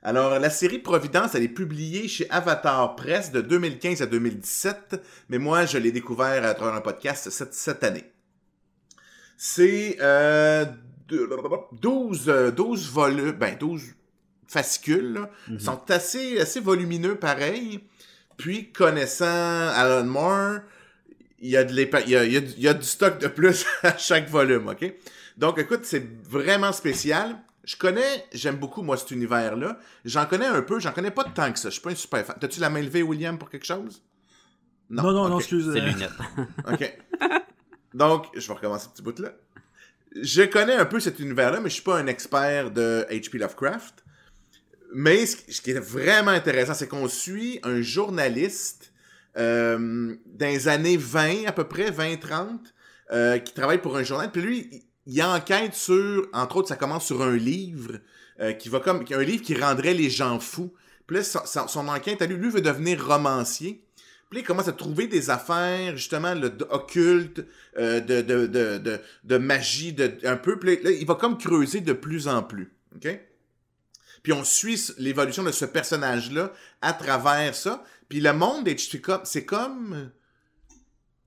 Alors, 0.03 0.39
la 0.39 0.49
série 0.51 0.79
Providence, 0.79 1.35
elle 1.35 1.43
est 1.43 1.49
publiée 1.49 2.09
chez 2.09 2.29
Avatar 2.31 2.97
Press 2.97 3.33
de 3.33 3.43
2015 3.43 4.01
à 4.01 4.07
2017, 4.07 4.99
mais 5.29 5.37
moi, 5.39 5.67
je 5.67 5.77
l'ai 5.77 5.93
découvert 5.93 6.43
à 6.45 6.55
travers 6.55 6.75
un 6.75 6.81
podcast 6.81 7.29
cette, 7.29 7.53
cette 7.53 7.85
année. 7.85 8.05
C'est 9.37 9.99
euh, 10.01 10.65
deux- 11.09 11.29
12, 11.73 12.29
euh, 12.29 12.51
12 12.51 12.91
volumes, 12.91 13.33
ben 13.33 13.57
12 13.59 13.83
fascicules, 14.49 15.13
là. 15.13 15.31
Ils 15.49 15.61
sont 15.61 15.91
assez, 15.91 16.41
assez 16.41 16.61
volumineux 16.61 17.17
pareil. 17.17 17.81
Puis, 18.39 18.73
connaissant 18.73 19.27
Alan 19.69 20.05
Moore, 20.05 20.61
il 21.41 21.51
y, 21.51 21.57
a 21.59 21.65
de 21.65 21.75
l'épa- 21.75 22.03
il, 22.07 22.11
y 22.11 22.17
a, 22.17 22.25
il, 22.25 22.33
y 22.33 22.37
a, 22.39 22.41
du- 22.41 22.53
il 22.57 22.63
y 22.63 22.69
a 22.69 22.75
du 22.75 22.87
stock 22.87 23.19
de 23.19 23.29
plus 23.29 23.67
à 23.83 23.97
chaque 23.99 24.29
volume, 24.31 24.69
OK? 24.69 24.93
Donc, 25.37 25.59
écoute, 25.59 25.81
c'est 25.85 26.07
vraiment 26.25 26.73
spécial. 26.73 27.37
Je 27.71 27.77
connais, 27.77 28.27
j'aime 28.33 28.57
beaucoup, 28.57 28.83
moi, 28.83 28.97
cet 28.97 29.13
univers-là. 29.13 29.79
J'en 30.05 30.27
connais 30.27 30.47
un 30.47 30.61
peu, 30.61 30.81
j'en 30.81 30.91
connais 30.91 31.13
pas 31.13 31.23
tant 31.23 31.53
que 31.53 31.59
ça. 31.61 31.69
Je 31.69 31.75
suis 31.75 31.81
pas 31.81 31.91
un 31.91 31.95
super 31.95 32.27
fan. 32.27 32.35
T'as-tu 32.41 32.59
la 32.59 32.69
main 32.69 32.83
levée, 32.83 33.05
William, 33.05 33.39
pour 33.39 33.49
quelque 33.49 33.65
chose? 33.65 34.03
Non, 34.89 35.05
non, 35.05 35.29
non, 35.29 35.37
ok. 35.37 35.41
excuse. 35.41 35.71
C'est 35.73 35.81
euh, 35.81 35.87
lunettes. 35.87 36.11
OK. 36.69 36.99
Donc, 37.95 38.27
je 38.35 38.45
vais 38.49 38.55
recommencer 38.55 38.87
ce 38.87 38.91
petit 38.91 39.03
bout-là. 39.03 39.35
Je 40.21 40.43
connais 40.43 40.75
un 40.75 40.85
peu 40.85 40.99
cet 40.99 41.21
univers-là, 41.21 41.61
mais 41.61 41.69
je 41.69 41.75
suis 41.75 41.85
pas 41.85 41.97
un 41.97 42.09
expert 42.09 42.73
de 42.73 43.07
H.P. 43.09 43.39
Lovecraft. 43.39 44.05
Mais 44.93 45.25
ce, 45.25 45.37
ce 45.49 45.61
qui 45.61 45.71
est 45.71 45.79
vraiment 45.79 46.33
intéressant, 46.33 46.75
c'est 46.75 46.89
qu'on 46.89 47.07
suit 47.07 47.61
un 47.63 47.83
journaliste 47.83 48.93
euh, 49.37 50.17
dans 50.27 50.47
les 50.47 50.67
années 50.67 50.97
20, 50.97 51.47
à 51.47 51.53
peu 51.53 51.69
près, 51.69 51.93
20-30, 51.93 52.59
euh, 53.13 53.39
qui 53.39 53.55
travaille 53.55 53.81
pour 53.81 53.97
un 53.97 54.03
journal. 54.03 54.33
Puis 54.33 54.43
lui, 54.43 54.90
il, 55.07 55.23
enquête 55.23 55.75
sur, 55.75 56.29
entre 56.33 56.57
autres, 56.57 56.69
ça 56.69 56.77
commence 56.77 57.07
sur 57.07 57.23
un 57.23 57.37
livre 57.37 57.99
euh, 58.41 58.53
qui 58.53 58.69
va 58.69 58.81
comme 58.81 59.05
un 59.11 59.23
livre 59.23 59.43
qui 59.43 59.55
rendrait 59.55 59.95
les 59.95 60.11
gens 60.11 60.39
fous. 60.41 60.73
Puis 61.07 61.17
là, 61.17 61.23
son, 61.25 61.89
enquête 61.89 62.23
lui, 62.23 62.37
lui 62.37 62.51
veut 62.51 62.61
devenir 62.61 63.05
romancier. 63.05 63.85
Puis 64.29 64.39
là, 64.39 64.43
il 64.43 64.47
commence 64.47 64.69
à 64.69 64.73
trouver 64.73 65.09
des 65.09 65.29
affaires, 65.31 65.97
justement, 65.97 66.35
occultes, 66.71 67.45
euh, 67.77 68.01
de, 68.01 68.21
de, 68.21 68.47
de, 68.47 68.79
de, 68.79 69.01
de 69.25 69.37
magie, 69.39 69.93
de, 69.93 70.19
un 70.25 70.37
peu. 70.37 70.59
Puis 70.59 70.81
là, 70.83 70.91
il 70.91 71.07
va 71.07 71.17
comme 71.17 71.37
creuser 71.37 71.81
de 71.81 71.93
plus 71.93 72.29
en 72.29 72.43
plus. 72.43 72.73
OK? 72.95 73.09
Puis 74.23 74.33
on 74.33 74.45
suit 74.45 74.93
l'évolution 74.99 75.43
de 75.43 75.51
ce 75.51 75.65
personnage-là 75.65 76.53
à 76.83 76.93
travers 76.93 77.55
ça. 77.55 77.83
Puis 78.09 78.21
le 78.21 78.33
monde 78.33 78.65
d'H.P. 78.65 79.01
C'est 79.25 79.45
comme 79.45 80.11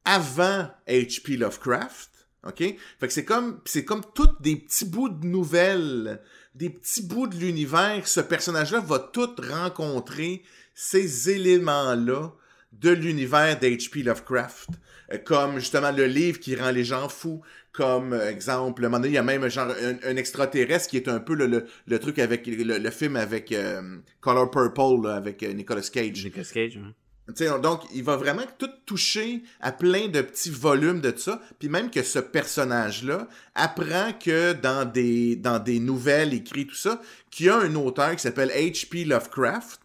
avant 0.05 0.69
H.P. 0.87 1.37
Lovecraft. 1.37 2.11
OK? 2.45 2.57
Fait 2.57 3.07
que 3.07 3.13
c'est 3.13 3.25
comme, 3.25 3.59
c'est 3.65 3.85
comme 3.85 4.03
toutes 4.13 4.41
des 4.41 4.55
petits 4.55 4.85
bouts 4.85 5.09
de 5.09 5.25
nouvelles, 5.25 6.21
des 6.55 6.69
petits 6.69 7.03
bouts 7.03 7.27
de 7.27 7.35
l'univers. 7.35 8.07
Ce 8.07 8.19
personnage-là 8.19 8.79
va 8.79 8.99
tout 8.99 9.35
rencontrer 9.49 10.43
ces 10.73 11.29
éléments-là 11.29 12.31
de 12.73 12.89
l'univers 12.89 13.59
d'H.P. 13.59 14.03
Lovecraft. 14.03 14.69
Euh, 15.11 15.17
Comme 15.19 15.59
justement 15.59 15.91
le 15.91 16.05
livre 16.05 16.39
qui 16.39 16.55
rend 16.55 16.71
les 16.71 16.83
gens 16.83 17.07
fous, 17.07 17.41
comme 17.73 18.13
euh, 18.13 18.29
exemple, 18.29 18.87
il 19.03 19.11
y 19.11 19.17
a 19.17 19.23
même 19.23 19.49
genre 19.49 19.73
un, 20.03 20.15
extraterrestre 20.15 20.89
qui 20.89 20.97
est 20.97 21.07
un 21.07 21.19
peu 21.19 21.33
le, 21.33 21.99
truc 21.99 22.19
avec 22.19 22.45
le, 22.45 22.89
film 22.91 23.15
avec 23.15 23.51
euh, 23.51 23.97
Color 24.21 24.51
Purple 24.51 25.07
là, 25.07 25.15
avec 25.15 25.41
euh, 25.43 25.51
Nicolas 25.53 25.81
Cage. 25.81 26.23
Nicolas 26.23 26.45
Cage, 26.53 26.77
hein. 26.77 26.93
Donc, 27.27 27.83
il 27.93 28.03
va 28.03 28.17
vraiment 28.17 28.43
tout 28.57 28.69
toucher 28.85 29.43
à 29.61 29.71
plein 29.71 30.09
de 30.09 30.21
petits 30.21 30.49
volumes 30.49 30.99
de 30.99 31.13
ça. 31.15 31.41
Puis 31.57 31.69
même 31.69 31.89
que 31.89 32.03
ce 32.03 32.19
personnage-là 32.19 33.27
apprend 33.55 34.11
que 34.13 34.51
dans 34.53 34.83
des, 34.83 35.37
dans 35.37 35.59
des 35.59 35.79
nouvelles 35.79 36.33
écrites, 36.33 36.69
tout 36.69 36.75
ça, 36.75 37.01
qu'il 37.31 37.45
y 37.45 37.49
a 37.49 37.57
un 37.57 37.75
auteur 37.75 38.13
qui 38.15 38.21
s'appelle 38.21 38.49
H.P. 38.49 39.05
Lovecraft 39.05 39.79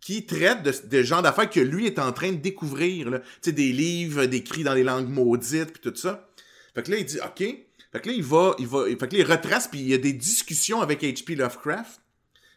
qui 0.00 0.26
traite 0.26 0.62
de, 0.62 0.72
de 0.86 1.02
genre 1.02 1.22
d'affaires 1.22 1.48
que 1.48 1.60
lui 1.60 1.86
est 1.86 1.98
en 1.98 2.12
train 2.12 2.30
de 2.30 2.36
découvrir. 2.36 3.10
là. 3.10 3.20
Tu 3.20 3.26
sais, 3.40 3.52
des 3.52 3.72
livres 3.72 4.26
décrits 4.26 4.62
dans 4.62 4.74
les 4.74 4.84
langues 4.84 5.08
maudites, 5.08 5.72
puis 5.72 5.90
tout 5.90 5.96
ça. 5.96 6.28
Fait 6.74 6.82
que 6.82 6.90
là, 6.90 6.98
il 6.98 7.06
dit, 7.06 7.18
OK. 7.24 7.38
Fait 7.38 8.00
que 8.00 8.08
là, 8.08 8.14
il 8.14 8.22
va, 8.22 8.54
il 8.58 8.66
va, 8.66 8.84
fait 8.84 8.96
que 8.96 9.16
là, 9.16 9.22
il 9.22 9.24
retrace, 9.24 9.66
puis 9.66 9.80
il 9.80 9.88
y 9.88 9.94
a 9.94 9.98
des 9.98 10.12
discussions 10.12 10.80
avec 10.80 11.02
H.P. 11.02 11.36
Lovecraft. 11.36 12.00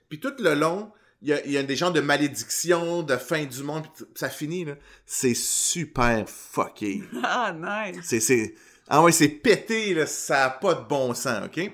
Puis 0.10 0.20
tout 0.20 0.34
le 0.40 0.56
long, 0.56 0.92
il 1.22 1.30
y 1.30 1.34
a, 1.34 1.46
y 1.48 1.58
a 1.58 1.64
des 1.64 1.76
genres 1.76 1.92
de 1.92 2.02
malédictions, 2.02 3.02
de 3.04 3.18
fin 3.18 3.44
du 3.46 3.64
monde, 3.64 3.84
puis 3.84 4.06
t- 4.06 4.12
ça 4.16 4.30
finit, 4.30 4.66
là. 4.66 4.76
C'est 5.06 5.34
super 5.36 6.26
fucké. 6.30 7.04
Ah, 7.24 7.54
nice. 7.54 8.04
C'est, 8.04 8.20
c'est... 8.20 8.54
Ah 8.88 9.02
ouais, 9.04 9.12
c'est 9.12 9.28
pété, 9.30 9.94
là. 9.94 10.06
Ça 10.06 10.46
a 10.46 10.50
pas 10.52 10.76
de 10.76 10.88
bon 10.88 11.14
sens, 11.14 11.46
OK? 11.46 11.72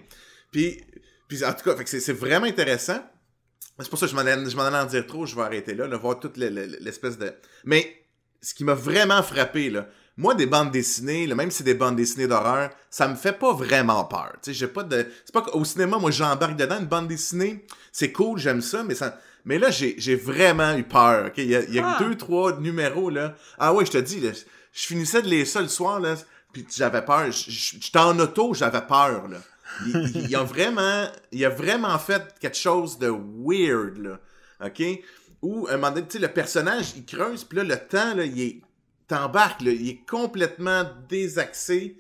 Puis, 0.52 0.82
puis 1.28 1.44
en 1.44 1.54
tout 1.54 1.64
cas, 1.64 1.76
c'est, 1.86 2.14
vraiment 2.14 2.46
intéressant. 2.46 3.00
C'est 3.80 3.90
pour 3.90 4.00
ça 4.00 4.06
que 4.06 4.12
je 4.12 4.16
m'en, 4.16 4.22
allais- 4.22 4.78
en 4.78 4.86
dire 4.86 5.06
trop, 5.08 5.26
je 5.26 5.36
vais 5.36 5.42
arrêter 5.42 5.74
là, 5.74 5.88
là 5.88 5.98
voir 5.98 6.20
toute 6.20 6.38
le- 6.38 6.50
le- 6.50 6.78
l'espèce 6.80 7.18
de... 7.18 7.34
Mais 7.66 8.06
ce 8.42 8.54
qui 8.54 8.64
m'a 8.64 8.76
vraiment 8.76 9.22
frappé, 9.24 9.70
là, 9.70 9.88
moi, 10.16 10.36
des 10.36 10.46
bandes 10.46 10.72
dessinées, 10.72 11.26
là, 11.26 11.34
même 11.34 11.50
si 11.50 11.58
c'est 11.58 11.64
des 11.64 11.74
bandes 11.74 11.96
dessinées 11.96 12.28
d'horreur, 12.28 12.70
ça 12.92 13.08
me 13.08 13.16
fait 13.16 13.34
pas 13.34 13.52
vraiment 13.52 14.06
peur. 14.06 14.34
Tu 14.44 14.52
sais, 14.52 14.54
j'ai 14.54 14.68
pas 14.68 14.84
de... 14.84 15.08
C'est 15.26 15.34
pas 15.34 15.42
qu'au 15.42 15.66
cinéma, 15.66 15.98
moi, 15.98 16.12
j'embarque 16.12 16.56
dedans, 16.56 16.80
une 16.80 16.86
bande 16.86 17.08
dessinée, 17.08 17.66
c'est 17.92 18.12
cool, 18.12 18.38
j'aime 18.40 18.62
ça, 18.62 18.84
mais 18.84 18.96
ça... 18.96 19.20
Mais 19.46 19.58
là, 19.60 19.70
j'ai, 19.72 19.96
j'ai 19.98 20.16
vraiment 20.16 20.76
eu 20.76 20.84
peur, 20.84 21.28
OK? 21.28 21.34
Il 21.38 21.50
y 21.50 21.56
a, 21.56 21.64
il 21.64 21.74
y 21.74 21.80
a 21.80 21.96
Ah. 21.96 22.00
deux, 22.00 22.16
trois 22.16 22.60
numéros, 22.60 23.10
là. 23.10 23.36
Ah 23.58 23.74
ouais, 23.74 23.86
je 23.86 23.92
te 23.92 23.98
dis, 23.98 24.20
là, 24.22 24.32
je 24.32 24.86
finissais 24.88 25.22
de 25.22 25.28
lire 25.28 25.46
ça 25.46 25.62
le 25.62 25.68
soir, 25.68 26.00
là, 26.00 26.16
puis 26.54 26.66
j'avais 26.76 27.04
peur. 27.04 27.30
J'étais 27.32 28.00
en 28.00 28.18
auto, 28.20 28.54
j'avais 28.54 28.82
peur, 28.82 29.28
là. 29.28 29.38
Il, 29.86 30.28
il 30.30 30.36
a 30.36 30.44
vraiment, 30.44 31.08
il 31.32 31.44
a 31.46 31.50
vraiment 31.50 31.98
fait 32.00 32.24
quelque 32.40 32.58
chose 32.58 32.98
de 33.00 33.10
weird, 33.10 33.98
là. 33.98 34.20
OK? 34.66 34.82
Où, 35.42 35.68
à 35.68 35.72
un 35.74 35.76
moment 35.78 35.92
donné, 35.92 36.08
tu 36.08 36.14
sais, 36.14 36.20
le 36.20 36.30
personnage, 36.32 36.94
il 36.96 37.06
creuse, 37.06 37.44
puis 37.44 37.58
là, 37.58 37.64
le 37.66 37.76
temps, 37.78 38.16
là, 38.16 38.24
il 38.24 38.42
est, 38.42 38.62
t'embarques, 39.10 39.62
il 39.62 39.90
est 39.90 40.06
complètement 40.10 40.86
désaxé. 41.10 41.98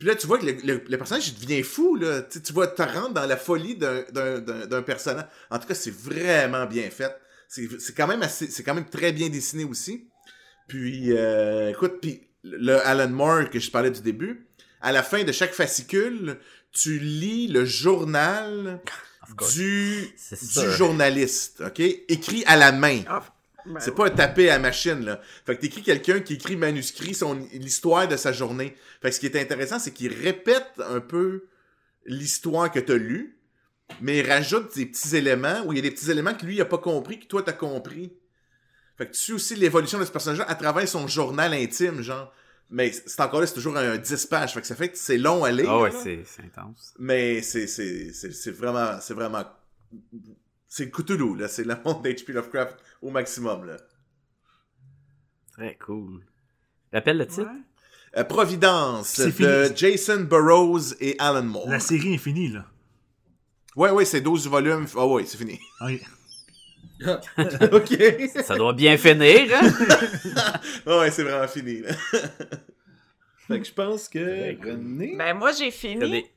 Puis 0.00 0.08
là, 0.08 0.16
tu 0.16 0.26
vois 0.26 0.38
que 0.38 0.46
le, 0.46 0.52
le- 0.64 0.82
le 0.88 0.98
personnage, 0.98 1.28
il 1.28 1.38
devient 1.46 1.62
fou, 1.62 1.94
là. 1.94 2.22
Tu, 2.22 2.52
vois, 2.52 2.66
tu 2.66 2.82
rentres 2.82 3.12
dans 3.12 3.26
la 3.26 3.36
folie 3.36 3.76
d'un, 3.76 4.02
d'un, 4.12 4.40
d'un, 4.40 4.66
d'un 4.66 4.82
personnage. 4.82 5.26
En 5.50 5.58
tout 5.60 5.68
cas, 5.68 5.74
c'est 5.74 5.94
vraiment 5.94 6.66
bien 6.66 6.90
fait. 6.90 7.14
C'est, 7.46 7.68
c'est 7.78 7.94
quand 7.94 8.06
même 8.08 8.22
assez, 8.22 8.48
c'est 8.50 8.62
quand 8.64 8.74
même 8.74 8.88
très 8.88 9.12
bien 9.12 9.28
dessiné 9.28 9.64
aussi. 9.64 10.08
Puis, 10.66 11.12
euh, 11.12 11.70
écoute, 11.70 11.98
puis 12.00 12.22
le 12.42 12.76
Alan 12.86 13.08
Moore 13.10 13.50
que 13.50 13.60
je 13.60 13.70
parlais 13.70 13.90
du 13.90 14.00
début, 14.00 14.46
à 14.80 14.90
la 14.92 15.02
fin 15.02 15.22
de 15.22 15.32
chaque 15.32 15.52
fascicule, 15.52 16.38
tu 16.72 16.98
lis 16.98 17.48
le 17.48 17.64
journal 17.66 18.80
du, 19.54 20.08
du 20.62 20.70
journaliste, 20.76 21.62
OK? 21.66 21.80
Écrit 21.80 22.42
à 22.46 22.56
la 22.56 22.72
main. 22.72 23.02
Ben 23.66 23.80
C'est 23.80 23.90
oui. 23.90 23.96
pas 23.96 24.06
un 24.06 24.10
tapé 24.10 24.50
à 24.50 24.58
machine, 24.58 25.04
là. 25.04 25.20
Fait 25.46 25.56
que 25.56 25.60
t'écris 25.60 25.82
quelqu'un 25.82 26.20
qui 26.20 26.34
écrit 26.34 26.56
manuscrit 26.56 27.14
son, 27.14 27.34
l'histoire 27.52 28.08
de 28.08 28.16
sa 28.16 28.32
journée. 28.32 28.76
Fait 29.02 29.10
que 29.10 29.14
ce 29.14 29.20
qui 29.20 29.26
est 29.26 29.36
intéressant, 29.40 29.78
c'est 29.78 29.92
qu'il 29.92 30.12
répète 30.12 30.72
un 30.78 31.00
peu 31.00 31.46
l'histoire 32.06 32.70
que 32.70 32.80
t'as 32.80 32.94
lue, 32.96 33.38
mais 34.00 34.18
il 34.18 34.28
rajoute 34.28 34.74
des 34.76 34.86
petits 34.86 35.16
éléments, 35.16 35.62
où 35.66 35.72
il 35.72 35.76
y 35.76 35.78
a 35.78 35.82
des 35.82 35.90
petits 35.90 36.10
éléments 36.10 36.34
que 36.34 36.46
lui, 36.46 36.56
il 36.56 36.60
a 36.60 36.64
pas 36.66 36.78
compris, 36.78 37.20
que 37.20 37.26
toi, 37.26 37.42
t'as 37.42 37.52
compris. 37.52 38.12
Fait 38.96 39.06
que 39.06 39.12
tu 39.12 39.18
suis 39.18 39.32
aussi 39.32 39.56
l'évolution 39.56 39.98
de 39.98 40.04
ce 40.04 40.12
personnage 40.12 40.44
à 40.46 40.54
travers 40.54 40.86
son 40.88 41.08
journal 41.08 41.54
intime, 41.54 42.02
genre. 42.02 42.32
Mais 42.72 42.92
c'est 42.92 43.20
encore 43.20 43.40
là, 43.40 43.46
c'est 43.46 43.54
toujours 43.54 43.76
un 43.76 43.96
10 43.96 44.26
pages. 44.26 44.54
Fait 44.54 44.60
que 44.60 44.66
ça 44.66 44.76
fait 44.76 44.90
que 44.90 44.96
c'est 44.98 45.18
long 45.18 45.42
à 45.42 45.50
lire. 45.50 45.68
Ah 45.68 45.80
ouais, 45.80 45.90
c'est 45.90 46.22
c'est 46.24 46.42
intense. 46.42 46.94
Mais 46.98 47.42
c'est, 47.42 47.66
c'est, 47.66 48.12
c'est, 48.12 48.30
c'est 48.32 48.52
vraiment, 48.52 49.00
c'est 49.00 49.14
vraiment, 49.14 49.44
c'est 50.68 50.88
Cthulhu, 50.90 51.36
là. 51.36 51.48
C'est 51.48 51.64
le 51.64 51.74
monde 51.84 52.02
d'H.P. 52.04 52.32
Lovecraft 52.32 52.76
au 53.02 53.10
maximum, 53.10 53.66
là. 53.66 53.76
Très 55.52 55.76
cool. 55.76 56.24
Rappelle 56.92 57.18
le 57.18 57.26
titre? 57.26 57.42
Ouais. 57.50 58.18
Euh, 58.20 58.24
Providence 58.24 59.08
C'est 59.08 59.26
de 59.26 59.30
fini. 59.30 59.76
Jason 59.76 60.20
Burroughs 60.22 60.94
et 61.00 61.14
Alan 61.18 61.42
Moore. 61.44 61.68
La 61.68 61.78
série 61.80 62.14
est 62.14 62.18
finie, 62.18 62.48
là. 62.48 62.64
Ouais, 63.76 63.90
ouais, 63.90 64.04
c'est 64.04 64.20
12 64.20 64.48
volumes. 64.48 64.86
Ah 64.96 65.06
ouais, 65.06 65.24
c'est 65.24 65.36
fini. 65.38 65.60
Ok. 65.80 66.00
ok. 67.72 68.42
Ça 68.44 68.56
doit 68.56 68.72
bien 68.72 68.96
finir, 68.98 69.48
hein? 69.54 69.70
Ah 70.86 70.98
ouais, 70.98 71.10
c'est 71.10 71.22
vraiment 71.22 71.46
fini. 71.48 71.80
là. 71.80 71.90
Fait 73.48 73.60
que 73.60 73.66
je 73.66 73.72
pense 73.72 74.08
que 74.08 74.18
Très 74.18 74.56
cool. 74.56 74.72
René. 74.72 75.16
Ben, 75.16 75.34
moi, 75.34 75.52
j'ai 75.52 75.70
fini. 75.70 75.98
des- 76.10 76.30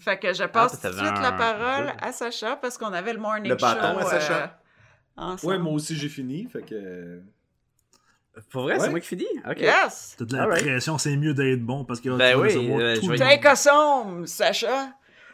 Fait 0.00 0.18
que 0.18 0.32
je 0.34 0.44
passe 0.44 0.80
tout 0.80 0.86
de 0.88 0.92
suite 0.92 1.18
la 1.22 1.32
parole 1.32 1.92
à 2.00 2.12
Sacha 2.12 2.56
parce 2.56 2.76
qu'on 2.76 2.92
avait 2.92 3.12
le 3.12 3.18
morning 3.20 3.50
Le 3.50 3.56
bâton 3.56 4.00
show, 4.00 4.06
à 4.06 4.10
Sacha. 4.10 4.42
euh, 4.42 4.46
ensemble. 5.16 5.52
Ouais, 5.52 5.58
moi 5.58 5.72
aussi 5.72 5.96
j'ai 5.96 6.08
fini. 6.08 6.46
Fait 6.52 6.62
que. 6.62 7.20
Pour 8.50 8.62
vrai, 8.64 8.74
Ouais. 8.74 8.80
c'est 8.80 8.90
moi 8.90 9.00
qui 9.00 9.06
finis? 9.08 9.24
Ok. 9.50 9.60
Yes! 9.60 10.14
T'as 10.18 10.24
de 10.26 10.36
la 10.36 10.46
pression, 10.46 10.98
c'est 10.98 11.16
mieux 11.16 11.32
d'être 11.32 11.62
bon 11.64 11.84
parce 11.86 12.00
que 12.00 12.10
Ben 12.10 12.32
tu 12.32 12.38
vas 12.38 12.42
oui, 12.60 12.82
euh, 12.82 12.96
tout 12.96 13.06
je 13.06 13.10
vais. 13.12 13.16
Take 13.18 13.56
Sacha! 14.26 14.92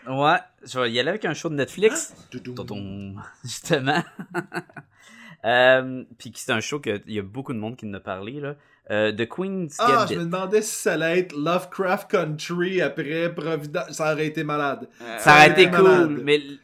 Ouais, 0.09 0.39
je 0.65 0.79
vais 0.81 0.91
y 0.93 0.99
aller 1.01 1.09
avec 1.11 1.25
un 1.25 1.35
show 1.35 1.49
de 1.49 1.55
Netflix. 1.57 2.15
Tonton, 2.55 3.15
justement. 3.45 4.03
euh, 5.45 6.05
puis 6.19 6.33
c'est 6.37 6.53
un 6.53 6.61
show 6.61 6.81
qu'il 6.81 7.03
y 7.07 7.19
a 7.19 7.23
beaucoup 7.23 7.53
de 7.53 7.59
monde 7.59 7.77
qui 7.77 7.87
en 7.87 7.95
a 7.95 8.01
parlé, 8.01 8.41
là. 8.41 8.55
Euh, 8.91 9.13
The 9.13 9.29
Queen's 9.29 9.77
Ah, 9.79 10.07
je 10.09 10.15
Gambit. 10.15 10.17
me 10.19 10.25
demandais 10.25 10.63
si 10.63 10.75
ça 10.75 10.95
allait 10.95 11.21
être 11.21 11.37
Lovecraft 11.37 12.11
Country 12.11 12.81
après 12.83 13.33
Providence. 13.33 13.91
Ça 13.93 14.13
aurait 14.13 14.27
été 14.27 14.43
malade. 14.45 14.89
Euh, 15.01 15.19
Ça 15.19 15.35
aurait 15.37 15.51
été 15.53 15.69
malade. 15.71 16.07
cool, 16.09 16.21
mais 16.25 16.35
l- 16.37 16.59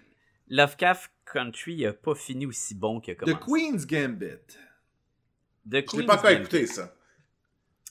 Lovecraft 0.49 1.11
Country 1.33 1.75
il 1.75 1.87
a 1.87 1.93
pas 1.93 2.15
fini 2.15 2.47
aussi 2.47 2.75
bon 2.75 3.01
qu'il 3.01 3.13
a 3.13 3.15
The 3.17 3.19
commencé. 3.21 3.45
Queen's 3.45 3.87
Gambit. 3.87 4.27
The 5.71 5.85
Je 5.93 5.97
l'ai 6.01 6.07
pas 6.07 6.17
encore 6.19 6.31
écouté, 6.31 6.67
ça. 6.67 6.95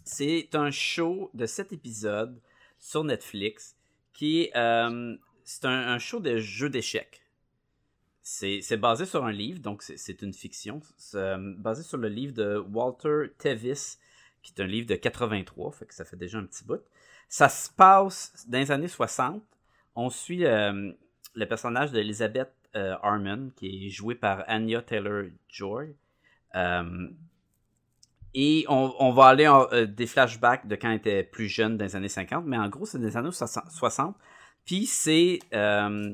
C'est 0.05 0.49
un 0.55 0.71
show 0.71 1.29
de 1.33 1.45
7 1.45 1.73
épisodes 1.73 2.39
sur 2.79 3.03
Netflix 3.03 3.75
qui 4.13 4.41
est 4.43 4.55
euh, 4.57 5.15
c'est 5.43 5.65
un, 5.65 5.71
un 5.89 5.99
show 5.99 6.19
de 6.19 6.37
jeu 6.37 6.69
d'échecs. 6.69 7.21
C'est 8.21 8.77
basé 8.77 9.05
sur 9.05 9.23
un 9.23 9.31
livre, 9.31 9.59
donc 9.59 9.81
c'est- 9.83 10.21
une 10.21 10.33
fiction. 10.33 10.81
C'est 10.97 11.17
euh, 11.17 11.53
basé 11.57 11.81
sur 11.83 11.97
le 11.97 12.09
livre 12.09 12.33
de 12.33 12.57
Walter 12.57 13.31
Tevis, 13.37 13.99
qui 14.43 14.53
est 14.53 14.61
un 14.61 14.67
livre 14.67 14.85
de 14.87 14.95
83, 14.95 15.71
fait 15.71 15.85
que 15.85 15.93
ça 15.93 16.03
fait 16.03 16.17
déjà 16.17 16.37
un 16.37 16.45
petit 16.45 16.65
bout. 16.65 16.81
Ça 17.29 17.47
se 17.47 17.69
passe 17.69 18.33
dans 18.47 18.57
les 18.57 18.71
années 18.71 18.89
60. 18.89 19.41
On 19.95 20.09
suit 20.09 20.45
euh, 20.45 20.91
le 21.35 21.45
personnage 21.47 21.91
d'Elizabeth 21.93 22.51
euh, 22.75 22.95
Harmon, 23.01 23.51
qui 23.55 23.87
est 23.87 23.89
joué 23.89 24.15
par 24.15 24.43
Anya 24.47 24.81
Taylor-Joy. 24.81 25.95
Euh, 26.55 27.07
et 28.33 28.65
on, 28.67 28.93
on 28.99 29.11
va 29.11 29.25
aller 29.27 29.47
en, 29.47 29.67
euh, 29.71 29.85
des 29.85 30.05
flashbacks 30.07 30.67
de 30.67 30.75
quand 30.75 30.89
elle 30.89 30.97
était 30.97 31.23
plus 31.23 31.47
jeune 31.47 31.77
dans 31.77 31.85
les 31.85 31.95
années 31.95 32.09
50, 32.09 32.45
mais 32.45 32.57
en 32.57 32.69
gros, 32.69 32.85
c'est 32.85 32.99
des 32.99 33.17
années 33.17 33.31
60. 33.31 34.15
Puis 34.65 34.85
c'est. 34.85 35.39
euh, 35.53 36.13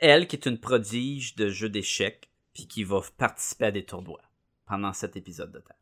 elle 0.00 0.26
qui 0.28 0.36
est 0.36 0.46
une 0.46 0.58
prodige 0.58 1.34
de 1.36 1.48
jeux 1.50 1.68
d'échecs, 1.68 2.30
puis 2.54 2.66
qui 2.66 2.84
va 2.84 3.00
participer 3.18 3.66
à 3.66 3.70
des 3.70 3.84
tournois 3.84 4.22
pendant 4.66 4.92
cet 4.94 5.16
épisode 5.16 5.52
de 5.52 5.58
temps. 5.58 5.74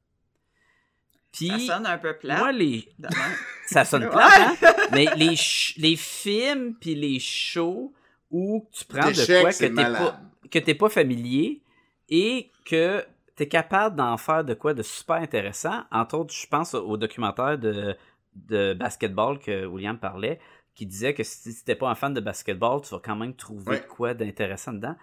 Puis, 1.30 1.48
Ça 1.48 1.58
sonne 1.76 1.86
un 1.86 1.98
peu 1.98 2.16
plat. 2.16 2.38
moi, 2.38 2.50
les... 2.52 2.88
ça 3.66 3.84
sonne 3.84 4.04
Ouais. 4.04 4.10
plat, 4.10 4.28
hein? 4.32 4.56
Mais 4.92 5.06
les, 5.16 5.34
les 5.76 5.94
films 5.96 6.74
puis 6.80 6.94
les 6.94 7.20
shows 7.20 7.92
où 8.30 8.68
tu 8.72 8.84
prends 8.84 9.10
de 9.10 9.40
quoi 9.40 9.50
que 9.52 9.58
t'es 9.58 9.70
pas, 9.70 10.20
que 10.50 10.58
t'es 10.58 10.74
pas 10.74 10.88
familier 10.88 11.62
et 12.08 12.50
que 12.64 13.04
t'es 13.36 13.48
capable 13.48 13.96
d'en 13.96 14.16
faire 14.16 14.44
de 14.44 14.54
quoi 14.54 14.74
de 14.74 14.82
super 14.82 15.16
intéressant. 15.16 15.84
Entre 15.90 16.16
autres, 16.16 16.34
je 16.34 16.46
pense 16.46 16.74
au 16.74 16.96
documentaire 16.96 17.58
de, 17.58 17.96
de 18.34 18.74
basketball 18.74 19.38
que 19.38 19.64
William 19.66 19.98
parlait, 19.98 20.40
qui 20.74 20.86
disait 20.86 21.14
que 21.14 21.22
si 21.22 21.64
t'es 21.64 21.74
pas 21.74 21.88
un 21.90 21.94
fan 21.94 22.14
de 22.14 22.20
basketball, 22.20 22.80
tu 22.82 22.90
vas 22.90 23.00
quand 23.02 23.16
même 23.16 23.34
trouver 23.34 23.70
Ouais. 23.72 23.80
de 23.80 23.86
quoi 23.86 24.14
d'intéressant 24.14 24.72
dedans. 24.72 24.96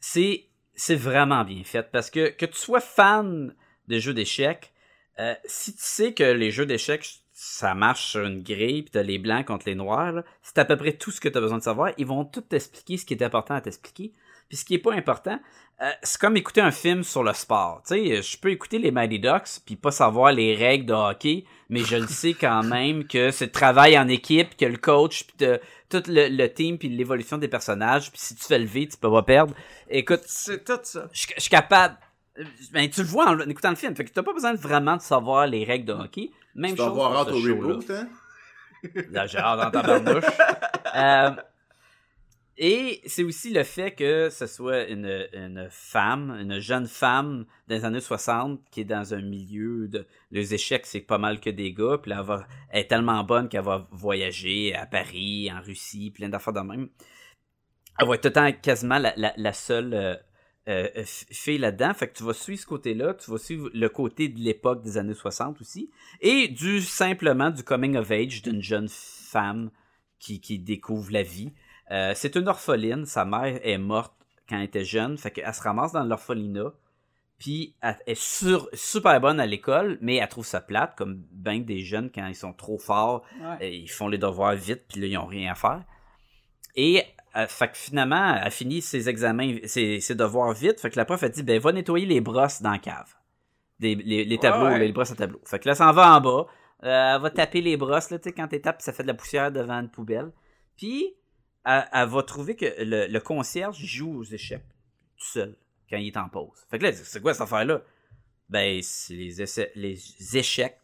C'est, 0.00 0.46
c'est 0.74 0.94
vraiment 0.96 1.44
bien 1.44 1.64
fait 1.64 1.90
parce 1.90 2.10
que 2.10 2.28
que 2.30 2.46
tu 2.46 2.56
sois 2.56 2.80
fan 2.80 3.54
de 3.88 3.98
jeux 3.98 4.14
d'échecs, 4.14 4.72
euh, 5.18 5.34
si 5.44 5.72
tu 5.74 5.82
sais 5.82 6.12
que 6.14 6.24
les 6.24 6.50
jeux 6.50 6.66
d'échecs, 6.66 7.22
ça 7.38 7.74
marche 7.74 8.06
sur 8.06 8.24
une 8.24 8.42
grille, 8.42 8.80
puis 8.82 8.90
t'as 8.92 9.02
les 9.02 9.18
blancs 9.18 9.44
contre 9.44 9.66
les 9.66 9.74
noirs, 9.74 10.10
là, 10.10 10.24
c'est 10.40 10.56
à 10.56 10.64
peu 10.64 10.74
près 10.74 10.94
tout 10.94 11.10
ce 11.10 11.20
que 11.20 11.28
tu 11.28 11.36
as 11.36 11.40
besoin 11.42 11.58
de 11.58 11.62
savoir. 11.62 11.92
Ils 11.98 12.06
vont 12.06 12.24
tout 12.24 12.40
t'expliquer 12.40 12.96
ce 12.96 13.04
qui 13.04 13.12
est 13.12 13.22
important 13.22 13.54
à 13.54 13.60
t'expliquer. 13.60 14.14
Puis 14.48 14.56
ce 14.56 14.64
qui 14.64 14.72
est 14.72 14.78
pas 14.78 14.94
important, 14.94 15.38
euh, 15.82 15.90
c'est 16.02 16.18
comme 16.18 16.38
écouter 16.38 16.62
un 16.62 16.70
film 16.70 17.04
sur 17.04 17.22
le 17.22 17.34
sport. 17.34 17.82
Tu 17.86 17.94
sais, 17.94 18.22
je 18.22 18.38
peux 18.38 18.50
écouter 18.50 18.78
les 18.78 18.90
Mighty 18.90 19.18
Ducks 19.18 19.60
puis 19.66 19.76
pas 19.76 19.90
savoir 19.90 20.32
les 20.32 20.54
règles 20.54 20.86
de 20.86 20.94
hockey, 20.94 21.44
mais 21.68 21.80
je 21.80 21.96
le 21.96 22.06
sais 22.06 22.32
quand 22.32 22.62
même 22.64 23.06
que 23.06 23.30
c'est 23.30 23.46
le 23.46 23.52
travail 23.52 23.98
en 23.98 24.08
équipe, 24.08 24.56
que 24.56 24.64
le 24.64 24.78
coach, 24.78 25.24
puis 25.26 25.36
t'as 25.36 25.58
tout 25.90 26.10
le, 26.10 26.28
le 26.30 26.48
team, 26.50 26.78
puis 26.78 26.88
l'évolution 26.88 27.36
des 27.36 27.48
personnages, 27.48 28.10
puis 28.10 28.18
si 28.18 28.34
tu 28.34 28.44
fais 28.44 28.58
lever, 28.58 28.88
tu 28.88 28.96
peux 28.96 29.10
pas 29.10 29.22
perdre. 29.22 29.54
Écoute, 29.90 30.22
C'est 30.24 30.64
tout 30.64 30.80
ça. 30.82 31.06
je 31.12 31.26
je 31.36 31.40
suis 31.42 31.50
capable. 31.50 31.98
Ben, 32.72 32.88
tu 32.88 33.02
le 33.02 33.06
vois 33.06 33.28
en, 33.28 33.38
en 33.38 33.48
écoutant 33.48 33.70
le 33.70 33.76
film. 33.76 33.94
Fait 33.94 34.06
que 34.06 34.10
t'as 34.10 34.22
pas 34.22 34.32
besoin 34.32 34.54
de 34.54 34.58
vraiment 34.58 34.96
de 34.96 35.02
savoir 35.02 35.46
les 35.46 35.64
règles 35.64 35.84
de 35.84 35.92
hockey. 35.92 36.30
Même 36.56 36.72
Tu 36.72 36.78
chose 36.78 36.86
avoir 36.86 37.10
pour 37.10 37.20
hâte 37.20 37.28
ce 37.28 37.50
au 37.50 37.54
reboot, 37.54 37.90
hein? 37.90 38.08
Là, 39.10 39.26
j'ai 39.26 39.38
hâte. 39.38 39.76
Euh, 40.94 41.30
et 42.56 43.02
c'est 43.04 43.22
aussi 43.22 43.52
le 43.52 43.64
fait 43.64 43.90
que 43.90 44.30
ce 44.30 44.46
soit 44.46 44.84
une, 44.84 45.28
une 45.34 45.68
femme, 45.70 46.30
une 46.40 46.58
jeune 46.58 46.86
femme 46.86 47.44
des 47.68 47.84
années 47.84 48.00
60 48.00 48.60
qui 48.70 48.80
est 48.80 48.84
dans 48.84 49.12
un 49.12 49.20
milieu 49.20 49.88
de 49.88 50.06
les 50.30 50.54
échecs, 50.54 50.86
c'est 50.86 51.00
pas 51.00 51.18
mal 51.18 51.38
que 51.38 51.50
des 51.50 51.74
gars. 51.74 51.98
Puis 52.00 52.12
là, 52.12 52.18
elle, 52.20 52.26
va, 52.26 52.46
elle 52.70 52.80
est 52.80 52.86
tellement 52.86 53.22
bonne 53.24 53.50
qu'elle 53.50 53.64
va 53.64 53.86
voyager 53.90 54.74
à 54.74 54.86
Paris, 54.86 55.50
en 55.52 55.60
Russie, 55.60 56.10
plein 56.10 56.30
d'affaires 56.30 56.54
de 56.54 56.60
même. 56.60 56.88
Elle 57.98 58.08
va 58.08 58.14
être 58.14 58.22
tout 58.22 58.28
le 58.28 58.32
temps 58.32 58.52
quasiment 58.62 58.98
la, 58.98 59.12
la, 59.16 59.34
la 59.36 59.52
seule 59.52 60.18
euh, 60.68 60.88
f- 60.96 61.26
fille 61.32 61.58
là-dedans. 61.58 61.92
Fait 61.94 62.08
que 62.08 62.16
tu 62.16 62.24
vas 62.24 62.32
suivre 62.34 62.60
ce 62.60 62.66
côté-là, 62.66 63.14
tu 63.14 63.30
vas 63.30 63.38
suivre 63.38 63.70
le 63.72 63.88
côté 63.88 64.28
de 64.28 64.38
l'époque 64.40 64.82
des 64.82 64.98
années 64.98 65.14
60 65.14 65.60
aussi. 65.60 65.90
Et 66.20 66.48
du 66.48 66.80
simplement 66.80 67.50
du 67.50 67.62
coming 67.62 67.96
of 67.96 68.10
age 68.10 68.42
d'une 68.42 68.62
jeune 68.62 68.88
femme 68.88 69.70
qui, 70.18 70.40
qui 70.40 70.58
découvre 70.58 71.12
la 71.12 71.22
vie. 71.22 71.52
Euh, 71.90 72.12
c'est 72.16 72.34
une 72.36 72.48
orpheline, 72.48 73.04
sa 73.06 73.24
mère 73.24 73.60
est 73.62 73.78
morte 73.78 74.12
quand 74.48 74.56
elle 74.58 74.64
était 74.64 74.84
jeune, 74.84 75.18
fait 75.18 75.30
qu'elle 75.30 75.54
se 75.54 75.62
ramasse 75.62 75.92
dans 75.92 76.04
l'orphelinat. 76.04 76.72
Puis 77.38 77.74
elle 77.82 77.98
est 78.06 78.18
sur- 78.20 78.68
super 78.72 79.20
bonne 79.20 79.38
à 79.40 79.46
l'école, 79.46 79.98
mais 80.00 80.16
elle 80.16 80.28
trouve 80.28 80.46
ça 80.46 80.60
plate, 80.60 80.96
comme 80.96 81.22
ben 81.32 81.62
des 81.64 81.80
jeunes 81.80 82.10
quand 82.10 82.26
ils 82.26 82.34
sont 82.34 82.54
trop 82.54 82.78
forts, 82.78 83.24
Ouais. 83.60 83.76
ils 83.78 83.90
font 83.90 84.08
les 84.08 84.16
devoirs 84.18 84.54
vite, 84.56 84.84
puis 84.88 85.00
là 85.00 85.06
ils 85.06 85.18
ont 85.18 85.26
rien 85.26 85.52
à 85.52 85.54
faire. 85.54 85.84
Et 86.76 87.02
euh, 87.36 87.46
fait 87.46 87.68
que 87.68 87.76
finalement, 87.76 88.36
elle 88.42 88.50
finit 88.50 88.80
ses 88.82 89.08
examens, 89.08 89.56
ses, 89.64 90.00
ses 90.00 90.14
devoirs 90.14 90.52
vite, 90.52 90.80
fait 90.80 90.90
que 90.90 90.96
la 90.96 91.04
prof 91.04 91.22
a 91.22 91.28
dit 91.28 91.42
ben 91.42 91.58
va 91.60 91.72
nettoyer 91.72 92.06
les 92.06 92.20
brosses 92.20 92.62
dans 92.62 92.70
la 92.70 92.78
cave. 92.78 93.14
Des- 93.78 93.94
les, 93.94 94.24
les 94.24 94.38
tableaux, 94.38 94.66
Ouais. 94.66 94.78
les 94.78 94.92
brosses 94.92 95.12
à 95.12 95.16
tableau. 95.16 95.40
Fait 95.44 95.58
que 95.58 95.68
là, 95.68 95.74
ça 95.74 95.88
en 95.88 95.92
va 95.92 96.16
en 96.16 96.20
bas. 96.20 96.46
Euh, 96.84 97.14
elle 97.16 97.20
va 97.22 97.30
taper 97.30 97.60
les 97.60 97.76
brosses, 97.76 98.10
là, 98.10 98.18
tu 98.18 98.24
sais, 98.28 98.32
quand 98.32 98.48
tu 98.48 98.60
tapes, 98.60 98.80
ça 98.82 98.92
fait 98.92 99.02
de 99.02 99.08
la 99.08 99.14
poussière 99.14 99.50
devant 99.52 99.80
une 99.80 99.90
poubelle. 99.90 100.30
Puis, 100.76 101.14
elle, 101.64 101.86
elle 101.92 102.08
va 102.08 102.22
trouver 102.22 102.54
que 102.56 102.66
le, 102.78 103.06
le 103.06 103.20
concierge 103.20 103.76
joue 103.78 104.18
aux 104.20 104.24
échecs 104.24 104.66
tout 105.18 105.26
seul 105.26 105.56
quand 105.90 105.96
il 105.96 106.06
est 106.08 106.16
en 106.16 106.28
pause. 106.28 106.58
Fait 106.70 106.78
que 106.78 106.84
là, 106.84 106.88
elle 106.90 106.94
dit, 106.96 107.02
c'est 107.04 107.20
quoi 107.20 107.32
cette 107.34 107.42
affaire-là? 107.42 107.80
Ben, 108.48 108.80
c'est 108.82 109.14
les, 109.14 109.42
essais- 109.42 109.72
les 109.74 109.98
échecs. 110.36 110.78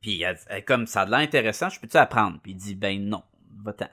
Puis, 0.00 0.22
elle, 0.22 0.38
elle- 0.48 0.64
comme 0.64 0.86
ça 0.86 1.02
a 1.02 1.06
de 1.06 1.10
l'air 1.10 1.20
intéressant, 1.20 1.68
je 1.68 1.80
peux-tu 1.80 1.96
apprendre? 1.96 2.38
Puis, 2.42 2.52
il 2.52 2.56
dit, 2.56 2.74
ben 2.74 3.00
non, 3.02 3.22
va-t'en. 3.64 3.88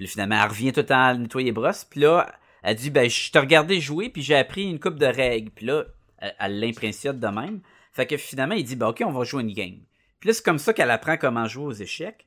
Puis 0.00 0.08
finalement, 0.08 0.42
elle 0.42 0.48
revient 0.48 0.72
tout 0.72 0.80
le 0.80 0.86
temps 0.86 1.08
à 1.08 1.14
nettoyer 1.14 1.44
les 1.48 1.52
brosses. 1.52 1.84
Puis 1.84 2.00
là, 2.00 2.34
elle 2.62 2.74
dit, 2.74 2.88
ben, 2.88 3.10
je 3.10 3.30
te 3.30 3.38
regardais 3.38 3.80
jouer, 3.80 4.08
puis 4.08 4.22
j'ai 4.22 4.34
appris 4.34 4.64
une 4.64 4.80
coupe 4.80 4.98
de 4.98 5.04
règles. 5.04 5.50
Puis 5.50 5.66
là, 5.66 5.84
elle, 6.16 6.58
l'impressionne 6.58 7.20
de 7.20 7.26
même. 7.26 7.60
Fait 7.92 8.06
que 8.06 8.16
finalement, 8.16 8.54
il 8.54 8.64
dit, 8.64 8.76
ben, 8.76 8.86
ok, 8.88 9.02
on 9.04 9.12
va 9.12 9.24
jouer 9.24 9.42
une 9.42 9.52
game. 9.52 9.80
Puis 10.18 10.28
là, 10.28 10.32
c'est 10.32 10.42
comme 10.42 10.58
ça 10.58 10.72
qu'elle 10.72 10.90
apprend 10.90 11.18
comment 11.18 11.46
jouer 11.46 11.66
aux 11.66 11.72
échecs. 11.72 12.26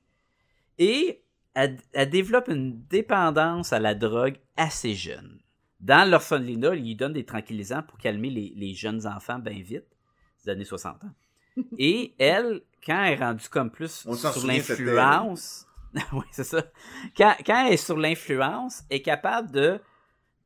Et 0.78 1.24
elle, 1.56 1.78
elle 1.94 2.12
développe 2.12 2.48
une 2.48 2.80
dépendance 2.90 3.74
à 3.74 3.80
la 3.80 3.96
drogue 3.96 4.38
assez 4.56 4.94
jeune. 4.94 5.40
Dans 5.80 6.08
l'orphelinat, 6.08 6.76
il 6.76 6.84
lui 6.84 6.96
donne 6.96 7.14
des 7.14 7.26
tranquillisants 7.26 7.82
pour 7.82 7.98
calmer 7.98 8.30
les, 8.30 8.54
les 8.56 8.76
jeunes 8.76 9.08
enfants 9.08 9.40
bien 9.40 9.60
vite, 9.60 9.88
des 10.46 10.52
années 10.52 10.64
60 10.64 11.06
ans. 11.06 11.12
Et 11.80 12.14
elle, 12.20 12.62
quand 12.86 13.04
elle 13.04 13.14
est 13.14 13.24
rendue 13.24 13.50
comme 13.50 13.72
plus 13.72 14.06
On 14.06 14.14
sur 14.14 14.46
l'influence, 14.46 15.66
oui, 16.14 16.26
c'est 16.32 16.44
ça. 16.44 16.64
Quand, 17.18 17.36
elle 17.48 17.74
est 17.74 17.78
sur 17.78 17.98
l'influence, 17.98 18.84
elle 18.90 18.98
est 18.98 19.02
capable 19.02 19.52
de, 19.52 19.80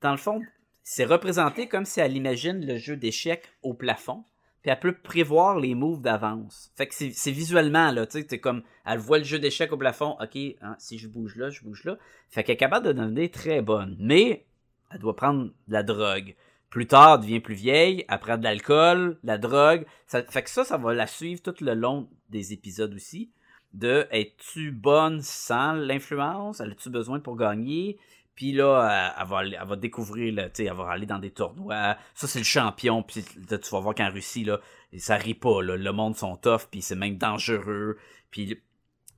dans 0.01 0.11
le 0.11 0.17
fond, 0.17 0.41
c'est 0.83 1.05
représenté 1.05 1.67
comme 1.67 1.85
si 1.85 1.99
elle 1.99 2.15
imagine 2.15 2.65
le 2.65 2.77
jeu 2.77 2.95
d'échecs 2.95 3.49
au 3.61 3.73
plafond, 3.73 4.23
puis 4.61 4.71
elle 4.71 4.79
peut 4.79 4.97
prévoir 4.97 5.59
les 5.59 5.75
moves 5.75 6.01
d'avance. 6.01 6.71
Fait 6.75 6.87
que 6.87 6.95
c'est 6.95 7.31
visuellement, 7.31 7.91
là, 7.91 8.05
tu 8.05 8.19
sais, 8.19 8.27
c'est 8.29 8.39
comme, 8.39 8.63
elle 8.85 8.99
voit 8.99 9.19
le 9.19 9.23
jeu 9.23 9.39
d'échecs 9.39 9.71
au 9.71 9.77
plafond, 9.77 10.17
ok, 10.21 10.37
hein, 10.61 10.75
si 10.79 10.97
je 10.97 11.07
bouge 11.07 11.35
là, 11.35 11.49
je 11.49 11.61
bouge 11.63 11.83
là. 11.83 11.97
Fait 12.29 12.43
qu'elle 12.43 12.53
est 12.53 12.57
capable 12.57 12.87
de 12.87 12.93
devenir 12.93 13.31
très 13.31 13.61
bonne. 13.61 13.95
Mais, 13.99 14.45
elle 14.91 14.99
doit 14.99 15.15
prendre 15.15 15.45
de 15.45 15.73
la 15.73 15.83
drogue. 15.83 16.35
Plus 16.69 16.87
tard, 16.87 17.15
elle 17.15 17.21
devient 17.21 17.39
plus 17.39 17.55
vieille, 17.55 18.05
elle 18.09 18.19
prend 18.19 18.37
de 18.37 18.43
l'alcool, 18.43 19.19
de 19.23 19.27
la 19.27 19.37
drogue. 19.37 19.85
Fait 20.07 20.43
que 20.43 20.49
ça, 20.49 20.65
ça 20.65 20.77
va 20.77 20.93
la 20.93 21.07
suivre 21.07 21.41
tout 21.41 21.55
le 21.61 21.73
long 21.73 22.09
des 22.29 22.51
épisodes 22.51 22.93
aussi. 22.93 23.31
De, 23.73 24.07
es-tu 24.11 24.71
bonne 24.71 25.21
sans 25.21 25.73
l'influence? 25.73 26.61
As-tu 26.61 26.89
besoin 26.89 27.19
pour 27.19 27.35
gagner? 27.35 27.97
Puis 28.35 28.51
là, 28.51 29.13
elle, 29.19 29.27
va, 29.27 29.43
elle 29.43 29.67
va 29.67 29.75
découvrir, 29.75 30.33
là, 30.33 30.47
elle 30.57 30.73
va 30.73 30.91
aller 30.91 31.05
dans 31.07 31.17
des 31.19 31.31
tournois. 31.31 31.97
Ça, 32.13 32.27
c'est 32.27 32.39
le 32.39 32.45
champion. 32.45 33.01
Puis 33.03 33.25
là, 33.49 33.57
tu 33.57 33.69
vas 33.71 33.79
voir 33.79 33.95
qu'en 33.95 34.11
Russie, 34.11 34.43
là, 34.43 34.59
ça 34.97 35.15
rit 35.15 35.33
pas. 35.33 35.61
Là. 35.63 35.75
Le 35.75 35.91
monde 35.91 36.15
sont 36.15 36.35
tough, 36.37 36.67
puis 36.69 36.81
c'est 36.81 36.95
même 36.95 37.17
dangereux. 37.17 37.97
Puis, 38.29 38.61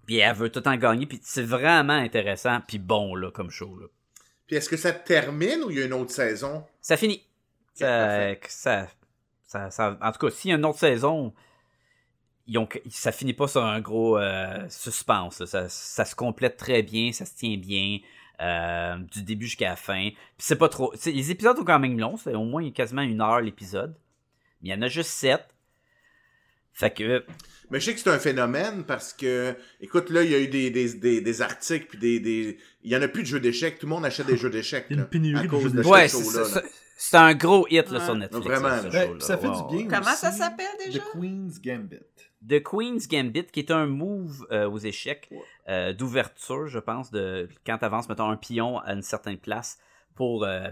puis 0.06 0.18
elle 0.18 0.36
veut 0.36 0.50
tout 0.50 0.62
temps 0.62 0.76
gagner. 0.78 1.06
Puis 1.06 1.20
c'est 1.22 1.44
vraiment 1.44 1.94
intéressant, 1.94 2.62
puis 2.66 2.80
bon, 2.80 3.14
là, 3.14 3.30
comme 3.32 3.50
show. 3.50 3.78
Là. 3.78 3.88
Puis 4.48 4.56
est-ce 4.56 4.70
que 4.70 4.78
ça 4.78 4.94
termine 4.94 5.64
ou 5.66 5.70
il 5.72 5.80
y 5.80 5.82
a 5.82 5.86
une 5.86 5.94
autre 5.94 6.12
saison? 6.12 6.66
Ça 6.82 6.96
finit. 6.98 7.22
Ça, 7.74 7.86
parfait. 7.86 8.40
ça, 8.48 8.88
ça, 9.44 9.70
ça- 9.70 9.98
en 10.02 10.12
tout 10.12 10.20
cas, 10.28 10.32
s'il 10.32 10.52
y 10.52 10.54
a 10.54 10.58
une 10.58 10.66
autre 10.66 10.80
saison, 10.80 11.34
ils 12.50 12.58
ont, 12.58 12.68
ça 12.90 13.12
finit 13.12 13.34
pas 13.34 13.48
sur 13.48 13.64
un 13.64 13.80
gros 13.80 14.18
euh, 14.18 14.66
suspense. 14.70 15.46
Ça, 15.46 15.70
ça 15.70 16.04
se 16.06 16.16
complète 16.16 16.58
très 16.58 16.82
bien, 16.84 17.12
ça 17.14 17.26
se 17.26 17.36
tient 17.36 17.58
bien. 17.58 18.00
euh, 18.42 18.98
du 19.12 19.24
début 19.24 19.46
jusqu'à 19.48 19.70
la 19.70 19.76
fin. 19.76 20.10
Puis 20.12 20.18
c'est 20.40 20.56
pas 20.56 20.70
trop. 20.70 20.94
les 21.06 21.30
épisodes 21.32 21.58
sont 21.58 21.66
quand 21.66 21.78
même 21.80 22.00
longs, 22.00 22.16
c'est 22.18 22.34
au 22.36 22.46
moins 22.46 22.70
quasiment 22.72 23.02
une 23.02 23.20
heure 23.22 23.42
l'épisode. 23.42 23.94
Mais 24.62 24.70
il 24.70 24.72
y 24.72 24.76
en 24.76 24.82
a 24.82 24.88
juste 24.88 25.10
sept. 25.12 25.46
Fait 26.72 26.92
que. 26.92 27.26
Mais 27.70 27.80
je 27.82 27.86
sais 27.86 27.94
que 27.94 28.00
c'est 28.00 28.10
un 28.10 28.18
phénomène 28.20 28.84
parce 28.86 29.12
que, 29.14 29.54
écoute, 29.82 30.10
là, 30.10 30.24
il 30.24 30.32
y 30.32 30.36
a 30.36 30.40
eu 30.40 30.48
des, 30.48 30.70
des, 30.72 30.94
des, 30.94 31.20
des 31.22 31.42
articles, 31.42 31.86
puis 31.90 31.98
des, 32.00 32.20
des... 32.20 32.58
Il 32.84 32.92
y 32.92 32.96
en 32.96 33.02
a 33.02 33.08
plus 33.10 33.24
de 33.24 33.28
jeux 33.28 33.40
d'échecs. 33.42 33.78
Tout 33.78 33.86
le 33.86 33.90
monde 33.92 34.06
achète 34.06 34.26
des 34.28 34.38
jeux 34.38 34.50
d'échecs. 34.50 34.86
Il 34.90 34.96
y 34.96 35.00
a 35.00 35.04
une 35.04 35.10
pénurie 35.10 35.42
à 35.42 35.44
de 35.44 35.48
cause 35.50 35.64
jeux 35.64 35.70
de 35.72 35.84
Ouais, 35.86 36.08
c'est 37.02 37.18
un 37.18 37.34
gros 37.36 37.68
hit 37.70 37.90
là, 37.92 38.00
Ouais. 38.00 38.06
sur 38.06 38.16
Netflix. 38.16 38.46
Vraiment, 38.48 38.70
là, 38.70 38.82
là. 38.92 39.08
Ça 39.20 39.38
fait 39.38 39.48
du 39.50 39.78
bien 39.78 39.88
Comment 39.88 40.16
ça 40.16 40.32
s'appelle 40.32 40.66
déjà? 40.86 41.00
The 41.00 41.04
Queen's 41.12 41.62
Gambit. 41.62 41.98
The 42.48 42.62
Queen's 42.64 43.08
Gambit, 43.08 43.46
qui 43.46 43.60
est 43.60 43.72
un 43.72 43.86
move 43.86 44.48
euh, 44.52 44.70
aux 44.70 44.78
échecs 44.78 45.30
euh, 45.68 45.94
d'ouverture, 45.94 46.68
je 46.68 46.80
pense, 46.80 47.12
de 47.12 47.50
quand 47.66 47.78
tu 47.78 47.86
avances, 47.86 48.08
mettons, 48.08 48.30
un 48.30 48.38
pion 48.38 48.80
à 48.80 48.94
une 48.94 49.02
certaine 49.02 49.38
place 49.38 49.78
pour. 50.16 50.46
euh, 50.46 50.70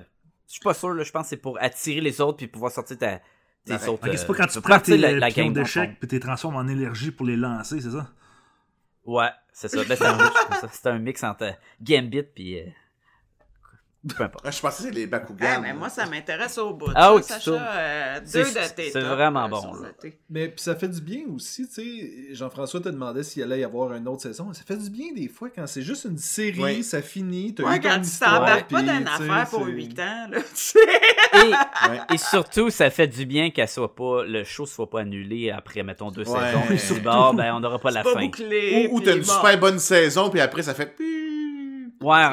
je 0.48 0.54
suis 0.54 0.62
pas 0.62 0.74
sûr, 0.74 0.94
là, 0.94 1.04
je 1.04 1.12
pense 1.12 1.24
que 1.24 1.30
c'est 1.30 1.38
pour 1.38 1.58
attirer 1.62 2.00
les 2.00 2.22
autres 2.22 2.38
puis 2.38 2.48
pouvoir 2.48 2.72
sortir 2.72 2.98
ta, 2.98 3.20
tes 3.66 3.74
autres. 3.90 4.08
Ok, 4.08 4.16
c'est 4.18 4.26
pas 4.28 4.34
euh, 4.34 4.38
quand 4.38 4.48
tu 4.48 4.62
prends 4.62 4.80
tes 4.80 4.98
la- 4.98 5.12
la 5.20 5.28
pions 5.28 5.52
d'échecs 5.52 6.00
puis 6.00 6.08
tu 6.08 6.16
les 6.16 6.22
transformes 6.22 6.56
en 6.56 6.68
énergie 6.70 7.12
pour 7.12 7.26
les 7.26 7.36
lancer, 7.36 7.82
c'est 7.82 7.92
ça? 7.92 8.10
Ouais, 9.06 9.30
c'est 9.52 9.68
ça. 9.68 9.84
Ben, 9.84 9.96
c'est 9.98 10.88
un, 10.88 10.94
un 10.96 11.00
mix 11.00 11.24
entre 11.24 11.54
Gambit 11.82 12.24
puis. 12.24 12.60
Peu 14.16 14.24
importe. 14.24 14.46
Ah, 14.48 14.52
je 14.52 14.60
pensais 14.62 14.78
que 14.84 14.84
c'était 14.90 14.96
les 15.00 15.04
Ah, 15.06 15.08
Bakugan. 15.20 15.62
mais 15.62 15.74
moi, 15.74 15.90
ça 15.90 16.06
m'intéresse 16.06 16.58
au 16.60 16.74
bout. 16.74 16.92
Ah 16.96 17.02
ça, 17.02 17.16
oui, 17.16 17.24
Sacha, 17.24 17.40
ça. 17.52 17.72
euh, 17.78 18.20
C'est- 18.24 18.44
deux 18.44 18.46
de 18.62 18.74
tes 18.76 18.92
c'est 18.92 19.02
vraiment 19.02 19.46
euh, 19.46 19.50
bon, 19.50 19.74
là. 19.74 19.90
Mais 20.30 20.48
puis 20.50 20.62
ça 20.62 20.76
fait 20.76 20.88
du 20.88 21.02
bien 21.02 21.22
aussi, 21.36 21.68
tu 21.68 21.74
sais. 21.74 22.34
Jean-François 22.36 22.80
te 22.80 22.90
demandait 22.90 23.24
s'il 23.24 23.44
allait 23.44 23.60
y 23.60 23.64
avoir 23.66 23.94
une 23.94 24.08
autre 24.08 24.22
saison. 24.22 24.54
Ça 24.54 24.62
fait 24.66 24.78
du 24.78 24.90
bien 24.90 25.08
des 25.14 25.28
fois 25.28 25.50
quand 25.54 25.68
c'est 25.68 25.82
juste 25.82 26.06
une 26.06 26.18
série, 26.20 26.62
Oui. 26.62 26.84
ça 26.84 27.02
finit. 27.02 27.54
T'as 27.56 27.64
Ouais, 27.64 27.78
eu 27.78 27.82
ton 27.82 27.90
quand 27.90 27.96
tu 27.96 28.02
histoire, 28.08 28.34
t'embarques 28.40 28.70
pas 28.70 28.78
puis, 28.78 28.88
dans 28.88 28.94
une 28.94 29.04
tu 29.06 29.12
sais, 29.18 29.30
affaire 29.30 29.50
pour 29.50 29.66
c'est- 29.66 29.72
8 29.72 30.00
ans, 30.00 30.28
là, 30.32 30.40
tu 30.42 30.46
sais. 30.54 30.80
Et, 31.34 31.38
Ouais. 31.90 32.00
et 32.14 32.18
surtout, 32.18 32.70
ça 32.70 32.90
fait 32.90 33.08
du 33.08 33.26
bien 33.26 33.50
qu'elle 33.50 33.68
soit 33.68 33.94
pas, 33.94 34.24
le 34.24 34.44
show 34.46 34.66
soit 34.66 34.90
pas 34.90 35.02
annulé 35.02 35.50
après, 35.52 35.84
mettons, 35.84 36.12
deux 36.12 36.28
Ouais. 36.30 36.40
saisons. 36.40 36.64
Et 36.72 36.78
Surtout. 36.78 37.02
ben, 37.36 37.54
on 37.56 37.60
n'aura 37.60 37.80
pas 37.80 37.92
la 37.92 38.04
C'est 38.04 38.14
pas 38.14 38.20
fin. 38.20 38.26
bouclé. 38.26 38.88
Ou, 38.92 38.98
ou 38.98 39.02
t'as 39.02 39.16
une 39.16 39.24
bon, 39.24 39.34
super 39.34 39.60
bonne 39.60 39.80
saison, 39.80 40.30
puis 40.30 40.40
après, 40.40 40.64
ça 40.64 40.74
fait... 40.74 40.96
Ouais, 42.02 42.24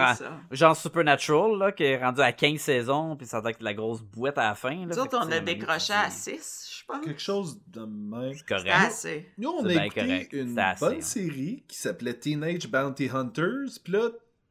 genre 0.50 0.76
Supernatural, 0.76 1.56
là, 1.58 1.72
qui 1.72 1.84
est 1.84 1.96
rendu 1.96 2.20
à 2.20 2.32
15 2.32 2.60
saisons, 2.60 3.16
puis 3.16 3.26
ça 3.26 3.40
doit 3.40 3.50
être 3.50 3.62
la 3.62 3.72
grosse 3.74 4.02
boîte 4.02 4.36
à 4.38 4.48
la 4.48 4.54
fin. 4.54 4.70
Là, 4.74 4.86
Nous 4.86 4.98
autres, 4.98 5.18
on 5.20 5.30
a 5.30 5.40
décroché 5.40 5.92
à 5.92 6.04
tu 6.04 6.32
dis, 6.32 6.38
6, 6.38 6.78
je 6.80 6.84
pense. 6.86 7.04
Quelque 7.04 7.20
chose 7.22 7.60
de 7.68 7.80
même. 7.80 8.34
C'est 8.34 8.46
correct. 8.46 8.70
assez. 8.74 9.30
Nous, 9.38 9.48
on 9.48 9.64
a 9.64 9.86
écouté 9.86 10.00
correct. 10.00 10.32
une 10.32 10.58
assez, 10.58 10.84
bonne 10.84 10.96
hein. 10.98 11.00
série 11.00 11.64
qui 11.66 11.76
s'appelait 11.78 12.14
Teenage 12.14 12.68
Bounty 12.68 13.08
Hunters. 13.12 13.78
Puis 13.82 13.92
là, 13.94 14.08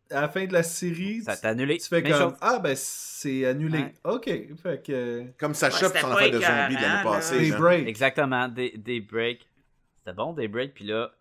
à 0.09 0.21
la 0.21 0.29
fin 0.29 0.45
de 0.45 0.53
la 0.53 0.63
série, 0.63 1.21
Ça 1.21 1.37
tu, 1.37 1.45
annulé. 1.45 1.77
tu 1.77 1.87
fais 1.87 2.01
Même 2.01 2.11
comme 2.11 2.21
chose. 2.31 2.37
Ah, 2.41 2.59
ben 2.59 2.75
c'est 2.75 3.45
annulé. 3.45 3.79
Ouais. 3.79 3.93
Ok. 4.05 4.25
Fait 4.61 4.83
que. 4.85 5.25
Comme 5.39 5.53
Sacha 5.53 5.87
Ouais, 5.89 5.99
son 6.01 6.11
affaire 6.11 6.31
de 6.31 6.39
zombies 6.39 6.75
de 6.75 6.81
l'année 6.81 7.03
passée. 7.03 7.51
breaks. 7.51 7.87
Exactement, 7.87 8.47
des, 8.47 8.71
des 8.77 8.99
breaks. 8.99 9.47
C'était 9.99 10.13
bon, 10.15 10.33
des 10.33 10.47
breaks, 10.47 10.73
puis 10.73 10.85
là, 10.85 11.11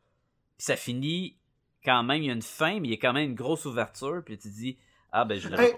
ça 0.58 0.76
finit 0.76 1.36
quand 1.84 2.02
même, 2.02 2.22
il 2.22 2.26
y 2.26 2.30
a 2.30 2.34
une 2.34 2.42
fin, 2.42 2.80
mais 2.80 2.88
il 2.88 2.90
y 2.90 2.94
a 2.94 2.98
quand 2.98 3.12
même 3.12 3.30
une 3.30 3.34
grosse 3.34 3.64
ouverture, 3.64 4.22
puis 4.24 4.38
tu 4.38 4.48
dis, 4.48 4.76
ah 5.12 5.24
ben 5.24 5.38
je 5.38 5.48
le 5.48 5.58
Hey, 5.60 5.74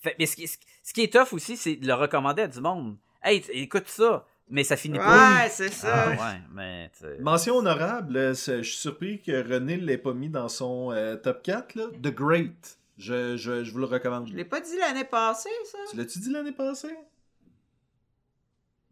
Fait- 0.00 0.16
mais 0.18 0.26
ce 0.26 0.36
qui, 0.36 0.46
ce- 0.46 0.58
ce 0.82 0.92
qui 0.92 1.02
est 1.02 1.12
tough 1.12 1.32
aussi, 1.32 1.56
c'est 1.56 1.76
de 1.76 1.86
le 1.86 1.94
recommander 1.94 2.42
à 2.42 2.48
du 2.48 2.60
monde. 2.60 2.96
Hey, 3.22 3.44
écoute 3.50 3.88
ça, 3.88 4.24
mais 4.48 4.62
ça 4.62 4.76
finit 4.76 4.98
pas. 4.98 5.42
Ouais, 5.42 5.48
c'est 5.50 5.70
ça. 5.72 6.04
Ah 6.06 6.10
ouais, 6.10 6.40
mais 6.52 6.90
mention 7.20 7.56
honorable, 7.56 8.16
euh, 8.16 8.34
je 8.34 8.62
suis 8.62 8.76
surpris 8.78 9.20
que 9.20 9.32
René 9.52 9.76
ne 9.78 9.84
l'ait 9.84 9.98
pas 9.98 10.12
mis 10.14 10.28
dans 10.28 10.48
son 10.48 10.92
euh, 10.92 11.16
top 11.16 11.42
4. 11.42 11.74
Là. 11.74 11.84
The 12.02 12.14
Great. 12.14 12.78
Je, 12.98 13.36
je, 13.36 13.64
je 13.64 13.70
vous 13.72 13.78
le 13.78 13.86
recommande. 13.86 14.28
Je 14.28 14.34
l'ai 14.34 14.44
pas 14.44 14.60
dit 14.60 14.76
l'année 14.78 15.04
passée, 15.04 15.50
ça? 15.70 15.78
Tu 15.90 15.96
l'as-tu 15.96 16.18
dit 16.20 16.30
l'année 16.30 16.52
passée? 16.52 16.94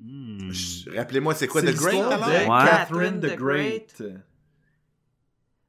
Hmm. 0.01 0.51
Rappelez-moi, 0.97 1.35
c'est 1.35 1.47
quoi 1.47 1.63
The 1.63 1.67
Great, 1.67 1.93
l'histoire 1.95 2.11
alors? 2.13 2.27
de 2.27 2.33
Ouais. 2.33 2.71
Catherine 2.71 3.21
the 3.21 3.21
Catherine 3.21 3.21
the 3.21 3.37
Great. 3.39 4.03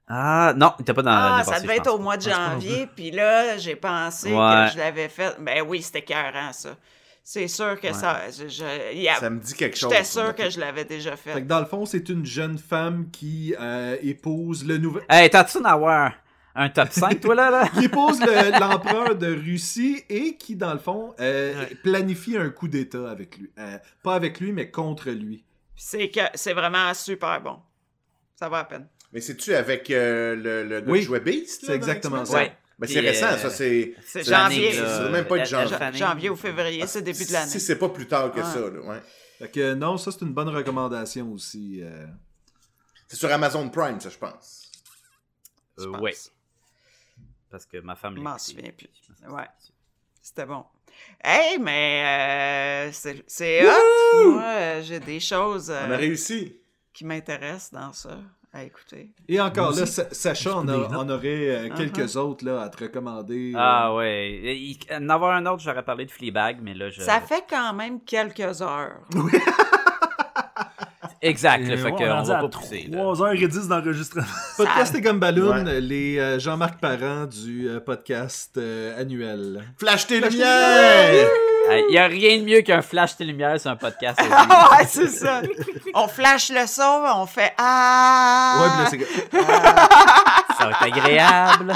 Ah, 0.07 0.53
non, 0.55 0.73
il 0.77 0.83
était 0.83 0.93
pas 0.93 1.01
dans 1.01 1.11
Ah, 1.11 1.29
l'année 1.37 1.43
ça 1.45 1.59
devait 1.59 1.75
je 1.75 1.79
être 1.81 1.87
au 1.87 1.95
pense. 1.95 2.01
mois 2.03 2.17
de 2.17 2.29
non 2.29 2.35
janvier, 2.35 2.87
puis 2.95 3.09
là, 3.11 3.57
j'ai 3.57 3.75
pensé 3.75 4.31
Ouais. 4.31 4.65
que 4.67 4.73
je 4.73 4.77
l'avais 4.77 5.09
fait. 5.09 5.35
Ben 5.39 5.63
oui, 5.67 5.81
c'était 5.81 5.99
écœurant, 5.99 6.53
ça. 6.53 6.75
C'est 7.23 7.47
sûr 7.47 7.79
que 7.79 7.87
Ouais. 7.87 7.93
ça. 7.93 8.21
Je, 8.29 8.47
je- 8.47 9.15
Ça 9.19 9.29
me 9.31 9.39
dit 9.39 9.53
quelque 9.55 9.75
chose. 9.75 9.91
J'étais 9.91 10.03
sûr 10.03 10.35
que 10.35 10.47
je 10.49 10.59
l'avais 10.59 10.85
déjà 10.85 11.15
Fait 11.17 11.33
fait. 11.33 11.41
que 11.41 11.47
dans 11.47 11.59
le 11.59 11.65
fond, 11.65 11.85
c'est 11.87 12.07
une 12.09 12.23
jeune 12.23 12.59
femme 12.59 13.09
qui 13.11 13.55
euh, 13.59 13.97
épouse 14.03 14.63
le 14.63 14.77
nouvel. 14.77 15.03
Hey, 15.09 15.27
t'as-tu 15.31 15.59
d'avoir 15.59 16.11
un 16.53 16.69
top 16.69 16.89
5, 16.91 17.19
toi, 17.19 17.33
là? 17.33 17.49
là? 17.49 17.67
qui 17.67 17.85
épouse 17.85 18.21
le- 18.21 18.51
l'empereur 18.59 19.15
de 19.15 19.33
Russie 19.33 20.03
et 20.07 20.37
qui, 20.37 20.55
dans 20.55 20.71
le 20.73 20.79
fond, 20.79 21.15
euh, 21.19 21.65
planifie 21.83 22.37
un 22.37 22.51
coup 22.51 22.67
d'État 22.67 23.09
avec 23.09 23.39
lui. 23.39 23.49
Euh, 23.57 23.79
pas 24.03 24.13
avec 24.13 24.39
lui, 24.39 24.51
mais 24.51 24.69
contre 24.69 25.09
lui. 25.09 25.43
C'est 25.75 26.09
que 26.11 26.21
c'est 26.35 26.53
vraiment 26.53 26.93
super 26.93 27.41
bon. 27.41 27.57
Ça 28.35 28.49
va 28.49 28.59
à 28.59 28.63
peine. 28.65 28.87
Mais 29.13 29.21
c'est-tu 29.21 29.53
avec 29.55 29.89
euh, 29.91 30.35
le, 30.35 30.63
le 30.63 30.81
gars 30.81 30.91
Oui, 30.91 30.99
qui 30.99 31.05
jouait 31.05 31.19
Beast? 31.21 31.61
là, 31.63 31.67
c'est 31.69 31.75
exactement 31.75 32.21
X-Men? 32.23 32.41
Ouais. 32.43 32.57
Ben, 32.77 32.87
c'est 32.89 32.99
récent, 32.99 33.27
euh, 33.27 33.37
ça, 33.37 33.49
c'est... 33.49 33.95
C'est 34.05 34.23
C'est 34.23 34.29
janvier. 34.31 34.73
Ça 34.73 34.99
doit 34.99 35.09
même 35.09 35.25
pas 35.25 35.37
être 35.37 35.53
Elle- 35.53 35.59
elle- 35.61 35.67
janvier. 35.79 35.97
Janvier 35.99 36.29
ou 36.29 36.35
février, 36.35 36.85
c'est 36.87 37.01
début 37.01 37.23
de 37.25 37.31
l'année. 37.31 37.49
Si 37.51 37.59
c'est 37.61 37.77
pas 37.77 37.87
plus 37.89 38.05
tard 38.07 38.31
que 38.33 38.41
ça, 38.43 38.59
là, 38.59 38.81
ouais. 38.81 39.01
Fait 39.39 39.49
que 39.49 39.73
non, 39.73 39.97
ça, 39.97 40.11
c'est 40.11 40.21
une 40.21 40.33
bonne 40.33 40.49
recommandation 40.49 41.31
aussi. 41.31 41.79
euh. 41.81 42.05
C'est 43.07 43.15
sur 43.17 43.31
Amazon 43.31 43.69
Prime, 43.69 43.99
ça, 44.01 44.09
je 44.09 44.17
pense. 44.17 44.71
Euh, 45.79 45.87
ouais. 45.99 46.13
Parce 47.49 47.65
que 47.65 47.77
ma 47.77 47.95
femme 47.95 48.15
Je 48.17 48.21
m'en 48.21 48.37
souviens 48.37 48.71
plus. 48.77 48.89
Ouais. 49.29 49.47
C'était 50.21 50.45
bon. 50.45 50.65
Hey, 51.23 51.57
mais 51.59 52.87
euh, 52.87 52.91
c'est 52.93 53.23
c'est 53.27 53.65
hot. 53.65 54.31
Moi, 54.31 54.41
euh, 54.43 54.81
j'ai 54.81 54.99
des 54.99 55.19
choses 55.19 55.69
euh, 55.69 55.85
On 55.87 55.91
a 55.91 55.97
réussi. 55.97 56.57
qui 56.93 57.05
m'intéressent 57.05 57.71
dans 57.73 57.93
ça 57.93 58.17
à 58.55 58.63
écouter. 58.63 59.09
Et 59.27 59.39
encore 59.41 59.71
Moi 59.71 59.75
là, 59.77 59.83
aussi. 59.83 60.01
Sacha, 60.11 60.51
on, 60.57 60.67
a- 60.69 61.13
aurait 61.13 61.27
euh, 61.27 61.67
Uh-huh. 61.67 61.73
quelques 61.75 62.15
autres 62.15 62.45
là, 62.45 62.61
à 62.61 62.69
te 62.69 62.83
recommander. 62.85 63.51
euh. 63.53 63.57
Ah 63.59 63.93
ouais. 63.93 64.77
En 64.93 65.09
avoir 65.09 65.35
un 65.35 65.45
autre, 65.45 65.61
j'aurais 65.61 65.83
parlé 65.83 66.05
de 66.05 66.11
Fleabag, 66.11 66.59
mais 66.61 66.73
là, 66.73 66.89
je... 66.89 67.01
Ça 67.01 67.19
fait 67.21 67.43
quand 67.49 67.73
même 67.73 67.99
quelques 68.01 68.61
heures. 68.61 68.99
Exact, 71.21 71.61
Et 71.63 71.71
le 71.71 71.77
fait 71.77 71.91
qu'on 71.91 72.05
va 72.23 72.23
pas 72.41 72.47
pousser. 72.49 72.87
là. 72.89 72.99
3h10 72.99 73.67
d'enregistrement. 73.67 74.25
Podcast 74.57 74.93
et 74.95 75.01
comme 75.01 75.19
Balloon, 75.19 75.65
Ouais. 75.65 75.81
les 75.81 76.19
euh, 76.19 76.37
Jean-Marc 76.39 76.79
Parent 76.79 77.25
du 77.25 77.67
euh, 77.67 77.79
podcast 77.79 78.55
euh, 78.57 78.99
annuel. 78.99 79.63
Flash 79.79 80.05
tes 80.07 80.19
lumières! 80.21 81.27
Il 81.71 81.87
n'y 81.91 81.97
a 81.97 82.07
rien 82.07 82.37
de 82.39 82.43
mieux 82.43 82.61
qu'un 82.61 82.81
flash 82.81 83.17
de 83.17 83.25
lumière 83.25 83.59
sur 83.59 83.71
un 83.71 83.75
podcast. 83.75 84.19
Ah 84.31 84.69
ouais, 84.77 84.85
c'est 84.87 85.07
ça. 85.09 85.41
On 85.93 86.07
flash 86.07 86.49
le 86.51 86.65
son, 86.67 87.03
on 87.15 87.25
fait 87.25 87.53
Ah! 87.57 88.59
Ouais, 88.61 88.69
puis 88.89 88.99
là, 88.99 89.07
c'est 89.31 89.37
Ça 90.57 90.65
va 90.65 90.69
être 90.71 90.83
agréable. 90.83 91.73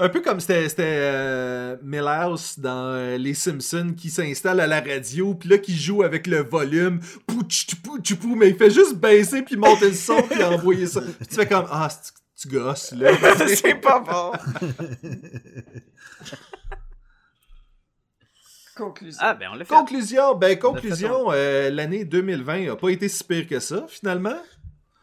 Un 0.00 0.08
peu 0.08 0.20
comme 0.20 0.38
c'était 0.38 0.68
c'était, 0.68 0.82
euh, 0.86 1.76
Milhouse 1.82 2.54
dans 2.58 2.92
euh, 2.94 3.16
Les 3.18 3.34
Simpsons 3.34 3.94
qui 3.96 4.10
s'installe 4.10 4.60
à 4.60 4.66
la 4.68 4.80
radio, 4.80 5.34
puis 5.34 5.48
là 5.48 5.58
qui 5.58 5.76
joue 5.76 6.04
avec 6.04 6.28
le 6.28 6.44
volume, 6.44 7.00
pouch, 7.26 7.66
pou, 7.82 7.98
tchou, 7.98 8.16
pou, 8.16 8.36
mais 8.36 8.50
il 8.50 8.56
fait 8.56 8.70
juste 8.70 8.94
baisser 8.94 9.42
puis 9.42 9.56
monter 9.56 9.88
le 9.88 9.94
son 9.94 10.22
puis 10.22 10.42
envoyer 10.44 10.86
ça. 10.86 11.00
Puis 11.00 11.26
tu 11.28 11.34
fais 11.34 11.46
comme 11.48 11.66
ah 11.70 11.88
c'est- 11.90 12.12
tu 12.40 12.46
gosses 12.46 12.92
là. 12.92 13.10
c'est 13.48 13.74
pas 13.74 13.98
bon. 13.98 14.32
Conclusion. 18.78 19.18
Ah, 19.20 19.34
ben 19.34 19.48
on 19.52 19.56
l'a 19.56 19.64
fait. 19.64 19.74
conclusion, 19.74 20.34
ben 20.36 20.56
conclusion, 20.56 21.32
euh, 21.32 21.68
l'année 21.68 22.04
2020 22.04 22.72
a 22.72 22.76
pas 22.76 22.90
été 22.90 23.08
si 23.08 23.24
pire 23.24 23.46
que 23.48 23.58
ça 23.58 23.84
finalement. 23.88 24.40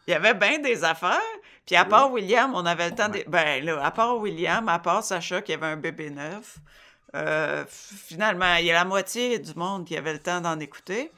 Il 0.06 0.12
y 0.12 0.14
avait 0.14 0.34
bien 0.34 0.58
des 0.58 0.82
affaires. 0.82 1.20
Puis 1.66 1.76
à 1.76 1.84
part 1.84 2.10
William, 2.10 2.52
on 2.54 2.64
avait 2.64 2.88
le 2.88 2.94
temps 2.94 3.08
de... 3.08 3.22
Ben 3.28 3.62
là, 3.64 3.84
à 3.84 3.90
part 3.90 4.18
William, 4.18 4.66
à 4.68 4.78
part 4.78 5.04
Sacha 5.04 5.42
qui 5.42 5.52
avait 5.52 5.66
un 5.66 5.76
bébé 5.76 6.10
neuf, 6.10 6.58
euh, 7.14 7.64
finalement, 7.68 8.54
il 8.54 8.66
y 8.66 8.70
a 8.70 8.74
la 8.74 8.84
moitié 8.84 9.38
du 9.38 9.52
monde 9.54 9.84
qui 9.84 9.96
avait 9.96 10.12
le 10.12 10.20
temps 10.20 10.40
d'en 10.40 10.58
écouter. 10.58 11.10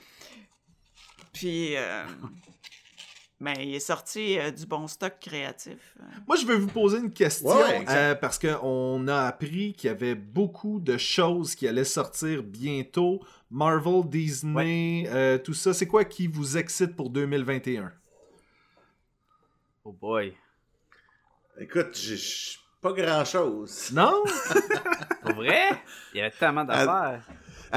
Puis... 1.33 1.77
euh, 1.77 2.03
ben, 3.41 3.55
il 3.61 3.75
est 3.75 3.81
sorti 3.81 4.39
euh, 4.39 4.51
du 4.51 4.67
bon 4.67 4.89
stock 4.89 5.15
créatif. 5.21 5.97
Moi, 6.27 6.37
je 6.37 6.45
veux 6.45 6.57
vous 6.57 6.67
poser 6.67 6.99
une 6.99 7.13
question 7.13 7.49
Ouais, 7.49 7.85
euh, 7.89 8.15
parce 8.17 8.39
qu'on 8.39 9.07
a 9.07 9.23
appris 9.27 9.75
qu'il 9.75 9.89
y 9.89 9.91
avait 9.93 10.17
beaucoup 10.17 10.81
de 10.81 10.97
choses 10.97 11.55
qui 11.55 11.69
allaient 11.69 11.85
sortir 11.85 12.43
bientôt. 12.43 13.21
Marvel, 13.51 14.03
Disney, 14.07 15.09
euh, 15.09 15.39
tout 15.39 15.55
ça. 15.55 15.73
C'est 15.73 15.87
quoi 15.87 16.05
qui 16.05 16.27
vous 16.27 16.57
excite 16.59 16.97
pour 16.97 17.11
2021? 17.11 17.93
Oh 19.85 19.93
boy. 19.93 20.35
Écoute, 21.61 21.97
j'ai 21.97 22.19
pas 22.81 22.93
grand-chose. 22.93 23.91
Non? 23.93 24.23
Pour 25.23 25.35
vrai? 25.35 25.83
Il 26.15 26.19
y 26.19 26.21
avait 26.21 26.31
tellement 26.31 26.65
d'affaires. 26.65 27.23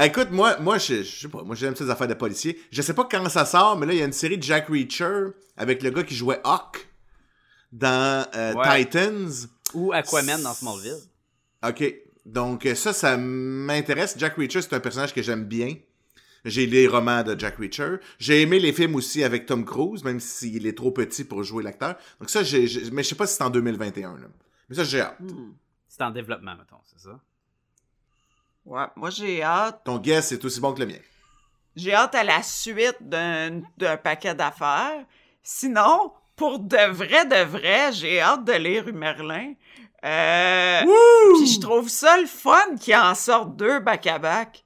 Écoute, 0.00 0.28
moi, 0.30 0.58
moi, 0.60 0.78
je, 0.78 1.02
je 1.02 1.20
sais 1.20 1.28
pas, 1.28 1.42
moi 1.42 1.54
j'aime 1.54 1.76
ces 1.76 1.90
affaires 1.90 2.08
de 2.08 2.14
policiers. 2.14 2.58
Je 2.70 2.80
sais 2.82 2.94
pas 2.94 3.04
quand 3.10 3.28
ça 3.28 3.44
sort, 3.44 3.76
mais 3.78 3.86
là, 3.86 3.92
il 3.92 3.98
y 3.98 4.02
a 4.02 4.06
une 4.06 4.12
série 4.12 4.38
de 4.38 4.42
Jack 4.42 4.68
Reacher 4.68 5.28
avec 5.56 5.82
le 5.82 5.90
gars 5.90 6.02
qui 6.02 6.14
jouait 6.14 6.40
Hawk 6.44 6.88
dans 7.72 8.26
euh, 8.34 8.54
Ouais. 8.54 8.84
Titans. 8.84 9.30
Ou 9.74 9.92
Aquaman 9.92 10.42
dans 10.42 10.52
Smallville. 10.54 10.98
Ok, 11.66 11.94
donc 12.26 12.68
ça, 12.74 12.92
ça 12.92 13.16
m'intéresse. 13.16 14.14
Jack 14.18 14.36
Reacher, 14.36 14.62
c'est 14.62 14.74
un 14.74 14.80
personnage 14.80 15.14
que 15.14 15.22
j'aime 15.22 15.44
bien. 15.44 15.74
J'ai 16.44 16.66
les 16.66 16.88
romans 16.88 17.22
de 17.22 17.38
Jack 17.38 17.56
Reacher. 17.58 17.96
J'ai 18.18 18.42
aimé 18.42 18.58
les 18.58 18.72
films 18.72 18.96
aussi 18.96 19.22
avec 19.22 19.46
Tom 19.46 19.64
Cruise, 19.64 20.02
même 20.02 20.18
s'il 20.18 20.66
est 20.66 20.76
trop 20.76 20.90
petit 20.90 21.22
pour 21.24 21.44
jouer 21.44 21.62
l'acteur. 21.62 21.94
Donc 22.18 22.30
ça, 22.30 22.42
j'ai, 22.42 22.66
j'ai- 22.66 22.90
mais 22.90 23.02
je 23.04 23.10
sais 23.10 23.14
pas 23.14 23.26
si 23.28 23.36
c'est 23.36 23.44
en 23.44 23.50
2021. 23.50 24.14
Là. 24.18 24.26
Mais 24.68 24.74
ça, 24.74 24.82
j'ai 24.84 25.00
hâte. 25.02 25.20
Hmm. 25.20 25.52
C'est 25.88 26.02
en 26.02 26.10
développement, 26.10 26.56
mettons, 26.56 26.78
c'est 26.84 26.98
ça? 27.00 27.20
Ouais, 28.64 28.84
moi 28.96 29.10
j'ai 29.10 29.42
hâte. 29.42 29.82
Ton 29.84 29.98
guess 29.98 30.32
est 30.32 30.44
aussi 30.44 30.60
bon 30.60 30.72
que 30.72 30.80
le 30.80 30.86
mien. 30.86 30.98
J'ai 31.74 31.94
hâte 31.94 32.14
à 32.14 32.22
la 32.22 32.42
suite 32.42 32.96
d'un 33.00 33.62
paquet 34.02 34.34
d'affaires. 34.34 35.04
Sinon, 35.42 36.12
pour 36.36 36.58
de 36.58 36.90
vrai, 36.90 37.24
de 37.24 37.42
vrai, 37.44 37.92
j'ai 37.92 38.20
hâte 38.20 38.44
de 38.44 38.52
lire 38.52 38.84
Merlin. 38.92 39.54
Euh, 40.04 40.80
Puis 41.38 41.54
je 41.54 41.60
trouve 41.60 41.88
ça 41.88 42.16
le 42.18 42.26
fun 42.26 42.76
qu'il 42.80 42.94
en 42.96 43.14
sorte 43.14 43.56
deux 43.56 43.80
back-à-back. 43.80 44.64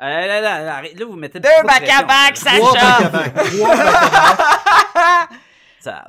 Euh, 0.00 0.26
là, 0.26 0.40
là, 0.40 0.82
là, 0.82 1.04
vous 1.04 1.16
mettez 1.16 1.40
Deux 1.40 1.48
back-à-back. 1.64 2.34
Trois 2.34 2.72
back-à-back. 2.72 3.34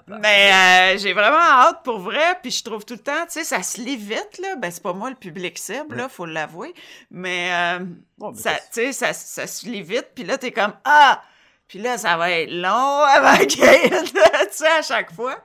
Mais 0.08 0.94
euh, 0.96 0.98
j'ai 0.98 1.14
vraiment 1.14 1.38
hâte 1.40 1.84
pour 1.84 2.00
vrai, 2.00 2.38
puis 2.42 2.52
je 2.52 2.64
trouve 2.64 2.86
tout 2.86 2.96
le 2.96 3.00
temps, 3.00 3.26
tu 3.26 3.34
sais, 3.34 3.44
ça 3.44 3.62
se 3.64 3.80
lit 3.82 3.98
vite, 3.98 4.40
là. 4.42 4.56
Ben, 4.58 4.72
c'est 4.72 4.82
pas 4.84 4.94
moi 4.94 5.10
le 5.10 5.16
public 5.16 5.58
cible, 5.58 5.96
là, 5.96 6.10
faut 6.10 6.26
l'avouer. 6.26 6.74
Mais, 7.12 7.50
euh, 7.80 7.86
Bon, 8.18 8.32
mais 8.32 8.38
ça, 8.40 8.52
tu 8.56 8.62
sais, 8.72 8.92
ça, 8.94 9.14
ça 9.14 9.48
se 9.48 9.66
lit 9.68 9.82
vite, 9.84 10.10
puis 10.16 10.24
là, 10.24 10.38
t'es 10.38 10.52
comme 10.52 10.74
Ah! 10.84 11.22
Puis 11.68 11.78
là, 11.80 11.98
ça 12.00 12.18
va 12.18 12.32
être 12.32 12.52
long 12.52 12.68
avant 13.04 13.38
qu'il 13.46 13.62
tu 13.62 14.48
sais, 14.52 14.68
à 14.68 14.82
chaque 14.82 15.14
fois. 15.14 15.38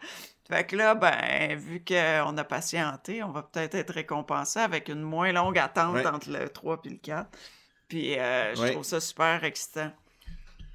Fait 0.48 0.64
que 0.66 0.76
là, 0.76 0.94
ben, 0.94 1.56
vu 1.58 1.82
qu'on 1.86 2.36
a 2.36 2.44
patienté, 2.44 3.22
on 3.22 3.30
va 3.30 3.42
peut-être 3.42 3.74
être 3.74 3.92
récompensé 3.94 4.58
avec 4.60 4.88
une 4.88 5.02
moins 5.02 5.32
longue 5.32 5.58
attente 5.58 5.94
Ouais. 5.96 6.06
entre 6.06 6.30
le 6.30 6.48
3 6.48 6.80
et 6.84 6.88
le 6.90 6.96
4. 6.96 7.26
Puis 7.88 8.18
euh, 8.18 8.54
je 8.54 8.60
Ouais. 8.62 8.70
trouve 8.72 8.84
ça 8.84 9.00
super 9.00 9.42
excitant. 9.44 9.90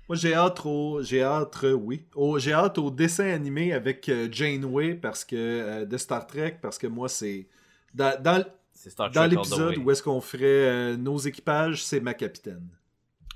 Moi, 0.09 0.15
j'ai 0.15 0.33
hâte 0.33 0.61
au, 0.65 1.03
j'ai 1.03 1.21
hâte, 1.21 1.63
euh, 1.63 1.73
oui, 1.73 2.03
au, 2.15 2.39
j'ai 2.39 2.51
hâte 2.51 2.79
au 2.79 2.89
dessin 2.89 3.27
animé 3.29 3.73
avec 3.73 4.09
euh, 4.09 4.27
Janeway 4.31 4.95
parce 4.95 5.23
que 5.23 5.35
euh, 5.35 5.85
de 5.85 5.97
Star 5.97 6.25
Trek 6.25 6.57
parce 6.61 6.79
que 6.79 6.87
moi 6.87 7.07
c'est 7.07 7.47
dans, 7.93 8.19
dans, 8.19 8.43
C'est 8.73 8.89
Star 8.89 9.11
dans 9.11 9.27
l'épisode 9.27 9.77
où 9.77 9.91
est-ce 9.91 10.01
qu'on 10.01 10.19
ferait 10.19 10.43
euh, 10.45 10.97
nos 10.97 11.19
équipages, 11.19 11.83
c'est 11.83 11.99
ma 11.99 12.15
capitaine. 12.15 12.67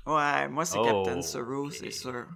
Ouais, 0.04 0.48
moi, 0.48 0.64
c'est 0.64 0.76
Oh, 0.78 0.84
Captain 1.04 1.22
Saru, 1.22 1.70
c'est 1.70 1.90
sûr. 1.92 2.26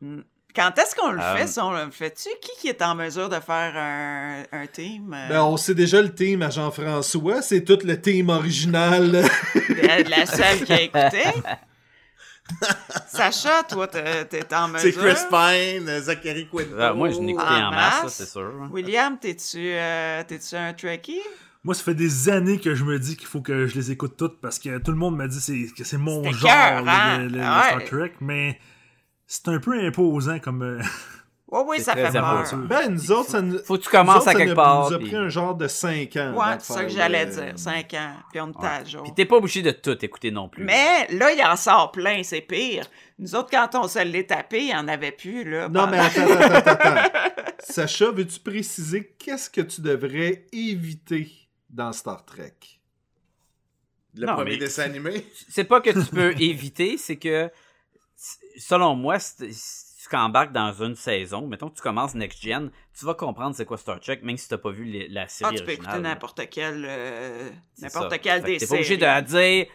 Hmm. 0.00 0.20
Quand 0.54 0.78
est-ce 0.78 0.94
qu'on 0.94 1.10
le 1.10 1.20
fait, 1.20 1.46
ça? 1.46 1.66
On 1.66 1.72
le 1.72 1.90
fait-tu? 1.90 2.28
Qui, 2.40 2.50
qui 2.60 2.68
est 2.68 2.80
en 2.82 2.94
mesure 2.94 3.28
de 3.28 3.40
faire 3.40 3.72
un, 3.76 4.44
un 4.52 4.66
team? 4.66 5.12
euh, 5.14 5.28
Ben, 5.28 5.42
on 5.42 5.56
sait 5.56 5.74
déjà 5.74 6.00
le 6.00 6.14
team 6.14 6.42
à 6.42 6.50
Jean-François, 6.50 7.42
c'est 7.42 7.64
tout 7.64 7.78
le 7.82 8.00
team 8.00 8.28
original. 8.28 9.10
de 9.54 10.10
la 10.10 10.24
seule 10.26 10.64
qui 10.64 10.72
a 10.72 10.80
écouté? 10.82 11.22
Sacha, 13.08 13.62
toi, 13.68 13.86
t'es 13.88 14.54
en 14.54 14.68
mesure? 14.68 14.80
C'est 14.80 14.92
Chris 14.92 15.20
Pine, 15.28 15.88
euh, 15.88 16.00
Zachary 16.00 16.48
Quinto. 16.48 16.76
Ah, 16.78 16.92
moi, 16.94 17.10
je 17.10 17.18
n'ai 17.18 17.32
écouté 17.32 17.46
En 17.48 17.68
en 17.68 17.70
masse, 17.70 17.94
ça, 17.96 18.02
masse. 18.04 18.14
c'est 18.14 18.28
sûr. 18.28 18.52
William, 18.70 19.18
t'es-tu 19.18 19.58
euh, 19.72 20.22
t'es-tu 20.26 20.54
un 20.56 20.72
Trekkie? 20.72 21.20
Moi, 21.64 21.74
ça 21.74 21.82
fait 21.82 21.94
des 21.94 22.28
années 22.28 22.60
que 22.60 22.74
je 22.74 22.84
me 22.84 22.98
dis 22.98 23.16
qu'il 23.16 23.26
faut 23.26 23.40
que 23.40 23.66
je 23.66 23.74
les 23.74 23.90
écoute 23.90 24.16
toutes 24.16 24.40
parce 24.40 24.58
que 24.58 24.78
tout 24.78 24.92
le 24.92 24.96
monde 24.96 25.16
m'a 25.16 25.26
dit 25.26 25.40
c'est- 25.40 25.74
que 25.76 25.82
c'est 25.84 25.98
mon 25.98 26.22
genre, 26.32 26.82
le, 26.84 27.22
le- 27.24 27.28
le 27.28 27.38
Ouais. 27.38 27.44
Star 27.44 27.84
Trek, 27.84 28.12
mais 28.20 28.60
c'est 29.26 29.48
un 29.48 29.58
peu 29.58 29.72
imposant 29.84 30.38
comme. 30.38 30.80
euh, 31.52 31.58
Oui, 31.58 31.62
oui, 31.68 31.76
C'est 31.78 31.84
ça 31.84 31.94
fait 31.94 32.10
peur. 32.12 32.44
ben, 32.68 32.88
nous 32.90 33.12
autres, 33.12 33.30
ça 33.30 33.40
nous, 33.40 33.58
Faut 33.64 33.76
que 33.78 33.82
tu 33.84 33.88
commences 33.88 34.16
autres, 34.16 34.28
à 34.28 34.32
ça 34.32 34.38
quelque 34.38 34.48
nous- 34.50 34.54
part. 34.56 34.88
nous 34.90 34.94
a 34.96 34.98
puis- 34.98 35.06
pris 35.08 35.16
un 35.16 35.28
genre 35.28 35.54
de 35.54 35.68
5 35.68 36.16
ans. 36.16 36.34
Ouais, 36.36 36.56
c'est 36.58 36.72
ça 36.72 36.84
que 36.84 36.88
j'allais 36.90 37.24
le- 37.26 37.30
dire. 37.32 37.52
5 37.58 37.94
ans. 37.94 38.14
Puis 38.32 38.40
on 38.40 38.50
était 38.50 38.66
à 38.66 38.84
jour. 38.84 39.02
Puis 39.04 39.12
t'es 39.14 39.24
pas 39.26 39.36
obligé 39.36 39.62
de 39.62 39.70
tout 39.70 40.04
écouter 40.04 40.30
non 40.30 40.48
plus. 40.48 40.64
Mais 40.64 41.06
là, 41.10 41.30
il 41.32 41.42
en 41.44 41.56
sort 41.56 41.92
plein, 41.92 42.22
c'est 42.24 42.40
pire. 42.40 42.86
Nous 43.18 43.34
autres, 43.34 43.50
quand 43.50 43.70
on 43.74 43.86
se 43.88 44.00
l'est 44.04 44.24
tapé, 44.28 44.58
il 44.60 44.66
n'y 44.66 44.74
en 44.74 44.88
avait 44.88 45.12
plus, 45.12 45.44
là. 45.48 45.68
Non, 45.68 45.86
mais 45.86 45.98
attends, 45.98 46.22
attends, 46.30 46.54
attends, 46.54 46.70
attends. 46.90 47.42
Sacha, 47.60 48.10
veux-tu 48.10 48.40
préciser 48.40 49.14
qu'est-ce 49.18 49.48
que 49.48 49.60
tu 49.60 49.80
devrais 49.80 50.46
éviter 50.52 51.30
dans 51.70 51.92
Star 51.92 52.24
Trek? 52.24 52.54
Le 54.14 54.26
Non, 54.26 54.34
premier 54.34 54.56
dessin 54.56 54.84
animé? 54.84 55.26
c'est 55.48 55.64
pas 55.64 55.80
que 55.80 55.90
tu 55.90 56.06
peux 56.10 56.32
éviter, 56.40 56.96
c'est 56.96 57.16
que, 57.16 57.50
selon 58.58 58.94
moi, 58.94 59.18
si 59.18 59.34
tu 60.08 60.52
dans 60.52 60.72
une 60.82 60.94
saison, 60.94 61.46
mettons 61.46 61.68
que 61.70 61.76
tu 61.76 61.82
commences 61.82 62.14
Next 62.14 62.42
Gen, 62.42 62.70
tu 62.98 63.04
vas 63.04 63.14
comprendre 63.14 63.54
c'est 63.56 63.64
quoi 63.64 63.76
Star 63.78 64.00
Trek, 64.00 64.20
même 64.22 64.36
si 64.36 64.48
t'as 64.48 64.58
pas 64.58 64.70
vu 64.70 64.84
les- 64.84 65.08
la 65.08 65.22
Ah, 65.22 65.28
série 65.28 65.56
tu 65.56 65.64
peux 65.64 65.72
écouter 65.72 65.98
n'importe 65.98 66.40
quel, 66.50 66.84
euh, 66.88 67.50
n'importe 67.80 68.18
quel 68.20 68.42
des 68.42 68.58
T'es 68.58 68.66
pas 68.66 68.74
obligé 68.74 68.96
de 68.96 69.20
dire, 69.22 69.66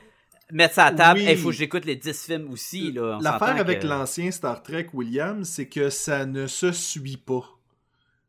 mettre 0.52 0.74
ça 0.76 0.86
à 0.86 0.92
table, 0.92 1.20
Oui. 1.20 1.28
il 1.30 1.38
faut 1.38 1.50
que 1.50 1.56
j'écoute 1.56 1.86
les 1.86 1.96
10 1.96 2.26
films 2.26 2.52
aussi. 2.52 2.92
L'affaire 3.22 3.58
avec 3.58 3.82
que- 3.82 3.88
l'ancien 3.88 4.30
Star 4.32 4.62
Trek, 4.64 4.88
William, 4.94 5.44
c'est 5.44 5.68
que 5.68 5.90
ça 5.90 6.26
ne 6.26 6.48
se 6.48 6.72
suit 6.72 7.18
pas. 7.18 7.44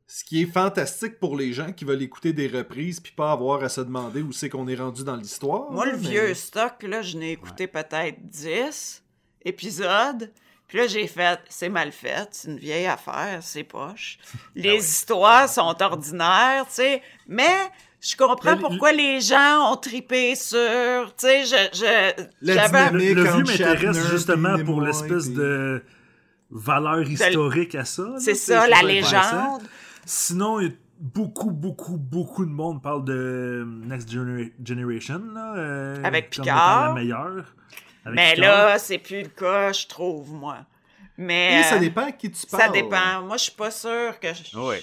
Ce 0.07 0.25
qui 0.25 0.43
est 0.43 0.47
fantastique 0.53 1.19
pour 1.19 1.37
les 1.37 1.55
gens 1.55 1.73
qui 1.73 1.87
veulent 1.87 2.03
écouter 2.03 2.35
des 2.35 2.47
reprises 2.47 3.01
puis 3.01 3.13
pas 3.13 3.33
avoir 3.33 3.65
à 3.65 3.71
se 3.71 3.81
demander 3.81 4.21
où 4.21 4.31
c'est 4.31 4.51
qu'on 4.51 4.69
est 4.69 4.75
rendu 4.75 5.05
dans 5.05 5.17
l'histoire. 5.17 5.71
Moi, 5.73 5.87
le 5.87 5.93
mais- 5.93 6.09
vieux 6.09 6.35
stock, 6.35 6.83
là, 6.83 7.01
je 7.01 7.17
n'ai 7.17 7.33
écouté 7.33 7.67
peut-être 7.67 8.21
10 8.29 9.03
épisodes. 9.45 10.31
Puis 10.73 10.81
là, 10.81 10.87
j'ai 10.87 11.07
fait, 11.07 11.39
c'est 11.51 11.69
mal 11.69 11.93
fait, 11.93 12.29
c'est 12.31 12.49
une 12.49 12.57
vieille 12.57 12.87
affaire, 12.87 13.41
c'est 13.43 13.63
poche. 13.63 14.17
Les 14.55 14.77
histoires 14.79 15.47
sont 15.47 15.77
ordinaires, 15.83 16.65
tu 16.69 16.77
sais. 16.77 17.03
Mais 17.29 17.55
je 18.01 18.17
comprends 18.17 18.53
le- 18.55 18.59
pourquoi 18.59 18.91
les 18.93 19.21
gens 19.21 19.71
ont 19.71 19.77
tripé 19.77 20.35
sur, 20.35 20.57
tu 21.19 21.27
sais, 21.27 21.45
je, 21.45 21.57
je, 21.75 22.23
le, 22.41 22.53
dynamique 22.55 23.15
le 23.17 23.29
entre 23.29 23.35
vieux 23.35 23.45
m'intéresse 23.67 24.11
justement 24.11 24.65
pour 24.65 24.81
l'espèce 24.81 25.27
puis- 25.27 25.35
de 25.35 25.85
valeur 26.51 27.03
historique 27.03 27.75
à 27.75 27.85
ça. 27.85 28.05
c'est 28.19 28.35
ça, 28.35 28.67
la 28.67 28.81
légende. 28.81 29.61
Sinon, 30.07 30.59
beaucoup, 30.99 31.51
beaucoup, 31.51 31.99
beaucoup 31.99 32.47
de 32.47 32.51
monde 32.51 32.83
parle 32.83 33.05
de 33.05 33.63
Next 33.85 34.11
Genera- 34.11 34.51
Generation. 34.65 35.21
Là, 35.35 35.55
euh, 35.59 36.03
Avec 36.03 36.35
comme 36.35 36.45
Picard. 36.47 36.85
étant 36.85 36.95
la 36.95 36.95
meilleure. 36.95 37.55
Mais 38.07 38.35
là, 38.37 38.79
c'est 38.79 38.99
plus 38.99 39.23
le 39.23 39.29
cas, 39.29 39.73
je 39.73 39.87
trouve, 39.87 40.33
moi. 40.33 40.59
Mais 41.17 41.61
Et 41.61 41.63
ça 41.65 41.77
euh, 41.77 41.79
dépend 41.79 42.07
à 42.07 42.13
qui 42.13 42.31
tu 42.31 42.47
parles. 42.47 42.63
ça 42.63 42.69
dépend. 42.71 43.23
Moi, 43.23 43.37
je 43.37 43.43
suis 43.45 43.53
pas 43.53 43.71
sûre 43.71 44.19
que 44.19 44.29
je... 44.35 44.59
Oui. 44.59 44.77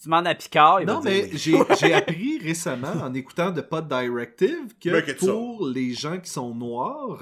Tu 0.00 0.08
demandes 0.08 0.26
à 0.26 0.34
Picard, 0.34 0.82
il 0.82 0.86
Non, 0.86 1.00
va 1.00 1.10
mais 1.10 1.22
oui. 1.24 1.30
j'ai 1.38 1.56
j'ai 1.80 1.94
appris 1.94 2.38
récemment 2.38 2.92
en 3.02 3.14
écoutant 3.14 3.50
de 3.50 3.62
Pod 3.62 3.88
Directive 3.88 4.74
que 4.78 5.12
pour 5.14 5.66
les 5.66 5.94
gens 5.94 6.18
qui 6.18 6.30
sont 6.30 6.54
noirs, 6.54 7.18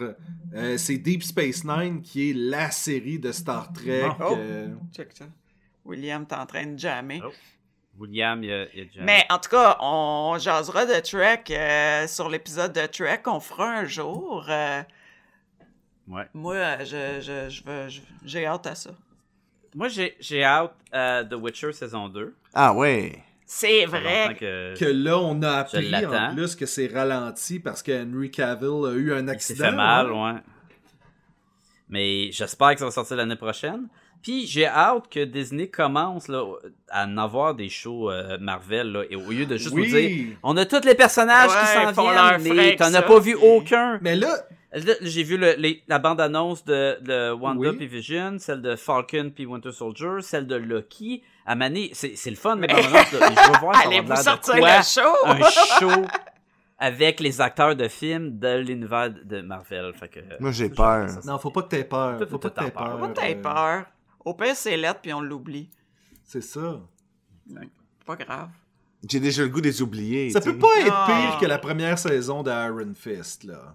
euh, 0.55 0.77
c'est 0.77 0.99
Deep 0.99 1.23
Space 1.23 1.63
Nine 1.65 2.03
qui 2.03 2.31
est 2.31 2.35
la 2.35 2.73
série 2.73 3.21
de 3.21 3.31
Star 3.31 3.73
Trek. 3.73 4.09
Oh. 4.21 4.35
euh, 4.37 4.69
Check 4.95 5.11
ça. 5.15 5.27
William, 5.85 6.27
t'es 6.27 6.35
en 6.35 6.47
train 6.47 6.67
de 6.67 6.77
jammer. 6.79 7.23
Oh. 7.25 7.31
William, 8.01 8.43
il 8.43 8.51
y 8.51 8.53
a, 8.53 8.67
il 8.73 8.79
y 8.79 8.83
a 8.83 8.85
déjà- 8.87 9.03
Mais 9.03 9.27
en 9.31 9.39
tout 9.39 9.51
cas, 9.51 9.77
on 9.81 10.37
jasera 10.41 10.85
de 10.85 10.99
Trek 11.01 11.45
euh, 11.51 12.09
sur 12.09 12.29
l'épisode 12.29 12.73
de 12.73 12.87
Trek 12.87 13.21
qu'on 13.23 13.39
fera 13.39 13.71
un 13.71 13.85
jour. 13.85 14.45
Euh, 14.49 14.83
Ouais. 16.09 16.25
moi, 16.35 16.55
euh, 16.55 16.77
je, 16.81 17.21
je, 17.21 17.49
je 17.51 17.63
veux- 17.65 17.89
je- 17.89 18.01
j'ai 18.25 18.45
hâte 18.47 18.67
à 18.67 18.75
ça. 18.75 18.91
Moi, 19.75 19.89
j'ai 19.89 20.17
j'ai 20.21 20.43
hâte 20.45 20.75
euh, 20.95 21.25
The 21.25 21.35
Witcher 21.35 21.73
saison 21.73 22.09
2. 22.09 22.35
Ah 22.55 22.75
ouais. 22.75 23.19
C'est 23.47 23.83
Ça 23.83 23.87
vrai. 23.99 24.37
que- 24.39 24.79
que 24.79 24.85
là, 24.85 25.19
on 25.19 25.41
a 25.43 25.51
appris 25.59 25.95
en 25.95 26.35
plus 26.35 26.57
que 26.57 26.67
c'est 26.67 26.87
ralenti 26.87 27.59
parce 27.61 27.83
que 27.83 28.03
Henry 28.05 28.31
Cavill 28.31 28.87
a 28.87 28.93
eu 28.95 29.13
un 29.13 29.23
Il 29.25 29.31
accident. 29.31 29.65
fait 29.67 29.73
mal, 29.73 30.07
hein. 30.13 30.35
ouais. 30.35 30.41
Mais 31.89 32.31
j'espère 32.33 32.73
que 32.73 32.79
ça 32.79 32.85
va 32.87 32.91
sortir 32.91 33.17
l'année 33.17 33.37
prochaine. 33.37 33.89
Puis 34.23 34.47
j'ai 34.47 34.67
hâte 34.67 35.09
que 35.11 35.25
Disney 35.25 35.69
commence 35.69 36.29
là, 36.29 36.45
à 36.89 37.07
en 37.07 37.19
avoir 37.19 37.55
des 37.55 37.69
shows 37.69 38.11
euh, 38.11 38.39
Marvel 38.41 38.93
là, 38.93 39.03
et 39.11 39.17
au 39.17 39.31
lieu 39.31 39.47
de 39.47 39.57
juste 39.57 39.75
nous 39.75 39.85
dire 39.85 39.95
Oui, 39.97 40.37
on 40.45 40.57
a 40.57 40.65
tous 40.65 40.85
les 40.87 40.95
personnages 40.95 41.51
Ouais, 41.51 41.57
qui 41.87 41.95
s'en 41.95 42.03
viennent, 42.39 42.55
mais 42.55 42.77
t'en 42.77 42.85
as 42.87 42.93
ça, 42.93 43.03
pas 43.03 43.19
vu 43.19 43.35
aucun. 43.35 43.99
mais 44.01 44.15
Là, 44.15 44.33
J'ai 45.03 45.23
vu 45.23 45.37
le- 45.37 45.55
les- 45.59 45.83
la 45.87 45.99
bande-annonce 45.99 46.65
de, 46.65 46.99
de 47.03 47.31
Wanda 47.33 47.71
Oui. 47.71 47.77
puis 47.77 47.87
Vision, 47.87 48.37
celle 48.39 48.63
de 48.63 48.75
Falcon 48.75 49.31
puis 49.35 49.45
Winter 49.45 49.71
Soldier, 49.73 50.23
celle 50.23 50.47
de 50.47 50.55
Loki. 50.57 51.23
À 51.45 51.55
Mané, 51.55 51.91
c'est 51.93 52.31
le 52.31 52.37
fun, 52.37 52.57
Mais- 52.57 52.69
là, 52.69 52.79
et 52.79 52.83
je 52.83 52.89
veux 52.89 53.59
voir 53.61 53.75
ça 53.75 53.83
va 53.83 53.87
Allez-vous 53.89 54.13
de 54.13 54.17
sortir 54.17 54.55
quoi, 54.57 54.79
le 54.79 54.83
show? 54.83 55.27
un 55.27 55.41
show 55.79 56.07
avec 56.79 57.21
les 57.21 57.41
acteurs 57.41 57.77
de 57.77 57.87
films 57.89 58.39
de 58.39 58.57
l'univers 58.59 59.11
de 59.13 59.41
Marvel. 59.43 59.93
Fait 59.95 60.09
que, 60.09 60.21
Moi, 60.41 60.53
j'ai 60.53 60.69
peur. 60.71 61.09
ça, 61.11 61.21
non, 61.27 61.39
faut 61.39 61.51
pas 61.51 61.63
que 61.63 61.69
t'aies 61.69 61.85
peur. 61.85 62.17
Toi, 62.19 62.27
Faut 62.27 62.39
pas 62.39 62.51
que 62.51 62.61
t'aies 62.61 62.71
peur. 62.71 62.99
peur. 62.99 63.01
Pas 63.01 63.09
t'aies 63.21 63.37
euh, 63.37 63.43
peur. 63.43 63.85
Au 64.25 64.35
pire, 64.35 64.55
c'est 64.57 64.77
lettre, 64.77 65.01
puis 65.03 65.13
on 65.13 65.21
l'oublie. 65.21 65.69
C'est 66.25 66.41
ça. 66.43 66.81
Pas 68.07 68.17
grave. 68.17 68.49
J'ai 69.09 69.21
déjà 69.21 69.43
le 69.43 69.49
goût 69.49 69.61
des 69.61 69.83
oubliés. 69.83 70.31
Ça 70.31 70.41
peut 70.41 70.57
pas 70.59 70.69
être 70.81 71.07
pire 71.07 71.39
que 71.41 71.47
la 71.47 71.59
première 71.59 71.99
saison 71.99 72.43
de 72.43 72.51
Iron 72.51 72.93
Fist, 72.95 73.45
là. 73.45 73.75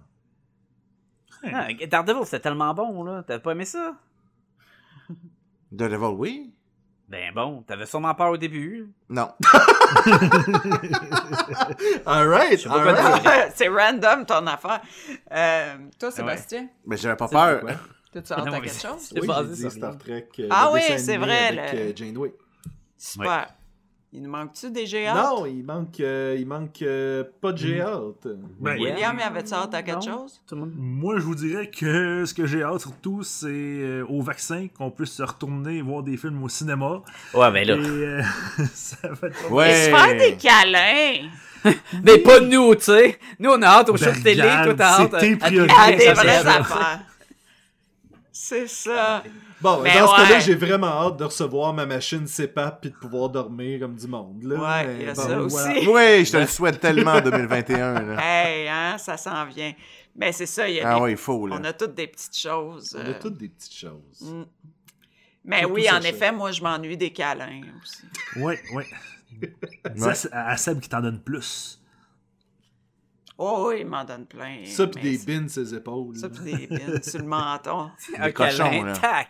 Ah, 1.44 1.68
Daredevil, 1.88 2.24
c'était 2.24 2.40
tellement 2.40 2.74
bon, 2.74 3.04
là. 3.04 3.22
T'avais 3.22 3.40
pas 3.40 3.52
aimé 3.52 3.64
ça? 3.64 3.94
Daredevil, 5.70 6.14
oui. 6.16 6.52
Ben 7.08 7.32
bon, 7.34 7.62
t'avais 7.62 7.86
sûrement 7.86 8.14
peur 8.14 8.30
au 8.30 8.36
début. 8.36 8.92
Non. 9.08 9.30
Alright, 12.06 12.66
dire. 13.22 13.48
c'est 13.54 13.68
random 13.68 14.24
ton 14.26 14.46
affaire. 14.46 14.80
Euh, 15.32 15.74
toi, 15.98 16.10
Sébastien, 16.10 16.68
Mais 16.86 16.96
j'avais 16.96 17.16
pas 17.16 17.28
peur. 17.28 17.62
t'as-tu 18.12 18.32
mais 18.50 18.60
quelque 18.60 18.80
chose? 18.80 19.00
C'est 19.00 19.20
Oui, 19.20 19.28
j'ai 19.38 19.54
dit 19.54 19.70
Star. 19.70 19.98
Trek. 19.98 20.28
euh, 20.40 20.48
Ah 20.50 20.70
oui, 20.72 20.80
c'est 20.98 21.16
vrai, 21.16 21.58
Avec 21.58 21.72
le- 21.72 21.78
euh, 21.78 21.92
Janeway. 21.96 22.34
Super. 22.96 23.54
Il 24.10 24.22
nous 24.22 24.30
manque-tu 24.30 24.70
des 24.70 24.86
géants? 24.86 25.14
Non, 25.14 25.44
il 25.46 25.62
manque, 25.62 26.00
euh, 26.00 26.34
il 26.38 26.46
manque 26.46 26.80
euh, 26.80 27.24
pas 27.42 27.52
de 27.52 27.58
G-Out. 27.58 28.26
Ben, 28.58 28.78
William, 28.78 29.18
y 29.18 29.22
avait-tu 29.22 29.52
hâte 29.52 29.74
à 29.74 29.82
quelque 29.82 30.06
Non. 30.06 30.26
chose? 30.26 30.40
Moi, 30.76 31.16
je 31.18 31.22
vous 31.24 31.34
dirais 31.34 31.70
que 31.70 32.24
ce 32.24 32.32
que 32.32 32.46
j'ai 32.46 32.62
hâte 32.62 32.80
surtout, 32.80 33.22
c'est 33.22 33.48
euh, 33.50 34.06
au 34.08 34.22
vaccin 34.22 34.68
qu'on 34.78 34.90
puisse 34.90 35.12
se 35.12 35.22
retourner 35.22 35.82
voir 35.82 36.02
des 36.02 36.16
films 36.16 36.42
au 36.42 36.48
cinéma. 36.48 37.02
Ouais, 37.34 37.50
ben 37.50 37.56
Et 37.56 37.64
là. 37.66 37.74
euh, 37.74 38.22
ça 38.72 39.08
va 39.12 39.28
être 39.28 39.42
pas 39.46 39.54
Ouais. 39.54 39.70
Et 39.70 39.84
se 39.84 39.90
faire 39.90 40.18
des 40.18 40.36
câlins! 40.36 41.28
Mais 42.02 42.16
pas 42.18 42.40
nous, 42.40 42.74
tu 42.76 42.84
sais. 42.84 43.18
Nous, 43.38 43.50
on 43.50 43.60
a 43.60 43.66
hâte 43.66 43.90
au 43.90 43.96
show 43.98 44.06
Ben, 44.06 44.16
de 44.16 44.22
télé, 44.22 44.40
toi, 44.64 44.74
t'as 44.74 45.00
hâte. 45.02 45.10
c'est 45.12 45.18
tes 45.18 45.36
priorités, 45.36 45.74
à- 45.76 45.92
des 45.92 46.12
vraies 46.14 46.46
affaires. 46.46 47.00
C'est 48.32 48.68
ça. 48.68 49.22
Bon, 49.60 49.80
Mais 49.82 49.98
dans 49.98 50.06
ce 50.06 50.16
cas-là, 50.16 50.34
ouais. 50.36 50.40
j'ai 50.40 50.54
vraiment 50.54 50.86
hâte 50.86 51.16
de 51.16 51.24
recevoir 51.24 51.72
ma 51.74 51.84
machine 51.84 52.26
CPAP 52.26 52.80
puis 52.80 52.90
de 52.90 52.96
pouvoir 52.96 53.28
dormir 53.28 53.80
comme 53.80 53.96
du 53.96 54.06
monde. 54.06 54.42
Là. 54.44 54.56
Ouais, 54.84 54.96
il 55.00 55.06
y 55.06 55.08
a 55.08 55.14
bon, 55.14 55.20
ça 55.22 55.38
voilà. 55.40 55.42
aussi. 55.42 55.88
Oui, 55.88 56.24
je 56.24 56.32
te 56.32 56.36
le 56.36 56.46
souhaite 56.46 56.78
tellement 56.80 57.12
en 57.14 57.20
2021. 57.20 58.00
Là. 58.02 58.16
Hey, 58.22 58.68
hein, 58.68 58.96
ça 58.98 59.16
s'en 59.16 59.44
vient. 59.46 59.72
Mais 60.14 60.32
c'est 60.32 60.46
ça, 60.46 60.68
il 60.68 60.76
y 60.76 60.80
a 60.80 60.90
Ah 60.90 60.94
des- 60.96 61.00
oui, 61.02 61.10
il 61.12 61.16
faut. 61.16 61.46
Là. 61.46 61.56
on 61.60 61.64
a 61.64 61.72
toutes 61.72 61.94
des 61.94 62.06
petites 62.06 62.36
choses. 62.38 62.96
On 62.96 63.04
a 63.04 63.08
euh, 63.10 63.14
toutes 63.20 63.36
des 63.38 63.48
petites 63.48 63.74
choses. 63.74 64.20
mm. 64.20 64.42
Mais 65.44 65.60
Surtout 65.60 65.74
oui, 65.74 65.90
en 65.90 66.02
ça, 66.02 66.08
effet, 66.08 66.30
moi, 66.32 66.52
je 66.52 66.62
m'ennuie 66.62 66.96
des 66.96 67.10
câlins 67.12 67.62
aussi. 67.82 68.02
Oui, 68.36 68.54
oui. 68.74 68.84
Ça, 69.96 70.14
c'est 70.14 70.32
à 70.32 70.56
Seb 70.56 70.80
qui 70.80 70.88
t'en 70.88 71.00
donne 71.00 71.20
plus. 71.20 71.77
Oh 73.40 73.66
oui, 73.68 73.76
il 73.80 73.86
m'en 73.86 74.04
donne 74.04 74.26
plein. 74.26 74.64
Ça 74.64 74.88
mais 74.96 75.00
des 75.00 75.18
bins 75.18 75.46
ses 75.46 75.72
épaules. 75.72 76.16
Ça 76.16 76.28
pis 76.28 76.40
des 76.40 76.66
bines 76.66 77.00
sur 77.02 77.20
le 77.20 77.24
menton. 77.26 77.88
Un 78.18 78.32
cochons, 78.32 78.64
câlin, 78.64 78.86
là. 78.86 78.92
tac. 78.94 79.28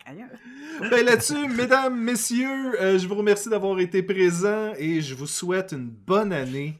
Ben 0.91 1.05
là-dessus, 1.05 1.47
mesdames, 1.49 2.01
messieurs, 2.01 2.81
euh, 2.81 2.99
je 2.99 3.07
vous 3.07 3.17
remercie 3.17 3.51
d'avoir 3.51 3.79
été 3.81 4.03
présents 4.03 4.73
et 4.79 5.03
je 5.03 5.15
vous 5.15 5.27
souhaite 5.27 5.73
une 5.73 5.91
bonne 5.91 6.33
année 6.33 6.79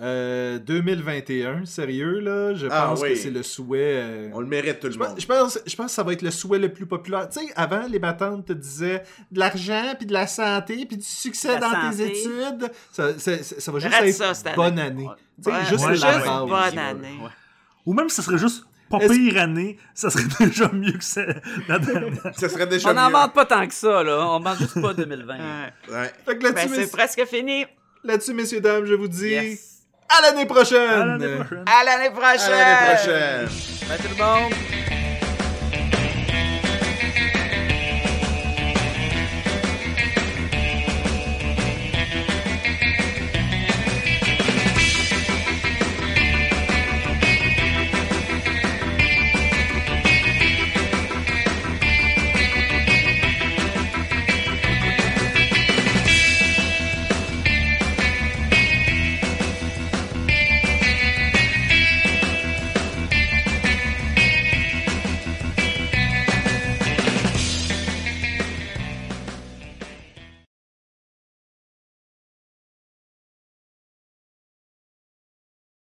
euh, 0.00 0.58
2021. 0.58 1.64
Sérieux, 1.66 2.18
là, 2.20 2.54
je 2.54 2.66
Ah 2.70 2.86
pense 2.88 3.00
oui. 3.02 3.10
que 3.10 3.14
c'est 3.16 3.30
le 3.30 3.42
souhait. 3.42 3.78
euh, 4.02 4.30
On 4.32 4.40
le 4.40 4.46
mérite 4.46 4.80
tout 4.80 4.88
le 4.88 4.92
Je 4.92 4.98
monde. 4.98 5.08
pense, 5.08 5.20
je, 5.20 5.26
pense, 5.26 5.58
je 5.66 5.76
pense 5.76 5.86
que 5.86 5.92
ça 5.92 6.02
va 6.02 6.12
être 6.12 6.22
le 6.22 6.30
souhait 6.30 6.58
le 6.58 6.72
plus 6.72 6.86
populaire. 6.86 7.28
Tu 7.28 7.40
sais, 7.40 7.52
avant, 7.56 7.86
les 7.88 7.98
matantes 7.98 8.46
te 8.46 8.52
disaient 8.52 9.04
de 9.30 9.38
l'argent, 9.38 9.94
puis 9.96 10.06
de 10.06 10.12
la 10.12 10.26
santé, 10.26 10.84
puis 10.86 10.96
du 10.96 11.04
succès 11.04 11.58
La 11.58 11.60
dans 11.60 11.90
tes 11.90 12.06
études. 12.06 12.70
Ça, 12.92 13.18
ça- 13.18 13.42
ça- 13.42 13.60
ça 13.60 13.72
va 13.72 13.78
juste 13.78 13.94
Arrête 13.94 14.08
être 14.20 14.34
ça, 14.34 14.48
année. 14.50 14.56
bonne 14.56 14.78
année. 14.78 15.08
Ouais, 15.46 15.52
juste 15.68 15.84
ouais, 15.84 15.96
la 15.96 16.12
juste 16.12 16.26
base. 16.26 16.40
bonne 16.48 16.78
année. 16.78 17.18
Ou 17.86 17.92
même 17.94 18.08
si 18.08 18.16
ça 18.16 18.22
serait 18.22 18.38
juste 18.38 18.64
pas 18.90 18.98
pire 18.98 19.38
année, 19.40 19.78
ça 19.94 20.10
serait 20.10 20.24
déjà 20.40 20.70
mieux 20.72 20.92
que 20.92 21.04
ça, 21.04 21.22
la 21.68 21.78
dernière. 21.78 22.32
Ça 22.36 22.48
serait 22.48 22.66
déjà 22.66 22.90
On 22.90 22.94
n'en 22.94 23.06
demande 23.08 23.32
pas 23.32 23.44
tant 23.46 23.66
que 23.66 23.74
ça, 23.74 24.02
là. 24.02 24.26
On 24.28 24.38
demande 24.40 24.58
juste 24.58 24.80
pas 24.80 24.92
2020. 24.94 25.34
Ouais. 25.36 25.94
Ouais. 25.94 26.12
Fait 26.24 26.36
que 26.38 26.42
là-dessus, 26.44 26.68
Ben, 26.68 26.74
c'est 26.74 26.90
presque 26.90 27.24
fini. 27.26 27.64
là-dessus, 28.02 28.34
messieurs, 28.34 28.60
dames, 28.60 28.84
je 28.86 28.94
vous 28.94 29.08
dis 29.08 29.28
Yes. 29.30 29.73
À 30.08 30.22
l'année 30.22 30.46
prochaine! 30.46 30.80
À 30.80 31.04
l'année 31.04 31.34
prochaine. 31.36 31.64
À 31.66 31.84
l'année 31.84 32.06
À 32.06 32.10
prochaine! 32.10 32.50
l'année 32.50 32.94
prochaine. 32.94 33.48
Bye 33.88 33.98
tout 33.98 34.08
le 34.16 34.24
monde. 34.24 34.52